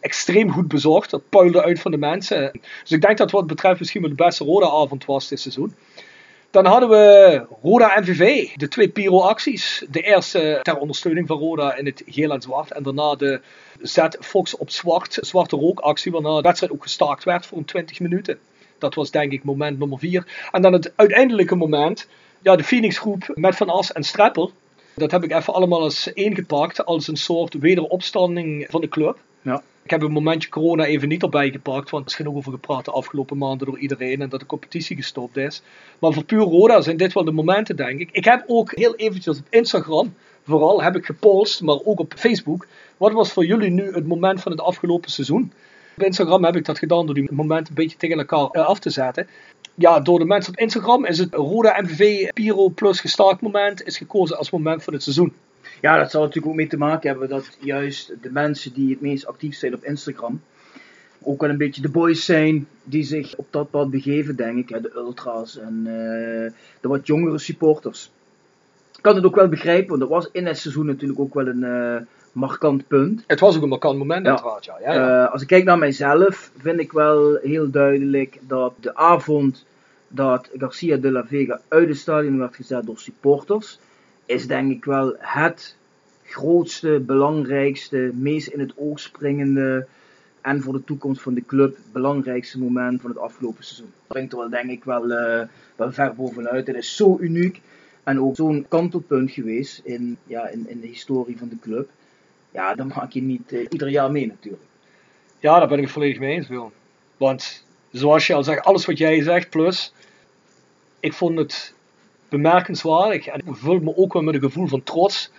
extreem 0.00 0.50
goed 0.52 0.68
bezorgd, 0.68 1.10
dat 1.10 1.28
puilde 1.28 1.62
uit 1.62 1.80
van 1.80 1.90
de 1.90 1.96
mensen. 1.98 2.50
Dus 2.82 2.90
ik 2.92 3.00
denk 3.00 3.18
dat 3.18 3.30
wat 3.30 3.46
betreft 3.46 3.78
misschien 3.78 4.00
wel 4.00 4.10
de 4.10 4.24
beste 4.24 4.44
Roda-avond 4.44 5.04
was 5.04 5.28
dit 5.28 5.40
seizoen. 5.40 5.74
Dan 6.50 6.66
hadden 6.66 6.88
we 6.88 7.46
Roda 7.62 8.00
MVV, 8.00 8.48
de 8.56 8.68
twee 8.68 8.88
Piro-acties. 8.88 9.84
De 9.90 10.00
eerste 10.00 10.60
ter 10.62 10.76
ondersteuning 10.76 11.26
van 11.26 11.38
Roda 11.38 11.76
in 11.76 11.86
het 11.86 12.02
geel 12.06 12.30
en 12.30 12.42
zwart. 12.42 12.72
En 12.72 12.82
daarna 12.82 13.14
de 13.14 13.40
Z 13.80 14.06
Fox 14.20 14.56
op 14.56 14.70
zwart, 14.70 15.18
zwarte 15.20 15.56
rookactie, 15.56 16.12
waarna 16.12 16.36
de 16.36 16.42
wedstrijd 16.42 16.72
ook 16.72 16.82
gestaakt 16.82 17.24
werd 17.24 17.46
voor 17.46 17.58
een 17.58 17.64
20 17.64 18.00
minuten. 18.00 18.38
Dat 18.78 18.94
was 18.94 19.10
denk 19.10 19.32
ik 19.32 19.44
moment 19.44 19.78
nummer 19.78 19.98
4. 19.98 20.48
En 20.50 20.62
dan 20.62 20.72
het 20.72 20.92
uiteindelijke 20.96 21.54
moment, 21.54 22.08
ja, 22.42 22.56
de 22.56 22.64
Phoenix 22.64 22.98
groep 22.98 23.32
met 23.34 23.56
Van 23.56 23.68
As 23.68 23.92
en 23.92 24.02
Streppel. 24.02 24.52
Dat 24.94 25.10
heb 25.10 25.24
ik 25.24 25.32
even 25.32 25.54
allemaal 25.54 25.84
eens 25.84 26.06
ingepakt 26.06 26.84
als 26.84 27.08
een 27.08 27.16
soort 27.16 27.54
wederopstanding 27.54 28.66
van 28.68 28.80
de 28.80 28.88
club. 28.88 29.18
Ja. 29.42 29.62
Ik 29.90 29.96
heb 29.96 30.08
een 30.08 30.14
momentje 30.14 30.48
corona 30.48 30.84
even 30.84 31.08
niet 31.08 31.22
erbij 31.22 31.50
gepakt, 31.50 31.90
want 31.90 32.04
er 32.04 32.10
is 32.10 32.16
genoeg 32.16 32.34
over 32.34 32.52
gepraat 32.52 32.84
de 32.84 32.90
afgelopen 32.90 33.38
maanden 33.38 33.66
door 33.66 33.78
iedereen 33.78 34.20
en 34.20 34.28
dat 34.28 34.40
de 34.40 34.46
competitie 34.46 34.96
gestopt 34.96 35.36
is. 35.36 35.62
Maar 35.98 36.12
voor 36.12 36.24
puur 36.24 36.40
Roda 36.40 36.80
zijn 36.80 36.96
dit 36.96 37.12
wel 37.12 37.24
de 37.24 37.32
momenten, 37.32 37.76
denk 37.76 38.00
ik. 38.00 38.08
Ik 38.12 38.24
heb 38.24 38.44
ook 38.46 38.74
heel 38.74 38.94
eventjes 38.94 39.38
op 39.38 39.46
Instagram, 39.48 40.14
vooral 40.42 40.82
heb 40.82 40.96
ik 40.96 41.04
gepost, 41.06 41.62
maar 41.62 41.78
ook 41.84 41.98
op 41.98 42.14
Facebook. 42.16 42.66
Wat 42.96 43.12
was 43.12 43.32
voor 43.32 43.44
jullie 43.44 43.70
nu 43.70 43.92
het 43.92 44.06
moment 44.06 44.40
van 44.40 44.52
het 44.52 44.60
afgelopen 44.60 45.10
seizoen? 45.10 45.52
Op 45.96 46.02
Instagram 46.02 46.44
heb 46.44 46.56
ik 46.56 46.64
dat 46.64 46.78
gedaan 46.78 47.06
door 47.06 47.14
die 47.14 47.32
momenten 47.32 47.68
een 47.68 47.82
beetje 47.82 47.96
tegen 47.96 48.18
elkaar 48.18 48.48
eh, 48.50 48.66
af 48.66 48.78
te 48.78 48.90
zetten. 48.90 49.28
Ja, 49.74 50.00
door 50.00 50.18
de 50.18 50.24
mensen 50.24 50.52
op 50.52 50.58
Instagram 50.58 51.04
is 51.04 51.18
het 51.18 51.34
Roda 51.34 51.80
MVV 51.80 52.28
Piro 52.32 52.68
plus 52.68 53.00
gestaakt 53.00 53.40
moment 53.40 53.86
is 53.86 53.98
gekozen 53.98 54.38
als 54.38 54.50
moment 54.50 54.82
van 54.82 54.92
het 54.92 55.02
seizoen. 55.02 55.34
Ja, 55.80 55.98
dat 55.98 56.10
zal 56.10 56.20
natuurlijk 56.20 56.52
ook 56.52 56.58
mee 56.58 56.66
te 56.66 56.76
maken 56.78 57.10
hebben 57.10 57.28
dat 57.28 57.56
juist 57.60 58.12
de 58.22 58.30
mensen 58.32 58.72
die 58.72 58.90
het 58.90 59.00
meest 59.00 59.26
actief 59.26 59.54
zijn 59.56 59.74
op 59.74 59.84
Instagram 59.84 60.40
ook 61.22 61.40
wel 61.40 61.50
een 61.50 61.56
beetje 61.56 61.82
de 61.82 61.88
boys 61.88 62.24
zijn 62.24 62.66
die 62.84 63.02
zich 63.04 63.36
op 63.36 63.46
dat 63.50 63.70
pad 63.70 63.90
begeven, 63.90 64.36
denk 64.36 64.58
ik. 64.58 64.68
hè, 64.68 64.80
De 64.80 64.92
ultras 64.94 65.58
en 65.58 65.82
eh, 65.86 66.52
de 66.80 66.88
wat 66.88 67.06
jongere 67.06 67.38
supporters. 67.38 68.10
Ik 68.96 69.02
kan 69.02 69.14
het 69.16 69.24
ook 69.24 69.34
wel 69.34 69.48
begrijpen, 69.48 69.88
want 69.88 70.00
dat 70.00 70.08
was 70.08 70.28
in 70.32 70.46
het 70.46 70.58
seizoen 70.58 70.86
natuurlijk 70.86 71.20
ook 71.20 71.34
wel 71.34 71.46
een 71.46 71.64
eh, 71.64 71.96
markant 72.32 72.86
punt. 72.86 73.24
Het 73.26 73.40
was 73.40 73.56
ook 73.56 73.62
een 73.62 73.68
markant 73.68 73.98
moment, 73.98 74.24
Ja. 74.26 74.30
uiteraard. 74.30 74.64
Ja. 74.64 74.76
Ja, 74.80 74.92
ja. 74.94 75.24
Eh, 75.24 75.32
als 75.32 75.42
ik 75.42 75.48
kijk 75.48 75.64
naar 75.64 75.78
mijzelf, 75.78 76.50
vind 76.58 76.80
ik 76.80 76.92
wel 76.92 77.38
heel 77.42 77.70
duidelijk 77.70 78.38
dat 78.46 78.72
de 78.80 78.94
avond 78.94 79.64
dat 80.08 80.48
Garcia 80.56 80.96
de 80.96 81.10
la 81.10 81.26
Vega 81.26 81.60
uit 81.68 81.88
het 81.88 81.96
stadion 81.98 82.38
werd 82.38 82.54
gezet 82.56 82.86
door 82.86 82.98
supporters, 82.98 83.78
is 84.30 84.46
denk 84.46 84.70
ik 84.70 84.84
wel 84.84 85.14
het 85.18 85.76
grootste, 86.24 87.02
belangrijkste, 87.06 88.10
meest 88.14 88.48
in 88.48 88.60
het 88.60 88.72
oog 88.76 89.00
springende 89.00 89.86
en 90.40 90.62
voor 90.62 90.72
de 90.72 90.84
toekomst 90.84 91.22
van 91.22 91.34
de 91.34 91.44
club 91.46 91.76
belangrijkste 91.92 92.58
moment 92.58 93.00
van 93.00 93.10
het 93.10 93.18
afgelopen 93.18 93.64
seizoen. 93.64 93.92
Dat 93.96 94.06
brengt 94.06 94.32
er 94.32 94.38
wel 94.38 94.50
denk 94.50 94.70
ik 94.70 94.84
wel, 94.84 95.10
eh, 95.10 95.46
wel 95.76 95.92
ver 95.92 96.14
bovenuit. 96.14 96.66
Het 96.66 96.76
is 96.76 96.96
zo 96.96 97.18
uniek 97.20 97.60
en 98.02 98.20
ook 98.20 98.36
zo'n 98.36 98.66
kantelpunt 98.68 99.30
geweest 99.30 99.80
in, 99.84 100.16
ja, 100.26 100.48
in, 100.48 100.68
in 100.68 100.80
de 100.80 100.86
historie 100.86 101.38
van 101.38 101.48
de 101.48 101.58
club. 101.60 101.88
Ja, 102.50 102.74
dat 102.74 102.94
maak 102.94 103.10
je 103.10 103.22
niet 103.22 103.52
eh, 103.52 103.66
ieder 103.68 103.88
jaar 103.88 104.10
mee 104.10 104.26
natuurlijk. 104.26 104.62
Ja, 105.38 105.58
daar 105.58 105.68
ben 105.68 105.78
ik 105.78 105.88
volledig 105.88 106.18
mee 106.18 106.34
eens, 106.34 106.48
Wil. 106.48 106.72
Want 107.16 107.64
zoals 107.90 108.26
je 108.26 108.34
al 108.34 108.44
zegt, 108.44 108.64
alles 108.64 108.86
wat 108.86 108.98
jij 108.98 109.22
zegt, 109.22 109.50
plus, 109.50 109.92
ik 111.00 111.12
vond 111.12 111.38
het 111.38 111.74
bemerkenswaardig 112.30 113.26
en 113.26 113.38
ik 113.38 113.44
vul 113.50 113.78
me 113.78 113.96
ook 113.96 114.12
wel 114.12 114.22
met 114.22 114.34
een 114.34 114.40
gevoel 114.40 114.66
van 114.66 114.82
trots 114.82 115.30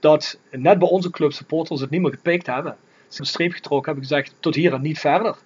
dat 0.00 0.38
net 0.50 0.78
bij 0.78 0.88
onze 0.88 1.10
club 1.10 1.32
supporters 1.32 1.80
het 1.80 1.90
niet 1.90 2.00
meer 2.00 2.10
gepikt 2.10 2.46
hebben. 2.46 2.76
Ze 2.76 2.98
hebben 2.98 3.18
een 3.18 3.26
streep 3.26 3.52
getrokken, 3.52 3.92
hebben 3.92 4.08
gezegd 4.08 4.34
tot 4.40 4.54
hier 4.54 4.72
en 4.72 4.82
niet 4.82 4.98
verder. 4.98 5.36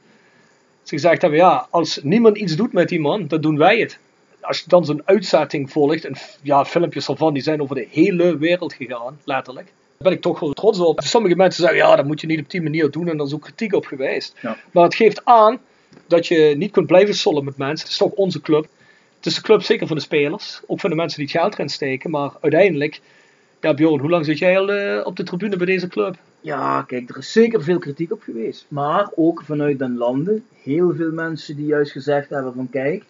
Ze 0.82 0.94
gezegd 0.94 1.22
hebben, 1.22 1.40
ja, 1.40 1.66
als 1.70 2.00
niemand 2.02 2.36
iets 2.36 2.56
doet 2.56 2.72
met 2.72 2.88
die 2.88 3.00
man, 3.00 3.26
dan 3.26 3.40
doen 3.40 3.58
wij 3.58 3.78
het. 3.78 3.98
Als 4.40 4.58
je 4.58 4.64
dan 4.66 4.84
zo'n 4.84 5.02
uitzetting 5.04 5.70
volgt, 5.70 6.04
en 6.04 6.16
ja, 6.42 6.64
filmpjes 6.64 7.08
ervan, 7.08 7.34
die 7.34 7.42
zijn 7.42 7.62
over 7.62 7.74
de 7.74 7.86
hele 7.90 8.38
wereld 8.38 8.72
gegaan, 8.72 9.18
letterlijk. 9.24 9.66
Daar 9.66 10.08
ben 10.08 10.12
ik 10.12 10.20
toch 10.20 10.40
wel 10.40 10.52
trots 10.52 10.78
op. 10.78 11.00
Sommige 11.00 11.36
mensen 11.36 11.62
zeggen, 11.62 11.78
ja, 11.78 11.96
dat 11.96 12.06
moet 12.06 12.20
je 12.20 12.26
niet 12.26 12.40
op 12.40 12.50
die 12.50 12.62
manier 12.62 12.90
doen 12.90 13.08
en 13.08 13.16
daar 13.16 13.26
is 13.26 13.34
ook 13.34 13.42
kritiek 13.42 13.74
op 13.74 13.86
geweest. 13.86 14.36
Ja. 14.40 14.56
Maar 14.70 14.84
het 14.84 14.94
geeft 14.94 15.24
aan 15.24 15.58
dat 16.06 16.26
je 16.26 16.54
niet 16.56 16.70
kunt 16.70 16.86
blijven 16.86 17.14
sollen 17.14 17.44
met 17.44 17.56
mensen. 17.56 17.84
Het 17.84 17.88
is 17.88 17.96
toch 17.96 18.12
onze 18.12 18.40
club. 18.40 18.68
Het 19.26 19.34
is 19.34 19.40
de 19.40 19.46
club 19.46 19.62
zeker 19.62 19.86
van 19.86 19.96
de 19.96 20.02
spelers, 20.02 20.60
ook 20.66 20.80
van 20.80 20.90
de 20.90 20.96
mensen 20.96 21.18
die 21.18 21.28
het 21.28 21.36
geld 21.36 21.54
erin 21.54 21.68
steken, 21.68 22.10
maar 22.10 22.30
uiteindelijk 22.40 23.00
Ja, 23.60 23.74
Bjorn, 23.74 24.00
hoe 24.00 24.10
lang 24.10 24.24
zit 24.24 24.38
jij 24.38 24.58
al 24.58 24.72
eh, 24.72 25.06
op 25.06 25.16
de 25.16 25.22
tribune 25.22 25.56
bij 25.56 25.66
deze 25.66 25.88
club? 25.88 26.16
Ja, 26.40 26.82
kijk, 26.82 27.08
er 27.08 27.16
is 27.16 27.32
zeker 27.32 27.62
veel 27.62 27.78
kritiek 27.78 28.12
op 28.12 28.22
geweest. 28.22 28.66
Maar 28.68 29.10
ook 29.14 29.42
vanuit 29.44 29.78
den 29.78 29.96
landen, 29.96 30.44
heel 30.62 30.94
veel 30.94 31.12
mensen 31.12 31.56
die 31.56 31.66
juist 31.66 31.92
gezegd 31.92 32.30
hebben 32.30 32.54
van 32.54 32.70
kijk, 32.70 33.04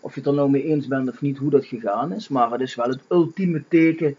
of 0.00 0.14
je 0.14 0.20
het 0.20 0.28
er 0.28 0.34
nou 0.34 0.50
mee 0.50 0.64
eens 0.64 0.86
bent 0.86 1.08
of 1.08 1.20
niet 1.20 1.38
hoe 1.38 1.50
dat 1.50 1.64
gegaan 1.64 2.12
is, 2.12 2.28
maar 2.28 2.50
het 2.50 2.60
is 2.60 2.74
wel 2.74 2.88
het 2.88 3.00
ultieme 3.08 3.62
teken 3.68 4.16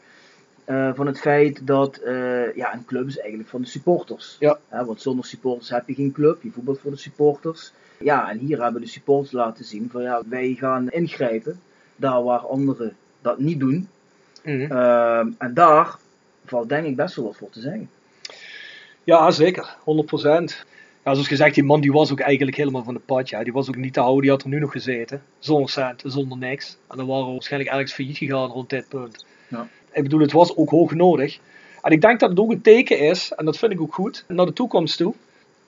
eh, 0.66 0.90
van 0.94 1.08
het 1.08 1.20
feit 1.20 1.68
dat 1.68 1.98
eh, 1.98 2.56
ja, 2.56 2.74
een 2.74 2.86
club 2.86 3.08
is 3.08 3.20
eigenlijk 3.20 3.50
van 3.50 3.62
de 3.62 3.68
supporters. 3.68 4.36
Ja. 4.40 4.60
Hè, 4.68 4.86
want 4.86 5.02
zonder 5.02 5.26
supporters 5.26 5.70
heb 5.70 5.88
je 5.88 5.94
geen 5.94 6.12
club, 6.12 6.44
je 6.44 6.52
voetbalt 6.52 6.80
voor 6.80 6.92
de 6.92 6.98
supporters. 6.98 7.72
Ja, 8.00 8.30
en 8.30 8.38
hier 8.38 8.62
hebben 8.62 8.82
de 8.82 8.88
supporters 8.88 9.32
laten 9.32 9.66
zien 9.66 9.90
van 9.92 10.02
ja, 10.02 10.22
wij 10.30 10.56
gaan 10.60 10.90
ingrijpen 10.90 11.60
daar 11.96 12.24
waar 12.24 12.40
anderen 12.40 12.96
dat 13.22 13.40
niet 13.40 13.60
doen. 13.60 13.88
Mhm. 14.44 14.72
Ehm, 14.72 15.28
en 15.38 15.54
daar 15.54 15.96
valt 16.46 16.70
denk 16.70 16.86
ik 16.86 16.96
best 16.96 17.16
wel 17.16 17.26
wat 17.26 17.38
voor 17.38 17.50
te 17.50 17.60
zeggen. 17.60 17.90
Ja, 19.04 19.32
zeker. 19.32 19.76
100%. 19.84 20.66
Ja, 21.04 21.12
zoals 21.14 21.28
gezegd, 21.28 21.56
die 21.56 21.64
man 21.64 21.82
die 21.82 21.92
was 21.92 22.12
ook 22.12 22.20
eigenlijk 22.20 22.58
helemaal 22.58 22.84
van 22.84 22.94
de 22.94 23.00
pad. 23.00 23.30
Ja. 23.30 23.44
Die 23.44 23.54
was 23.54 23.68
ook 23.68 23.76
niet 23.76 23.94
te 23.94 24.00
houden, 24.00 24.22
die 24.22 24.32
had 24.32 24.44
er 24.44 24.50
nu 24.50 24.60
nog 24.60 24.72
gezeten. 24.72 25.24
Zonder 25.40 25.70
centen, 25.70 26.12
zonder 26.12 26.38
niks. 26.38 26.78
En 26.88 26.98
dan 26.98 27.08
waren 27.08 27.26
we 27.26 27.32
waarschijnlijk 27.32 27.72
ergens 27.72 27.94
failliet 27.94 28.18
gegaan 28.18 28.50
rond 28.50 28.70
dit 28.70 28.88
punt. 28.88 29.26
Ja. 29.48 29.68
Ik 29.94 30.04
bedoel, 30.04 30.20
het 30.20 30.32
was 30.32 30.56
ook 30.56 30.70
hoog 30.70 30.94
nodig. 30.94 31.40
En 31.82 31.92
ik 31.92 32.02
denk 32.02 32.20
dat 32.20 32.30
het 32.30 32.40
ook 32.40 32.52
een 32.52 32.62
teken 32.62 33.00
is, 33.00 33.32
en 33.36 33.46
dat 33.46 33.58
vind 33.58 33.72
ik 33.72 33.82
ook 33.82 33.94
goed, 33.94 34.26
naar 34.28 34.46
de 34.46 34.54
toekomst 34.54 34.98
toe. 34.98 35.14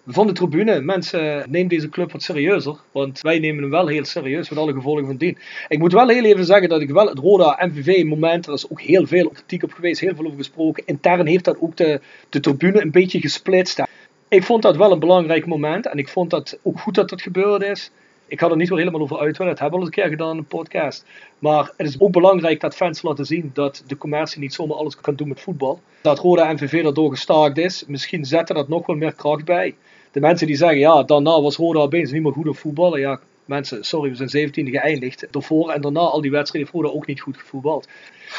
Van 0.07 0.27
de 0.27 0.33
tribune, 0.33 0.81
mensen, 0.81 1.45
neem 1.49 1.67
deze 1.67 1.89
club 1.89 2.11
wat 2.11 2.23
serieuzer. 2.23 2.75
Want 2.91 3.21
wij 3.21 3.39
nemen 3.39 3.61
hem 3.61 3.71
wel 3.71 3.87
heel 3.87 4.05
serieus, 4.05 4.49
met 4.49 4.59
alle 4.59 4.73
gevolgen 4.73 5.05
van 5.05 5.17
dien. 5.17 5.37
Ik 5.67 5.79
moet 5.79 5.93
wel 5.93 6.07
heel 6.07 6.23
even 6.23 6.45
zeggen 6.45 6.69
dat 6.69 6.81
ik 6.81 6.89
wel 6.89 7.07
het 7.07 7.19
Roda 7.19 7.65
MVV 7.65 8.03
moment, 8.03 8.47
er 8.47 8.53
is 8.53 8.69
ook 8.69 8.81
heel 8.81 9.07
veel 9.07 9.29
kritiek 9.29 9.63
op 9.63 9.71
geweest, 9.71 9.99
heel 9.99 10.15
veel 10.15 10.25
over 10.25 10.37
gesproken. 10.37 10.83
Intern 10.85 11.27
heeft 11.27 11.45
dat 11.45 11.61
ook 11.61 11.77
de, 11.77 12.01
de 12.29 12.39
tribune 12.39 12.81
een 12.81 12.91
beetje 12.91 13.19
gesplitst. 13.19 13.81
Ik 14.27 14.43
vond 14.43 14.61
dat 14.61 14.77
wel 14.77 14.91
een 14.91 14.99
belangrijk 14.99 15.45
moment 15.45 15.87
en 15.87 15.97
ik 15.97 16.09
vond 16.09 16.29
dat 16.29 16.59
ook 16.61 16.79
goed 16.79 16.95
dat 16.95 17.09
dat 17.09 17.21
gebeurd 17.21 17.61
is. 17.61 17.91
Ik 18.27 18.39
ga 18.39 18.49
er 18.49 18.55
niet 18.55 18.69
weer 18.69 18.77
helemaal 18.77 19.01
over 19.01 19.19
uitweiden, 19.19 19.57
dat 19.57 19.59
hebben 19.59 19.79
we 19.79 19.85
al 19.85 19.91
een 19.91 20.01
keer 20.01 20.09
gedaan 20.09 20.31
in 20.31 20.37
een 20.37 20.45
podcast. 20.45 21.05
Maar 21.39 21.71
het 21.77 21.87
is 21.87 21.99
ook 21.99 22.11
belangrijk 22.11 22.59
dat 22.59 22.75
fans 22.75 23.01
laten 23.01 23.25
zien 23.25 23.51
dat 23.53 23.83
de 23.87 23.97
commercie 23.97 24.39
niet 24.39 24.53
zomaar 24.53 24.77
alles 24.77 24.95
kan 24.95 25.15
doen 25.15 25.27
met 25.27 25.41
voetbal. 25.41 25.79
Dat 26.01 26.19
Roda 26.19 26.53
MVV 26.53 26.83
daardoor 26.83 27.09
gestaakt 27.09 27.57
is, 27.57 27.83
misschien 27.87 28.25
zetten 28.25 28.55
dat 28.55 28.67
nog 28.67 28.85
wel 28.85 28.95
meer 28.95 29.13
kracht 29.13 29.45
bij. 29.45 29.75
De 30.11 30.19
mensen 30.19 30.47
die 30.47 30.55
zeggen, 30.55 30.79
ja, 30.79 31.03
daarna 31.03 31.41
was 31.41 31.55
Roda 31.55 31.79
opeens 31.79 32.11
niet 32.11 32.23
meer 32.23 32.31
goed 32.31 32.47
op 32.47 32.57
voetballen. 32.57 32.99
Ja, 32.99 33.19
mensen, 33.45 33.83
sorry, 33.83 34.09
we 34.15 34.27
zijn 34.27 34.49
17e 34.49 34.69
geëindigd. 34.69 35.27
Daarvoor 35.31 35.69
en 35.69 35.81
daarna 35.81 35.99
al 35.99 36.21
die 36.21 36.31
wedstrijden 36.31 36.71
heeft 36.73 36.93
ook 36.93 37.07
niet 37.07 37.21
goed 37.21 37.37
gevoetbald. 37.37 37.87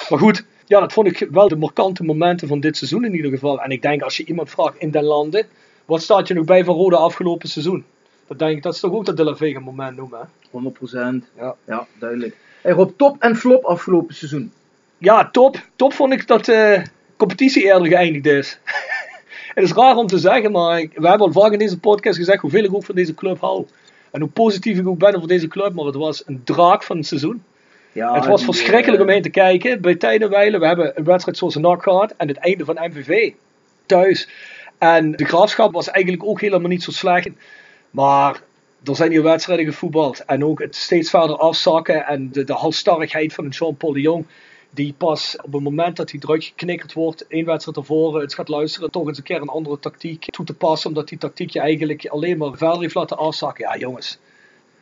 Maar 0.08 0.18
goed, 0.18 0.44
ja, 0.66 0.80
dat 0.80 0.92
vond 0.92 1.06
ik 1.06 1.28
wel 1.30 1.48
de 1.48 1.56
markante 1.56 2.04
momenten 2.04 2.48
van 2.48 2.60
dit 2.60 2.76
seizoen 2.76 3.04
in 3.04 3.14
ieder 3.14 3.30
geval. 3.30 3.60
En 3.60 3.70
ik 3.70 3.82
denk, 3.82 4.02
als 4.02 4.16
je 4.16 4.24
iemand 4.24 4.50
vraagt 4.50 4.78
in 4.78 4.90
den 4.90 5.04
landen, 5.04 5.46
wat 5.84 6.02
staat 6.02 6.28
je 6.28 6.34
nog 6.34 6.44
bij 6.44 6.64
van 6.64 6.74
Roda 6.74 6.96
afgelopen 6.96 7.48
seizoen? 7.48 7.84
Dat 8.26 8.38
denk 8.38 8.56
ik, 8.56 8.62
dat 8.62 8.74
is 8.74 8.80
toch 8.80 8.92
ook 8.92 9.04
dat 9.06 9.16
De 9.16 9.24
La 9.24 9.34
Vega 9.36 9.60
moment 9.60 9.96
noemen, 9.96 10.18
hè? 10.20 10.26
100%. 11.20 11.24
Ja. 11.38 11.54
ja, 11.66 11.86
duidelijk. 11.98 12.36
Hey 12.62 12.72
Rob, 12.72 12.90
top 12.96 13.16
en 13.22 13.36
flop 13.36 13.64
afgelopen 13.64 14.14
seizoen. 14.14 14.52
Ja, 14.98 15.28
top. 15.30 15.56
Top 15.76 15.92
vond 15.92 16.12
ik 16.12 16.26
dat 16.26 16.44
de 16.44 16.82
competitie 17.16 17.64
eerder 17.64 17.86
geëindigd 17.86 18.26
is. 18.26 18.58
het 19.54 19.64
is 19.64 19.72
raar 19.72 19.96
om 19.96 20.06
te 20.06 20.18
zeggen, 20.18 20.52
maar 20.52 20.80
ik- 20.80 20.92
we 20.94 21.08
hebben 21.08 21.26
al 21.26 21.32
vaak 21.42 21.52
in 21.52 21.58
deze 21.58 21.78
podcast 21.78 22.18
gezegd 22.18 22.40
hoeveel 22.40 22.64
ik 22.64 22.74
ook 22.74 22.84
van 22.84 22.94
deze 22.94 23.14
club 23.14 23.40
hou. 23.40 23.66
En 24.10 24.20
hoe 24.20 24.30
positief 24.30 24.78
ik 24.78 24.86
ook 24.88 24.98
ben 24.98 25.16
over 25.16 25.28
deze 25.28 25.48
club, 25.48 25.74
maar 25.74 25.84
het 25.84 25.94
was 25.94 26.22
een 26.26 26.40
draak 26.44 26.82
van 26.82 26.96
het 26.96 27.06
seizoen. 27.06 27.42
Ja, 27.92 28.14
het 28.14 28.26
was 28.26 28.44
verschrikkelijk 28.44 28.98
eh, 29.02 29.06
om 29.06 29.12
heen 29.12 29.22
te 29.22 29.30
kijken. 29.30 29.80
Bij 29.80 29.94
tijden 29.94 30.30
wijlen, 30.30 30.60
we 30.60 30.66
hebben 30.66 30.92
een 30.98 31.04
wedstrijd 31.04 31.38
zoals 31.38 31.54
een 31.54 31.60
NAC 31.62 31.82
gehad 31.82 32.14
en 32.16 32.28
het 32.28 32.36
einde 32.36 32.64
van 32.64 32.78
MVV 32.80 33.32
thuis. 33.86 34.28
En 34.78 35.12
de 35.12 35.24
graafschap 35.24 35.72
was 35.72 35.90
eigenlijk 35.90 36.24
ook 36.28 36.40
helemaal 36.40 36.68
niet 36.68 36.82
zo 36.82 36.90
slecht. 36.90 37.28
Maar 37.96 38.42
er 38.84 38.96
zijn 38.96 39.10
hier 39.10 39.22
wedstrijden 39.22 39.66
gevoetbald. 39.66 40.24
En 40.24 40.44
ook 40.44 40.58
het 40.58 40.76
steeds 40.76 41.10
verder 41.10 41.36
afzakken 41.36 42.06
en 42.06 42.32
de, 42.32 42.44
de 42.44 42.52
halstarrigheid 42.52 43.32
van 43.32 43.44
een 43.44 43.50
Jean-Paul 43.50 43.92
de 43.92 44.00
Jong. 44.00 44.26
Die 44.70 44.94
pas 44.98 45.36
op 45.42 45.52
het 45.52 45.62
moment 45.62 45.96
dat 45.96 46.10
hij 46.10 46.20
eruit 46.22 46.44
geknikkerd 46.44 46.92
wordt, 46.92 47.26
één 47.26 47.44
wedstrijd 47.44 47.76
ervoor, 47.76 48.20
het 48.20 48.34
gaat 48.34 48.48
luisteren, 48.48 48.90
toch 48.90 49.08
eens 49.08 49.18
een 49.18 49.24
keer 49.24 49.40
een 49.40 49.48
andere 49.48 49.78
tactiek 49.78 50.24
toe 50.30 50.44
te 50.44 50.54
passen. 50.54 50.88
Omdat 50.88 51.08
die 51.08 51.18
tactiek 51.18 51.50
je 51.50 51.60
eigenlijk 51.60 52.06
alleen 52.06 52.38
maar 52.38 52.56
verder 52.56 52.80
heeft 52.80 52.94
laten 52.94 53.18
afzakken. 53.18 53.64
Ja, 53.64 53.76
jongens. 53.76 54.18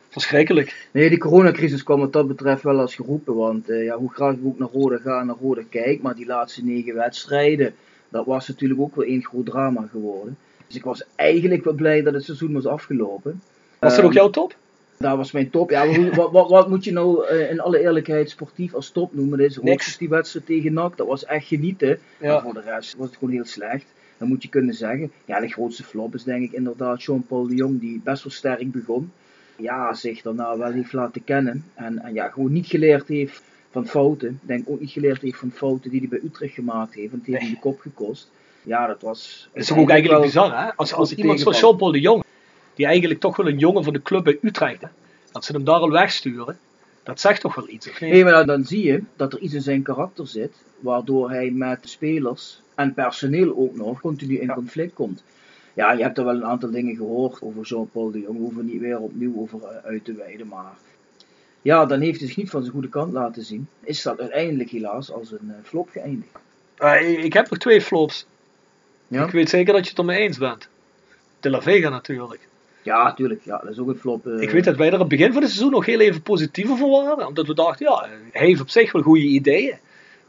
Verschrikkelijk. 0.09 0.87
Nee, 0.91 1.09
die 1.09 1.17
coronacrisis 1.17 1.83
kwam 1.83 1.99
wat 1.99 2.13
dat 2.13 2.27
betreft 2.27 2.63
wel 2.63 2.79
als 2.79 2.95
geroepen. 2.95 3.35
Want 3.35 3.69
eh, 3.69 3.83
ja, 3.83 3.97
hoe 3.97 4.13
graag 4.13 4.33
ik 4.33 4.45
ook 4.45 4.59
naar 4.59 4.69
Rode 4.73 4.99
ga 4.99 5.19
en 5.19 5.25
naar 5.25 5.35
Rode 5.41 5.65
kijk, 5.65 6.01
maar 6.01 6.15
die 6.15 6.25
laatste 6.25 6.63
negen 6.63 6.95
wedstrijden, 6.95 7.75
dat 8.09 8.25
was 8.25 8.47
natuurlijk 8.47 8.79
ook 8.79 8.95
wel 8.95 9.05
één 9.05 9.23
groot 9.23 9.45
drama 9.45 9.87
geworden. 9.91 10.37
Dus 10.67 10.75
ik 10.75 10.83
was 10.83 11.03
eigenlijk 11.15 11.63
wel 11.63 11.73
blij 11.73 12.01
dat 12.01 12.13
het 12.13 12.23
seizoen 12.23 12.53
was 12.53 12.65
afgelopen. 12.65 13.41
Was 13.79 13.89
dat 13.89 13.97
Ehm, 13.99 14.07
ook 14.07 14.13
jouw 14.13 14.29
top? 14.29 14.55
Daar 14.97 15.17
was 15.17 15.31
mijn 15.31 15.49
top. 15.49 15.69
Ja, 15.69 15.85
wat, 16.15 16.31
wat, 16.31 16.49
wat 16.49 16.69
moet 16.69 16.83
je 16.83 16.91
nou 16.91 17.27
eh, 17.27 17.49
in 17.51 17.59
alle 17.59 17.79
eerlijkheid 17.79 18.29
sportief 18.29 18.73
als 18.73 18.89
top 18.89 19.13
noemen? 19.13 19.37
Dit 19.37 19.59
is 19.63 19.97
die 19.97 20.09
wedstrijd 20.09 20.45
tegen 20.45 20.73
NAC, 20.73 20.97
dat 20.97 21.07
was 21.07 21.25
echt 21.25 21.47
genieten. 21.47 21.99
Maar 22.21 22.41
voor 22.41 22.53
de 22.53 22.61
rest 22.61 22.95
was 22.95 23.07
het 23.07 23.17
gewoon 23.17 23.33
heel 23.33 23.45
slecht. 23.45 23.85
Dan 24.17 24.27
moet 24.27 24.43
je 24.43 24.49
kunnen 24.49 24.75
zeggen, 24.75 25.11
ja, 25.25 25.39
de 25.39 25.47
grootste 25.47 25.83
flop 25.83 26.13
is 26.15 26.23
denk 26.23 26.43
ik 26.43 26.51
inderdaad 26.51 27.03
Jean-Paul 27.03 27.47
de 27.47 27.55
Jong, 27.55 27.79
die 27.79 28.01
best 28.03 28.23
wel 28.23 28.31
sterk 28.33 28.71
begon. 28.71 29.11
Ja, 29.57 29.93
zich 29.93 30.21
daarna 30.21 30.57
wel 30.57 30.71
heeft 30.71 30.93
laten 30.93 31.23
kennen. 31.23 31.65
En, 31.73 31.99
en 31.99 32.13
ja, 32.13 32.27
gewoon 32.29 32.51
niet 32.51 32.67
geleerd 32.67 33.07
heeft 33.07 33.41
van 33.71 33.87
fouten. 33.87 34.29
Ik 34.29 34.47
denk 34.47 34.69
ook 34.69 34.79
niet 34.79 34.91
geleerd 34.91 35.21
heeft 35.21 35.37
van 35.37 35.51
fouten 35.51 35.89
die 35.91 35.99
hij 35.99 36.09
bij 36.09 36.19
Utrecht 36.23 36.53
gemaakt 36.53 36.93
heeft. 36.93 37.13
Heeft 37.23 37.41
hem 37.41 37.49
de 37.49 37.59
kop 37.59 37.79
gekost. 37.79 38.31
Ja, 38.65 38.87
dat 38.87 39.01
was... 39.01 39.49
Het 39.53 39.61
is 39.61 39.67
toch 39.67 39.77
ook 39.77 39.89
eigenlijk 39.89 40.21
bizar, 40.21 40.63
hè? 40.65 40.75
Als, 40.75 40.93
als 40.93 41.13
iemand 41.15 41.39
zoals. 41.39 41.59
Jean-Paul 41.59 41.91
de 41.91 41.99
Jong, 41.99 42.23
die 42.73 42.85
eigenlijk 42.85 43.19
toch 43.19 43.35
wel 43.35 43.47
een 43.47 43.57
jongen 43.57 43.83
van 43.83 43.93
de 43.93 44.01
club 44.01 44.23
bij 44.23 44.37
Utrecht, 44.41 44.81
hè, 44.81 44.87
dat 45.31 45.45
ze 45.45 45.51
hem 45.51 45.63
daar 45.63 45.75
al 45.79 45.91
wegsturen, 45.91 46.57
dat 47.03 47.19
zegt 47.19 47.41
toch 47.41 47.55
wel 47.55 47.69
iets, 47.69 47.89
of 47.89 48.01
niet? 48.01 48.11
Nee, 48.11 48.23
maar 48.23 48.33
dan, 48.33 48.45
dan 48.47 48.65
zie 48.65 48.83
je 48.85 49.03
dat 49.15 49.33
er 49.33 49.39
iets 49.39 49.53
in 49.53 49.61
zijn 49.61 49.81
karakter 49.81 50.27
zit, 50.27 50.51
waardoor 50.79 51.29
hij 51.29 51.51
met 51.51 51.79
spelers 51.81 52.61
en 52.75 52.93
personeel 52.93 53.57
ook 53.57 53.75
nog 53.75 54.01
continu 54.01 54.37
in 54.39 54.47
Ja. 54.47 54.53
conflict 54.53 54.93
komt. 54.93 55.23
Ja, 55.73 55.91
je 55.91 56.03
hebt 56.03 56.17
er 56.17 56.25
wel 56.25 56.35
een 56.35 56.45
aantal 56.45 56.71
dingen 56.71 56.95
gehoord 56.95 57.41
over 57.41 57.63
Jean-Paul 57.63 58.11
de 58.11 58.19
Jong, 58.19 58.37
we 58.37 58.43
hoeven 58.43 58.65
niet 58.65 58.79
weer 58.81 58.99
opnieuw 58.99 59.33
over 59.37 59.59
eh, 59.63 59.85
uit 59.85 60.05
te 60.05 60.13
wijden, 60.13 60.47
maar 60.47 60.71
ja, 61.61 61.85
dan 61.85 61.99
heeft 62.01 62.19
hij 62.19 62.27
zich 62.27 62.37
niet 62.37 62.49
van 62.49 62.61
zijn 62.61 62.73
goede 62.73 62.89
kant 62.89 63.13
laten 63.13 63.43
zien. 63.43 63.67
Is 63.83 64.01
dat 64.01 64.19
uiteindelijk 64.19 64.69
helaas 64.69 65.11
als 65.11 65.31
een 65.31 65.49
eh, 65.49 65.55
flop 65.63 65.89
geëindigd. 65.89 66.29
Eh, 66.77 67.09
ik- 67.09 67.23
ik 67.23 67.33
heb 67.33 67.49
nog 67.49 67.59
twee 67.59 67.81
flops. 67.81 68.25
Ja, 69.15 69.25
Ik 69.25 69.31
weet 69.31 69.49
zeker 69.49 69.73
dat 69.73 69.83
je 69.83 69.89
het 69.89 69.99
er 69.99 70.05
mee 70.05 70.19
eens 70.19 70.37
bent. 70.37 70.67
De 71.39 71.49
La 71.49 71.61
Vega 71.61 71.89
natuurlijk. 71.89 72.47
ja 72.81 73.03
natuurlijk, 73.03 73.41
ja, 73.43 73.57
dat 73.57 73.71
is 73.71 73.79
ook 73.79 73.87
een 73.87 73.95
flop. 73.95 74.27
eh. 74.27 74.41
Ik 74.41 74.49
weet 74.49 74.63
dat 74.63 74.75
wij 74.75 74.87
er 74.87 74.93
aan 74.93 74.99
het 74.99 75.07
begin 75.09 75.33
van 75.33 75.41
het 75.41 75.51
seizoen 75.51 75.71
nog 75.71 75.85
heel 75.85 75.99
even 75.99 76.21
positiever 76.21 76.77
voor 76.77 76.89
waren. 77.03 77.27
Omdat 77.27 77.47
we 77.47 77.53
dachten, 77.53 77.85
ja, 77.85 78.07
hij 78.31 78.47
heeft 78.47 78.61
op 78.61 78.69
zich 78.69 78.91
wel 78.91 79.01
goede 79.01 79.23
ideeën. 79.25 79.77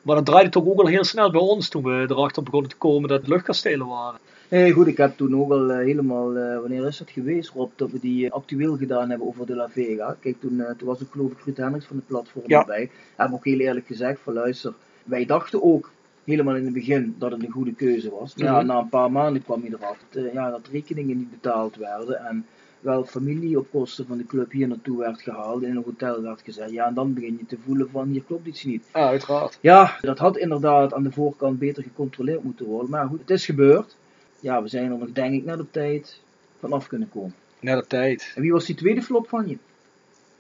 Maar 0.02 0.16
dat 0.16 0.26
draaide 0.26 0.50
toch 0.50 0.66
ook 0.66 0.80
al 0.80 0.86
heel 0.86 1.04
snel 1.04 1.30
bij 1.30 1.40
ons 1.40 1.68
toen 1.68 1.82
we 1.82 2.06
erachter 2.08 2.42
begonnen 2.42 2.70
te 2.70 2.76
komen 2.76 3.08
dat 3.08 3.18
het 3.20 3.28
luchtkastelen 3.28 3.86
waren. 3.86 4.20
Nee, 4.48 4.72
goed, 4.72 4.86
ik 4.86 4.96
heb 4.96 5.16
toen 5.16 5.36
ook 5.40 5.50
al 5.50 5.70
eh, 5.70 5.76
helemaal, 5.78 6.36
eh, 6.36 6.60
wanneer 6.60 6.86
is 6.86 6.98
dat 6.98 7.10
geweest 7.10 7.50
Rob, 7.50 7.70
dat 7.76 7.90
we 7.90 7.98
die 8.00 8.32
actueel 8.32 8.76
gedaan 8.76 9.08
hebben 9.10 9.26
over 9.26 9.46
de 9.46 9.54
La 9.54 9.68
Vega. 9.68 10.16
Kijk, 10.20 10.40
toen, 10.40 10.62
toen 10.78 10.88
was 10.88 11.02
ook 11.02 11.12
geloof 11.12 11.30
ik 11.30 11.38
Ruud 11.44 11.56
Hendricks 11.56 11.86
van 11.86 11.96
de 11.96 12.02
platform 12.06 12.44
Ja. 12.46 12.60
erbij. 12.60 12.90
Hebben 13.16 13.36
ook 13.36 13.44
heel 13.44 13.58
eerlijk 13.58 13.86
gezegd 13.86 14.20
van 14.22 14.32
luister, 14.32 14.72
wij 15.04 15.26
dachten 15.26 15.62
ook 15.62 15.90
helemaal 16.26 16.56
in 16.56 16.64
het 16.64 16.72
begin 16.74 17.14
dat 17.18 17.30
het 17.30 17.42
een 17.42 17.50
goede 17.50 17.74
keuze 17.74 18.10
was. 18.10 18.34
Maar 18.34 18.46
ja, 18.46 18.56
Mhm. 18.56 18.66
na 18.66 18.78
een 18.78 18.88
paar 18.88 19.12
maanden 19.12 19.42
kwam 19.44 19.62
je 19.62 19.68
erachter 19.68 20.06
dat, 20.10 20.24
eh, 20.24 20.32
ja, 20.32 20.50
dat 20.50 20.68
rekeningen 20.72 21.16
niet 21.16 21.30
betaald 21.30 21.76
werden 21.76 22.24
en 22.26 22.46
wel 22.80 23.04
familie 23.04 23.58
op 23.58 23.66
kosten 23.70 24.06
van 24.06 24.16
de 24.16 24.26
club 24.26 24.52
hier 24.52 24.68
naartoe 24.68 24.98
werd 24.98 25.22
gehaald 25.22 25.62
en 25.62 25.68
in 25.68 25.76
een 25.76 25.82
hotel 25.84 26.22
werd 26.22 26.40
gezet. 26.44 26.70
Ja, 26.70 26.86
en 26.86 26.94
dan 26.94 27.14
begin 27.14 27.36
je 27.38 27.46
te 27.46 27.56
voelen 27.64 27.88
van 27.90 28.08
hier 28.08 28.22
klopt 28.26 28.46
iets 28.46 28.64
niet. 28.64 28.84
Ja, 28.94 29.08
uiteraard. 29.08 29.58
Ja, 29.60 29.96
dat 30.00 30.18
had 30.18 30.36
inderdaad 30.36 30.92
aan 30.94 31.02
de 31.02 31.12
voorkant 31.12 31.58
beter 31.58 31.82
gecontroleerd 31.82 32.42
moeten 32.42 32.66
worden. 32.66 32.90
Maar 32.90 33.06
goed, 33.06 33.20
het 33.20 33.30
is 33.30 33.44
gebeurd. 33.44 33.96
Ja, 34.40 34.62
we 34.62 34.68
zijn 34.68 34.90
er 34.92 34.98
nog 34.98 35.12
denk 35.12 35.34
ik 35.34 35.44
net 35.44 35.60
op 35.60 35.68
tijd 35.72 36.20
vanaf 36.58 36.86
kunnen 36.86 37.08
komen. 37.08 37.34
Net 37.60 37.82
op 37.82 37.88
tijd. 37.88 38.32
En 38.34 38.42
wie 38.42 38.52
was 38.52 38.64
die 38.64 38.74
tweede 38.74 39.02
flop 39.02 39.28
van 39.28 39.48
je? 39.48 39.58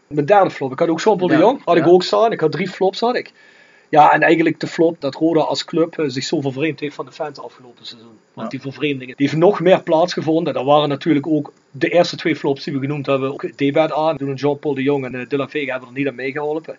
Mijn 0.06 0.26
derde 0.26 0.50
flop. 0.50 0.72
Ik 0.72 0.78
had 0.78 0.88
ook 0.88 1.00
Jean-Paul 1.00 1.28
de 1.28 1.36
Jong. 1.36 1.60
Had 1.64 1.76
ik 1.76 1.86
ook 1.86 2.02
staan. 2.02 2.32
Ik 2.32 2.40
had 2.40 2.52
drie 2.52 2.68
flops 2.68 3.00
had 3.00 3.16
ik. 3.16 3.32
Ja, 3.88 4.12
en 4.12 4.22
eigenlijk 4.22 4.60
de 4.60 4.66
flop 4.66 5.00
dat 5.00 5.14
Roda 5.14 5.40
als 5.40 5.64
club 5.64 5.98
eh, 5.98 6.04
zich 6.08 6.24
zo 6.24 6.40
vervreemd 6.40 6.80
heeft 6.80 6.94
van 6.94 7.04
de 7.04 7.12
fans 7.12 7.38
afgelopen 7.40 7.86
seizoen. 7.86 8.18
Want 8.34 8.52
Ja. 8.52 8.58
die 8.58 8.60
vervreemdingen, 8.60 9.16
die 9.16 9.26
heeft 9.26 9.38
nog 9.38 9.60
meer 9.60 9.82
plaatsgevonden. 9.82 10.54
Dat 10.54 10.64
waren 10.64 10.88
natuurlijk 10.88 11.26
ook 11.26 11.52
de 11.70 11.88
eerste 11.88 12.16
twee 12.16 12.36
flops 12.36 12.64
die 12.64 12.72
we 12.72 12.80
genoemd 12.80 13.06
hebben. 13.06 13.32
Ook 13.32 13.56
Debed 13.56 13.92
aan. 13.92 14.16
Toen 14.16 14.34
Jean-Paul 14.34 14.74
de 14.74 14.82
Jong 14.82 15.04
en 15.04 15.14
eh, 15.14 15.28
De 15.28 15.36
La 15.36 15.48
Vega 15.48 15.70
hebben 15.70 15.88
er 15.88 15.94
niet 15.94 16.08
aan 16.08 16.14
meegeholpen. 16.14 16.76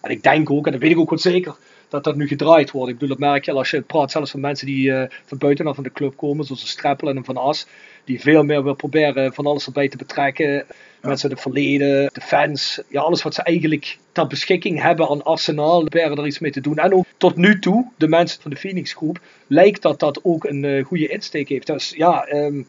En 0.00 0.10
ik 0.10 0.22
denk 0.22 0.50
ook, 0.50 0.66
en 0.66 0.72
dat 0.72 0.80
weet 0.80 0.90
ik 0.90 0.98
ook 0.98 1.10
wel 1.10 1.18
zeker, 1.18 1.56
dat 1.88 2.04
dat 2.04 2.16
nu 2.16 2.26
gedraaid 2.28 2.70
wordt. 2.70 2.90
Ik 2.90 2.98
bedoel, 2.98 3.16
dat 3.16 3.28
merk 3.28 3.44
je 3.44 3.52
als 3.52 3.70
je 3.70 3.80
praat 3.80 4.10
zelfs 4.10 4.30
van 4.30 4.40
mensen 4.40 4.66
die 4.66 4.88
uh, 4.88 5.04
van 5.24 5.38
buitenaf 5.38 5.74
van 5.74 5.84
de 5.84 5.92
club 5.92 6.16
komen, 6.16 6.44
zoals 6.44 6.68
Streppel 6.68 7.08
en 7.08 7.16
een 7.16 7.24
Van 7.24 7.36
As, 7.36 7.66
die 8.04 8.20
veel 8.20 8.42
meer 8.42 8.62
wil 8.62 8.74
proberen 8.74 9.34
van 9.34 9.46
alles 9.46 9.66
erbij 9.66 9.88
te 9.88 9.96
betrekken. 9.96 10.66
Mensen 11.02 11.30
het 11.30 11.40
verleden, 11.40 12.10
de 12.12 12.20
fans, 12.20 12.82
ja, 12.88 13.00
alles 13.00 13.22
wat 13.22 13.34
ze 13.34 13.42
eigenlijk 13.42 13.98
ter 14.12 14.26
beschikking 14.26 14.82
hebben 14.82 15.08
aan 15.08 15.24
arsenaal, 15.24 15.80
proberen 15.80 16.18
er 16.18 16.26
iets 16.26 16.38
mee 16.38 16.50
te 16.50 16.60
doen. 16.60 16.78
En 16.78 16.94
ook 16.94 17.04
tot 17.16 17.36
nu 17.36 17.58
toe, 17.58 17.86
de 17.96 18.08
mensen 18.08 18.42
van 18.42 18.50
de 18.50 18.56
Phoenix 18.56 18.92
groep, 18.92 19.20
lijkt 19.46 19.82
dat 19.82 20.00
dat 20.00 20.20
ook 20.22 20.44
een 20.44 20.62
uh, 20.62 20.84
goede 20.84 21.08
insteek 21.08 21.48
heeft. 21.48 21.66
Dus 21.66 21.94
ja... 21.96 22.28
Um... 22.32 22.66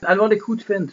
En 0.00 0.16
wat 0.16 0.32
ik 0.32 0.40
goed 0.40 0.64
vind, 0.64 0.92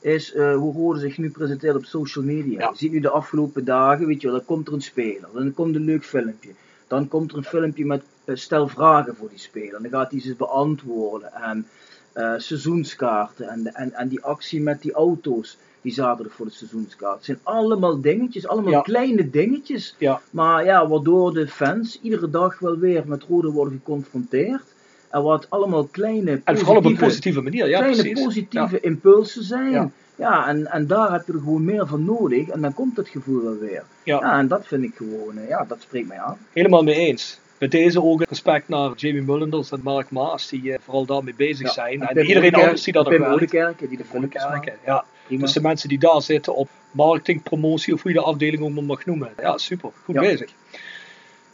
is 0.00 0.34
uh, 0.34 0.56
hoe 0.56 0.72
Rode 0.72 1.00
zich 1.00 1.18
nu 1.18 1.30
presenteert 1.30 1.76
op 1.76 1.84
social 1.84 2.24
media. 2.24 2.68
Je 2.68 2.76
ziet 2.76 2.92
nu 2.92 3.00
de 3.00 3.10
afgelopen 3.10 3.64
dagen, 3.64 4.06
weet 4.06 4.20
je 4.20 4.26
wel, 4.26 4.36
dan 4.36 4.46
komt 4.46 4.68
er 4.68 4.74
een 4.74 4.82
speler, 4.82 5.28
dan 5.34 5.54
komt 5.54 5.74
een 5.74 5.84
leuk 5.84 6.04
filmpje. 6.04 6.50
Dan 6.90 7.08
komt 7.08 7.30
er 7.30 7.36
een 7.36 7.44
filmpje 7.44 7.84
met 7.84 8.02
uh, 8.24 8.36
stel 8.36 8.68
vragen 8.68 9.16
voor 9.16 9.28
die 9.28 9.38
speler. 9.38 9.82
Dan 9.82 9.90
gaat 9.90 10.10
hij 10.10 10.20
ze 10.20 10.34
beantwoorden. 10.34 11.32
En 11.32 11.66
uh, 12.14 12.34
seizoenskaarten 12.36 13.48
en, 13.48 13.74
en, 13.74 13.92
en 13.92 14.08
die 14.08 14.22
actie 14.22 14.60
met 14.60 14.82
die 14.82 14.92
auto's 14.92 15.56
die 15.82 15.92
zaterdag 15.92 16.32
voor 16.32 16.46
de 16.46 16.52
seizoenskaart. 16.52 17.16
Het 17.16 17.24
zijn 17.24 17.38
allemaal 17.42 18.00
dingetjes, 18.00 18.46
allemaal 18.46 18.82
kleine 18.82 19.30
dingetjes. 19.30 19.94
Ja. 19.98 20.20
Maar 20.30 20.64
ja, 20.64 20.88
waardoor 20.88 21.32
de 21.32 21.48
fans 21.48 22.00
iedere 22.02 22.30
dag 22.30 22.58
wel 22.58 22.78
weer 22.78 23.02
met 23.06 23.22
rode 23.22 23.50
worden 23.50 23.74
geconfronteerd. 23.74 24.62
En 25.10 25.22
wat 25.22 25.46
allemaal 25.48 25.84
kleine 25.84 26.40
En 26.44 26.58
vooral 26.58 26.76
op 26.76 26.84
een 26.84 26.96
positieve 26.96 27.40
manier, 27.40 27.68
ja 27.68 27.78
Kleine 27.78 28.02
precies. 28.02 28.24
positieve 28.24 28.80
impulsen 28.80 29.42
zijn. 29.44 29.92
Ja. 30.16 30.48
en, 30.48 30.66
en 30.66 30.86
daar 30.86 31.12
heb 31.12 31.26
je 31.26 31.32
er 31.32 31.38
gewoon 31.38 31.64
meer 31.64 31.86
van 31.86 32.04
nodig. 32.04 32.48
En 32.48 32.60
dan 32.60 32.74
komt 32.74 32.96
het 32.96 33.08
gevoel 33.08 33.42
wel 33.42 33.58
weer. 33.58 33.82
Ja. 34.04 34.38
en 34.38 34.48
dat 34.48 34.66
vind 34.66 34.84
ik 34.84 34.94
gewoon, 34.94 35.34
ja, 35.48 35.64
dat 35.68 35.78
spreekt 35.80 36.08
mij 36.08 36.18
aan. 36.18 36.38
Helemaal 36.52 36.82
mee 36.82 36.94
eens. 36.94 37.40
Met 37.58 37.70
deze 37.70 38.02
ook 38.02 38.22
respect 38.24 38.68
naar 38.68 38.92
Jamie 38.96 39.22
Mullenders 39.22 39.70
en 39.70 39.80
Mark 39.82 40.10
Maas, 40.10 40.48
die 40.48 40.62
uh, 40.62 40.76
vooral 40.80 41.04
daarmee 41.04 41.34
bezig 41.36 41.70
zijn. 41.72 42.02
En, 42.02 42.16
en 42.16 42.26
iedereen 42.26 42.54
anders 42.54 42.82
die 42.82 42.92
dat 42.92 43.06
ook 43.06 43.50
werkt. 43.50 43.88
die 43.88 43.96
de 43.96 44.04
filmpjes 44.04 44.42
Ja, 44.84 45.04
Prima. 45.26 45.42
dus 45.42 45.52
de 45.52 45.60
mensen 45.60 45.88
die 45.88 45.98
daar 45.98 46.22
zitten 46.22 46.54
op 46.54 46.68
marketing, 46.90 47.42
promotie 47.42 47.94
of 47.94 48.02
hoe 48.02 48.12
je 48.12 48.18
de 48.18 48.24
afdeling 48.24 48.62
ook 48.62 48.84
mag 48.84 49.06
noemen. 49.06 49.30
Ja, 49.40 49.58
super. 49.58 49.90
Goed 50.04 50.14
bezig. 50.14 50.50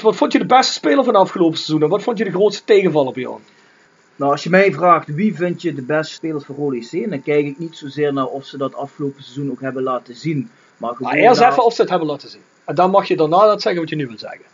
Wat 0.03 0.17
vond 0.17 0.33
je 0.33 0.39
de 0.39 0.47
beste 0.47 0.73
speler 0.73 1.05
van 1.05 1.15
het 1.15 1.23
afgelopen 1.23 1.57
seizoen 1.57 1.83
en 1.83 1.89
wat 1.89 2.03
vond 2.03 2.19
je 2.19 2.25
de 2.25 2.31
grootste 2.31 2.65
tegenvaller, 2.65 3.13
Bjorn? 3.13 3.43
Nou, 4.17 4.33
als 4.33 4.43
je 4.43 4.51
mij 4.51 4.73
vraagt 4.73 5.15
wie 5.15 5.35
vind 5.35 5.63
je 5.63 5.75
de 5.75 5.83
beste 5.83 6.15
spelers 6.15 6.45
voor 6.45 6.57
Rode 6.57 6.77
IC, 6.77 7.11
dan 7.11 7.23
kijk 7.23 7.47
ik 7.47 7.59
niet 7.59 7.77
zozeer 7.77 8.13
naar 8.13 8.27
of 8.27 8.45
ze 8.45 8.57
dat 8.57 8.75
afgelopen 8.75 9.23
seizoen 9.23 9.51
ook 9.51 9.61
hebben 9.61 9.83
laten 9.83 10.15
zien. 10.15 10.51
Maar, 10.77 10.95
maar 10.99 11.15
eerst 11.15 11.41
even 11.41 11.65
of 11.65 11.75
ze 11.75 11.81
het 11.81 11.91
hebben 11.91 12.09
laten 12.09 12.29
zien. 12.29 12.41
En 12.65 12.75
dan 12.75 12.91
mag 12.91 13.09
je 13.09 13.17
daarna 13.17 13.47
dat 13.47 13.63
zeggen 13.63 13.81
wat 13.81 13.91
je 13.91 13.97
nu 13.97 14.07
wil 14.07 14.19
zeggen. 14.19 14.45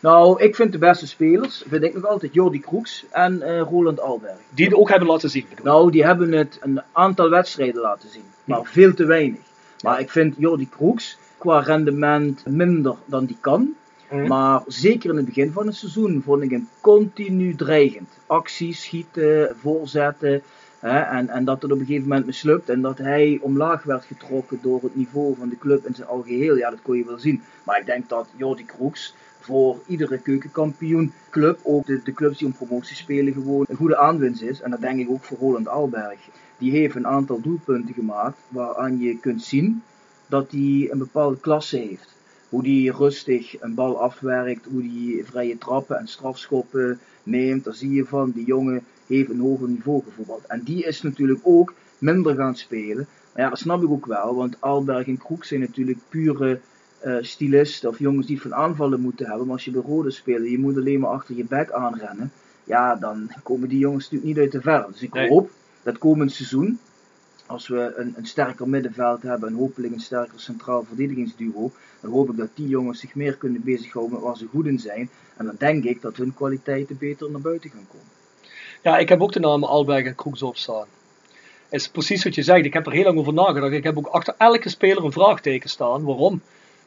Nou, 0.00 0.42
ik 0.42 0.54
vind 0.54 0.72
de 0.72 0.78
beste 0.78 1.06
spelers, 1.06 1.62
vind 1.68 1.82
ik 1.82 1.94
nog 1.94 2.06
altijd 2.06 2.34
Jordi 2.34 2.60
Kroeks 2.60 3.04
en 3.10 3.42
uh, 3.42 3.60
Roland 3.60 4.00
Alberg. 4.00 4.36
Die 4.50 4.64
het 4.64 4.74
ook 4.74 4.88
hebben 4.88 5.08
laten 5.08 5.30
zien? 5.30 5.46
Bedoel. 5.48 5.64
Nou, 5.64 5.90
die 5.90 6.04
hebben 6.04 6.32
het 6.32 6.58
een 6.60 6.82
aantal 6.92 7.30
wedstrijden 7.30 7.82
laten 7.82 8.08
zien, 8.08 8.24
maar 8.44 8.58
ja. 8.58 8.64
veel 8.64 8.94
te 8.94 9.04
weinig. 9.04 9.40
Maar 9.82 10.00
ik 10.00 10.10
vind 10.10 10.34
Jordi 10.38 10.68
Kroeks 10.68 11.18
qua 11.38 11.60
rendement 11.60 12.46
minder 12.46 12.96
dan 13.04 13.24
die 13.24 13.36
kan. 13.40 13.74
Mm. 14.10 14.26
Maar 14.26 14.62
zeker 14.66 15.10
in 15.10 15.16
het 15.16 15.24
begin 15.24 15.52
van 15.52 15.66
het 15.66 15.76
seizoen 15.76 16.22
vond 16.24 16.42
ik 16.42 16.50
hem 16.50 16.68
continu 16.80 17.54
dreigend. 17.54 18.08
Acties, 18.26 18.82
schieten, 18.82 19.56
voorzetten. 19.60 20.42
Hè, 20.78 20.98
en, 20.98 21.28
en 21.28 21.44
dat 21.44 21.62
het 21.62 21.72
op 21.72 21.78
een 21.78 21.86
gegeven 21.86 22.08
moment 22.08 22.26
mislukt. 22.26 22.68
En 22.68 22.80
dat 22.80 22.98
hij 22.98 23.38
omlaag 23.42 23.82
werd 23.82 24.04
getrokken 24.04 24.58
door 24.62 24.82
het 24.82 24.96
niveau 24.96 25.34
van 25.38 25.48
de 25.48 25.58
club 25.58 25.86
in 25.86 25.94
zijn 25.94 26.08
algeheel. 26.08 26.56
Ja, 26.56 26.70
dat 26.70 26.82
kon 26.82 26.96
je 26.96 27.04
wel 27.04 27.18
zien. 27.18 27.42
Maar 27.64 27.80
ik 27.80 27.86
denk 27.86 28.08
dat 28.08 28.28
Jordi 28.36 28.64
Kroeks 28.64 29.14
voor 29.40 29.78
iedere 29.86 30.18
keukenkampioenclub, 30.18 31.58
ook 31.62 31.86
de, 31.86 32.00
de 32.04 32.12
clubs 32.12 32.38
die 32.38 32.46
om 32.46 32.52
promotie 32.52 32.96
spelen, 32.96 33.32
gewoon 33.32 33.64
een 33.68 33.76
goede 33.76 33.96
aanwinst 33.96 34.42
is. 34.42 34.60
En 34.60 34.70
dat 34.70 34.80
denk 34.80 35.00
ik 35.00 35.10
ook 35.10 35.24
voor 35.24 35.38
Roland 35.38 35.68
Alberg. 35.68 36.18
Die 36.58 36.70
heeft 36.70 36.94
een 36.94 37.06
aantal 37.06 37.40
doelpunten 37.40 37.94
gemaakt 37.94 38.38
waaraan 38.48 38.98
je 38.98 39.18
kunt 39.18 39.42
zien 39.42 39.82
dat 40.26 40.50
hij 40.50 40.88
een 40.90 40.98
bepaalde 40.98 41.40
klasse 41.40 41.76
heeft. 41.76 42.18
Hoe 42.50 42.62
die 42.62 42.92
rustig 42.92 43.62
een 43.62 43.74
bal 43.74 44.00
afwerkt, 44.00 44.66
hoe 44.70 44.82
die 44.82 45.24
vrije 45.24 45.58
trappen 45.58 45.98
en 45.98 46.08
strafschoppen 46.08 46.98
neemt. 47.22 47.64
Daar 47.64 47.74
zie 47.74 47.92
je 47.92 48.04
van, 48.04 48.30
die 48.30 48.44
jongen 48.44 48.82
heeft 49.06 49.30
een 49.30 49.40
hoger 49.40 49.68
niveau 49.68 50.02
gevoetbald. 50.02 50.46
En 50.46 50.62
die 50.64 50.84
is 50.84 51.02
natuurlijk 51.02 51.40
ook 51.42 51.74
minder 51.98 52.34
gaan 52.34 52.56
spelen. 52.56 53.06
Maar 53.32 53.42
ja, 53.42 53.48
dat 53.48 53.58
snap 53.58 53.82
ik 53.82 53.90
ook 53.90 54.06
wel, 54.06 54.34
want 54.34 54.56
Alberg 54.60 55.06
en 55.06 55.18
Kroek 55.18 55.44
zijn 55.44 55.60
natuurlijk 55.60 55.98
pure 56.08 56.60
uh, 57.04 57.16
stylisten 57.20 57.88
of 57.88 57.98
jongens 57.98 58.26
die 58.26 58.40
van 58.40 58.54
aanvallen 58.54 59.00
moeten 59.00 59.26
hebben. 59.26 59.44
Maar 59.44 59.54
als 59.54 59.64
je 59.64 59.70
bij 59.70 59.82
Rode 59.82 60.10
speelt, 60.10 60.48
je 60.48 60.58
moet 60.58 60.76
alleen 60.76 61.00
maar 61.00 61.10
achter 61.10 61.36
je 61.36 61.44
bek 61.44 61.70
aanrennen. 61.70 62.32
Ja, 62.64 62.96
dan 62.96 63.30
komen 63.42 63.68
die 63.68 63.78
jongens 63.78 64.04
natuurlijk 64.04 64.30
niet 64.30 64.38
uit 64.38 64.52
de 64.52 64.60
verf. 64.60 64.86
Dus 64.86 65.02
ik 65.02 65.12
nee. 65.12 65.28
hoop 65.28 65.50
dat 65.82 65.98
komend 65.98 66.32
seizoen, 66.32 66.78
als 67.50 67.68
we 67.68 67.92
een, 67.96 68.14
een 68.16 68.26
sterker 68.26 68.68
middenveld 68.68 69.22
hebben 69.22 69.48
en 69.48 69.54
hopelijk 69.54 69.92
een 69.92 70.00
sterker 70.00 70.40
centraal 70.40 70.84
verdedigingsduo, 70.84 71.72
dan 72.00 72.10
hoop 72.10 72.30
ik 72.30 72.36
dat 72.36 72.48
die 72.54 72.68
jongens 72.68 73.00
zich 73.00 73.14
meer 73.14 73.36
kunnen 73.36 73.62
bezighouden 73.64 74.14
met 74.14 74.22
waar 74.22 74.36
ze 74.36 74.46
goed 74.46 74.66
in 74.66 74.78
zijn. 74.78 75.10
En 75.36 75.44
dan 75.44 75.54
denk 75.58 75.84
ik 75.84 76.02
dat 76.02 76.16
hun 76.16 76.34
kwaliteiten 76.34 76.98
beter 76.98 77.30
naar 77.30 77.40
buiten 77.40 77.70
gaan 77.70 77.86
komen. 77.88 78.06
Ja, 78.82 78.98
ik 78.98 79.08
heb 79.08 79.20
ook 79.20 79.32
de 79.32 79.40
namen 79.40 79.68
Alberg 79.68 80.04
en 80.04 80.42
opstaan. 80.42 80.86
Het 81.68 81.80
is 81.80 81.88
precies 81.88 82.24
wat 82.24 82.34
je 82.34 82.42
zegt. 82.42 82.64
Ik 82.64 82.72
heb 82.72 82.86
er 82.86 82.92
heel 82.92 83.04
lang 83.04 83.18
over 83.18 83.32
nagedacht. 83.32 83.72
Ik 83.72 83.84
heb 83.84 83.98
ook 83.98 84.06
achter 84.06 84.34
elke 84.38 84.68
speler 84.68 85.04
een 85.04 85.12
vraagteken 85.12 85.70
staan. 85.70 86.04
Waarom? 86.04 86.42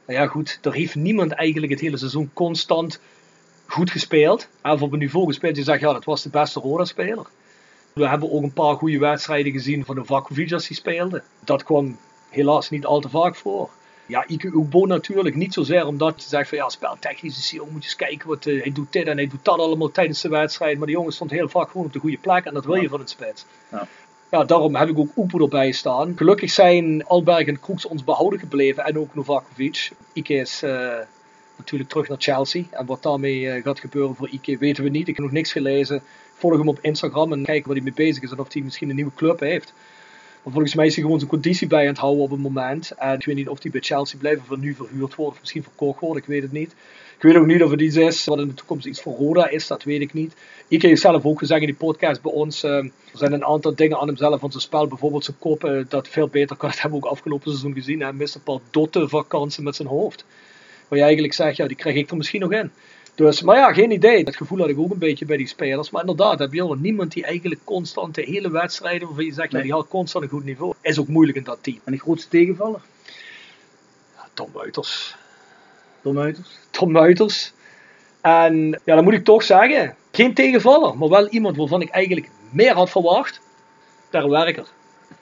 Nou 0.06 0.20
ja, 0.20 0.28
goed, 0.28 0.60
er 0.62 0.74
heeft 0.74 0.96
niemand 0.96 1.32
eigenlijk 1.32 1.72
het 1.72 1.82
hele 1.82 1.98
seizoen 1.98 2.30
constant 2.34 3.00
goed 3.66 3.92
gespeeld. 3.92 4.48
Of 4.62 4.82
op 4.82 4.92
een 4.92 5.00
niveau 5.00 5.26
gespeeld. 5.26 5.56
Je 5.56 5.64
zegt, 5.64 5.80
ja, 5.80 5.94
dat 5.94 6.04
was 6.04 6.24
de 6.24 6.30
beste 6.30 6.60
Roda-speler. 6.60 7.26
We 7.94 8.08
hebben 8.08 8.32
ook 8.32 8.44
een 8.44 8.54
paar 8.54 8.76
goede 8.76 9.00
wedstrijden 9.00 9.52
gezien 9.52 9.86
van 9.86 9.96
de 9.96 10.06
Vakovic 10.06 10.52
als 10.52 10.68
hij 10.68 10.78
speelde. 10.78 11.24
Dat 11.40 11.64
kwam 11.64 11.98
helaas 12.30 12.70
niet 12.70 12.86
al 12.86 13.00
te 13.00 13.10
vaak 13.10 13.36
voor. 13.36 13.70
Ja, 14.06 14.28
Ike 14.28 14.48
Ubo 14.48 14.86
natuurlijk. 14.86 15.36
Niet 15.36 15.54
zozeer 15.54 15.86
omdat 15.88 16.24
je 16.24 16.30
zegt 16.30 16.50
van 16.50 16.58
ja, 16.58 16.70
speltechnisch 16.70 17.38
is 17.38 17.52
hij 17.52 17.60
ook. 17.60 17.70
Moet 17.70 17.84
je 17.84 17.88
eens 17.88 17.96
kijken 17.96 18.28
wat 18.28 18.46
uh, 18.46 18.62
hij 18.64 18.72
doet 18.72 18.92
dit 18.94 19.08
en 19.08 19.18
hij 19.18 19.28
doet 19.28 19.46
dat 19.46 19.60
allemaal 19.60 19.92
tijdens 19.92 20.22
de 20.22 20.30
wedstrijd. 20.30 20.78
Maar 20.78 20.88
de 20.88 20.94
jongen 20.94 21.14
stond 21.14 21.32
heel 21.32 21.50
vaak 21.50 21.70
gewoon 21.70 21.86
op 21.86 21.94
de 21.94 22.00
goede 22.00 22.18
plek 22.18 22.46
en 22.46 22.54
dat 22.54 22.66
wil 22.66 22.76
je 22.76 22.90
van 22.90 23.00
het 23.00 23.10
spits. 23.10 23.46
Ja. 23.72 23.88
Ja, 24.34 24.44
daarom 24.44 24.76
heb 24.76 24.90
ik 24.90 24.98
ook 24.98 25.18
Oepo 25.18 25.40
erbij 25.40 25.72
staan. 25.72 26.14
Gelukkig 26.16 26.52
zijn 26.52 27.06
Alberg 27.06 27.48
en 27.48 27.60
Kroeks 27.60 27.86
ons 27.86 28.04
behouden 28.04 28.40
gebleven 28.40 28.86
en 28.86 29.00
ook 29.00 29.16
Novakovic. 29.16 29.92
Ike 30.14 30.34
is 30.34 30.64
uh, 30.64 30.98
natuurlijk 31.58 31.90
terug 31.90 32.08
naar 32.08 32.22
Chelsea. 32.22 32.64
En 32.72 32.86
wat 32.86 33.04
daarmee 33.04 33.40
uh, 33.40 33.64
gaat 33.64 33.80
gebeuren 33.80 34.16
voor 34.16 34.30
Ike 34.30 34.58
weten 34.58 34.84
we 34.84 34.90
niet. 34.90 35.08
Ik 35.08 35.16
heb 35.16 35.26
nog 35.26 35.34
niks 35.34 35.52
gelezen. 35.52 36.02
Volg 36.34 36.58
hem 36.58 36.68
op 36.70 36.80
Instagram 36.82 37.34
en 37.34 37.44
kijk 37.44 37.66
waar 37.66 37.76
hij 37.76 37.84
mee 37.84 37.94
bezig 37.94 38.24
is 38.24 38.32
en 38.32 38.40
of 38.40 38.54
hij 38.54 38.62
misschien 38.62 38.90
een 38.90 38.96
nieuwe 38.96 39.14
club 39.16 39.40
heeft. 39.40 39.74
Maar 40.44 40.54
volgens 40.54 40.76
mij 40.76 40.86
is 40.86 40.94
hij 40.94 41.04
gewoon 41.04 41.20
zijn 41.20 41.32
conditie 41.32 41.68
bij 41.68 41.82
aan 41.82 41.88
het 41.88 41.98
houden 41.98 42.24
op 42.24 42.30
het 42.30 42.40
moment. 42.40 42.92
En 42.92 43.20
ik 43.20 43.26
weet 43.26 43.36
niet 43.36 43.50
of 43.50 43.62
hij 43.62 43.72
bij 43.72 43.82
Chelsea 43.82 44.20
blijft 44.20 44.42
of 44.42 44.52
er 44.52 44.58
nu 44.58 44.74
verhuurd 44.74 45.16
wordt 45.16 45.34
of 45.34 45.40
misschien 45.40 45.64
verkocht 45.64 46.00
wordt. 46.00 46.18
Ik 46.18 46.26
weet 46.26 46.42
het 46.42 46.52
niet. 46.52 46.76
Ik 47.24 47.30
weet 47.30 47.36
ook 47.36 47.48
niet 47.48 47.64
of 47.64 47.72
het 47.72 47.82
iets 47.82 47.96
is 47.96 48.26
wat 48.26 48.40
in 48.40 48.48
de 48.48 48.54
toekomst 48.54 48.86
iets 48.86 49.02
voor 49.02 49.16
Roda 49.16 49.50
is, 49.50 49.68
dat 49.68 49.84
weet 49.84 50.02
ik 50.02 50.14
niet. 50.14 50.36
Ike 50.68 50.88
heeft 50.88 51.02
zelf 51.02 51.26
ook 51.26 51.40
gezegd 51.40 51.62
in 51.62 51.68
die 51.68 51.76
podcast 51.76 52.22
bij 52.22 52.32
ons, 52.32 52.64
uh, 52.64 52.72
er 52.72 52.92
zijn 53.14 53.34
een 53.34 53.46
aantal 53.46 53.76
dingen 53.76 54.00
aan 54.00 54.08
hemzelf 54.08 54.40
van 54.40 54.52
zijn 54.52 54.64
spel, 54.64 54.88
bijvoorbeeld 54.88 55.24
zijn 55.24 55.38
kop, 55.40 55.64
uh, 55.66 55.84
dat 55.88 56.08
veel 56.08 56.28
beter 56.28 56.56
kan. 56.56 56.70
Dat 56.70 56.80
hebben 56.82 57.00
we 57.00 57.06
ook 57.06 57.12
afgelopen 57.12 57.50
seizoen 57.50 57.74
gezien. 57.74 58.02
Hij 58.02 58.14
mist 58.14 58.36
een 58.36 58.44
paar 58.44 58.60
dotte 58.72 59.26
met 59.62 59.76
zijn 59.76 59.88
hoofd. 59.88 60.26
Waar 60.94 61.02
je 61.02 61.08
eigenlijk 61.08 61.38
zegt, 61.38 61.58
ja, 61.58 61.68
die 61.68 61.78
krijg 61.78 61.96
ik 61.96 62.10
er 62.10 62.18
misschien 62.18 62.42
nog 62.42 62.52
in. 62.52 62.72
Dus, 63.16 63.42
maar 63.42 63.58
ja, 63.58 63.74
geen 63.74 63.92
idee. 63.92 64.24
Dat 64.24 64.36
gevoel 64.36 64.60
had 64.60 64.70
ik 64.70 64.80
ook 64.80 64.92
een 64.92 64.98
beetje 64.98 65.26
bij 65.26 65.38
die 65.38 65.48
spelers. 65.48 65.90
Maar 65.90 66.02
inderdaad, 66.02 66.40
heb 66.40 66.54
je 66.54 66.62
al 66.62 66.74
niemand 66.74 67.12
die 67.12 67.24
eigenlijk 67.24 67.62
constant 67.64 68.16
de 68.16 68.22
hele 68.22 68.52
wedstrijden, 68.52 69.08
waarvan 69.08 69.26
je 69.26 69.34
zegt, 69.34 69.52
nee. 69.52 69.62
ja, 69.62 69.68
die 69.68 69.76
haalt 69.76 69.88
constant 69.88 70.24
een 70.24 70.30
goed 70.30 70.44
niveau. 70.44 70.74
Is 70.82 71.00
ook 71.00 71.08
moeilijk 71.08 71.38
in 71.38 71.44
dat 71.44 71.58
team. 71.62 71.80
En 71.84 71.92
de 71.92 72.00
grootste 72.00 72.30
tegenvaller? 72.30 72.82
Ja, 74.16 74.28
Tom 74.34 74.50
Muiters. 74.54 75.16
Tom 76.02 76.14
Muiters? 76.14 76.50
Tom 76.70 76.92
Muiters. 76.92 77.54
En 78.22 78.70
ja, 78.86 78.96
dan 78.96 79.04
moet 79.04 79.14
ik 79.14 79.24
toch 79.24 79.44
zeggen, 79.44 79.96
geen 80.12 80.34
tegenvaller, 80.34 80.98
maar 80.98 81.10
wel 81.10 81.28
iemand 81.28 81.58
waarvan 81.58 81.82
ik 81.82 81.90
eigenlijk 81.90 82.30
meer 82.50 82.74
had 82.74 82.90
verwacht. 82.90 83.42
Ter 84.10 84.30
werker. 84.30 84.68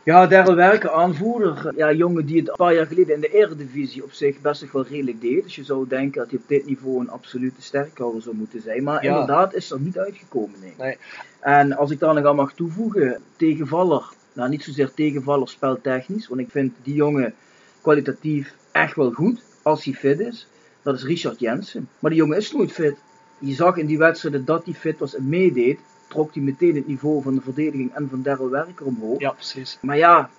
Ja, 0.03 0.27
Daryl 0.27 0.55
Werker, 0.55 0.91
aanvoerder. 0.91 1.73
Ja, 1.75 1.93
jongen 1.93 2.25
die 2.25 2.39
het 2.39 2.49
een 2.49 2.55
paar 2.55 2.73
jaar 2.73 2.85
geleden 2.85 3.15
in 3.15 3.21
de 3.21 3.29
Eredivisie 3.29 4.03
op 4.03 4.11
zich 4.11 4.41
best 4.41 4.71
wel 4.71 4.85
redelijk 4.85 5.21
deed. 5.21 5.43
Dus 5.43 5.55
je 5.55 5.63
zou 5.63 5.87
denken 5.87 6.21
dat 6.21 6.29
hij 6.29 6.39
op 6.39 6.47
dit 6.47 6.65
niveau 6.65 6.99
een 6.99 7.09
absolute 7.09 7.61
sterkhouder 7.61 8.21
zou 8.21 8.35
moeten 8.35 8.61
zijn. 8.61 8.83
Maar 8.83 9.03
ja. 9.03 9.09
inderdaad 9.09 9.53
is 9.53 9.71
er 9.71 9.79
niet 9.79 9.97
uitgekomen. 9.97 10.59
Nee. 10.61 10.73
nee. 10.77 10.97
En 11.39 11.77
als 11.77 11.91
ik 11.91 11.99
daar 11.99 12.13
nog 12.13 12.25
aan 12.25 12.35
mag 12.35 12.53
toevoegen, 12.53 13.21
tegenvaller. 13.35 14.03
Nou, 14.33 14.49
niet 14.49 14.63
zozeer 14.63 14.93
tegenvaller 14.93 15.49
speltechnisch. 15.49 16.27
Want 16.27 16.41
ik 16.41 16.49
vind 16.49 16.73
die 16.83 16.95
jongen 16.95 17.33
kwalitatief 17.81 18.53
echt 18.71 18.95
wel 18.95 19.11
goed. 19.11 19.43
Als 19.61 19.83
hij 19.83 19.93
fit 19.93 20.19
is. 20.19 20.47
Dat 20.81 20.95
is 20.95 21.03
Richard 21.03 21.39
Jensen. 21.39 21.89
Maar 21.99 22.11
die 22.11 22.19
jongen 22.19 22.37
is 22.37 22.51
nooit 22.51 22.71
fit. 22.71 22.95
Je 23.39 23.53
zag 23.53 23.77
in 23.77 23.85
die 23.85 23.97
wedstrijden 23.97 24.45
dat 24.45 24.65
hij 24.65 24.73
fit 24.73 24.99
was 24.99 25.15
en 25.15 25.29
meedeed 25.29 25.79
trok 26.11 26.33
hij 26.33 26.43
meteen 26.43 26.75
het 26.75 26.87
niveau 26.87 27.21
van 27.21 27.35
de 27.35 27.41
verdediging 27.41 27.93
en 27.93 28.09
van 28.09 28.21
Daryl 28.21 28.49
Werker 28.49 28.85
omhoog. 28.85 29.19
Ja, 29.19 29.31
precies. 29.31 29.77
Maar 29.81 29.97
ja, 29.97 30.29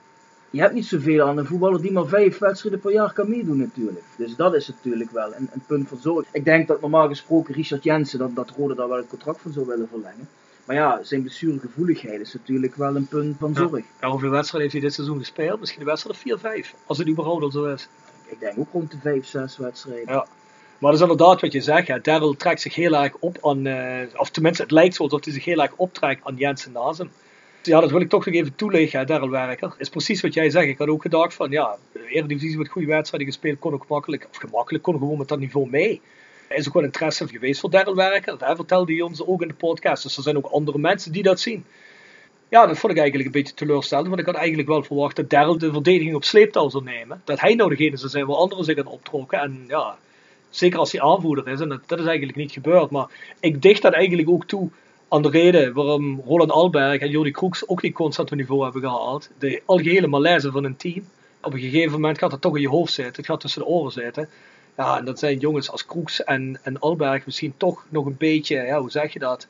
je 0.50 0.60
hebt 0.60 0.74
niet 0.74 0.86
zoveel 0.86 1.26
aan 1.26 1.38
een 1.38 1.46
voetballer 1.46 1.82
die 1.82 1.92
maar 1.92 2.06
vijf 2.06 2.38
wedstrijden 2.38 2.80
per 2.80 2.92
jaar 2.92 3.12
kan 3.12 3.28
meedoen 3.28 3.56
natuurlijk. 3.56 4.04
Dus 4.16 4.36
dat 4.36 4.54
is 4.54 4.68
natuurlijk 4.68 5.10
wel 5.10 5.34
een, 5.34 5.48
een 5.52 5.62
punt 5.66 5.88
van 5.88 5.98
zorg. 5.98 6.26
Ik 6.32 6.44
denk 6.44 6.68
dat 6.68 6.80
normaal 6.80 7.08
gesproken 7.08 7.54
Richard 7.54 7.84
Jensen, 7.84 8.18
dat, 8.18 8.34
dat 8.34 8.50
Rode 8.50 8.74
daar 8.74 8.88
wel 8.88 8.96
het 8.96 9.08
contract 9.08 9.40
van 9.40 9.52
zou 9.52 9.66
willen 9.66 9.88
verlengen. 9.88 10.28
Maar 10.64 10.76
ja, 10.76 11.02
zijn 11.02 11.20
blessuregevoeligheid 11.20 12.20
is 12.20 12.34
natuurlijk 12.34 12.74
wel 12.74 12.96
een 12.96 13.06
punt 13.06 13.36
van 13.38 13.54
zorg. 13.54 13.84
Ja, 14.00 14.08
hoeveel 14.08 14.30
wedstrijden 14.30 14.60
heeft 14.60 14.72
hij 14.72 14.80
dit 14.80 14.92
seizoen 14.92 15.18
gespeeld? 15.18 15.60
Misschien 15.60 15.80
een 15.80 15.86
wedstrijd 15.86 16.16
of 16.16 16.22
4, 16.22 16.38
5. 16.38 16.74
Als 16.86 16.98
het 16.98 17.08
überhaupt 17.08 17.42
al 17.42 17.50
zo 17.50 17.64
is. 17.64 17.88
Ik 18.26 18.40
denk 18.40 18.58
ook 18.58 18.72
rond 18.72 18.90
de 18.90 18.98
5, 19.00 19.26
6 19.26 19.56
wedstrijden. 19.56 20.14
Ja. 20.14 20.26
Maar 20.82 20.90
dat 20.90 21.00
is 21.00 21.08
inderdaad 21.08 21.40
wat 21.40 21.52
je 21.52 21.60
zegt. 21.60 21.86
Ja. 21.86 21.98
Daryl 21.98 22.36
trekt 22.36 22.60
zich 22.60 22.74
heel 22.74 22.96
erg 22.96 23.14
op 23.18 23.38
aan, 23.42 23.66
uh, 23.66 24.00
of 24.16 24.30
tenminste 24.30 24.62
het 24.62 24.70
lijkt 24.70 24.94
zo 24.94 25.02
alsof 25.02 25.24
hij 25.24 25.32
zich 25.32 25.44
heel 25.44 25.62
erg 25.62 25.72
optrekt 25.76 26.24
aan 26.24 26.36
Jensen 26.36 26.72
naast 26.72 26.98
hem. 26.98 27.10
Ja, 27.62 27.80
dat 27.80 27.90
wil 27.90 28.00
ik 28.00 28.08
toch 28.08 28.26
nog 28.26 28.34
even 28.34 28.54
toelichten, 28.54 29.06
Daryl 29.06 29.30
Werker. 29.30 29.74
is 29.78 29.88
precies 29.88 30.20
wat 30.20 30.34
jij 30.34 30.50
zegt. 30.50 30.68
Ik 30.68 30.78
had 30.78 30.88
ook 30.88 31.02
gedacht 31.02 31.34
van, 31.34 31.50
ja, 31.50 31.76
Eredivisie 32.08 32.58
met 32.58 32.68
goede 32.68 32.86
wedstrijden 32.86 33.28
gespeeld 33.28 33.58
kon 33.58 33.72
ook 33.72 33.88
makkelijk, 33.88 34.26
of 34.30 34.36
gemakkelijk, 34.36 34.84
kon 34.84 34.98
gewoon 34.98 35.18
met 35.18 35.28
dat 35.28 35.38
niveau 35.38 35.68
mee. 35.70 36.00
Is 36.48 36.68
ook 36.68 36.74
wel 36.74 36.82
interesse 36.82 37.28
geweest 37.28 37.60
voor 37.60 37.70
Daryl 37.70 37.94
Werker. 37.94 38.38
Dat 38.38 38.56
vertelde 38.56 38.92
hij 38.92 39.02
ons 39.02 39.26
ook 39.26 39.42
in 39.42 39.48
de 39.48 39.54
podcast. 39.54 40.02
Dus 40.02 40.16
er 40.16 40.22
zijn 40.22 40.36
ook 40.36 40.46
andere 40.46 40.78
mensen 40.78 41.12
die 41.12 41.22
dat 41.22 41.40
zien. 41.40 41.64
Ja, 42.48 42.66
dat 42.66 42.78
vond 42.78 42.92
ik 42.92 42.98
eigenlijk 42.98 43.28
een 43.28 43.42
beetje 43.42 43.54
teleurstellend. 43.54 44.08
Want 44.08 44.20
ik 44.20 44.26
had 44.26 44.34
eigenlijk 44.34 44.68
wel 44.68 44.82
verwacht 44.82 45.16
dat 45.16 45.30
Daryl 45.30 45.58
de 45.58 45.72
verdediging 45.72 46.14
op 46.14 46.24
sleeptouw 46.24 46.68
zou 46.68 46.84
nemen. 46.84 47.22
Dat 47.24 47.40
hij 47.40 47.54
nou 47.54 47.70
degene 47.70 47.96
zou 47.96 48.10
zijn 48.10 48.26
waar 48.26 48.36
anderen 48.36 48.64
zich 48.64 48.78
aan 48.78 48.86
optrokken. 48.86 49.40
En 49.40 49.64
ja, 49.68 49.96
zeker 50.54 50.78
als 50.78 50.92
hij 50.92 51.00
aanvoerder 51.00 51.48
is. 51.48 51.60
En 51.60 51.68
dat, 51.68 51.80
dat 51.86 51.98
is 51.98 52.06
eigenlijk 52.06 52.38
niet 52.38 52.52
gebeurd. 52.52 52.90
Maar 52.90 53.34
ik 53.40 53.62
dicht 53.62 53.82
dat 53.82 53.92
eigenlijk 53.92 54.28
ook 54.28 54.44
toe 54.44 54.70
aan 55.08 55.22
de 55.22 55.30
reden 55.30 55.74
waarom 55.74 56.22
Roland 56.24 56.50
Alberg 56.50 57.00
en 57.00 57.10
Jordi 57.10 57.30
Kroeks 57.30 57.68
ook 57.68 57.82
niet 57.82 57.94
constant 57.94 58.30
een 58.30 58.36
niveau 58.36 58.62
hebben 58.62 58.82
gehaald. 58.82 59.30
De 59.38 59.62
algehele 59.66 60.06
malaise 60.06 60.50
van 60.50 60.64
een 60.64 60.76
team. 60.76 61.04
Op 61.42 61.52
een 61.52 61.60
gegeven 61.60 61.92
moment 61.92 62.18
gaat 62.18 62.32
het 62.32 62.40
toch 62.40 62.54
in 62.54 62.60
je 62.62 62.68
hoofd 62.68 62.92
zitten. 62.92 63.16
Het 63.16 63.26
gaat 63.26 63.40
tussen 63.40 63.60
de 63.60 63.68
oren 63.68 63.92
zitten. 63.92 64.28
Ja, 64.76 64.98
en 64.98 65.04
dat 65.04 65.18
zijn 65.18 65.38
jongens 65.38 65.70
als 65.70 65.86
Kroeks 65.86 66.24
en, 66.24 66.60
en 66.62 66.78
Alberg 66.78 67.26
misschien 67.26 67.54
toch 67.56 67.84
nog 67.88 68.06
een 68.06 68.16
beetje, 68.18 68.56
ja, 68.56 68.80
hoe 68.80 68.90
zeg 68.90 69.12
je 69.12 69.18
dat? 69.18 69.46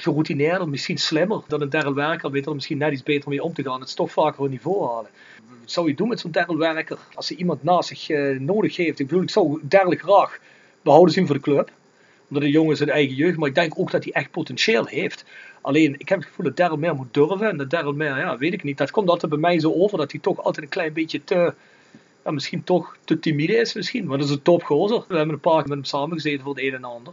Geroutineerder, 0.00 0.68
misschien 0.68 0.98
slimmer 0.98 1.42
dan 1.48 1.60
een 1.60 1.70
Daryl 1.70 1.94
Werker. 1.94 2.30
Weet 2.30 2.46
er 2.46 2.54
misschien 2.54 2.78
net 2.78 2.92
iets 2.92 3.02
beter 3.02 3.28
mee 3.28 3.42
om 3.42 3.52
te 3.52 3.62
gaan. 3.62 3.80
Het 3.80 3.88
is 3.88 3.94
toch 3.94 4.12
vaker 4.12 4.44
een 4.44 4.50
niveau 4.50 4.86
halen. 4.86 5.10
Wat 5.60 5.70
zou 5.70 5.88
je 5.88 5.94
doen 5.94 6.08
met 6.08 6.20
zo'n 6.20 6.58
Werker? 6.58 6.98
Als 7.14 7.28
hij 7.28 7.38
iemand 7.38 7.62
naast 7.62 7.88
zich 7.88 8.08
uh, 8.08 8.40
nodig 8.40 8.76
heeft. 8.76 8.98
Ik 8.98 9.06
bedoel, 9.06 9.22
ik 9.22 9.30
zou 9.30 9.60
Daryl 9.62 9.98
graag 9.98 10.38
behouden 10.82 11.14
zien 11.14 11.26
voor 11.26 11.34
de 11.34 11.42
club 11.42 11.70
omdat 12.28 12.42
de 12.42 12.50
jongen 12.50 12.76
zijn 12.76 12.88
eigen 12.88 13.14
jeugd. 13.14 13.36
Maar 13.36 13.48
ik 13.48 13.54
denk 13.54 13.78
ook 13.78 13.90
dat 13.90 14.04
hij 14.04 14.12
echt 14.12 14.30
potentieel 14.30 14.86
heeft. 14.86 15.24
Alleen, 15.60 15.94
ik 15.98 16.08
heb 16.08 16.18
het 16.18 16.28
gevoel 16.28 16.46
dat 16.46 16.56
Daryl 16.56 16.76
meer 16.76 16.94
moet 16.94 17.14
durven. 17.14 17.48
En 17.48 17.68
dat 17.68 17.94
meer, 17.94 18.18
ja, 18.18 18.38
weet 18.38 18.52
ik 18.52 18.62
niet. 18.62 18.78
Dat 18.78 18.90
komt 18.90 19.08
altijd 19.08 19.30
bij 19.30 19.40
mij 19.40 19.60
zo 19.60 19.72
over 19.72 19.98
dat 19.98 20.10
hij 20.10 20.20
toch 20.20 20.42
altijd 20.42 20.64
een 20.64 20.70
klein 20.70 20.92
beetje 20.92 21.24
te. 21.24 21.54
Ja, 22.24 22.30
misschien 22.30 22.64
toch 22.64 22.96
te 23.04 23.18
timide 23.18 23.56
is, 23.56 23.74
misschien. 23.74 24.06
Want 24.06 24.20
dat 24.20 24.28
is 24.28 24.34
een 24.34 24.42
topgozer. 24.42 25.04
We 25.08 25.16
hebben 25.16 25.34
een 25.34 25.40
paar 25.40 25.58
keer 25.58 25.68
met 25.68 25.78
hem 25.78 25.84
samengezeten 25.84 26.44
voor 26.44 26.54
het 26.54 26.64
een 26.64 26.74
en 26.74 26.84
ander. 26.84 27.12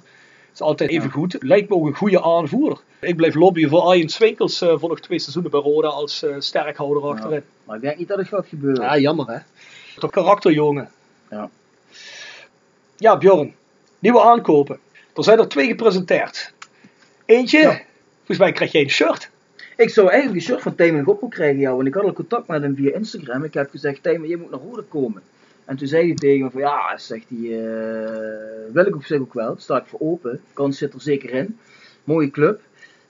Het 0.53 0.61
is 0.61 0.67
altijd 0.67 0.89
even 0.89 1.11
goed. 1.11 1.35
Lijkt 1.39 1.69
me 1.69 1.75
ook 1.75 1.85
een 1.85 1.95
goede 1.95 2.23
aanvoerder. 2.23 2.79
Ik 2.99 3.15
blijf 3.15 3.35
lobbyen 3.35 3.69
voor 3.69 3.79
Arjen 3.79 4.09
Swinkels 4.09 4.61
uh, 4.61 4.77
voor 4.77 4.89
nog 4.89 4.99
twee 4.99 5.19
seizoenen 5.19 5.51
bij 5.51 5.59
Roda 5.59 5.87
als 5.87 6.23
uh, 6.23 6.35
sterkhouder 6.39 7.03
achterin. 7.03 7.43
Maar 7.63 7.75
ik 7.75 7.81
denk 7.81 7.97
niet 7.97 8.07
dat 8.07 8.17
het 8.17 8.27
gaat 8.27 8.47
gebeuren. 8.47 8.83
Ja, 8.83 8.97
jammer 8.97 9.27
hè. 9.27 9.37
Toch 9.99 10.11
karakterjongen. 10.11 10.89
Ja. 11.29 11.49
Ja, 12.97 13.17
Bjorn. 13.17 13.55
Nieuwe 13.99 14.21
aankopen. 14.21 14.79
Er 15.15 15.23
zijn 15.23 15.39
er 15.39 15.47
twee 15.47 15.67
gepresenteerd. 15.67 16.53
Eentje, 17.25 17.59
ja. 17.59 17.81
volgens 18.17 18.37
mij 18.37 18.51
krijg 18.51 18.71
jij 18.71 18.81
een 18.81 18.89
shirt. 18.89 19.29
Ik 19.77 19.89
zou 19.89 20.07
eigenlijk 20.09 20.39
een 20.39 20.47
shirt 20.47 20.61
van 20.61 20.75
Tijmen 20.75 21.03
Goppel 21.03 21.27
krijgen, 21.27 21.59
ja, 21.59 21.75
want 21.75 21.87
ik 21.87 21.93
had 21.93 22.03
al 22.03 22.13
contact 22.13 22.47
met 22.47 22.61
hem 22.61 22.75
via 22.75 22.93
Instagram. 22.93 23.43
Ik 23.43 23.53
heb 23.53 23.69
gezegd, 23.69 24.03
Tijmen, 24.03 24.29
je 24.29 24.37
moet 24.37 24.51
naar 24.51 24.59
Rode 24.59 24.83
komen. 24.83 25.21
En 25.65 25.77
toen 25.77 25.87
zei 25.87 26.07
hij 26.07 26.15
tegen 26.15 26.43
me 26.43 26.51
van, 26.51 26.61
ja, 26.61 26.97
zegt 26.97 27.25
hij, 27.29 27.49
wil 28.73 28.85
ik 28.85 28.95
op 28.95 29.03
zich 29.03 29.19
ook 29.19 29.33
wel. 29.33 29.55
Sta 29.57 29.77
ik 29.77 29.85
voor 29.85 29.99
open. 29.99 30.41
Kans 30.53 30.77
zit 30.77 30.93
er 30.93 31.01
zeker 31.01 31.29
in. 31.29 31.57
Mooie 32.03 32.31
club. 32.31 32.61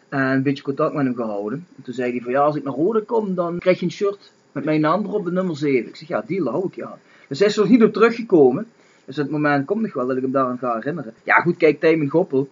En 0.10 0.20
een 0.20 0.44
beetje 0.44 0.64
contact 0.64 0.94
met 0.94 1.06
hem 1.06 1.16
gehouden. 1.16 1.68
En 1.78 1.84
toen 1.84 1.94
zei 1.94 2.12
hij 2.12 2.22
van, 2.22 2.32
ja, 2.32 2.42
als 2.42 2.56
ik 2.56 2.64
naar 2.64 2.74
Rode 2.74 3.02
kom, 3.02 3.36
dan 3.36 3.60
krijg 3.60 3.80
je 3.80 3.86
een 3.86 3.92
shirt 3.92 4.32
met 4.52 4.64
mijn 4.66 4.82
naam 4.82 5.06
erop, 5.06 5.26
de 5.26 5.32
nummer 5.32 5.58
7. 5.58 5.88
Ik 5.90 5.96
zeg, 5.96 6.08
ja, 6.08 6.24
die 6.28 6.44
hou 6.44 6.68
ik, 6.68 6.76
ja. 6.76 6.98
Dus 7.28 7.40
hij 7.40 7.48
is 7.48 7.58
er 7.58 7.70
niet 7.70 7.84
op 7.84 7.94
teruggekomen. 7.94 8.68
Dus 9.06 9.16
het 9.16 9.30
moment 9.30 9.66
komt 9.66 9.82
nog 9.82 9.94
wel 9.94 10.08
dat 10.08 10.16
ik 10.16 10.22
hem 10.22 10.32
daaraan 10.32 10.58
ga 10.58 10.76
herinneren. 10.76 11.14
Ja, 11.24 11.36
goed, 11.36 11.58
kijk, 11.58 11.80
Tijmen 11.80 12.10
Goppel. 12.10 12.50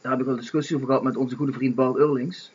Daar 0.00 0.12
heb 0.12 0.20
ik 0.20 0.26
wel 0.26 0.36
discussie 0.36 0.76
over 0.76 0.88
gehad 0.88 1.02
met 1.02 1.16
onze 1.16 1.36
goede 1.36 1.52
vriend 1.52 1.74
Bart 1.74 1.96
Eurlings. 1.96 2.52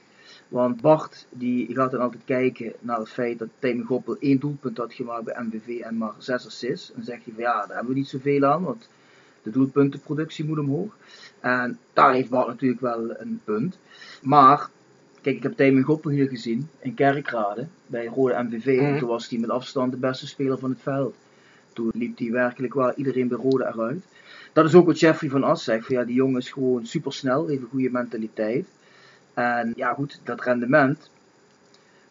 Want 0.48 0.82
Bart 0.82 1.28
die 1.30 1.76
gaat 1.76 1.92
dan 1.92 2.02
altijd 2.02 2.24
kijken 2.26 2.74
naar 2.80 3.00
het 3.00 3.10
feit 3.10 3.40
dat 3.40 3.48
Tijmen 3.60 3.86
Goppel 3.86 4.18
één 4.20 4.40
doelpunt 4.40 4.78
had 4.78 4.94
gemaakt 4.94 5.24
bij 5.24 5.44
MVV 5.44 5.80
en 5.80 5.98
maar 5.98 6.14
zes 6.18 6.46
assists. 6.46 6.88
En 6.90 6.94
dan 6.96 7.06
zegt 7.06 7.24
hij 7.24 7.34
van 7.34 7.44
ja, 7.44 7.66
daar 7.66 7.76
hebben 7.76 7.94
we 7.94 8.00
niet 8.00 8.08
zoveel 8.08 8.46
aan, 8.46 8.64
want 8.64 8.90
de 9.44 9.52
doelpuntenproductie 9.52 10.46
moet 10.46 10.60
omhoog. 10.60 10.96
En 11.40 11.80
daar 11.94 12.14
heeft 12.14 12.30
Bart 12.30 12.48
natuurlijk 12.48 12.82
wel 12.82 13.20
een 13.20 13.42
punt. 13.44 13.80
Maar, 14.22 14.70
kijk, 15.22 15.36
ik 15.36 15.44
heb 15.44 15.56
Tijmen 15.56 15.84
Goppel 15.84 16.12
hier 16.12 16.28
gezien 16.28 16.70
in 16.80 16.94
Kerkrade 16.94 17.68
bij 17.86 18.06
Rode 18.06 18.44
MVV. 18.44 18.80
En 18.80 18.98
toen 18.98 19.08
was 19.08 19.30
hij 19.30 19.40
met 19.40 19.50
afstand 19.50 19.92
de 19.92 19.98
beste 19.98 20.28
speler 20.28 20.58
van 20.58 20.70
het 20.70 20.82
veld. 20.82 21.16
Toen 21.74 21.92
liep 21.94 22.18
hij 22.18 22.32
werkelijk 22.32 22.74
waar 22.74 22.96
iedereen 22.96 23.28
bij 23.28 23.38
Rode 23.38 23.66
eruit. 23.66 24.04
Dat 24.54 24.66
is 24.66 24.76
ook 24.76 24.86
wat 24.86 25.00
Jeffrey 25.00 25.30
van 25.30 25.44
As 25.44 25.64
zegt. 25.64 25.86
Van, 25.86 25.96
ja, 25.96 26.04
die 26.04 26.16
jongen 26.16 26.40
is 26.40 26.52
gewoon 26.52 26.86
super 26.86 27.14
snel, 27.14 27.48
heeft 27.48 27.62
een 27.62 27.68
goede 27.68 27.90
mentaliteit. 27.90 28.68
En 29.38 29.74
ja, 29.76 29.94
goed, 29.94 30.20
dat 30.24 30.42
rendement, 30.42 31.10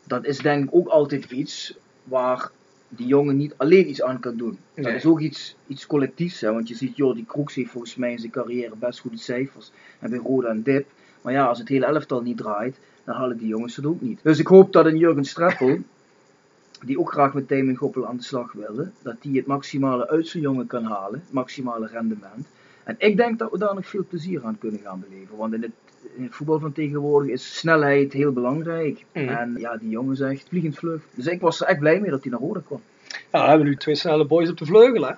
dat 0.04 0.24
is 0.24 0.38
denk 0.38 0.64
ik 0.64 0.74
ook 0.74 0.88
altijd 0.88 1.30
iets 1.30 1.76
waar 2.04 2.50
die 2.88 3.06
jongen 3.06 3.36
niet 3.36 3.54
alleen 3.56 3.88
iets 3.88 4.02
aan 4.02 4.20
kan 4.20 4.36
doen. 4.36 4.58
Dat 4.74 4.92
is 4.92 5.04
ook 5.04 5.20
iets, 5.20 5.56
iets 5.66 5.86
collectiefs. 5.86 6.40
Hè? 6.40 6.52
Want 6.52 6.68
je 6.68 6.74
ziet, 6.74 6.96
joh, 6.96 7.14
die 7.14 7.24
Kroeks 7.24 7.54
heeft 7.54 7.70
volgens 7.70 7.96
mij 7.96 8.10
in 8.10 8.18
zijn 8.18 8.32
carrière 8.32 8.76
best 8.76 8.98
goede 8.98 9.16
cijfers. 9.16 9.70
En 9.98 10.10
bij 10.10 10.18
Roda 10.18 10.48
en 10.48 10.62
Dip. 10.62 10.86
Maar 11.20 11.32
ja, 11.32 11.46
als 11.46 11.58
het 11.58 11.68
hele 11.68 11.86
elftal 11.86 12.22
niet 12.22 12.36
draait, 12.36 12.78
dan 13.04 13.14
halen 13.14 13.38
die 13.38 13.48
jongens 13.48 13.76
het 13.76 13.86
ook 13.86 14.00
niet. 14.00 14.20
Dus 14.22 14.38
ik 14.38 14.46
hoop 14.46 14.72
dat 14.72 14.86
een 14.86 14.98
Jurgen 14.98 15.24
Streppel, 15.24 15.78
die 16.84 16.98
ook 16.98 17.12
graag 17.12 17.34
met 17.34 17.48
Damon 17.48 17.76
Goppel 17.76 18.06
aan 18.06 18.16
de 18.16 18.22
slag 18.22 18.52
wilde, 18.52 18.90
dat 19.02 19.16
die 19.20 19.36
het 19.36 19.46
maximale 19.46 20.08
uit 20.08 20.28
zijn 20.28 20.42
jongen 20.42 20.66
kan 20.66 20.84
halen, 20.84 21.20
het 21.20 21.32
maximale 21.32 21.86
rendement. 21.86 22.46
En 22.84 22.94
ik 22.98 23.16
denk 23.16 23.38
dat 23.38 23.50
we 23.50 23.58
daar 23.58 23.74
nog 23.74 23.86
veel 23.86 24.04
plezier 24.08 24.44
aan 24.44 24.58
kunnen 24.58 24.80
gaan 24.80 25.04
beleven. 25.08 25.36
Want 25.36 25.52
in 25.54 25.62
het, 25.62 25.72
in 26.16 26.22
het 26.22 26.34
voetbal 26.34 26.58
van 26.58 26.72
tegenwoordig 26.72 27.30
is 27.30 27.58
snelheid 27.58 28.12
heel 28.12 28.32
belangrijk. 28.32 29.04
Mhm. 29.12 29.28
En 29.28 29.54
ja, 29.58 29.76
die 29.76 29.88
jongen 29.88 30.16
zegt 30.16 30.48
vliegend 30.48 30.76
vlug. 30.76 31.02
Dus 31.14 31.26
ik 31.26 31.40
was 31.40 31.60
er 31.60 31.66
echt 31.66 31.78
blij 31.78 32.00
mee 32.00 32.10
dat 32.10 32.22
hij 32.22 32.30
naar 32.30 32.40
Rode 32.40 32.62
kwam. 32.62 32.80
Ja, 33.32 33.42
we 33.42 33.48
hebben 33.48 33.66
nu 33.66 33.76
twee 33.76 33.94
snelle 33.94 34.26
boys 34.26 34.50
op 34.50 34.58
de 34.58 34.64
vleugel, 34.64 35.06
hè? 35.06 35.12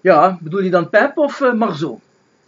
Ja, 0.00 0.38
bedoel 0.40 0.62
je 0.62 0.70
dan 0.70 0.90
Pep 0.90 1.18
of 1.18 1.40
eh, 1.40 1.52
Marzo? 1.52 2.00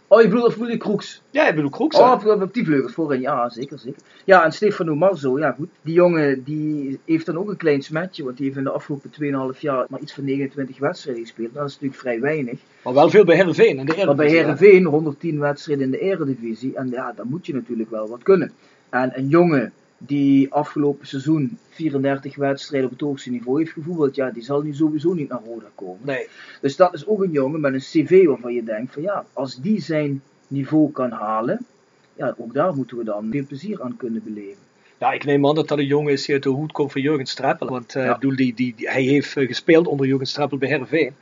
Oh, 0.09 0.21
je 0.21 0.27
bedoelt, 0.27 0.45
of 0.45 0.53
bedoel 0.53 0.69
je 0.69 0.77
Kroeks? 0.77 1.21
Ja, 1.29 1.47
ik 1.47 1.55
bedoel 1.55 1.69
Kroeks, 1.69 1.97
Oh, 1.97 2.41
op, 2.41 2.53
die 2.53 2.65
vleugels 2.65 2.93
voorin, 2.93 3.21
ja, 3.21 3.49
zeker, 3.49 3.79
zeker. 3.79 4.01
Ja, 4.25 4.43
en 4.43 4.51
Stefano 4.51 4.95
Marzo, 4.95 5.39
ja 5.39 5.51
goed. 5.51 5.69
Die 5.81 5.93
jongen 5.93 6.43
die 6.43 6.99
heeft 7.05 7.25
dan 7.25 7.37
ook 7.37 7.49
een 7.49 7.57
klein 7.57 7.81
smetje, 7.81 8.23
want 8.23 8.37
die 8.37 8.45
heeft 8.45 8.57
in 8.57 8.63
de 8.63 8.69
afgelopen 8.69 9.11
2,5 9.53 9.59
jaar 9.59 9.85
maar 9.89 9.99
iets 9.99 10.13
van 10.13 10.23
29 10.23 10.79
wedstrijden 10.79 11.23
gespeeld. 11.23 11.53
Dat 11.53 11.67
is 11.67 11.73
natuurlijk 11.73 12.01
vrij 12.01 12.19
weinig. 12.19 12.59
Maar 12.83 12.93
wel 12.93 13.09
veel 13.09 13.25
bij 13.25 13.35
Heerenveen 13.35 13.77
in 13.77 13.85
de 13.85 14.05
Maar 14.05 14.15
bij 14.15 14.25
Eredivisie? 14.25 14.67
Herenveen 14.67 14.85
110 14.85 15.39
wedstrijden 15.39 15.85
in 15.85 15.91
de 15.91 15.99
Eredivisie. 15.99 16.75
En 16.75 16.89
ja, 16.89 17.13
dan 17.15 17.27
moet 17.29 17.45
je 17.45 17.53
natuurlijk 17.53 17.89
wel 17.89 18.07
wat 18.07 18.23
kunnen. 18.23 18.51
En 18.89 19.11
een 19.17 19.27
jongen 19.27 19.73
die 19.97 20.53
afgelopen 20.53 21.07
seizoen 21.07 21.57
34 21.69 22.35
wedstrijden 22.35 22.89
op 22.89 22.95
het 22.99 23.07
hoogste 23.07 23.29
niveau 23.31 23.59
heeft 23.59 23.71
gevoetbald, 23.71 24.15
ja, 24.15 24.29
die 24.31 24.43
zal 24.43 24.61
nu 24.61 24.73
sowieso 24.73 25.13
niet 25.13 25.29
naar 25.29 25.41
Roda 25.45 25.67
komen. 25.75 25.99
Nee. 26.01 26.27
Dus 26.61 26.75
dat 26.75 26.93
is 26.93 27.07
ook 27.07 27.23
een 27.23 27.31
jongen 27.31 27.59
met 27.61 27.73
een 27.73 27.79
cv 27.79 28.25
waarvan 28.25 28.53
je 28.53 28.63
denkt 28.63 28.93
van 28.93 29.01
ja, 29.01 29.25
als 29.33 29.55
die 29.55 29.81
zijn 29.81 30.21
niveau 30.47 30.91
kan 30.91 31.11
halen, 31.11 31.65
ja, 32.13 32.35
ook 32.37 32.53
daar 32.53 32.75
moeten 32.75 32.97
we 32.97 33.03
dan 33.03 33.27
veel 33.31 33.45
plezier 33.45 33.81
aan 33.81 33.97
kunnen 33.97 34.23
beleven. 34.23 34.65
Ja, 34.99 35.11
ik 35.11 35.25
neem 35.25 35.47
aan 35.47 35.55
dat 35.55 35.67
dat 35.67 35.77
een 35.77 35.85
jongen 35.85 36.11
is 36.13 36.25
die 36.25 36.33
uit 36.33 36.43
de 36.43 36.49
hoed 36.49 36.71
komt 36.71 36.91
van 36.91 37.01
Jurgen 37.01 37.25
Streppel. 37.25 37.67
Want 37.67 37.93
Ja. 37.93 38.13
ik 38.13 38.19
bedoel, 38.19 38.35
die, 38.35 38.53
die, 38.53 38.73
die- 38.75 38.89
hij 38.89 39.01
heeft 39.03 39.37
eh, 39.37 39.47
gespeeld 39.47 39.87
onder 39.87 40.07
Jurgen 40.07 40.27
Streppel 40.27 40.57
bij 40.57 40.67
Heerenveen. 40.69 41.13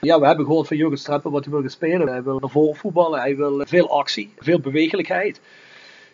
Ja, 0.00 0.20
we 0.20 0.26
hebben 0.26 0.44
gehoord 0.46 0.66
van 0.68 0.76
Jurgen 0.76 0.98
Streppel 0.98 1.30
wat 1.30 1.44
hij 1.44 1.54
wil 1.54 1.68
spelen. 1.68 2.08
Hij 2.08 2.22
wil 2.22 2.38
naar 2.38 2.50
voren 2.50 2.76
voetballen, 2.76 3.20
hij 3.20 3.36
wil 3.36 3.62
veel 3.66 3.98
actie, 3.98 4.32
veel 4.38 4.60
bewegelijkheid. 4.60 5.40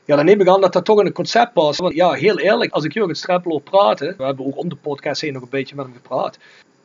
Ja, 0.07 0.17
dan 0.17 0.25
neem 0.25 0.41
ik 0.41 0.49
aan 0.49 0.61
dat 0.61 0.73
dat 0.73 0.85
toch 0.85 1.01
in 1.01 1.07
een 1.07 1.13
concept 1.13 1.53
past. 1.53 1.81
Want 1.81 1.95
ja, 1.95 2.13
heel 2.13 2.39
eerlijk, 2.39 2.73
als 2.73 2.85
ik 2.85 2.93
Jurgen 2.93 3.17
Streppel 3.17 3.51
hoor 3.51 3.61
praten, 3.61 4.15
we 4.17 4.25
hebben 4.25 4.47
ook 4.47 4.57
om 4.59 4.69
de 4.69 4.77
podcast 4.77 5.21
heen 5.21 5.33
nog 5.33 5.43
een 5.43 5.49
beetje 5.49 5.75
met 5.75 5.85
hem 5.85 5.95
gepraat. 5.95 6.39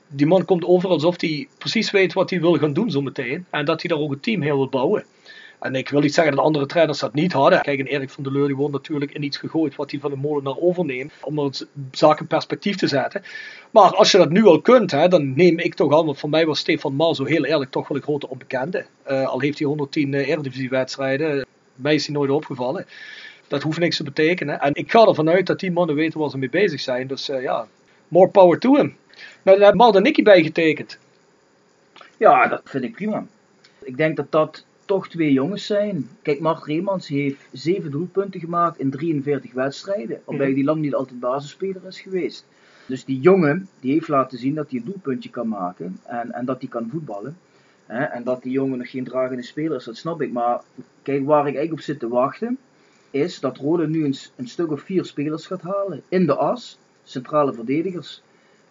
Die 0.07 0.25
man 0.25 0.45
komt 0.45 0.65
over 0.65 0.89
alsof 0.89 1.21
hij 1.21 1.47
precies 1.57 1.91
weet 1.91 2.13
wat 2.13 2.29
hij 2.29 2.41
wil 2.41 2.57
gaan 2.57 2.73
doen 2.73 2.91
zometeen. 2.91 3.45
En 3.49 3.65
dat 3.65 3.81
hij 3.81 3.89
daar 3.89 4.03
ook 4.03 4.11
een 4.11 4.19
team 4.19 4.41
heel 4.41 4.57
wil 4.57 4.69
bouwen. 4.69 5.05
En 5.59 5.75
ik 5.75 5.89
wil 5.89 5.99
niet 5.99 6.13
zeggen 6.13 6.35
dat 6.35 6.45
andere 6.45 6.65
trainers 6.65 6.99
dat 6.99 7.13
niet 7.13 7.33
hadden. 7.33 7.61
Kijk, 7.61 7.79
en 7.79 7.85
Erik 7.85 8.09
van 8.09 8.23
der 8.23 8.33
Leur 8.33 8.47
die 8.47 8.55
wordt 8.55 8.73
natuurlijk 8.73 9.11
in 9.11 9.23
iets 9.23 9.37
gegooid 9.37 9.75
wat 9.75 9.91
hij 9.91 9.99
van 9.99 10.11
de 10.11 10.17
molenaar 10.17 10.57
overneemt. 10.59 11.13
Om 11.21 11.39
het 11.39 11.67
zaak 11.91 12.19
in 12.19 12.27
perspectief 12.27 12.75
te 12.75 12.87
zetten. 12.87 13.23
Maar 13.71 13.95
als 13.95 14.11
je 14.11 14.17
dat 14.17 14.29
nu 14.29 14.45
al 14.45 14.61
kunt, 14.61 14.91
hè, 14.91 15.07
dan 15.07 15.33
neem 15.35 15.59
ik 15.59 15.73
toch 15.73 15.93
aan. 15.93 16.05
Want 16.05 16.19
voor 16.19 16.29
mij 16.29 16.45
was 16.45 16.59
Stefan 16.59 16.95
Marzo 16.95 17.25
heel 17.25 17.45
eerlijk 17.45 17.71
toch 17.71 17.87
wel 17.87 17.97
een 17.97 18.03
grote 18.03 18.29
onbekende. 18.29 18.85
Eh, 19.03 19.27
al 19.27 19.39
heeft 19.39 19.59
hij 19.59 19.67
110 19.67 20.13
uh, 20.13 20.27
Eredivisie-wedstrijden. 20.27 21.45
Mij 21.81 21.93
is 21.95 22.05
hij 22.05 22.15
nooit 22.15 22.29
opgevallen. 22.29 22.85
Dat 23.47 23.61
hoeft 23.63 23.79
niks 23.79 23.97
te 23.97 24.03
betekenen. 24.03 24.59
En 24.59 24.73
ik 24.73 24.91
ga 24.91 25.05
ervan 25.05 25.29
uit 25.29 25.47
dat 25.47 25.59
die 25.59 25.71
mannen 25.71 25.95
weten 25.95 26.19
waar 26.19 26.29
ze 26.29 26.37
mee 26.37 26.49
bezig 26.49 26.79
zijn. 26.79 27.07
Dus 27.07 27.29
eh, 27.29 27.41
ja, 27.41 27.67
more 28.07 28.29
power 28.29 28.59
to 28.59 28.75
him. 28.75 28.95
Nou, 29.43 29.57
daar 29.57 29.65
heeft 29.65 29.77
Mald 29.77 29.95
en 29.95 30.03
Nicky 30.03 30.23
bij 30.23 30.43
getekend. 30.43 30.97
Ja, 32.17 32.47
dat 32.47 32.61
vind 32.65 32.83
ik 32.83 32.93
prima. 32.93 33.25
Ik 33.83 33.97
denk 33.97 34.15
dat 34.17 34.31
dat 34.31 34.65
toch 34.85 35.09
twee 35.09 35.31
jongens 35.31 35.65
zijn. 35.65 36.09
Kijk, 36.21 36.39
Mart 36.39 36.65
Reemans 36.65 37.07
heeft 37.07 37.41
zeven 37.51 37.91
doelpunten 37.91 38.39
gemaakt 38.39 38.79
in 38.79 38.89
43 38.91 39.53
wedstrijden. 39.53 40.21
Waarbij 40.25 40.47
Mhm. 40.47 40.55
hij 40.55 40.65
lang 40.65 40.81
niet 40.81 40.95
altijd 40.95 41.19
basisspeler 41.19 41.81
is 41.87 42.01
geweest. 42.01 42.45
Dus 42.85 43.05
die 43.05 43.19
jongen, 43.19 43.69
die 43.79 43.93
heeft 43.93 44.07
laten 44.07 44.37
zien 44.37 44.55
dat 44.55 44.69
hij 44.69 44.79
een 44.79 44.85
doelpuntje 44.85 45.29
kan 45.29 45.47
maken. 45.47 45.99
En, 46.03 46.31
en 46.31 46.45
dat 46.45 46.59
hij 46.61 46.69
kan 46.69 46.89
voetballen. 46.91 47.37
Hè? 47.91 48.03
En 48.03 48.23
dat 48.23 48.43
die 48.43 48.51
jongen 48.51 48.77
nog 48.77 48.89
geen 48.89 49.03
dragende 49.03 49.43
speler 49.43 49.77
is, 49.77 49.83
dat 49.83 49.97
snap 49.97 50.21
ik. 50.21 50.31
Maar 50.31 50.61
kijk, 51.01 51.25
waar 51.25 51.39
ik 51.39 51.55
eigenlijk 51.55 51.73
op 51.73 51.79
zit 51.79 51.99
te 51.99 52.07
wachten, 52.07 52.57
is 53.09 53.39
dat 53.39 53.57
Rode 53.57 53.87
nu 53.87 54.05
een, 54.05 54.15
een 54.35 54.47
stuk 54.47 54.71
of 54.71 54.81
vier 54.81 55.05
spelers 55.05 55.47
gaat 55.47 55.61
halen. 55.61 56.01
In 56.09 56.25
de 56.25 56.35
as, 56.35 56.79
centrale 57.03 57.53
verdedigers. 57.53 58.21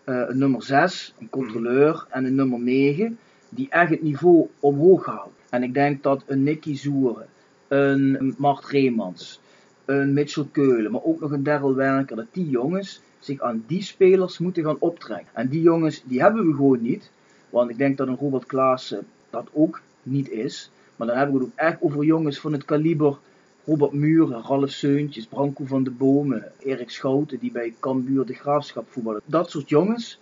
Eh, 0.05 0.23
een 0.29 0.39
nummer 0.39 0.63
6, 0.63 1.15
een 1.19 1.31
controleur 1.31 2.07
en 2.09 2.25
een 2.25 2.35
nummer 2.35 2.61
9 2.61 3.19
die 3.49 3.69
echt 3.71 3.91
het 3.91 4.03
niveau 4.03 4.49
omhoog 4.61 5.07
halen. 5.07 5.33
En 5.51 5.63
ik 5.63 5.75
denk 5.75 6.03
dat 6.03 6.23
een 6.27 6.43
Nicky 6.43 6.77
Zoeren, 6.77 7.27
een 7.69 8.35
Mart 8.39 8.65
Reemans, 8.65 9.41
een 9.85 10.13
Mitchell 10.13 10.47
Keulen, 10.53 10.91
maar 10.91 11.05
ook 11.05 11.21
nog 11.21 11.31
een 11.31 11.43
Daryl 11.43 11.75
Werker, 11.75 12.17
dat 12.17 12.27
die 12.33 12.49
jongens 12.49 13.01
zich 13.19 13.41
aan 13.41 13.65
die 13.67 13.83
spelers 13.83 14.39
moeten 14.39 14.65
gaan 14.65 14.77
optrekken. 14.79 15.35
En 15.35 15.49
die 15.49 15.63
jongens, 15.63 16.03
die 16.05 16.21
hebben 16.21 16.47
we 16.47 16.55
gewoon 16.55 16.83
niet. 16.83 17.11
Want 17.51 17.71
ik 17.71 17.79
denk 17.79 17.97
dat 17.97 18.09
een 18.09 18.17
Robert 18.17 18.47
Klaassen 18.47 19.07
dat 19.31 19.49
ook 19.53 19.81
niet 20.03 20.31
is. 20.31 20.71
Maar 20.97 21.07
dan 21.07 21.17
hebben 21.17 21.35
we 21.35 21.45
het 21.45 21.53
ook 21.53 21.59
echt 21.59 21.77
over 21.81 22.05
jongens 22.05 22.39
van 22.39 22.53
het 22.53 22.65
kaliber 22.65 23.19
Robert 23.65 23.93
Muren, 23.93 24.43
Ralf 24.43 24.71
Seuntjes, 24.71 25.27
Branko 25.27 25.65
van 25.65 25.85
de 25.85 25.91
Bomen, 25.91 26.53
Erik 26.59 26.91
Schouten, 26.91 27.39
die 27.39 27.53
bij 27.53 27.75
Cambuur 27.81 28.27
de 28.27 28.35
Graafschap 28.35 28.87
voetballen. 28.91 29.21
Dat 29.25 29.51
soort 29.51 29.69
jongens, 29.69 30.19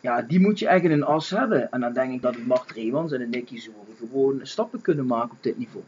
ja, 0.00 0.22
die 0.22 0.40
moet 0.40 0.58
je 0.58 0.66
echt 0.66 0.84
in 0.84 0.90
een 0.90 1.04
as 1.04 1.30
hebben. 1.30 1.70
En 1.70 1.80
dan 1.80 1.92
denk 1.92 2.12
ik 2.12 2.22
dat 2.22 2.34
een 2.34 2.46
Mart 2.46 2.70
Reemans 2.70 3.12
en 3.12 3.20
een 3.20 3.30
Nicky 3.30 3.58
Zoeren 3.58 3.96
gewoon 3.98 4.40
stappen 4.42 4.80
kunnen 4.80 5.06
maken 5.06 5.30
op 5.30 5.42
dit 5.42 5.58
niveau. 5.58 5.84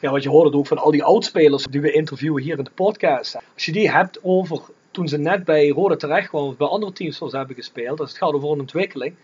Ja, 0.00 0.10
want 0.10 0.22
je 0.22 0.28
hoort 0.28 0.44
het 0.44 0.54
ook 0.54 0.66
van 0.66 0.78
al 0.78 0.90
die 0.90 1.04
oudspelers 1.04 1.64
die 1.64 1.80
we 1.80 1.92
interviewen 1.92 2.42
hier 2.42 2.58
in 2.58 2.64
de 2.64 2.70
podcast. 2.74 3.34
Als 3.54 3.64
je 3.64 3.72
die 3.72 3.90
hebt 3.90 4.18
over 4.22 4.60
toen 4.90 5.08
ze 5.08 5.18
net 5.18 5.44
bij 5.44 5.68
Rode 5.68 5.96
terecht 5.96 6.28
kwamen, 6.28 6.48
of 6.48 6.56
bij 6.56 6.66
andere 6.66 6.92
teams 6.92 7.16
zoals 7.16 7.32
ze 7.32 7.38
hebben 7.38 7.56
gespeeld, 7.56 8.00
als 8.00 8.08
het 8.08 8.18
gaat 8.18 8.32
over 8.32 8.50
een 8.50 8.60
ontwikkeling. 8.60 9.14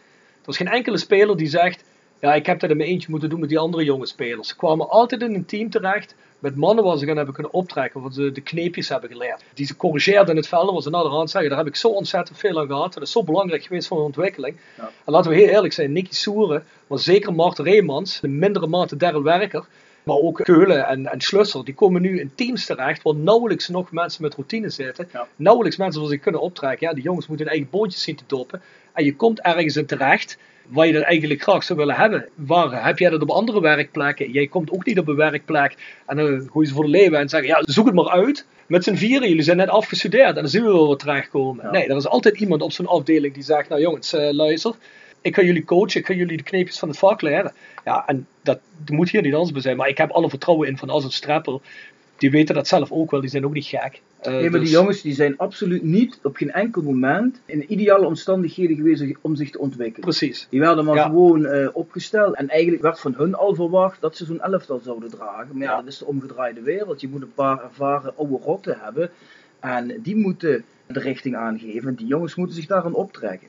Er 0.44 0.50
is 0.50 0.56
geen 0.56 0.68
enkele 0.68 0.98
speler 0.98 1.36
die 1.36 1.46
zegt, 1.46 1.84
ja, 2.20 2.34
ik 2.34 2.46
heb 2.46 2.60
dat 2.60 2.70
in 2.70 2.76
mijn 2.76 2.88
eentje 2.88 3.10
moeten 3.10 3.28
doen 3.28 3.40
met 3.40 3.48
die 3.48 3.58
andere 3.58 3.84
jonge 3.84 4.06
spelers. 4.06 4.48
Ze 4.48 4.56
kwamen 4.56 4.88
altijd 4.88 5.22
in 5.22 5.34
een 5.34 5.44
team 5.44 5.70
terecht 5.70 6.14
met 6.38 6.56
mannen 6.56 6.84
waar 6.84 6.98
ze 6.98 7.06
gaan 7.06 7.16
hebben 7.16 7.34
kunnen 7.34 7.52
optrekken, 7.52 8.00
waar 8.00 8.12
ze 8.12 8.32
de 8.32 8.40
kneepjes 8.40 8.88
hebben 8.88 9.10
geleerd. 9.10 9.44
Die 9.54 9.66
ze 9.66 9.76
corrigeerden 9.76 10.28
in 10.28 10.36
het 10.36 10.48
veld, 10.48 10.70
waar 10.70 10.82
ze 10.82 10.90
naderhand 10.90 11.30
zeggen, 11.30 11.50
daar 11.50 11.58
heb 11.58 11.68
ik 11.68 11.76
zo 11.76 11.88
ontzettend 11.88 12.38
veel 12.38 12.60
aan 12.60 12.66
gehad. 12.66 12.94
Dat 12.94 13.02
is 13.02 13.10
zo 13.10 13.22
belangrijk 13.22 13.62
geweest 13.62 13.88
voor 13.88 13.96
hun 13.96 14.06
ontwikkeling. 14.06 14.56
Ja. 14.76 14.90
En 15.04 15.12
laten 15.12 15.30
we 15.30 15.36
heel 15.36 15.48
eerlijk 15.48 15.72
zijn, 15.72 15.92
Nicky 15.92 16.14
Soeren, 16.14 16.64
maar 16.86 16.98
zeker 16.98 17.34
Mart 17.34 17.58
Reemans, 17.58 18.20
de 18.20 18.28
mindere 18.28 18.66
mate 18.66 18.96
Daryl 18.96 19.22
Werker, 19.22 19.66
maar 20.04 20.16
ook 20.16 20.40
Keulen 20.42 20.86
en, 20.86 21.06
en 21.06 21.20
Schlusser, 21.20 21.64
die 21.64 21.74
komen 21.74 22.02
nu 22.02 22.20
in 22.20 22.32
teams 22.34 22.66
terecht 22.66 23.02
waar 23.02 23.14
nauwelijks 23.14 23.68
nog 23.68 23.92
mensen 23.92 24.22
met 24.22 24.34
routine 24.34 24.70
zitten. 24.70 25.08
Ja. 25.12 25.26
Nauwelijks 25.36 25.76
mensen 25.76 26.00
waar 26.00 26.10
ze 26.10 26.18
kunnen 26.18 26.40
optrekken. 26.40 26.86
Ja, 26.86 26.94
die 26.94 27.02
jongens 27.02 27.26
moeten 27.26 27.46
hun 27.46 27.54
eigen 27.54 27.72
boontjes 27.72 28.02
zien 28.02 28.16
te 28.16 28.24
doppen. 28.26 28.62
En 28.92 29.04
je 29.04 29.16
komt 29.16 29.40
ergens 29.40 29.76
in 29.76 29.86
terecht 29.86 30.38
waar 30.68 30.86
je 30.86 30.92
dat 30.92 31.02
eigenlijk 31.02 31.42
graag 31.42 31.64
zou 31.64 31.78
willen 31.78 31.94
hebben. 31.94 32.28
Waar 32.34 32.84
heb 32.84 32.98
jij 32.98 33.10
dat 33.10 33.22
op 33.22 33.30
andere 33.30 33.60
werkplekken? 33.60 34.30
Jij 34.30 34.46
komt 34.46 34.70
ook 34.70 34.84
niet 34.84 34.98
op 34.98 35.08
een 35.08 35.16
werkplek 35.16 35.76
en 36.06 36.16
dan 36.16 36.26
gooi 36.26 36.50
je 36.60 36.66
ze 36.66 36.74
voor 36.74 36.84
de 36.84 36.90
leeuwen 36.90 37.18
en 37.18 37.28
zeggen, 37.28 37.48
ja, 37.48 37.62
zoek 37.64 37.86
het 37.86 37.94
maar 37.94 38.10
uit. 38.10 38.46
Met 38.66 38.84
z'n 38.84 38.94
vieren, 38.94 39.28
jullie 39.28 39.42
zijn 39.42 39.56
net 39.56 39.68
afgestudeerd 39.68 40.28
en 40.28 40.34
dan 40.34 40.48
zien 40.48 40.64
we 40.64 40.72
wel 40.72 40.88
wat 40.88 40.98
terechtkomen. 40.98 41.64
Ja. 41.64 41.70
Nee, 41.70 41.86
er 41.86 41.96
is 41.96 42.06
altijd 42.06 42.40
iemand 42.40 42.62
op 42.62 42.72
zo'n 42.72 42.86
afdeling 42.86 43.34
die 43.34 43.42
zegt, 43.42 43.68
nou 43.68 43.80
jongens, 43.80 44.12
eh, 44.12 44.32
luister, 44.32 44.74
ik 45.24 45.32
kan 45.32 45.44
jullie 45.44 45.64
coachen, 45.64 46.00
ik 46.00 46.04
kan 46.06 46.16
jullie 46.16 46.36
de 46.36 46.42
kneepjes 46.42 46.78
van 46.78 46.88
het 46.88 46.98
vak 46.98 47.20
leren. 47.22 47.52
Ja, 47.84 48.06
en 48.06 48.26
dat 48.42 48.60
moet 48.86 49.10
hier 49.10 49.22
niet 49.22 49.32
anders 49.34 49.52
bij 49.52 49.60
zijn. 49.62 49.76
Maar 49.76 49.88
ik 49.88 49.98
heb 49.98 50.10
alle 50.10 50.28
vertrouwen 50.28 50.68
in 50.68 50.78
van 50.78 50.90
als 50.90 51.04
een 51.04 51.10
strappel. 51.12 51.62
Die 52.16 52.30
weten 52.30 52.54
dat 52.54 52.68
zelf 52.68 52.92
ook 52.92 53.10
wel, 53.10 53.20
die 53.20 53.30
zijn 53.30 53.44
ook 53.44 53.52
niet 53.52 53.64
gek. 53.66 54.00
Eh, 54.20 54.32
Nee, 54.32 54.50
maar 54.50 54.60
dus- 54.60 54.68
die 54.68 54.78
jongens 54.78 55.02
die 55.02 55.14
zijn 55.14 55.36
absoluut 55.38 55.82
niet 55.82 56.18
op 56.22 56.36
geen 56.36 56.50
enkel 56.52 56.82
moment 56.82 57.40
in 57.46 57.72
ideale 57.72 58.06
omstandigheden 58.06 58.76
geweest 58.76 59.04
om 59.20 59.36
zich 59.36 59.50
te 59.50 59.58
ontwikkelen. 59.58 60.00
Precies. 60.08 60.46
Die 60.50 60.60
werden 60.60 60.84
maar 60.84 60.94
Ja. 60.96 61.02
gewoon 61.04 61.46
eh, 61.46 61.68
opgesteld. 61.72 62.34
En 62.36 62.48
eigenlijk 62.48 62.82
werd 62.82 63.00
van 63.00 63.14
hun 63.16 63.34
al 63.34 63.54
verwacht 63.54 64.00
dat 64.00 64.16
ze 64.16 64.24
zo'n 64.24 64.40
elftal 64.40 64.80
zouden 64.84 65.10
dragen. 65.10 65.48
Maar 65.52 65.62
ja, 65.66 65.70
Ja. 65.70 65.76
dat 65.76 65.86
is 65.86 65.98
de 65.98 66.04
omgedraaide 66.06 66.62
wereld. 66.62 67.00
Je 67.00 67.08
moet 67.08 67.22
een 67.22 67.34
paar 67.34 67.62
ervaren 67.64 68.16
oude 68.16 68.38
rotten 68.44 68.78
hebben. 68.80 69.10
En 69.60 69.98
die 70.02 70.16
moeten 70.16 70.64
de 70.86 71.00
richting 71.00 71.36
aangeven. 71.36 71.88
En 71.88 71.94
die 71.94 72.06
jongens 72.06 72.34
moeten 72.34 72.56
zich 72.56 72.66
daaraan 72.66 72.94
optrekken. 72.94 73.48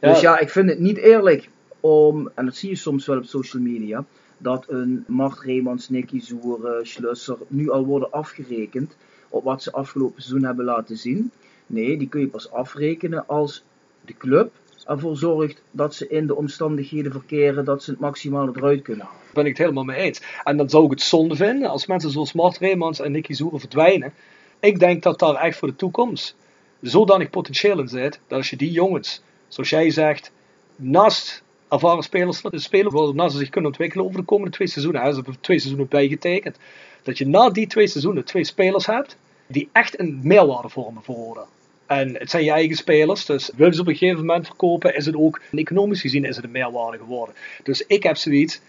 Ja. 0.00 0.08
Dus 0.12 0.20
ja, 0.20 0.38
ik 0.38 0.50
vind 0.50 0.68
het 0.68 0.78
niet 0.78 0.96
eerlijk 0.96 1.48
om, 1.80 2.30
en 2.34 2.44
dat 2.44 2.56
zie 2.56 2.68
je 2.68 2.76
soms 2.76 3.06
wel 3.06 3.16
op 3.16 3.24
social 3.24 3.62
media, 3.62 4.04
dat 4.38 4.64
een 4.68 5.04
Mart 5.06 5.40
Reemans, 5.40 5.88
Nicky 5.88 6.20
Zoeren, 6.20 6.86
Schlusser 6.86 7.36
nu 7.48 7.70
al 7.70 7.84
worden 7.84 8.10
afgerekend 8.10 8.96
op 9.28 9.44
wat 9.44 9.62
ze 9.62 9.72
afgelopen 9.72 10.22
seizoen 10.22 10.46
hebben 10.46 10.64
laten 10.64 10.96
zien. 10.96 11.30
Nee, 11.66 11.98
die 11.98 12.08
kun 12.08 12.20
je 12.20 12.28
pas 12.28 12.50
afrekenen 12.50 13.26
als 13.26 13.64
de 14.04 14.16
club 14.16 14.52
ervoor 14.84 15.16
zorgt 15.16 15.62
dat 15.70 15.94
ze 15.94 16.08
in 16.08 16.26
de 16.26 16.36
omstandigheden 16.36 17.12
verkeren 17.12 17.64
dat 17.64 17.82
ze 17.82 17.90
het 17.90 18.00
maximaal 18.00 18.48
eruit 18.48 18.82
kunnen 18.82 19.04
halen. 19.04 19.20
Daar 19.24 19.34
ben 19.34 19.44
ik 19.44 19.50
het 19.50 19.58
helemaal 19.58 19.84
mee 19.84 20.00
eens. 20.00 20.22
En 20.44 20.56
dan 20.56 20.70
zou 20.70 20.84
ik 20.84 20.90
het 20.90 21.00
zonde 21.00 21.36
vinden 21.36 21.70
als 21.70 21.86
mensen 21.86 22.10
zoals 22.10 22.32
Mart 22.32 22.58
Reemans 22.58 23.00
en 23.00 23.12
Nicky 23.12 23.32
Zoeren 23.32 23.60
verdwijnen. 23.60 24.12
Ik 24.60 24.78
denk 24.78 25.02
dat 25.02 25.18
daar 25.18 25.34
echt 25.34 25.58
voor 25.58 25.68
de 25.68 25.76
toekomst 25.76 26.36
zodanig 26.80 27.30
potentieel 27.30 27.78
in 27.78 27.88
zit, 27.88 28.20
dat 28.26 28.38
als 28.38 28.50
je 28.50 28.56
die 28.56 28.70
jongens, 28.70 29.22
zoals 29.48 29.70
jij 29.70 29.90
zegt, 29.90 30.32
naast 30.76 31.42
ervaren 31.68 32.02
spelers 32.02 32.42
spelen, 32.52 32.92
waarna 32.92 33.28
ze 33.28 33.38
zich 33.38 33.48
kunnen 33.48 33.70
ontwikkelen 33.70 34.04
over 34.04 34.20
de 34.20 34.26
komende 34.26 34.50
twee 34.50 34.68
seizoenen, 34.68 35.02
hè, 35.02 35.08
ze 35.08 35.14
hebben 35.14 35.40
twee 35.40 35.58
seizoenen 35.58 35.88
bijgetekend, 35.88 36.56
dat 37.02 37.18
je 37.18 37.26
na 37.26 37.50
die 37.50 37.66
twee 37.66 37.86
seizoenen 37.86 38.24
twee 38.24 38.44
spelers 38.44 38.86
hebt 38.86 39.16
die 39.46 39.68
echt 39.72 40.00
een 40.00 40.20
meerwaarde 40.22 40.68
vormen 40.68 41.02
voor 41.02 41.16
Roda. 41.16 41.46
En 41.86 42.14
het 42.18 42.30
zijn 42.30 42.44
je 42.44 42.50
eigen 42.50 42.76
spelers, 42.76 43.26
dus 43.26 43.50
wil 43.56 43.66
je 43.66 43.74
ze 43.74 43.80
op 43.80 43.86
een 43.86 43.96
gegeven 43.96 44.24
moment 44.24 44.46
verkopen, 44.46 44.96
is 44.96 45.06
het 45.06 45.16
ook 45.16 45.40
economisch 45.52 46.00
gezien 46.00 46.24
is 46.24 46.36
het 46.36 46.44
een 46.44 46.50
meerwaarde 46.50 46.98
geworden. 46.98 47.34
Dus 47.62 47.86
ik 47.86 48.02
heb 48.02 48.16
zoiets, 48.16 48.60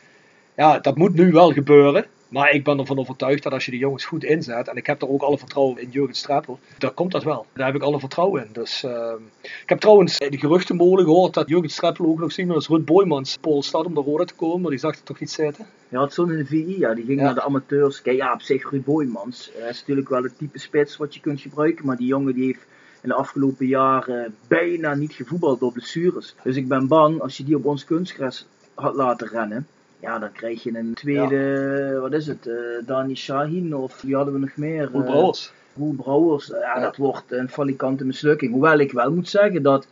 ja, 0.56 0.80
dat 0.80 0.98
moet 0.98 1.14
nu 1.14 1.32
wel 1.32 1.52
gebeuren. 1.52 2.06
Maar 2.30 2.52
ik 2.52 2.64
ben 2.64 2.80
ervan 2.80 3.00
overtuigd 3.00 3.44
dat 3.44 3.54
als 3.54 3.66
je 3.66 3.72
die 3.72 3.80
jongens 3.80 4.06
goed 4.06 4.24
inzet, 4.24 4.68
en 4.68 4.76
ik 4.76 4.86
heb 4.86 5.02
er 5.02 5.10
ook 5.10 5.22
alle 5.22 5.38
vertrouwen 5.38 5.82
in 5.82 5.90
Jurgen 5.90 6.16
Strappel, 6.16 6.60
dan 6.78 6.94
komt 6.94 7.12
dat 7.12 7.24
wel. 7.24 7.46
Daar 7.54 7.66
heb 7.66 7.76
ik 7.76 7.82
alle 7.82 8.00
vertrouwen 8.00 8.44
in. 8.46 8.50
Dus, 8.54 8.84
ehm, 8.84 9.22
ik 9.42 9.70
heb 9.70 9.80
trouwens 9.80 10.18
de 10.18 10.38
geruchtenmolen 10.38 11.04
gehoord 11.06 11.34
dat 11.34 11.50
Jurgen 11.50 11.70
Strappel 11.70 12.06
ook 12.06 12.20
nog 12.20 12.32
zien 12.32 12.52
als 12.52 12.68
Ruud 12.68 12.86
Boymans 12.86 13.38
Pool 13.42 13.64
staat 13.64 13.86
om 13.86 13.94
naar 13.94 14.04
Roda 14.04 14.24
te 14.24 14.34
komen, 14.36 14.62
maar 14.62 14.70
die 14.72 14.80
zag 14.80 14.96
het 14.96 15.06
toch 15.06 15.20
niet 15.20 15.32
zitten. 15.32 15.66
Je 15.90 15.98
had 15.98 16.14
zo'n 16.14 16.32
in 16.32 16.38
de 16.38 16.46
VI, 16.46 16.80
ja, 16.80 16.94
die 16.94 17.06
ging 17.06 17.20
Ja. 17.20 17.26
naar 17.26 17.34
de 17.34 17.44
amateurs. 17.44 18.02
Kijk, 18.02 18.18
ja, 18.18 18.34
op 18.34 18.42
zich 18.42 18.70
Ruud 18.72 18.84
Boymans 18.84 19.52
eh, 19.52 19.70
is 19.70 19.80
natuurlijk 19.80 20.10
wel 20.10 20.24
het 20.24 20.38
type 20.38 20.60
spits 20.60 20.98
wat 20.98 21.14
je 21.14 21.20
kunt 21.20 21.42
gebruiken. 21.42 21.86
Maar 21.86 21.98
die 21.98 22.08
jongen 22.08 22.34
die 22.34 22.46
heeft 22.46 22.66
in 23.02 23.10
de 23.10 23.16
afgelopen 23.16 23.66
jaren 23.68 24.36
bijna 24.48 24.94
niet 24.96 25.14
gevoetbald 25.14 25.60
door 25.60 25.72
blessures. 25.72 26.36
Dus 26.44 26.56
ik 26.56 26.68
ben 26.68 26.88
bang, 26.88 27.22
als 27.22 27.38
je 27.38 27.44
die 27.44 27.56
op 27.56 27.66
ons 27.66 27.86
kunstgras 27.86 28.46
had 28.74 28.96
laten 28.96 29.28
rennen, 29.28 29.68
ja, 30.00 30.20
dan 30.20 30.32
krijg 30.32 30.64
je 30.64 30.78
een 30.78 30.94
tweede, 30.94 31.98
wat 32.02 32.14
is 32.14 32.28
het, 32.28 32.48
eh 32.48 32.54
Dani 32.86 33.16
Shahin 33.16 33.76
of 33.76 34.02
wie 34.02 34.16
hadden 34.16 34.34
we 34.34 34.40
nog 34.40 34.56
meer? 34.56 34.90
Roel 34.92 35.02
Eh, 35.02 35.08
Brouwers. 35.08 35.52
Roel 35.78 35.94
Brouwers. 35.94 36.48
Ja, 36.48 36.58
Ja. 36.76 36.80
dat 36.80 36.98
wordt 36.98 37.32
een 37.32 37.50
falikante 37.50 38.06
mislukking. 38.06 38.52
Hoewel 38.52 38.78
ik 38.80 38.92
wel 38.92 39.12
moet 39.12 39.30
zeggen 39.30 39.64
dat 39.64 39.88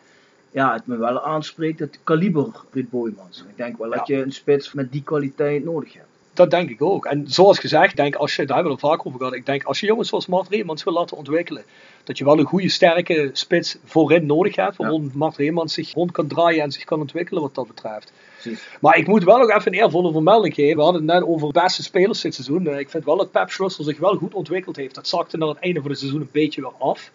ja, 0.51 0.73
het 0.73 0.87
me 0.87 0.97
wel 0.97 1.21
aanspreekt 1.23 1.79
het 1.79 1.99
kaliber 2.03 2.47
Ruud 2.71 2.89
Boymans. 2.89 3.45
Ik 3.49 3.57
denk 3.57 3.77
wel 3.77 3.89
dat 3.89 4.07
je 4.07 4.15
een 4.21 4.31
spits 4.33 4.73
met 4.73 4.91
die 4.91 5.03
kwaliteit 5.03 5.63
nodig 5.63 5.93
hebt. 5.93 6.05
Dat 6.33 6.51
denk 6.51 6.69
ik 6.69 6.81
ook. 6.81 7.05
En 7.05 7.23
zoals 7.27 7.59
gezegd, 7.59 7.95
denk 7.95 8.15
als 8.15 8.35
je, 8.35 8.45
daar 8.45 8.55
hebben 8.55 8.75
we 8.75 8.79
het 8.81 8.89
vaak 8.91 9.05
over 9.05 9.19
gehad, 9.19 9.33
ik 9.33 9.45
denk 9.45 9.63
als 9.63 9.79
je 9.79 9.85
jongens 9.85 10.09
zoals 10.09 10.27
Mart 10.27 10.49
Reemans 10.49 10.83
wil 10.83 10.93
laten 10.93 11.17
ontwikkelen, 11.17 11.63
dat 12.03 12.17
je 12.17 12.23
wel 12.23 12.39
een 12.39 12.45
goede, 12.45 12.69
sterke 12.69 13.29
spits 13.33 13.77
voorin 13.85 14.25
nodig 14.25 14.55
hebt, 14.55 14.75
waarom 14.75 15.11
Mart 15.13 15.37
Reemans 15.37 15.73
zich 15.73 15.93
rond 15.93 16.11
kan 16.11 16.27
draaien 16.27 16.63
en 16.63 16.71
zich 16.71 16.83
kan 16.83 16.99
ontwikkelen 16.99 17.41
wat 17.41 17.55
dat 17.55 17.67
betreft. 17.67 18.11
Precies. 18.45 18.77
Maar 18.81 18.97
ik 18.97 19.07
moet 19.07 19.23
wel 19.23 19.37
nog 19.37 19.49
even 19.49 19.73
een 19.73 19.79
eervolle 19.79 20.11
vermelding 20.11 20.53
geven. 20.53 20.75
We 20.77 20.83
hadden 20.83 21.01
het 21.01 21.11
net 21.11 21.27
over 21.29 21.51
beste 21.51 21.83
spelers 21.83 22.21
dit 22.21 22.33
seizoen. 22.33 22.67
Eh, 22.67 22.79
Ik 22.79 22.89
vind 22.89 23.05
wel 23.05 23.17
dat 23.17 23.31
Pep 23.31 23.49
Schlusser 23.49 23.83
zich 23.83 23.97
wel 23.97 24.15
goed 24.15 24.33
ontwikkeld 24.33 24.75
heeft. 24.75 24.95
Dat 24.95 25.07
zakte 25.07 25.37
naar 25.37 25.47
het 25.47 25.59
einde 25.59 25.81
van 25.81 25.89
het 25.89 25.99
seizoen 25.99 26.21
een 26.21 26.29
beetje 26.31 26.61
weer 26.61 26.73
af. 26.79 27.11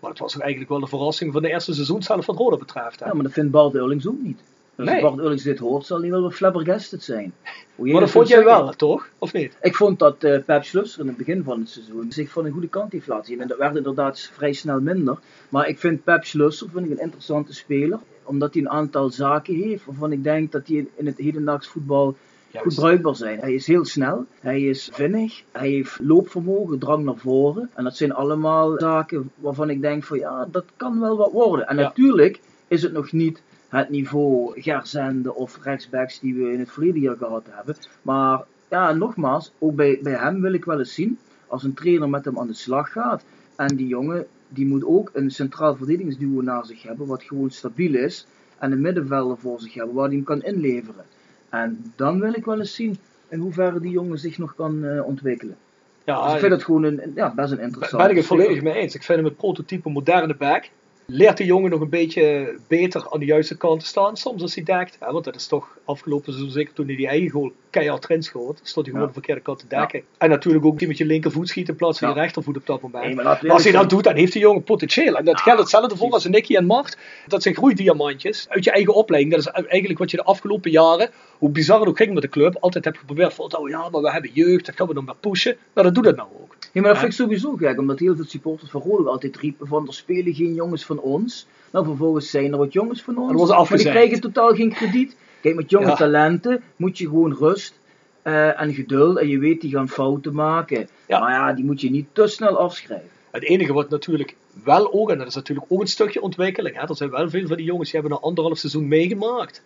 Maar 0.00 0.10
het 0.10 0.18
was 0.18 0.38
eigenlijk 0.38 0.70
wel 0.70 0.80
de 0.80 0.86
verrassing 0.86 1.32
van 1.32 1.42
de 1.42 1.48
eerste 1.48 1.74
seizoenshelft 1.74 2.26
wat 2.26 2.36
Roda 2.36 2.56
betreft. 2.56 3.00
Hè. 3.00 3.06
Ja, 3.06 3.14
maar 3.14 3.22
dat 3.22 3.32
vindt 3.32 3.50
Bart 3.50 3.74
Eurlings 3.74 4.06
ook 4.06 4.18
niet. 4.22 4.40
Dus 4.76 4.86
Nee. 4.86 5.04
als 5.04 5.14
Bart 5.14 5.42
dit 5.42 5.58
hoort, 5.58 5.86
zal 5.86 6.00
hij 6.00 6.10
wel 6.10 6.30
flabbergasted 6.30 7.02
zijn. 7.02 7.32
Hoe 7.74 7.90
maar 7.92 8.00
dat 8.00 8.10
vond 8.10 8.28
jij 8.28 8.44
wel, 8.44 8.70
toch? 8.72 9.08
Of 9.18 9.32
niet? 9.32 9.56
Ik 9.60 9.76
vond 9.76 9.98
dat 9.98 10.24
eh 10.24 10.38
Pep 10.44 10.64
Schlusser 10.64 11.00
in 11.00 11.06
het 11.06 11.16
begin 11.16 11.42
van 11.44 11.60
het 11.60 11.68
seizoen 11.68 12.12
zich 12.12 12.30
van 12.30 12.44
een 12.44 12.52
goede 12.52 12.68
kant 12.68 12.92
heeft 12.92 13.06
laten 13.06 13.24
zien. 13.24 13.40
En 13.40 13.48
dat 13.48 13.58
werd 13.58 13.76
inderdaad 13.76 14.30
vrij 14.32 14.52
snel 14.52 14.80
minder. 14.80 15.18
Maar 15.48 15.68
ik 15.68 15.78
vind 15.78 16.04
Pep 16.04 16.24
Schlusser 16.24 16.68
vind 16.72 16.86
ik 16.86 16.90
een 16.90 17.00
interessante 17.04 17.54
speler. 17.54 17.98
Omdat 18.22 18.54
hij 18.54 18.62
een 18.62 18.70
aantal 18.70 19.10
zaken 19.10 19.54
heeft 19.54 19.84
waarvan 19.84 20.12
ik 20.12 20.24
denk 20.24 20.52
dat 20.52 20.66
hij 20.66 20.86
in 20.96 21.06
het 21.06 21.18
hedendaags 21.18 21.66
voetbal 21.68 22.16
goed 22.56 22.74
bruikbaar 22.74 23.16
zijn. 23.16 23.38
Hij 23.38 23.54
is 23.54 23.66
heel 23.66 23.84
snel, 23.84 24.24
hij 24.40 24.62
is 24.62 24.88
vinnig, 24.92 25.42
hij 25.52 25.68
heeft 25.68 25.98
loopvermogen, 26.02 26.78
drang 26.78 27.04
naar 27.04 27.16
voren. 27.16 27.70
En 27.74 27.84
dat 27.84 27.96
zijn 27.96 28.12
allemaal 28.14 28.74
zaken 28.78 29.30
waarvan 29.36 29.70
ik 29.70 29.80
denk 29.80 30.04
van 30.04 30.18
ja, 30.18 30.48
dat 30.50 30.64
kan 30.76 31.00
wel 31.00 31.16
wat 31.16 31.32
worden. 31.32 31.66
En 31.66 31.76
Ja. 31.76 31.82
natuurlijk 31.82 32.40
is 32.68 32.82
het 32.82 32.92
nog 32.92 33.12
niet 33.12 33.42
het 33.68 33.88
niveau 33.88 34.60
Gerzende 34.60 35.34
of 35.34 35.58
rechtsbacks 35.62 36.20
die 36.20 36.34
we 36.34 36.52
in 36.52 36.58
het 36.58 36.70
verleden 36.70 37.00
jaar 37.00 37.16
gehad 37.16 37.46
hebben. 37.50 37.76
Maar 38.02 38.42
ja, 38.68 38.92
nogmaals, 38.92 39.52
ook 39.58 39.74
bij, 39.74 39.98
bij 40.02 40.12
hem 40.12 40.40
wil 40.40 40.52
ik 40.52 40.64
wel 40.64 40.78
eens 40.78 40.94
zien, 40.94 41.18
als 41.46 41.62
een 41.62 41.74
trainer 41.74 42.08
met 42.08 42.24
hem 42.24 42.38
aan 42.38 42.46
de 42.46 42.54
slag 42.54 42.92
gaat. 42.92 43.24
En 43.56 43.76
die 43.76 43.86
jongen, 43.86 44.26
die 44.48 44.66
moet 44.66 44.84
ook 44.84 45.10
een 45.12 45.30
centraal 45.30 45.76
verdedigingsduo 45.76 46.40
naar 46.40 46.66
zich 46.66 46.82
hebben, 46.82 47.06
wat 47.06 47.22
gewoon 47.22 47.50
stabiel 47.50 47.94
is. 47.94 48.26
En 48.58 48.72
een 48.72 48.80
middenvelder 48.80 49.38
voor 49.38 49.60
zich 49.60 49.74
hebben, 49.74 49.94
waar 49.94 50.06
hij 50.06 50.14
hem 50.14 50.24
kan 50.24 50.42
inleveren. 50.42 51.04
En 51.48 51.92
dan 51.96 52.20
wil 52.20 52.34
ik 52.34 52.44
wel 52.44 52.58
eens 52.58 52.74
zien 52.74 52.98
in 53.28 53.38
hoeverre 53.38 53.80
die 53.80 53.90
jongen 53.90 54.18
zich 54.18 54.38
nog 54.38 54.54
kan 54.54 54.84
eh, 54.84 55.06
ontwikkelen. 55.06 55.56
Ja, 56.04 56.24
Dus 56.24 56.32
ik 56.32 56.38
vind 56.38 56.52
het 56.52 56.64
gewoon 56.64 56.82
een, 56.82 57.12
ja, 57.14 57.34
best 57.34 57.52
een 57.52 57.60
interessant. 57.60 58.02
ben 58.02 58.10
ik 58.10 58.16
het 58.16 58.26
volledig 58.26 58.62
mee 58.62 58.74
eens. 58.74 58.94
Ik 58.94 59.02
vind 59.02 59.18
hem 59.18 59.28
het 59.28 59.36
prototype 59.36 59.90
moderne 59.90 60.34
back. 60.36 60.70
Leert 61.06 61.36
de 61.36 61.44
jongen 61.44 61.70
nog 61.70 61.80
een 61.80 61.88
beetje 61.88 62.58
beter 62.68 63.10
aan 63.10 63.20
de 63.20 63.26
juiste 63.26 63.56
kant 63.56 63.80
te 63.80 63.86
staan 63.86 64.16
soms 64.16 64.42
als 64.42 64.54
hij 64.54 64.64
dekt. 64.64 64.98
Want 64.98 65.24
dat 65.24 65.34
is 65.34 65.46
toch 65.46 65.78
afgelopen 65.84 66.32
seizoen, 66.32 66.52
zeker 66.52 66.72
toen 66.72 66.86
hij 66.86 66.96
die 66.96 67.06
eigen 67.06 67.30
goal 67.30 67.52
keihard 67.76 68.04
erin 68.04 68.22
schoot, 68.22 68.60
stond 68.62 68.86
hij 68.86 68.94
gewoon 68.94 69.08
de 69.08 69.14
verkeerde 69.14 69.40
kant 69.40 69.58
te 69.58 69.66
dekken. 69.68 70.02
En 70.18 70.28
natuurlijk 70.30 70.64
ook 70.64 70.78
die 70.78 70.88
met 70.88 70.98
je 70.98 71.04
linkervoet 71.04 71.48
schiet 71.48 71.68
in 71.68 71.76
plaats 71.76 71.98
van 71.98 72.08
je 72.08 72.14
rechtervoet 72.14 72.56
op 72.56 72.66
dat 72.66 72.82
moment. 72.82 73.04
Nee, 73.04 73.14
maar 73.14 73.48
als 73.48 73.62
hij 73.62 73.72
dat 73.72 73.90
doet, 73.90 74.04
dan 74.04 74.14
heeft 74.14 74.32
die 74.32 74.40
jongen 74.40 74.62
potentieel. 74.62 75.16
En 75.16 75.24
dat 75.24 75.40
geldt 75.40 75.60
hetzelfde 75.60 75.96
voor 75.96 76.10
als 76.10 76.24
Nicky 76.26 76.56
en 76.56 76.66
Mart. 76.66 76.96
Dat 77.26 77.42
zijn 77.42 77.54
groeidiamantjes 77.54 78.46
uit 78.48 78.64
je 78.64 78.70
eigen 78.70 78.94
opleiding. 78.94 79.34
Dat 79.34 79.54
is 79.54 79.62
eigenlijk 79.62 79.98
wat 79.98 80.10
je 80.10 80.16
de 80.16 80.24
afgelopen 80.24 80.70
jaren, 80.70 81.10
hoe 81.38 81.50
bizar 81.50 81.80
het 81.80 81.88
ook 81.88 81.96
ging 81.96 82.12
met 82.12 82.22
de 82.22 82.28
club, 82.28 82.56
altijd 82.60 82.84
hebt 82.84 82.98
geprobeerd 82.98 83.34
van, 83.34 83.56
oh 83.56 83.68
ja, 83.68 83.88
maar 83.88 84.02
we 84.02 84.10
hebben 84.10 84.30
jeugd, 84.34 84.66
dat 84.66 84.76
gaan 84.76 84.86
we 84.86 84.94
dan 84.94 85.04
maar 85.04 85.16
pushen. 85.20 85.56
Nou, 85.74 85.86
dat 85.86 85.94
doet 85.94 86.04
het 86.04 86.16
nou 86.16 86.28
ook. 86.42 86.56
Ja, 86.72 86.80
maar 86.80 86.90
dat 86.90 87.00
vind 87.00 87.12
ik 87.12 87.18
sowieso 87.18 87.56
gek, 87.56 87.78
omdat 87.78 87.98
heel 87.98 88.16
veel 88.16 88.24
supporters 88.24 88.70
van 88.70 88.80
Rode 88.80 89.08
altijd 89.08 89.36
riepen 89.36 89.66
van 89.66 89.86
er 89.86 89.94
spelen 89.94 90.34
geen 90.34 90.54
jongens 90.54 90.84
van 90.84 91.00
ons. 91.00 91.46
Nou, 91.72 91.84
vervolgens 91.84 92.30
zijn 92.30 92.52
er 92.52 92.58
wat 92.58 92.72
jongens 92.72 93.02
van 93.02 93.18
ons, 93.18 93.48
dat 93.48 93.68
maar 93.68 93.78
die 93.78 93.90
krijgen 93.90 94.20
totaal 94.20 94.54
geen 94.54 94.72
krediet. 94.72 95.16
Kijk, 95.46 95.58
met 95.58 95.70
jonge 95.70 95.86
Ja. 95.86 95.94
talenten 95.94 96.62
moet 96.76 96.98
je 96.98 97.04
gewoon 97.04 97.34
rust 97.34 97.80
eh, 98.22 98.60
en 98.60 98.74
geduld 98.74 99.18
en 99.18 99.28
je 99.28 99.38
weet 99.38 99.60
die 99.60 99.70
gaan 99.70 99.88
fouten 99.88 100.34
maken. 100.34 100.88
Ja. 101.08 101.18
Maar 101.20 101.32
ja, 101.32 101.52
die 101.52 101.64
moet 101.64 101.80
je 101.80 101.90
niet 101.90 102.06
te 102.12 102.26
snel 102.26 102.58
afschrijven. 102.58 103.08
Het 103.30 103.42
enige 103.42 103.72
wat 103.72 103.88
natuurlijk 103.90 104.36
wel 104.64 104.92
ook, 104.92 105.10
en 105.10 105.18
dat 105.18 105.26
is 105.26 105.34
natuurlijk 105.34 105.66
ook 105.68 105.80
een 105.80 105.86
stukje 105.86 106.20
ontwikkeling, 106.20 106.76
hè, 106.76 106.88
er 106.88 106.96
zijn 106.96 107.10
wel 107.10 107.30
veel 107.30 107.46
van 107.46 107.56
die 107.56 107.66
jongens 107.66 107.90
die 107.90 108.00
hebben 108.00 108.18
een 108.18 108.24
anderhalf 108.24 108.58
seizoen 108.58 108.88
meegemaakt. 108.88 109.62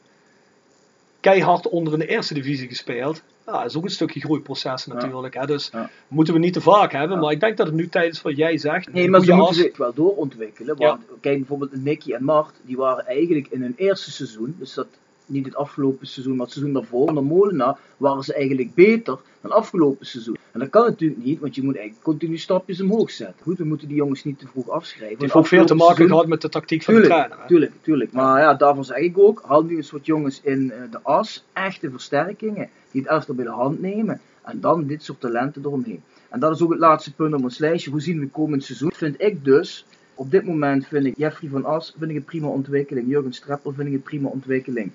Keihard 1.20 1.68
onder 1.68 1.92
in 1.92 1.98
de 1.98 2.06
eerste 2.06 2.34
divisie 2.34 2.68
gespeeld. 2.68 3.22
Ja, 3.46 3.52
dat 3.52 3.64
is 3.64 3.76
ook 3.76 3.84
een 3.84 3.90
stukje 3.90 4.20
groeiproces 4.20 4.86
natuurlijk. 4.86 5.34
Hè, 5.34 5.46
dus 5.46 5.68
Ja. 5.72 5.90
moeten 6.08 6.34
we 6.34 6.40
niet 6.40 6.52
te 6.52 6.60
vaak 6.60 6.92
hebben, 6.92 7.18
maar 7.18 7.32
ik 7.32 7.40
denk 7.40 7.56
dat 7.56 7.66
het 7.66 7.74
nu 7.76 7.88
tijd 7.88 8.12
is 8.12 8.22
wat 8.22 8.36
jij 8.36 8.58
zegt. 8.58 8.92
Nee, 8.92 9.08
maar 9.10 9.20
ze 9.20 9.34
moeten 9.34 9.54
zich 9.54 9.76
wel 9.76 9.94
doorontwikkelen. 9.94 10.76
Want 10.76 11.02
kijk 11.20 11.36
bijvoorbeeld 11.38 11.84
Nicky 11.84 12.12
en 12.12 12.24
Mart, 12.24 12.54
die 12.62 12.76
waren 12.76 13.06
eigenlijk 13.06 13.46
in 13.50 13.62
hun 13.62 13.74
eerste 13.76 14.10
seizoen, 14.10 14.56
dus 14.58 14.74
dat 14.74 14.86
niet 15.30 15.44
het 15.44 15.56
afgelopen 15.56 16.06
seizoen, 16.06 16.36
maar 16.36 16.44
het 16.44 16.54
seizoen 16.54 16.74
daarvoor, 16.74 17.08
onder 17.08 17.24
Molenaar, 17.24 17.78
waren 17.96 18.22
ze 18.22 18.34
eigenlijk 18.34 18.74
beter 18.74 19.18
dan 19.40 19.50
afgelopen 19.50 20.06
seizoen. 20.06 20.36
En 20.52 20.60
dat 20.60 20.70
kan 20.70 20.84
natuurlijk 20.84 21.24
niet, 21.24 21.40
want 21.40 21.54
je 21.54 21.62
moet 21.62 21.74
eigenlijk 21.76 22.04
continu 22.04 22.36
stapjes 22.38 22.80
omhoog 22.80 23.10
zetten. 23.10 23.42
Goed, 23.42 23.58
we 23.58 23.64
moeten 23.64 23.88
die 23.88 23.96
jongens 23.96 24.24
niet 24.24 24.38
te 24.38 24.46
vroeg 24.46 24.68
afschrijven. 24.68 25.10
Het 25.12 25.20
heeft 25.20 25.34
ook 25.34 25.46
veel 25.46 25.66
te 25.66 25.74
maken 25.74 25.94
seizoen- 25.94 26.14
gehad 26.16 26.26
met 26.30 26.40
de 26.42 26.48
tactiek 26.48 26.82
van 26.82 26.94
de 26.94 27.00
trainer. 27.00 27.38
hè. 27.40 27.46
tuurlijk, 27.46 27.72
tuurlijk. 27.82 28.12
Maar 28.12 28.40
ja, 28.40 28.54
daarvoor 28.54 28.84
zeg 28.84 28.96
ik 28.96 29.18
ook, 29.18 29.42
haal 29.46 29.62
nu 29.64 29.76
eens 29.76 29.90
wat 29.90 30.06
jongens 30.06 30.40
in 30.42 30.72
eh, 30.72 30.82
de 30.90 30.98
as, 31.02 31.44
echte 31.52 31.90
versterkingen, 31.90 32.68
die 32.90 33.00
het 33.00 33.10
elftal 33.10 33.34
bij 33.34 33.44
de 33.44 33.50
hand 33.50 33.80
nemen. 33.80 34.20
En 34.42 34.60
dan 34.60 34.86
dit 34.86 35.02
soort 35.02 35.20
talenten 35.20 35.62
eromheen. 35.64 36.02
En 36.28 36.40
dat 36.40 36.54
is 36.54 36.62
ook 36.62 36.70
het 36.70 36.78
laatste 36.78 37.14
punt 37.14 37.34
op 37.34 37.42
ons 37.42 37.58
lijstje. 37.58 37.90
Hoe 37.90 38.00
zien 38.00 38.20
we 38.20 38.28
komend 38.28 38.64
seizoen? 38.64 38.92
Vind 38.92 39.14
ik 39.20 39.44
dus, 39.44 39.86
op 40.14 40.30
dit 40.30 40.44
moment 40.46 40.86
vind 40.86 41.04
ik 41.06 41.16
Jeffrey 41.16 41.50
van 41.50 41.64
As 41.64 41.94
vind 41.98 42.10
ik 42.10 42.16
een 42.16 42.24
prima 42.24 42.46
ontwikkeling. 42.48 43.08
Jurgen 43.08 43.32
Streppel 43.32 43.72
vind 43.72 43.88
ik 43.88 43.94
een 43.94 44.02
prima 44.02 44.28
ontwikkeling. 44.28 44.90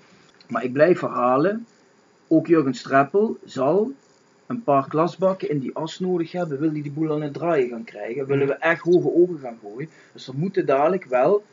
Maar 0.48 0.64
ik 0.64 0.74
blijf 0.74 1.00
verhalen, 1.00 1.66
ook 2.28 2.48
Jurgen 2.48 2.74
Streppel 2.74 3.38
zal 3.46 3.92
een 4.46 4.64
paar 4.64 4.88
klasbakken 4.88 5.50
in 5.50 5.60
die 5.60 5.76
as 5.76 6.00
nodig 6.00 6.32
hebben. 6.32 6.60
Wil 6.60 6.72
hij 6.72 6.82
die 6.82 6.92
boel 6.92 7.12
aan 7.12 7.22
het 7.22 7.34
draaien 7.34 7.70
gaan 7.70 7.84
krijgen? 7.84 8.26
Willen 8.26 8.48
we 8.48 8.54
echt 8.54 8.82
hoge 8.82 9.14
ogen 9.14 9.40
gaan 9.40 9.60
gooien? 9.62 9.90
Dus 10.14 10.28
er 10.28 10.36
moeten 10.36 10.66
dadelijk 10.66 11.06
wel 11.06 11.44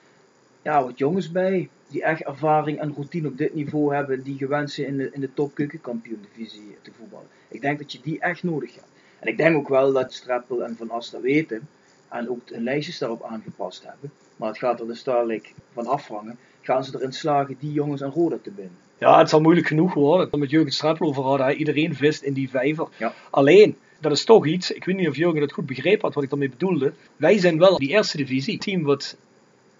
ja, 0.62 0.84
wat 0.84 0.98
jongens 0.98 1.30
bij 1.30 1.68
die 1.88 2.02
echt 2.02 2.22
ervaring 2.22 2.80
en 2.80 2.92
routine 2.94 3.28
op 3.28 3.38
dit 3.38 3.54
niveau 3.54 3.94
hebben, 3.94 4.22
die 4.22 4.36
gewend 4.36 4.70
zijn 4.70 4.86
in 4.86 4.96
de, 4.96 5.10
in 5.12 5.20
de 5.20 5.34
top 5.34 5.56
divisie 5.56 6.76
te 6.82 6.92
voetballen. 6.98 7.26
Ik 7.48 7.60
denk 7.60 7.78
dat 7.78 7.92
je 7.92 8.00
die 8.02 8.20
echt 8.20 8.42
nodig 8.42 8.74
hebt. 8.74 8.86
En 9.18 9.28
ik 9.28 9.36
denk 9.36 9.56
ook 9.56 9.68
wel 9.68 9.92
dat 9.92 10.12
Streppel 10.12 10.64
en 10.64 10.76
Van 10.76 10.90
As 10.90 11.10
dat 11.10 11.20
weten 11.20 11.68
en 12.08 12.28
ook 12.28 12.40
hun 12.44 12.62
lijstjes 12.62 12.98
daarop 12.98 13.22
aangepast 13.22 13.84
hebben. 13.84 14.12
Maar 14.36 14.48
het 14.48 14.58
gaat 14.58 14.80
er 14.80 14.86
dus 14.86 15.04
dadelijk 15.04 15.54
van 15.72 15.86
afhangen. 15.86 16.38
Gaan 16.62 16.84
ze 16.84 16.96
erin 16.96 17.12
slagen 17.12 17.56
die 17.58 17.72
jongens 17.72 18.02
aan 18.02 18.10
Roda 18.10 18.38
te 18.42 18.50
binden? 18.50 18.76
Ja, 18.98 19.18
het 19.18 19.28
zal 19.28 19.40
moeilijk 19.40 19.66
genoeg 19.66 19.94
worden. 19.94 20.40
Met 20.40 20.50
Jurgen 20.50 20.72
Streppel 20.72 21.06
over 21.06 21.22
hadden, 21.22 21.56
iedereen 21.56 21.94
vist 21.94 22.22
in 22.22 22.32
die 22.32 22.50
vijver. 22.50 22.88
Ja. 22.98 23.12
Alleen, 23.30 23.76
dat 24.00 24.12
is 24.12 24.24
toch 24.24 24.46
iets, 24.46 24.70
ik 24.70 24.84
weet 24.84 24.96
niet 24.96 25.08
of 25.08 25.16
Jurgen 25.16 25.40
het 25.40 25.52
goed 25.52 25.66
begrepen 25.66 26.00
had 26.00 26.14
wat 26.14 26.22
ik 26.22 26.30
daarmee 26.30 26.48
bedoelde. 26.48 26.92
Wij 27.16 27.38
zijn 27.38 27.58
wel 27.58 27.78
die 27.78 27.88
eerste 27.88 28.16
divisie, 28.16 28.58
team 28.58 28.82
wat 28.82 29.16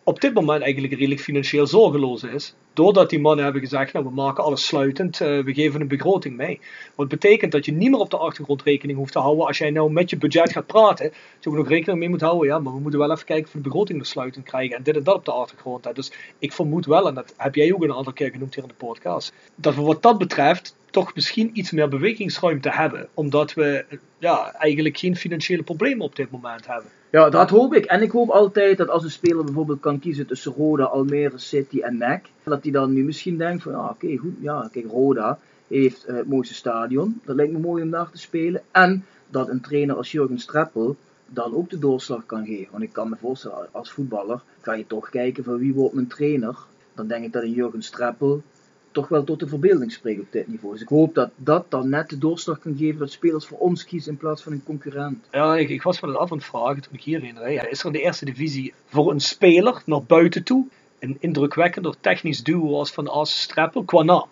op 0.02 0.20
dit 0.20 0.34
moment 0.34 0.62
eigenlijk 0.62 0.92
redelijk 0.92 1.20
financieel 1.20 1.66
zorgeloos 1.66 2.22
is. 2.22 2.54
Doordat 2.74 3.10
die 3.10 3.20
mannen 3.20 3.44
hebben 3.44 3.62
gezegd, 3.62 3.92
nou 3.92 4.04
we 4.04 4.10
maken 4.10 4.44
alles 4.44 4.66
sluitend, 4.66 5.20
eh, 5.20 5.44
we 5.44 5.54
geven 5.54 5.80
een 5.80 5.88
begroting 5.88 6.36
mee. 6.36 6.60
Wat 6.94 7.08
betekent 7.08 7.52
dat 7.52 7.64
je 7.64 7.72
niet 7.72 7.90
meer 7.90 7.98
op 7.98 8.10
de 8.10 8.16
achtergrond 8.16 8.62
rekening 8.62 8.98
hoeft 8.98 9.12
te 9.12 9.18
houden 9.18 9.46
als 9.46 9.58
jij 9.58 9.70
nou 9.70 9.92
met 9.92 10.10
je 10.10 10.16
budget 10.16 10.52
gaat 10.52 10.66
praten. 10.66 11.06
Dat 11.06 11.44
je 11.44 11.50
ook 11.50 11.56
nog 11.56 11.68
rekening 11.68 11.98
mee 11.98 12.08
moet 12.08 12.20
houden, 12.20 12.48
ja, 12.48 12.58
maar 12.58 12.74
we 12.74 12.80
moeten 12.80 13.00
wel 13.00 13.12
even 13.12 13.24
kijken 13.24 13.46
of 13.46 13.52
we 13.52 13.60
de 13.60 13.68
begroting 13.68 13.98
nog 13.98 14.06
sluitend 14.06 14.44
krijgen. 14.44 14.76
En 14.76 14.82
dit 14.82 14.96
en 14.96 15.02
dat 15.02 15.14
op 15.14 15.24
de 15.24 15.32
achtergrond. 15.32 15.94
Dus 15.94 16.12
ik 16.38 16.52
vermoed 16.52 16.86
wel, 16.86 17.08
en 17.08 17.14
dat 17.14 17.34
heb 17.36 17.54
jij 17.54 17.72
ook 17.72 17.82
een 17.82 17.94
aantal 17.94 18.12
keer 18.12 18.30
genoemd 18.30 18.54
hier 18.54 18.64
in 18.64 18.68
de 18.68 18.86
podcast, 18.86 19.32
dat 19.54 19.74
we 19.74 19.82
wat 19.82 20.02
dat 20.02 20.18
betreft 20.18 20.76
toch 20.90 21.14
misschien 21.14 21.50
iets 21.52 21.70
meer 21.70 21.88
bewegingsruimte 21.88 22.70
hebben. 22.70 23.08
Omdat 23.14 23.54
we 23.54 23.84
ja, 24.18 24.52
eigenlijk 24.52 24.98
geen 24.98 25.16
financiële 25.16 25.62
problemen 25.62 26.04
op 26.04 26.16
dit 26.16 26.30
moment 26.30 26.66
hebben. 26.66 26.90
Ja, 27.10 27.30
dat 27.30 27.50
hoop 27.50 27.74
ik. 27.74 27.84
En 27.84 28.02
ik 28.02 28.10
hoop 28.10 28.28
altijd 28.28 28.76
dat 28.76 28.88
als 28.88 29.04
een 29.04 29.10
speler 29.10 29.44
bijvoorbeeld 29.44 29.80
kan 29.80 29.98
kiezen 29.98 30.26
tussen 30.26 30.52
Roda, 30.52 30.84
Almere 30.84 31.38
City 31.38 31.80
en 31.80 31.96
NEC, 31.96 32.26
dat 32.50 32.62
hij 32.62 32.72
dan 32.72 32.92
nu 32.92 33.04
misschien 33.04 33.38
denkt 33.38 33.62
van, 33.62 33.72
ja, 33.72 33.88
oké, 33.88 34.16
goed, 34.16 34.34
ja, 34.40 34.68
kijk, 34.72 34.86
Roda 34.86 35.38
heeft 35.68 36.04
eh, 36.04 36.16
het 36.16 36.28
mooiste 36.28 36.54
stadion. 36.54 37.20
Dat 37.24 37.36
lijkt 37.36 37.52
me 37.52 37.58
mooi 37.58 37.82
om 37.82 37.90
daar 37.90 38.10
te 38.10 38.18
spelen. 38.18 38.62
En 38.70 39.04
dat 39.30 39.48
een 39.48 39.60
trainer 39.60 39.96
als 39.96 40.12
Jurgen 40.12 40.38
Streppel 40.38 40.96
dan 41.26 41.54
ook 41.54 41.70
de 41.70 41.78
doorslag 41.78 42.26
kan 42.26 42.46
geven. 42.46 42.72
Want 42.72 42.82
ik 42.82 42.92
kan 42.92 43.08
me 43.08 43.16
voorstellen, 43.20 43.68
als 43.70 43.92
voetballer 43.92 44.42
ga 44.60 44.72
je 44.74 44.86
toch 44.86 45.10
kijken 45.10 45.44
van 45.44 45.58
wie 45.58 45.74
wordt 45.74 45.94
mijn 45.94 46.06
trainer. 46.06 46.56
Dan 46.94 47.06
denk 47.06 47.24
ik 47.24 47.32
dat 47.32 47.42
een 47.42 47.52
Jurgen 47.52 47.82
Streppel 47.82 48.42
toch 48.90 49.08
wel 49.08 49.24
tot 49.24 49.40
de 49.40 49.46
verbeelding 49.48 49.92
spreekt 49.92 50.20
op 50.20 50.32
dit 50.32 50.48
niveau. 50.48 50.72
Dus 50.72 50.82
ik 50.82 50.88
hoop 50.88 51.14
dat 51.14 51.30
dat 51.36 51.70
dan 51.70 51.88
net 51.88 52.08
de 52.08 52.18
doorslag 52.18 52.58
kan 52.58 52.76
geven 52.76 52.98
dat 52.98 53.10
spelers 53.10 53.46
voor 53.46 53.58
ons 53.58 53.84
kiezen 53.84 54.12
in 54.12 54.18
plaats 54.18 54.42
van 54.42 54.52
een 54.52 54.64
concurrent. 54.64 55.26
Ja, 55.30 55.56
ik, 55.56 55.68
ik 55.68 55.82
was 55.82 56.00
me 56.00 56.08
dat 56.08 56.16
af 56.16 56.30
aan 56.30 56.36
het 56.36 56.46
vragen 56.46 56.82
toen 56.82 56.94
ik 56.94 57.02
hierheen 57.02 57.38
reed. 57.38 57.66
Is 57.70 57.80
er 57.80 57.86
in 57.86 57.92
de 57.92 58.02
eerste 58.02 58.24
divisie 58.24 58.74
voor 58.86 59.10
een 59.10 59.20
speler 59.20 59.82
naar 59.86 60.02
buiten 60.02 60.44
toe 60.44 60.66
een 61.02 61.16
indrukwekkender 61.20 61.94
technisch 62.00 62.42
duo 62.42 62.78
als 62.78 62.92
Van 62.92 63.08
As 63.08 63.40
Streppel 63.40 63.82
qua 63.84 64.02
naam? 64.02 64.28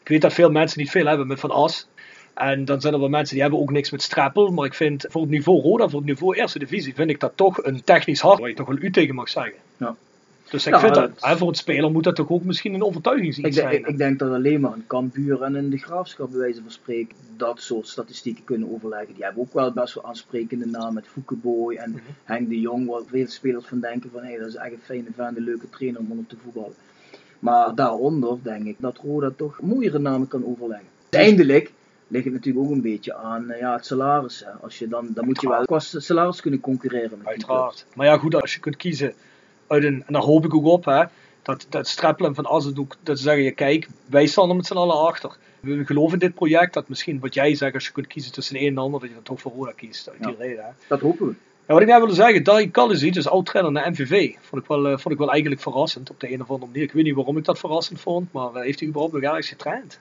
Ik 0.00 0.08
weet 0.08 0.20
dat 0.20 0.32
veel 0.32 0.50
mensen 0.50 0.80
niet 0.80 0.90
veel 0.90 1.06
hebben 1.06 1.26
met 1.26 1.40
Van 1.40 1.50
As. 1.50 1.88
En 2.34 2.64
dan 2.64 2.80
zijn 2.80 2.94
er 2.94 3.00
wel 3.00 3.08
mensen 3.08 3.32
die 3.34 3.42
hebben 3.42 3.60
ook 3.60 3.70
niks 3.70 3.90
met 3.90 4.02
Streppel. 4.02 4.50
Maar 4.50 4.64
ik 4.64 4.74
vind 4.74 5.06
voor 5.08 5.20
het 5.20 5.30
niveau 5.30 5.60
Roda, 5.60 5.88
voor 5.88 5.98
het 5.98 6.08
niveau 6.08 6.36
eerste 6.36 6.58
divisie, 6.58 6.94
vind 6.94 7.10
ik 7.10 7.20
dat 7.20 7.32
toch 7.36 7.64
een 7.64 7.84
technisch 7.84 8.20
hart 8.20 8.38
waar 8.38 8.48
je 8.48 8.54
toch 8.54 8.66
wel 8.66 8.78
u 8.78 8.90
tegen 8.90 9.14
mag 9.14 9.28
zeggen. 9.28 9.54
Ja. 9.76 9.96
Dus 10.52 10.66
ik 10.66 10.72
Ja, 10.72 10.80
vind 10.80 10.94
dat, 10.94 11.10
hè, 11.20 11.36
voor 11.36 11.48
een 11.48 11.54
speler 11.54 11.90
moet 11.90 12.04
dat 12.04 12.16
toch 12.16 12.30
ook 12.30 12.44
misschien 12.44 12.74
een 12.74 12.80
denk, 13.42 13.52
zijn. 13.52 13.72
ik, 13.72 13.86
ik 13.86 13.98
denk 13.98 14.18
dat 14.18 14.32
alleen 14.32 14.60
maar 14.60 14.72
een 14.72 14.86
Kambuur 14.86 15.42
en 15.42 15.54
een 15.54 15.70
De 15.70 15.76
Graafschap 15.78 16.30
bij 16.30 16.38
wijze 16.38 16.60
van 16.62 16.70
spreken 16.70 17.16
dat 17.36 17.60
soort 17.60 17.88
statistieken 17.88 18.44
kunnen 18.44 18.72
overleggen. 18.74 19.14
Die 19.14 19.24
hebben 19.24 19.42
ook 19.42 19.52
wel 19.52 19.72
best 19.72 19.94
wel 19.94 20.04
aansprekende 20.04 20.66
namen 20.66 20.94
met 20.94 21.06
Foukeboy 21.06 21.74
en 21.74 21.90
Mhm. 21.90 22.00
Henk 22.24 22.48
de 22.48 22.60
Jong, 22.60 22.86
waar 22.88 23.00
veel 23.06 23.26
spelers 23.26 23.66
van 23.66 23.80
denken 23.80 24.10
van 24.10 24.22
hé, 24.22 24.38
dat 24.38 24.48
is 24.48 24.54
echt 24.54 24.72
een 24.72 24.78
fijne 24.82 25.08
vent, 25.16 25.36
een 25.36 25.44
leuke 25.44 25.68
trainer 25.70 26.00
om 26.00 26.10
onder 26.10 26.26
te 26.26 26.36
voetballen. 26.42 26.74
Maar 27.38 27.74
daaronder 27.74 28.38
denk 28.42 28.66
ik 28.66 28.76
dat 28.78 28.96
Roda 28.96 29.30
toch 29.36 29.60
mooiere 29.60 29.98
namen 29.98 30.28
kan 30.28 30.46
overleggen. 30.46 30.86
Uiteindelijk 31.10 31.72
ligt 32.08 32.24
het 32.24 32.34
natuurlijk 32.34 32.64
ook 32.66 32.72
een 32.72 32.80
beetje 32.80 33.14
aan 33.14 33.50
eh, 33.50 33.60
ja, 33.60 33.72
het 33.74 33.86
salaris. 33.86 34.42
Hè. 34.44 34.50
Als 34.50 34.78
je 34.78 34.88
dan, 34.88 35.08
dan 35.14 35.24
moet 35.24 35.40
je 35.40 35.48
wel 35.48 35.64
qua 35.64 35.78
salaris 35.78 36.40
kunnen 36.40 36.60
concurreren 36.60 37.18
met. 37.18 37.26
Uiteraard. 37.26 37.86
Maar 37.94 38.06
ja, 38.06 38.16
goed, 38.18 38.34
als 38.40 38.54
je 38.54 38.60
kunt 38.60 38.76
kiezen 38.76 39.14
uit 39.72 39.84
een, 39.84 40.04
en 40.06 40.12
daar 40.12 40.22
hoop 40.22 40.44
ik 40.44 40.54
ook 40.54 40.66
op, 40.66 40.84
hè, 40.84 41.04
dat, 41.42 41.66
dat 41.68 41.88
Streppel 41.88 42.26
en 42.26 42.34
Van 42.34 42.46
Assen 42.46 42.78
ook, 42.78 42.96
dat 43.02 43.16
ze 43.18 43.22
zeggen, 43.22 43.42
je 43.42 43.52
kijk, 43.52 43.88
wij 44.06 44.26
staan 44.26 44.48
er 44.48 44.56
met 44.56 44.66
z'n 44.66 44.74
allen 44.74 45.06
achter. 45.06 45.36
We 45.60 45.84
geloven 45.84 46.12
in 46.12 46.18
dit 46.18 46.34
project, 46.34 46.74
dat 46.74 46.88
misschien 46.88 47.20
wat 47.20 47.34
jij 47.34 47.54
zegt, 47.54 47.74
als 47.74 47.86
je 47.86 47.92
kunt 47.92 48.06
kiezen 48.06 48.32
tussen 48.32 48.56
een 48.56 48.66
en 48.66 48.74
de 48.74 48.80
ander, 48.80 49.00
dat 49.00 49.08
je 49.08 49.14
dan 49.14 49.24
toch 49.24 49.40
voor 49.40 49.52
Roda 49.52 49.72
kiest. 49.72 50.10
Uit 50.10 50.22
die 50.22 50.36
reden, 50.38 50.64
hè. 50.64 50.70
Dat 50.88 51.00
hopen 51.00 51.26
we. 51.26 51.34
Ja, 51.66 51.72
wat 51.74 51.80
ik 51.80 51.88
net 51.88 51.98
wilde 51.98 52.14
zeggen, 52.14 52.44
Dari 52.44 52.70
Kalisic 52.70 53.14
is 53.14 53.28
oud-trainer 53.28 53.72
naar 53.72 53.90
MVV. 53.90 54.34
Vond 54.40 54.62
ik, 54.62 54.68
wel, 54.68 54.86
eh, 54.86 54.98
vond 54.98 55.14
ik 55.14 55.18
wel 55.18 55.30
eigenlijk 55.30 55.60
verrassend 55.60 56.10
op 56.10 56.20
de 56.20 56.32
een 56.32 56.42
of 56.42 56.50
andere 56.50 56.70
manier. 56.70 56.84
Ik 56.84 56.92
weet 56.92 57.04
niet 57.04 57.14
waarom 57.14 57.36
ik 57.36 57.44
dat 57.44 57.58
verrassend 57.58 58.00
vond, 58.00 58.32
maar 58.32 58.54
eh, 58.54 58.62
heeft 58.62 58.78
hij 58.78 58.88
überhaupt 58.88 59.14
nog 59.14 59.22
ergens 59.22 59.48
getraind? 59.48 60.00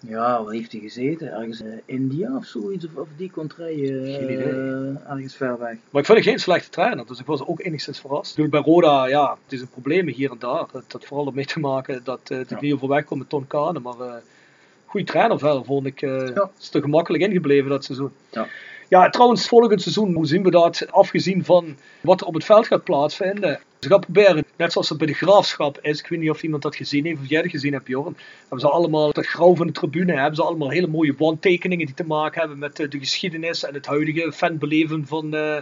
Ja, 0.00 0.42
waar 0.44 0.52
heeft 0.52 0.72
hij 0.72 0.80
gezeten? 0.80 1.32
Ergens 1.32 1.60
in 1.60 1.80
India 1.84 2.36
of 2.36 2.44
zoiets? 2.44 2.84
Of, 2.86 2.94
of 2.94 3.08
die 3.16 3.30
eh, 3.34 4.14
Geen 4.14 4.30
idee. 4.30 4.92
ergens 5.08 5.36
ver 5.36 5.58
weg. 5.58 5.76
Maar 5.90 6.00
ik 6.00 6.06
vind 6.06 6.18
het 6.18 6.26
geen 6.26 6.38
slechte 6.38 6.70
trainer, 6.70 7.06
dus 7.06 7.20
ik 7.20 7.26
was 7.26 7.46
ook 7.46 7.60
enigszins 7.60 8.00
verrast. 8.00 8.30
Ik 8.38 8.44
bedoel, 8.44 8.62
bij 8.62 8.72
Roda, 8.72 9.06
ja, 9.06 9.36
het 9.44 9.52
is 9.52 9.60
een 9.60 9.68
probleem 9.70 10.08
hier 10.08 10.30
en 10.30 10.38
daar. 10.38 10.66
Het 10.72 10.92
had 10.92 11.04
vooral 11.04 11.26
ermee 11.26 11.46
te 11.46 11.60
maken 11.60 12.00
dat 12.04 12.20
eh, 12.24 12.38
het 12.38 12.50
Ja. 12.50 12.58
niet 12.60 12.72
overweg 12.72 13.04
komt 13.04 13.20
met 13.20 13.28
Ton 13.28 13.46
Kane. 13.46 13.78
Maar 13.80 14.00
eh 14.00 14.14
goede 14.90 15.06
trainer 15.06 15.38
verder, 15.38 15.64
vond 15.64 15.86
ik. 15.86 16.02
eh 16.02 16.28
Ja. 16.34 16.50
is 16.60 16.68
te 16.68 16.80
gemakkelijk 16.80 17.22
ingebleven 17.22 17.70
dat 17.70 17.84
seizoen. 17.84 18.10
Ja. 18.30 18.46
Ja, 18.88 19.10
trouwens, 19.10 19.48
volgend 19.48 19.82
seizoen, 19.82 20.14
hoe 20.14 20.26
zien 20.26 20.42
we 20.42 20.50
dat? 20.50 20.86
Afgezien 20.90 21.44
van 21.44 21.76
wat 22.00 22.20
er 22.20 22.26
op 22.26 22.34
het 22.34 22.44
veld 22.44 22.66
gaat 22.66 22.84
plaatsvinden. 22.84 23.60
Ze 23.78 23.88
gaan 23.88 24.00
proberen, 24.00 24.44
net 24.56 24.72
zoals 24.72 24.88
het 24.88 24.98
bij 24.98 25.06
de 25.06 25.12
graafschap 25.12 25.78
is. 25.82 25.98
Ik 26.00 26.06
weet 26.08 26.20
niet 26.20 26.30
of 26.30 26.42
iemand 26.42 26.62
dat 26.62 26.76
gezien 26.76 27.04
heeft, 27.04 27.20
of 27.20 27.28
jij 27.28 27.42
dat 27.42 27.50
gezien 27.50 27.72
hebt, 27.72 27.88
Jorn. 27.88 28.16
Hebben 28.40 28.60
ze 28.60 28.68
allemaal, 28.68 29.12
dat 29.12 29.26
grauw 29.26 29.54
van 29.56 29.66
de 29.66 29.72
tribune, 29.72 30.12
hebben 30.12 30.34
ze 30.34 30.42
allemaal 30.42 30.70
hele 30.70 30.86
mooie 30.86 31.14
wandtekeningen 31.18 31.86
die 31.86 31.94
te 31.94 32.04
maken 32.06 32.40
hebben 32.40 32.58
met 32.58 32.80
eh, 32.80 32.90
de 32.90 32.98
geschiedenis 32.98 33.64
en 33.64 33.74
het 33.74 33.86
huidige 33.86 34.32
fanbeleven 34.32 35.06
van 35.06 35.34
eh, 35.34 35.56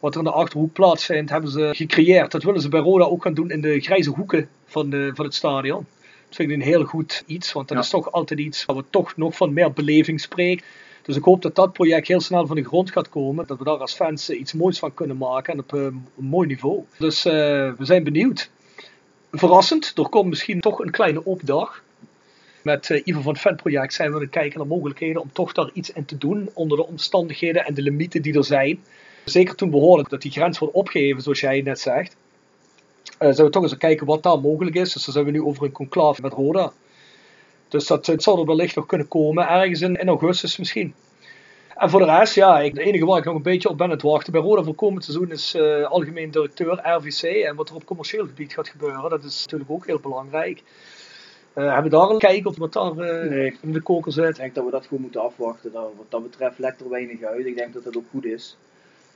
wat 0.00 0.12
er 0.14 0.18
in 0.18 0.24
de 0.24 0.32
achterhoek 0.32 0.72
plaatsvindt. 0.72 1.30
Hebben 1.30 1.50
ze 1.50 1.70
gecreëerd. 1.72 2.30
Dat 2.30 2.42
willen 2.42 2.60
ze 2.60 2.68
bij 2.68 2.80
Roda 2.80 3.04
ook 3.04 3.22
gaan 3.22 3.34
doen 3.34 3.50
in 3.50 3.60
de 3.60 3.80
grijze 3.80 4.10
hoeken 4.10 4.48
van, 4.66 4.90
de, 4.90 5.10
van 5.14 5.24
het 5.24 5.34
stadion. 5.34 5.86
Dat 6.28 6.36
vind 6.36 6.50
ik 6.50 6.56
een 6.56 6.62
heel 6.62 6.84
goed 6.84 7.22
iets, 7.26 7.52
want 7.52 7.68
dat 7.68 7.76
Ja. 7.76 7.82
is 7.82 7.90
toch 7.90 8.12
altijd 8.12 8.40
iets 8.40 8.64
waar 8.64 8.76
we 8.76 8.84
toch 8.90 9.16
nog 9.16 9.36
van 9.36 9.52
meer 9.52 9.72
beleving 9.72 10.20
spreken. 10.20 10.64
Dus 11.02 11.16
ik 11.16 11.22
hoop 11.24 11.42
dat 11.42 11.54
dat 11.54 11.72
project 11.72 12.08
heel 12.08 12.20
snel 12.20 12.46
van 12.46 12.56
de 12.56 12.64
grond 12.64 12.90
gaat 12.90 13.08
komen. 13.08 13.46
Dat 13.46 13.58
we 13.58 13.64
daar 13.64 13.76
als 13.76 13.94
fans 13.94 14.28
eh, 14.28 14.40
iets 14.40 14.52
moois 14.52 14.78
van 14.78 14.94
kunnen 14.94 15.16
maken 15.16 15.52
en 15.52 15.58
op 15.58 15.74
eh, 15.74 15.80
een 15.80 16.04
mooi 16.16 16.46
niveau. 16.48 16.84
Dus 16.98 17.24
eh, 17.24 17.32
we 17.32 17.84
zijn 17.84 18.04
benieuwd. 18.04 18.50
Verrassend, 19.32 19.92
er 19.96 20.08
komt 20.08 20.28
misschien 20.28 20.60
toch 20.60 20.78
een 20.78 20.90
kleine 20.90 21.26
open 21.26 21.46
dag. 21.46 21.82
Met 22.62 22.90
eh, 22.90 23.00
Ivo 23.04 23.20
van 23.20 23.32
het 23.32 23.40
Fanproject 23.40 23.94
zijn 23.94 24.08
we 24.08 24.14
aan 24.16 24.20
het 24.22 24.30
kijken 24.30 24.58
naar 24.58 24.66
mogelijkheden 24.68 25.22
om 25.22 25.30
toch 25.32 25.52
daar 25.52 25.70
iets 25.72 25.90
in 25.92 26.04
te 26.04 26.18
doen 26.18 26.50
onder 26.54 26.76
de 26.78 26.86
omstandigheden 26.86 27.64
en 27.64 27.74
de 27.74 27.82
limieten 27.82 28.22
die 28.22 28.34
er 28.34 28.44
zijn. 28.44 28.82
Zeker 29.24 29.54
toen 29.54 29.70
we 29.70 29.76
hoorden 29.76 30.06
dat 30.08 30.22
die 30.22 30.30
grens 30.30 30.58
wordt 30.58 30.74
opgeheven, 30.74 31.22
zoals 31.22 31.40
jij 31.40 31.60
net 31.60 31.80
zegt. 31.80 32.16
Eh 33.18 33.32
zijn 33.32 33.46
we 33.46 33.52
toch 33.52 33.62
eens 33.62 33.76
kijken 33.76 34.06
wat 34.06 34.22
daar 34.22 34.40
mogelijk 34.40 34.76
is. 34.76 34.92
Dus 34.92 35.04
dan 35.04 35.12
zijn 35.12 35.24
we 35.24 35.30
nu 35.30 35.42
over 35.42 35.64
een 35.64 35.72
conclave 35.72 36.22
met 36.22 36.32
Roda. 36.32 36.72
Dus 37.68 37.86
dat 37.86 38.08
eh, 38.08 38.14
zal 38.18 38.38
er 38.38 38.46
wellicht 38.46 38.76
nog 38.76 38.86
kunnen 38.86 39.08
komen, 39.08 39.48
ergens 39.48 39.80
in, 39.80 39.96
in 39.96 40.08
augustus 40.08 40.56
misschien. 40.56 40.94
En 41.76 41.90
voor 41.90 42.00
de 42.00 42.06
rest, 42.06 42.34
ja, 42.34 42.60
ik, 42.60 42.74
het 42.74 42.80
enige 42.86 43.04
waar 43.04 43.18
ik 43.18 43.24
nog 43.24 43.34
een 43.34 43.42
beetje 43.42 43.68
op 43.68 43.78
ben 43.78 43.90
het 43.90 44.02
wachten 44.02 44.32
bij 44.32 44.40
Roda 44.40 44.62
voor 44.62 44.74
komend 44.74 45.04
seizoen 45.04 45.30
is 45.30 45.54
eh, 45.54 45.84
algemeen 45.84 46.30
directeur 46.30 46.80
RVC. 46.82 47.22
En 47.22 47.56
wat 47.56 47.68
er 47.68 47.74
op 47.74 47.84
commercieel 47.84 48.26
gebied 48.26 48.52
gaat 48.52 48.68
gebeuren, 48.68 49.10
dat 49.10 49.24
is 49.24 49.40
natuurlijk 49.42 49.70
ook 49.70 49.86
heel 49.86 49.98
belangrijk. 50.00 50.62
Eh, 51.52 51.64
hebben 51.64 51.82
we 51.82 51.96
daar 51.96 52.10
een 52.10 52.18
kijk 52.18 52.46
op 52.46 52.56
wat 52.56 52.72
daar 52.72 52.94
Nee. 53.28 53.56
in 53.60 53.72
de 53.72 53.80
koker 53.80 54.12
zit? 54.12 54.28
Ik 54.28 54.36
denk 54.36 54.54
dat 54.54 54.64
we 54.64 54.70
dat 54.70 54.86
gewoon 54.86 55.02
moeten 55.02 55.20
afwachten. 55.20 55.72
Dat, 55.72 55.90
wat 55.96 56.06
dat 56.08 56.22
betreft 56.22 56.58
lekt 56.58 56.80
er 56.80 56.88
weinig 56.88 57.22
uit. 57.22 57.46
Ik 57.46 57.56
denk 57.56 57.72
dat 57.72 57.84
dat 57.84 57.96
ook 57.96 58.06
goed 58.10 58.24
is. 58.24 58.56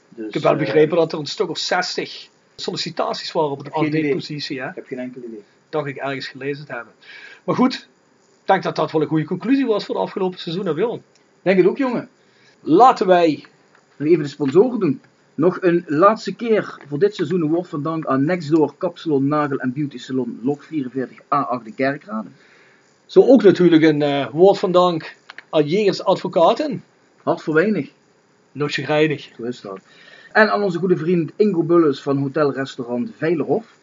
Dus, 0.08 0.26
Ik 0.26 0.34
heb 0.34 0.42
wel 0.42 0.56
begrepen 0.56 0.96
dat 0.96 1.12
er 1.12 1.18
een 1.18 1.26
stuk 1.26 1.50
of 1.50 1.58
60 1.58 2.28
sollicitaties 2.56 3.32
waren 3.32 3.50
op 3.50 3.64
de. 3.64 3.70
AD-positie. 3.70 4.60
heb 4.60 4.86
geen 4.86 4.98
enkel 4.98 5.22
idee. 5.22 5.42
Dacht 5.68 5.86
ik 5.86 5.96
ergens 5.96 6.26
gelezen 6.26 6.66
te 6.66 6.72
hebben. 6.72 6.92
Maar 7.44 7.54
goed, 7.54 7.74
ik 8.40 8.48
denk 8.48 8.62
dat 8.62 8.76
dat 8.76 8.92
wel 8.92 9.02
een 9.02 9.08
goede 9.08 9.24
conclusie 9.24 9.66
was 9.66 9.84
voor 9.84 9.94
het 9.94 10.04
afgelopen 10.04 10.38
seizoen. 10.38 10.66
Hè, 10.66 10.74
Willem? 10.74 11.02
Denk 11.42 11.56
het 11.56 11.66
ook, 11.66 11.78
jongen. 11.78 12.08
Laten 12.60 13.06
wij 13.06 13.44
even 13.98 14.22
de 14.22 14.28
sponsoren 14.28 14.80
doen. 14.80 15.00
Nog 15.34 15.58
een 15.60 15.84
laatste 15.86 16.34
keer 16.34 16.78
voor 16.88 16.98
dit 16.98 17.14
seizoen 17.14 17.42
een 17.42 17.48
woord 17.48 17.68
van 17.68 17.82
dank 17.82 18.06
aan 18.06 18.24
Nextdoor, 18.24 18.74
Kapsalon, 18.78 19.28
Nagel 19.28 19.58
en 19.58 19.72
Beauty 19.72 19.98
Salon, 19.98 20.40
Log 20.42 20.64
44A8 20.64 21.62
de 21.64 21.72
Kerkrade. 21.74 22.28
zo 23.06 23.20
ook 23.26 23.42
natuurlijk 23.42 23.82
een 23.82 24.02
eh, 24.02 24.30
woord 24.30 24.58
van 24.58 24.72
dank 24.72 25.16
aan 25.50 25.66
Jegers 25.66 26.04
Advocaten. 26.04 26.84
Hart 27.22 27.42
voor 27.42 27.54
weinig, 27.54 27.90
Nog 28.52 28.70
zo 28.70 28.82
is 29.38 29.60
dat. 29.60 29.80
En 30.32 30.52
aan 30.52 30.62
onze 30.62 30.78
goede 30.78 30.96
vriend 30.96 31.32
Ingo 31.36 31.62
Bulles 31.62 32.02
van 32.02 32.16
hotelrestaurant 32.16 33.10
Veilerhof. 33.16 33.76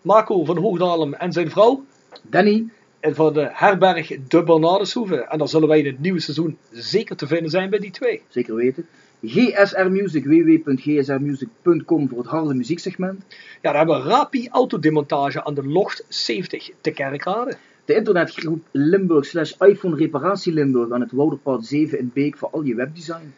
Marco 0.00 0.44
van 0.44 0.56
Hoogdalem 0.56 1.14
en 1.14 1.32
zijn 1.32 1.50
vrouw. 1.50 1.84
Danny, 2.22 2.68
En 3.00 3.14
van 3.14 3.32
de 3.32 3.48
herberg 3.52 4.08
De 4.28 4.42
Bernardeshoeve. 4.42 5.16
En 5.16 5.38
dan 5.38 5.48
zullen 5.48 5.68
wij 5.68 5.78
in 5.78 5.86
het 5.86 6.00
nieuwe 6.00 6.20
seizoen 6.20 6.56
zeker 6.70 7.16
te 7.16 7.26
vinden 7.26 7.50
zijn 7.50 7.70
bij 7.70 7.78
die 7.78 7.90
twee. 7.90 8.22
zeker 8.28 8.54
weten. 8.54 8.86
GSR 9.22 9.88
Music, 9.90 10.24
www.gsrmusic.com 10.24 12.08
voor 12.08 12.18
het 12.18 12.26
harde 12.26 12.54
muzieksegment. 12.54 13.24
Ja, 13.60 13.70
dan 13.70 13.76
hebben 13.76 14.02
we 14.02 14.08
Rapi 14.08 14.48
Autodemontage 14.48 15.44
aan 15.44 15.54
de 15.54 15.66
Locht 15.66 16.04
70 16.08 16.70
te 16.80 16.90
Kerkrade. 16.90 17.56
De 17.84 17.94
internetgroep 17.94 18.64
Limburg 18.70 19.24
slash 19.24 19.52
iPhone 19.58 19.96
Reparatie 19.96 20.52
Limburg 20.52 20.90
aan 20.90 21.00
het 21.00 21.12
Wouderpad 21.12 21.66
7 21.66 21.98
in 21.98 22.10
Beek 22.14 22.36
voor 22.38 22.50
al 22.50 22.62
je 22.62 22.74
webdesign. 22.74 23.32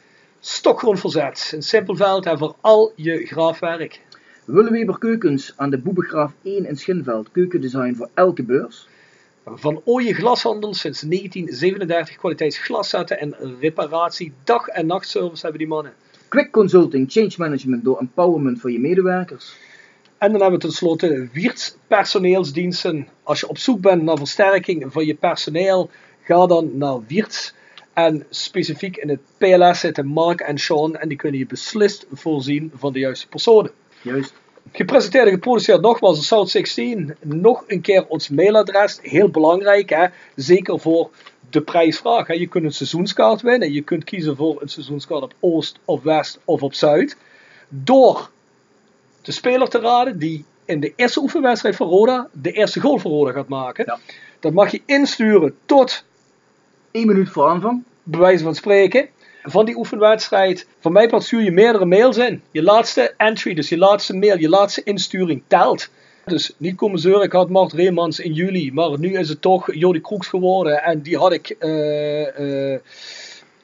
Stokgrond 0.46 1.00
verzet 1.00 1.50
in 1.54 1.62
Simpelveld 1.62 2.26
en 2.26 2.38
voor 2.38 2.54
al 2.60 2.92
je 2.96 3.26
graafwerk. 3.26 4.00
Willeweber 4.44 4.98
Keukens 4.98 5.52
aan 5.56 5.70
de 5.70 5.78
Boebegraaf 5.78 6.32
1 6.42 6.66
in 6.66 6.76
Schinveld. 6.76 7.30
Keukendesign 7.32 7.94
voor 7.94 8.08
elke 8.14 8.42
beurs. 8.42 8.88
Van 9.44 9.80
Ooije 9.84 10.14
Glashandel 10.14 10.74
sinds 10.74 11.00
1937 11.00 12.16
kwaliteitsglaszetten 12.16 13.20
en 13.20 13.34
reparatie. 13.60 14.32
Dag- 14.44 14.66
en 14.66 14.86
nachtservice 14.86 15.42
hebben 15.42 15.58
die 15.58 15.68
mannen. 15.68 15.92
Quick 16.28 16.50
Consulting, 16.50 17.10
change 17.10 17.34
management 17.36 17.84
door 17.84 17.98
empowerment 17.98 18.60
van 18.60 18.72
je 18.72 18.80
medewerkers. 18.80 19.56
En 20.18 20.30
dan 20.32 20.40
hebben 20.40 20.60
we 20.60 20.66
tenslotte 20.66 21.28
Wiertz 21.32 21.74
personeelsdiensten. 21.86 23.08
Als 23.22 23.40
je 23.40 23.48
op 23.48 23.58
zoek 23.58 23.80
bent 23.80 24.02
naar 24.02 24.18
versterking 24.18 24.92
van 24.92 25.06
je 25.06 25.14
personeel, 25.14 25.90
ga 26.22 26.46
dan 26.46 26.78
naar 26.78 27.06
Wiertz. 27.06 27.52
En 27.94 28.26
specifiek 28.30 28.96
in 28.96 29.08
het 29.08 29.20
PLS 29.38 29.80
zitten 29.80 30.06
Mark 30.06 30.40
en 30.40 30.58
Sean 30.58 30.96
en 30.96 31.08
die 31.08 31.16
kunnen 31.16 31.38
je 31.38 31.46
beslist 31.46 32.06
voorzien 32.12 32.72
van 32.74 32.92
de 32.92 32.98
juiste 32.98 33.28
personen. 33.28 33.70
Juist. 34.02 34.34
Gepresenteerd 34.72 35.26
en 35.26 35.32
geproduceerd 35.32 35.80
nogmaals 35.80 36.14
door 36.14 36.24
South 36.24 36.48
16. 36.50 37.14
Nog 37.20 37.64
een 37.66 37.80
keer 37.80 38.06
ons 38.06 38.28
mailadres. 38.28 38.98
Heel 39.02 39.28
belangrijk, 39.28 39.90
hè? 39.90 40.06
zeker 40.34 40.80
voor 40.80 41.10
de 41.50 41.60
prijsvraag. 41.60 42.26
Hè? 42.26 42.34
Je 42.34 42.46
kunt 42.46 42.64
een 42.64 42.72
seizoenskaart 42.72 43.40
winnen. 43.40 43.72
Je 43.72 43.82
kunt 43.82 44.04
kiezen 44.04 44.36
voor 44.36 44.62
een 44.62 44.68
seizoenskaart 44.68 45.22
op 45.22 45.34
Oost, 45.40 45.78
of 45.84 46.02
West 46.02 46.38
of 46.44 46.62
op 46.62 46.74
Zuid. 46.74 47.16
Door 47.68 48.30
de 49.22 49.32
speler 49.32 49.68
te 49.68 49.78
raden 49.78 50.18
die 50.18 50.44
in 50.64 50.80
de 50.80 50.92
eerste 50.96 51.20
oefenwedstrijd 51.20 51.76
van 51.76 51.88
Roda 51.88 52.28
de 52.32 52.52
eerste 52.52 52.80
goal 52.80 52.98
voor 52.98 53.10
Roda 53.10 53.32
gaat 53.32 53.48
maken. 53.48 53.84
Ja. 53.86 53.98
Dat 54.40 54.52
mag 54.52 54.70
je 54.70 54.82
insturen 54.86 55.56
tot 55.66 56.04
1 56.94 57.06
minuut 57.06 57.28
voor 57.28 57.48
aanvang. 57.48 57.82
bij 58.02 58.20
wijze 58.20 58.44
van 58.44 58.54
spreken, 58.54 59.08
van 59.42 59.64
die 59.64 59.76
oefenwedstrijd. 59.76 60.66
Van 60.80 60.92
mij 60.92 61.08
part 61.08 61.22
stuur 61.22 61.42
je 61.42 61.50
meerdere 61.50 61.84
mails 61.84 62.16
in. 62.16 62.42
Je 62.50 62.62
laatste 62.62 63.14
entry, 63.16 63.54
dus 63.54 63.68
je 63.68 63.78
laatste 63.78 64.16
mail, 64.16 64.38
je 64.38 64.48
laatste 64.48 64.82
insturing 64.82 65.42
telt. 65.46 65.90
Dus 66.24 66.54
niet 66.56 66.76
komen 66.76 67.22
ik 67.22 67.32
had 67.32 67.48
Mart 67.48 67.72
Reemans 67.72 68.20
in 68.20 68.32
juli, 68.32 68.72
maar 68.72 68.98
nu 68.98 69.18
is 69.18 69.28
het 69.28 69.40
toch 69.40 69.74
Jody 69.74 70.00
Kroeks 70.00 70.26
geworden. 70.26 70.82
En 70.82 71.02
die 71.02 71.18
had 71.18 71.32
ik, 71.32 71.48
eh, 71.58 72.72
eh, 72.72 72.80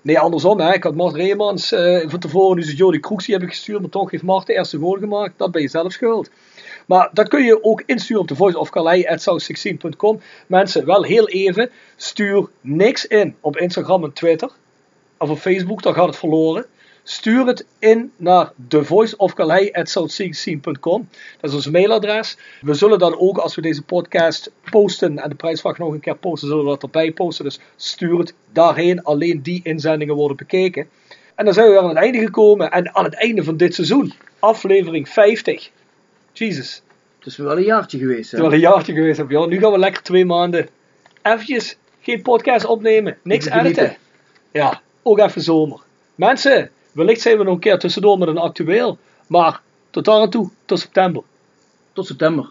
nee 0.03 0.19
andersom, 0.19 0.61
hè. 0.61 0.75
ik 0.75 0.83
had 0.83 0.95
Mart 0.95 1.15
Reemans 1.15 1.73
eh, 1.73 2.09
van 2.09 2.19
tevoren, 2.19 2.57
nu 2.57 2.63
is 2.63 2.69
het 2.69 2.79
Jody 2.79 3.01
Kroeks 3.01 3.27
die 3.27 3.35
heb 3.35 3.45
ik 3.45 3.51
gestuurd, 3.51 3.81
maar 3.81 3.91
toch 3.91 4.11
heeft 4.11 4.23
Mart 4.23 4.47
de 4.47 4.55
eerste 4.55 4.79
goal 4.79 4.99
gemaakt. 4.99 5.33
Dat 5.37 5.51
ben 5.51 5.63
je 5.63 5.69
zelf 5.69 5.93
schuld. 5.93 6.31
Maar 6.91 7.11
dat 7.13 7.29
kun 7.29 7.45
je 7.45 7.65
ook 7.65 7.83
insturen 7.87 8.23
op 8.23 8.29
de 8.29 8.35
voice 8.35 8.59
of 8.59 8.71
Calais@south16.com. 8.71 10.21
Mensen, 10.47 10.87
wel 10.87 11.03
heel 11.03 11.29
even, 11.29 11.71
stuur 11.97 12.49
niks 12.61 13.07
in 13.07 13.37
op 13.41 13.57
Instagram 13.57 14.05
en 14.05 14.13
Twitter 14.13 14.51
of 15.19 15.31
op 15.31 15.39
Facebook, 15.39 15.83
dan 15.83 15.95
gaat 15.95 16.07
het 16.07 16.17
verloren. 16.17 16.67
Stuur 17.03 17.47
het 17.47 17.67
in 17.79 18.13
naar 18.17 18.53
thevoiceofcalais.south16.com. 18.69 21.09
Dat 21.41 21.51
is 21.51 21.57
ons 21.57 21.71
mailadres. 21.71 22.39
We 22.61 22.75
zullen 22.75 22.99
dan 22.99 23.19
ook, 23.19 23.39
als 23.39 23.55
we 23.55 23.63
deze 23.63 23.83
podcast 23.83 24.53
posten 24.71 25.19
en 25.19 25.29
de 25.29 25.35
prijsvraag 25.35 25.79
nog 25.79 25.93
een 25.93 26.01
keer 26.01 26.17
posten, 26.17 26.49
zullen 26.49 26.65
we 26.65 26.71
dat 26.71 26.83
erbij 26.83 27.13
posten. 27.13 27.45
Dus 27.45 27.61
stuur 27.77 28.19
het 28.19 28.35
daarheen. 28.53 29.03
Alleen 29.03 29.43
die 29.43 29.61
inzendingen 29.63 30.15
worden 30.15 30.37
bekeken. 30.37 30.89
En 31.35 31.45
dan 31.45 31.55
zijn 31.55 31.71
we 31.71 31.81
aan 31.81 31.89
het 31.89 31.99
einde 31.99 32.19
gekomen. 32.19 32.71
En 32.71 32.95
aan 32.95 33.05
het 33.05 33.15
einde 33.15 33.45
van 33.45 33.57
dit 33.57 33.75
seizoen, 33.75 34.13
aflevering 34.39 35.09
50. 35.09 35.71
Jesus, 36.41 36.83
Het 37.19 37.27
is 37.27 37.37
wel 37.37 37.57
een 37.57 37.63
jaartje 37.63 37.99
geweest. 37.99 38.31
het 38.31 38.31
Hè? 38.31 38.37
is 38.37 38.43
wel 38.43 38.53
een 38.53 38.61
jaartje 38.73 38.93
geweest. 38.95 39.19
Heb 39.19 39.31
je 39.31 39.37
al. 39.37 39.47
Nu 39.49 39.59
gaan 39.59 39.73
we 39.73 39.79
lekker 39.79 40.03
twee 40.03 40.25
maanden 40.25 40.69
eventjes 41.23 41.77
geen 42.01 42.23
podcast 42.23 42.65
opnemen. 42.65 43.19
Niks 43.23 43.47
editen. 43.47 43.97
Ja, 44.53 44.81
ook 45.03 45.19
even 45.19 45.43
zomer. 45.43 45.81
Mensen, 46.15 46.71
wellicht 46.93 47.21
zijn 47.21 47.39
we 47.39 47.45
nog 47.45 47.55
een 47.55 47.61
keer 47.61 47.79
tussendoor 47.79 48.19
met 48.19 48.29
een 48.29 48.39
actueel. 48.39 48.99
Maar 49.27 49.61
tot 49.91 50.05
daar 50.05 50.21
en 50.21 50.31
toe, 50.31 50.51
tot 50.65 50.79
september. 50.81 51.23
Tot 51.93 52.07
september. 52.07 52.51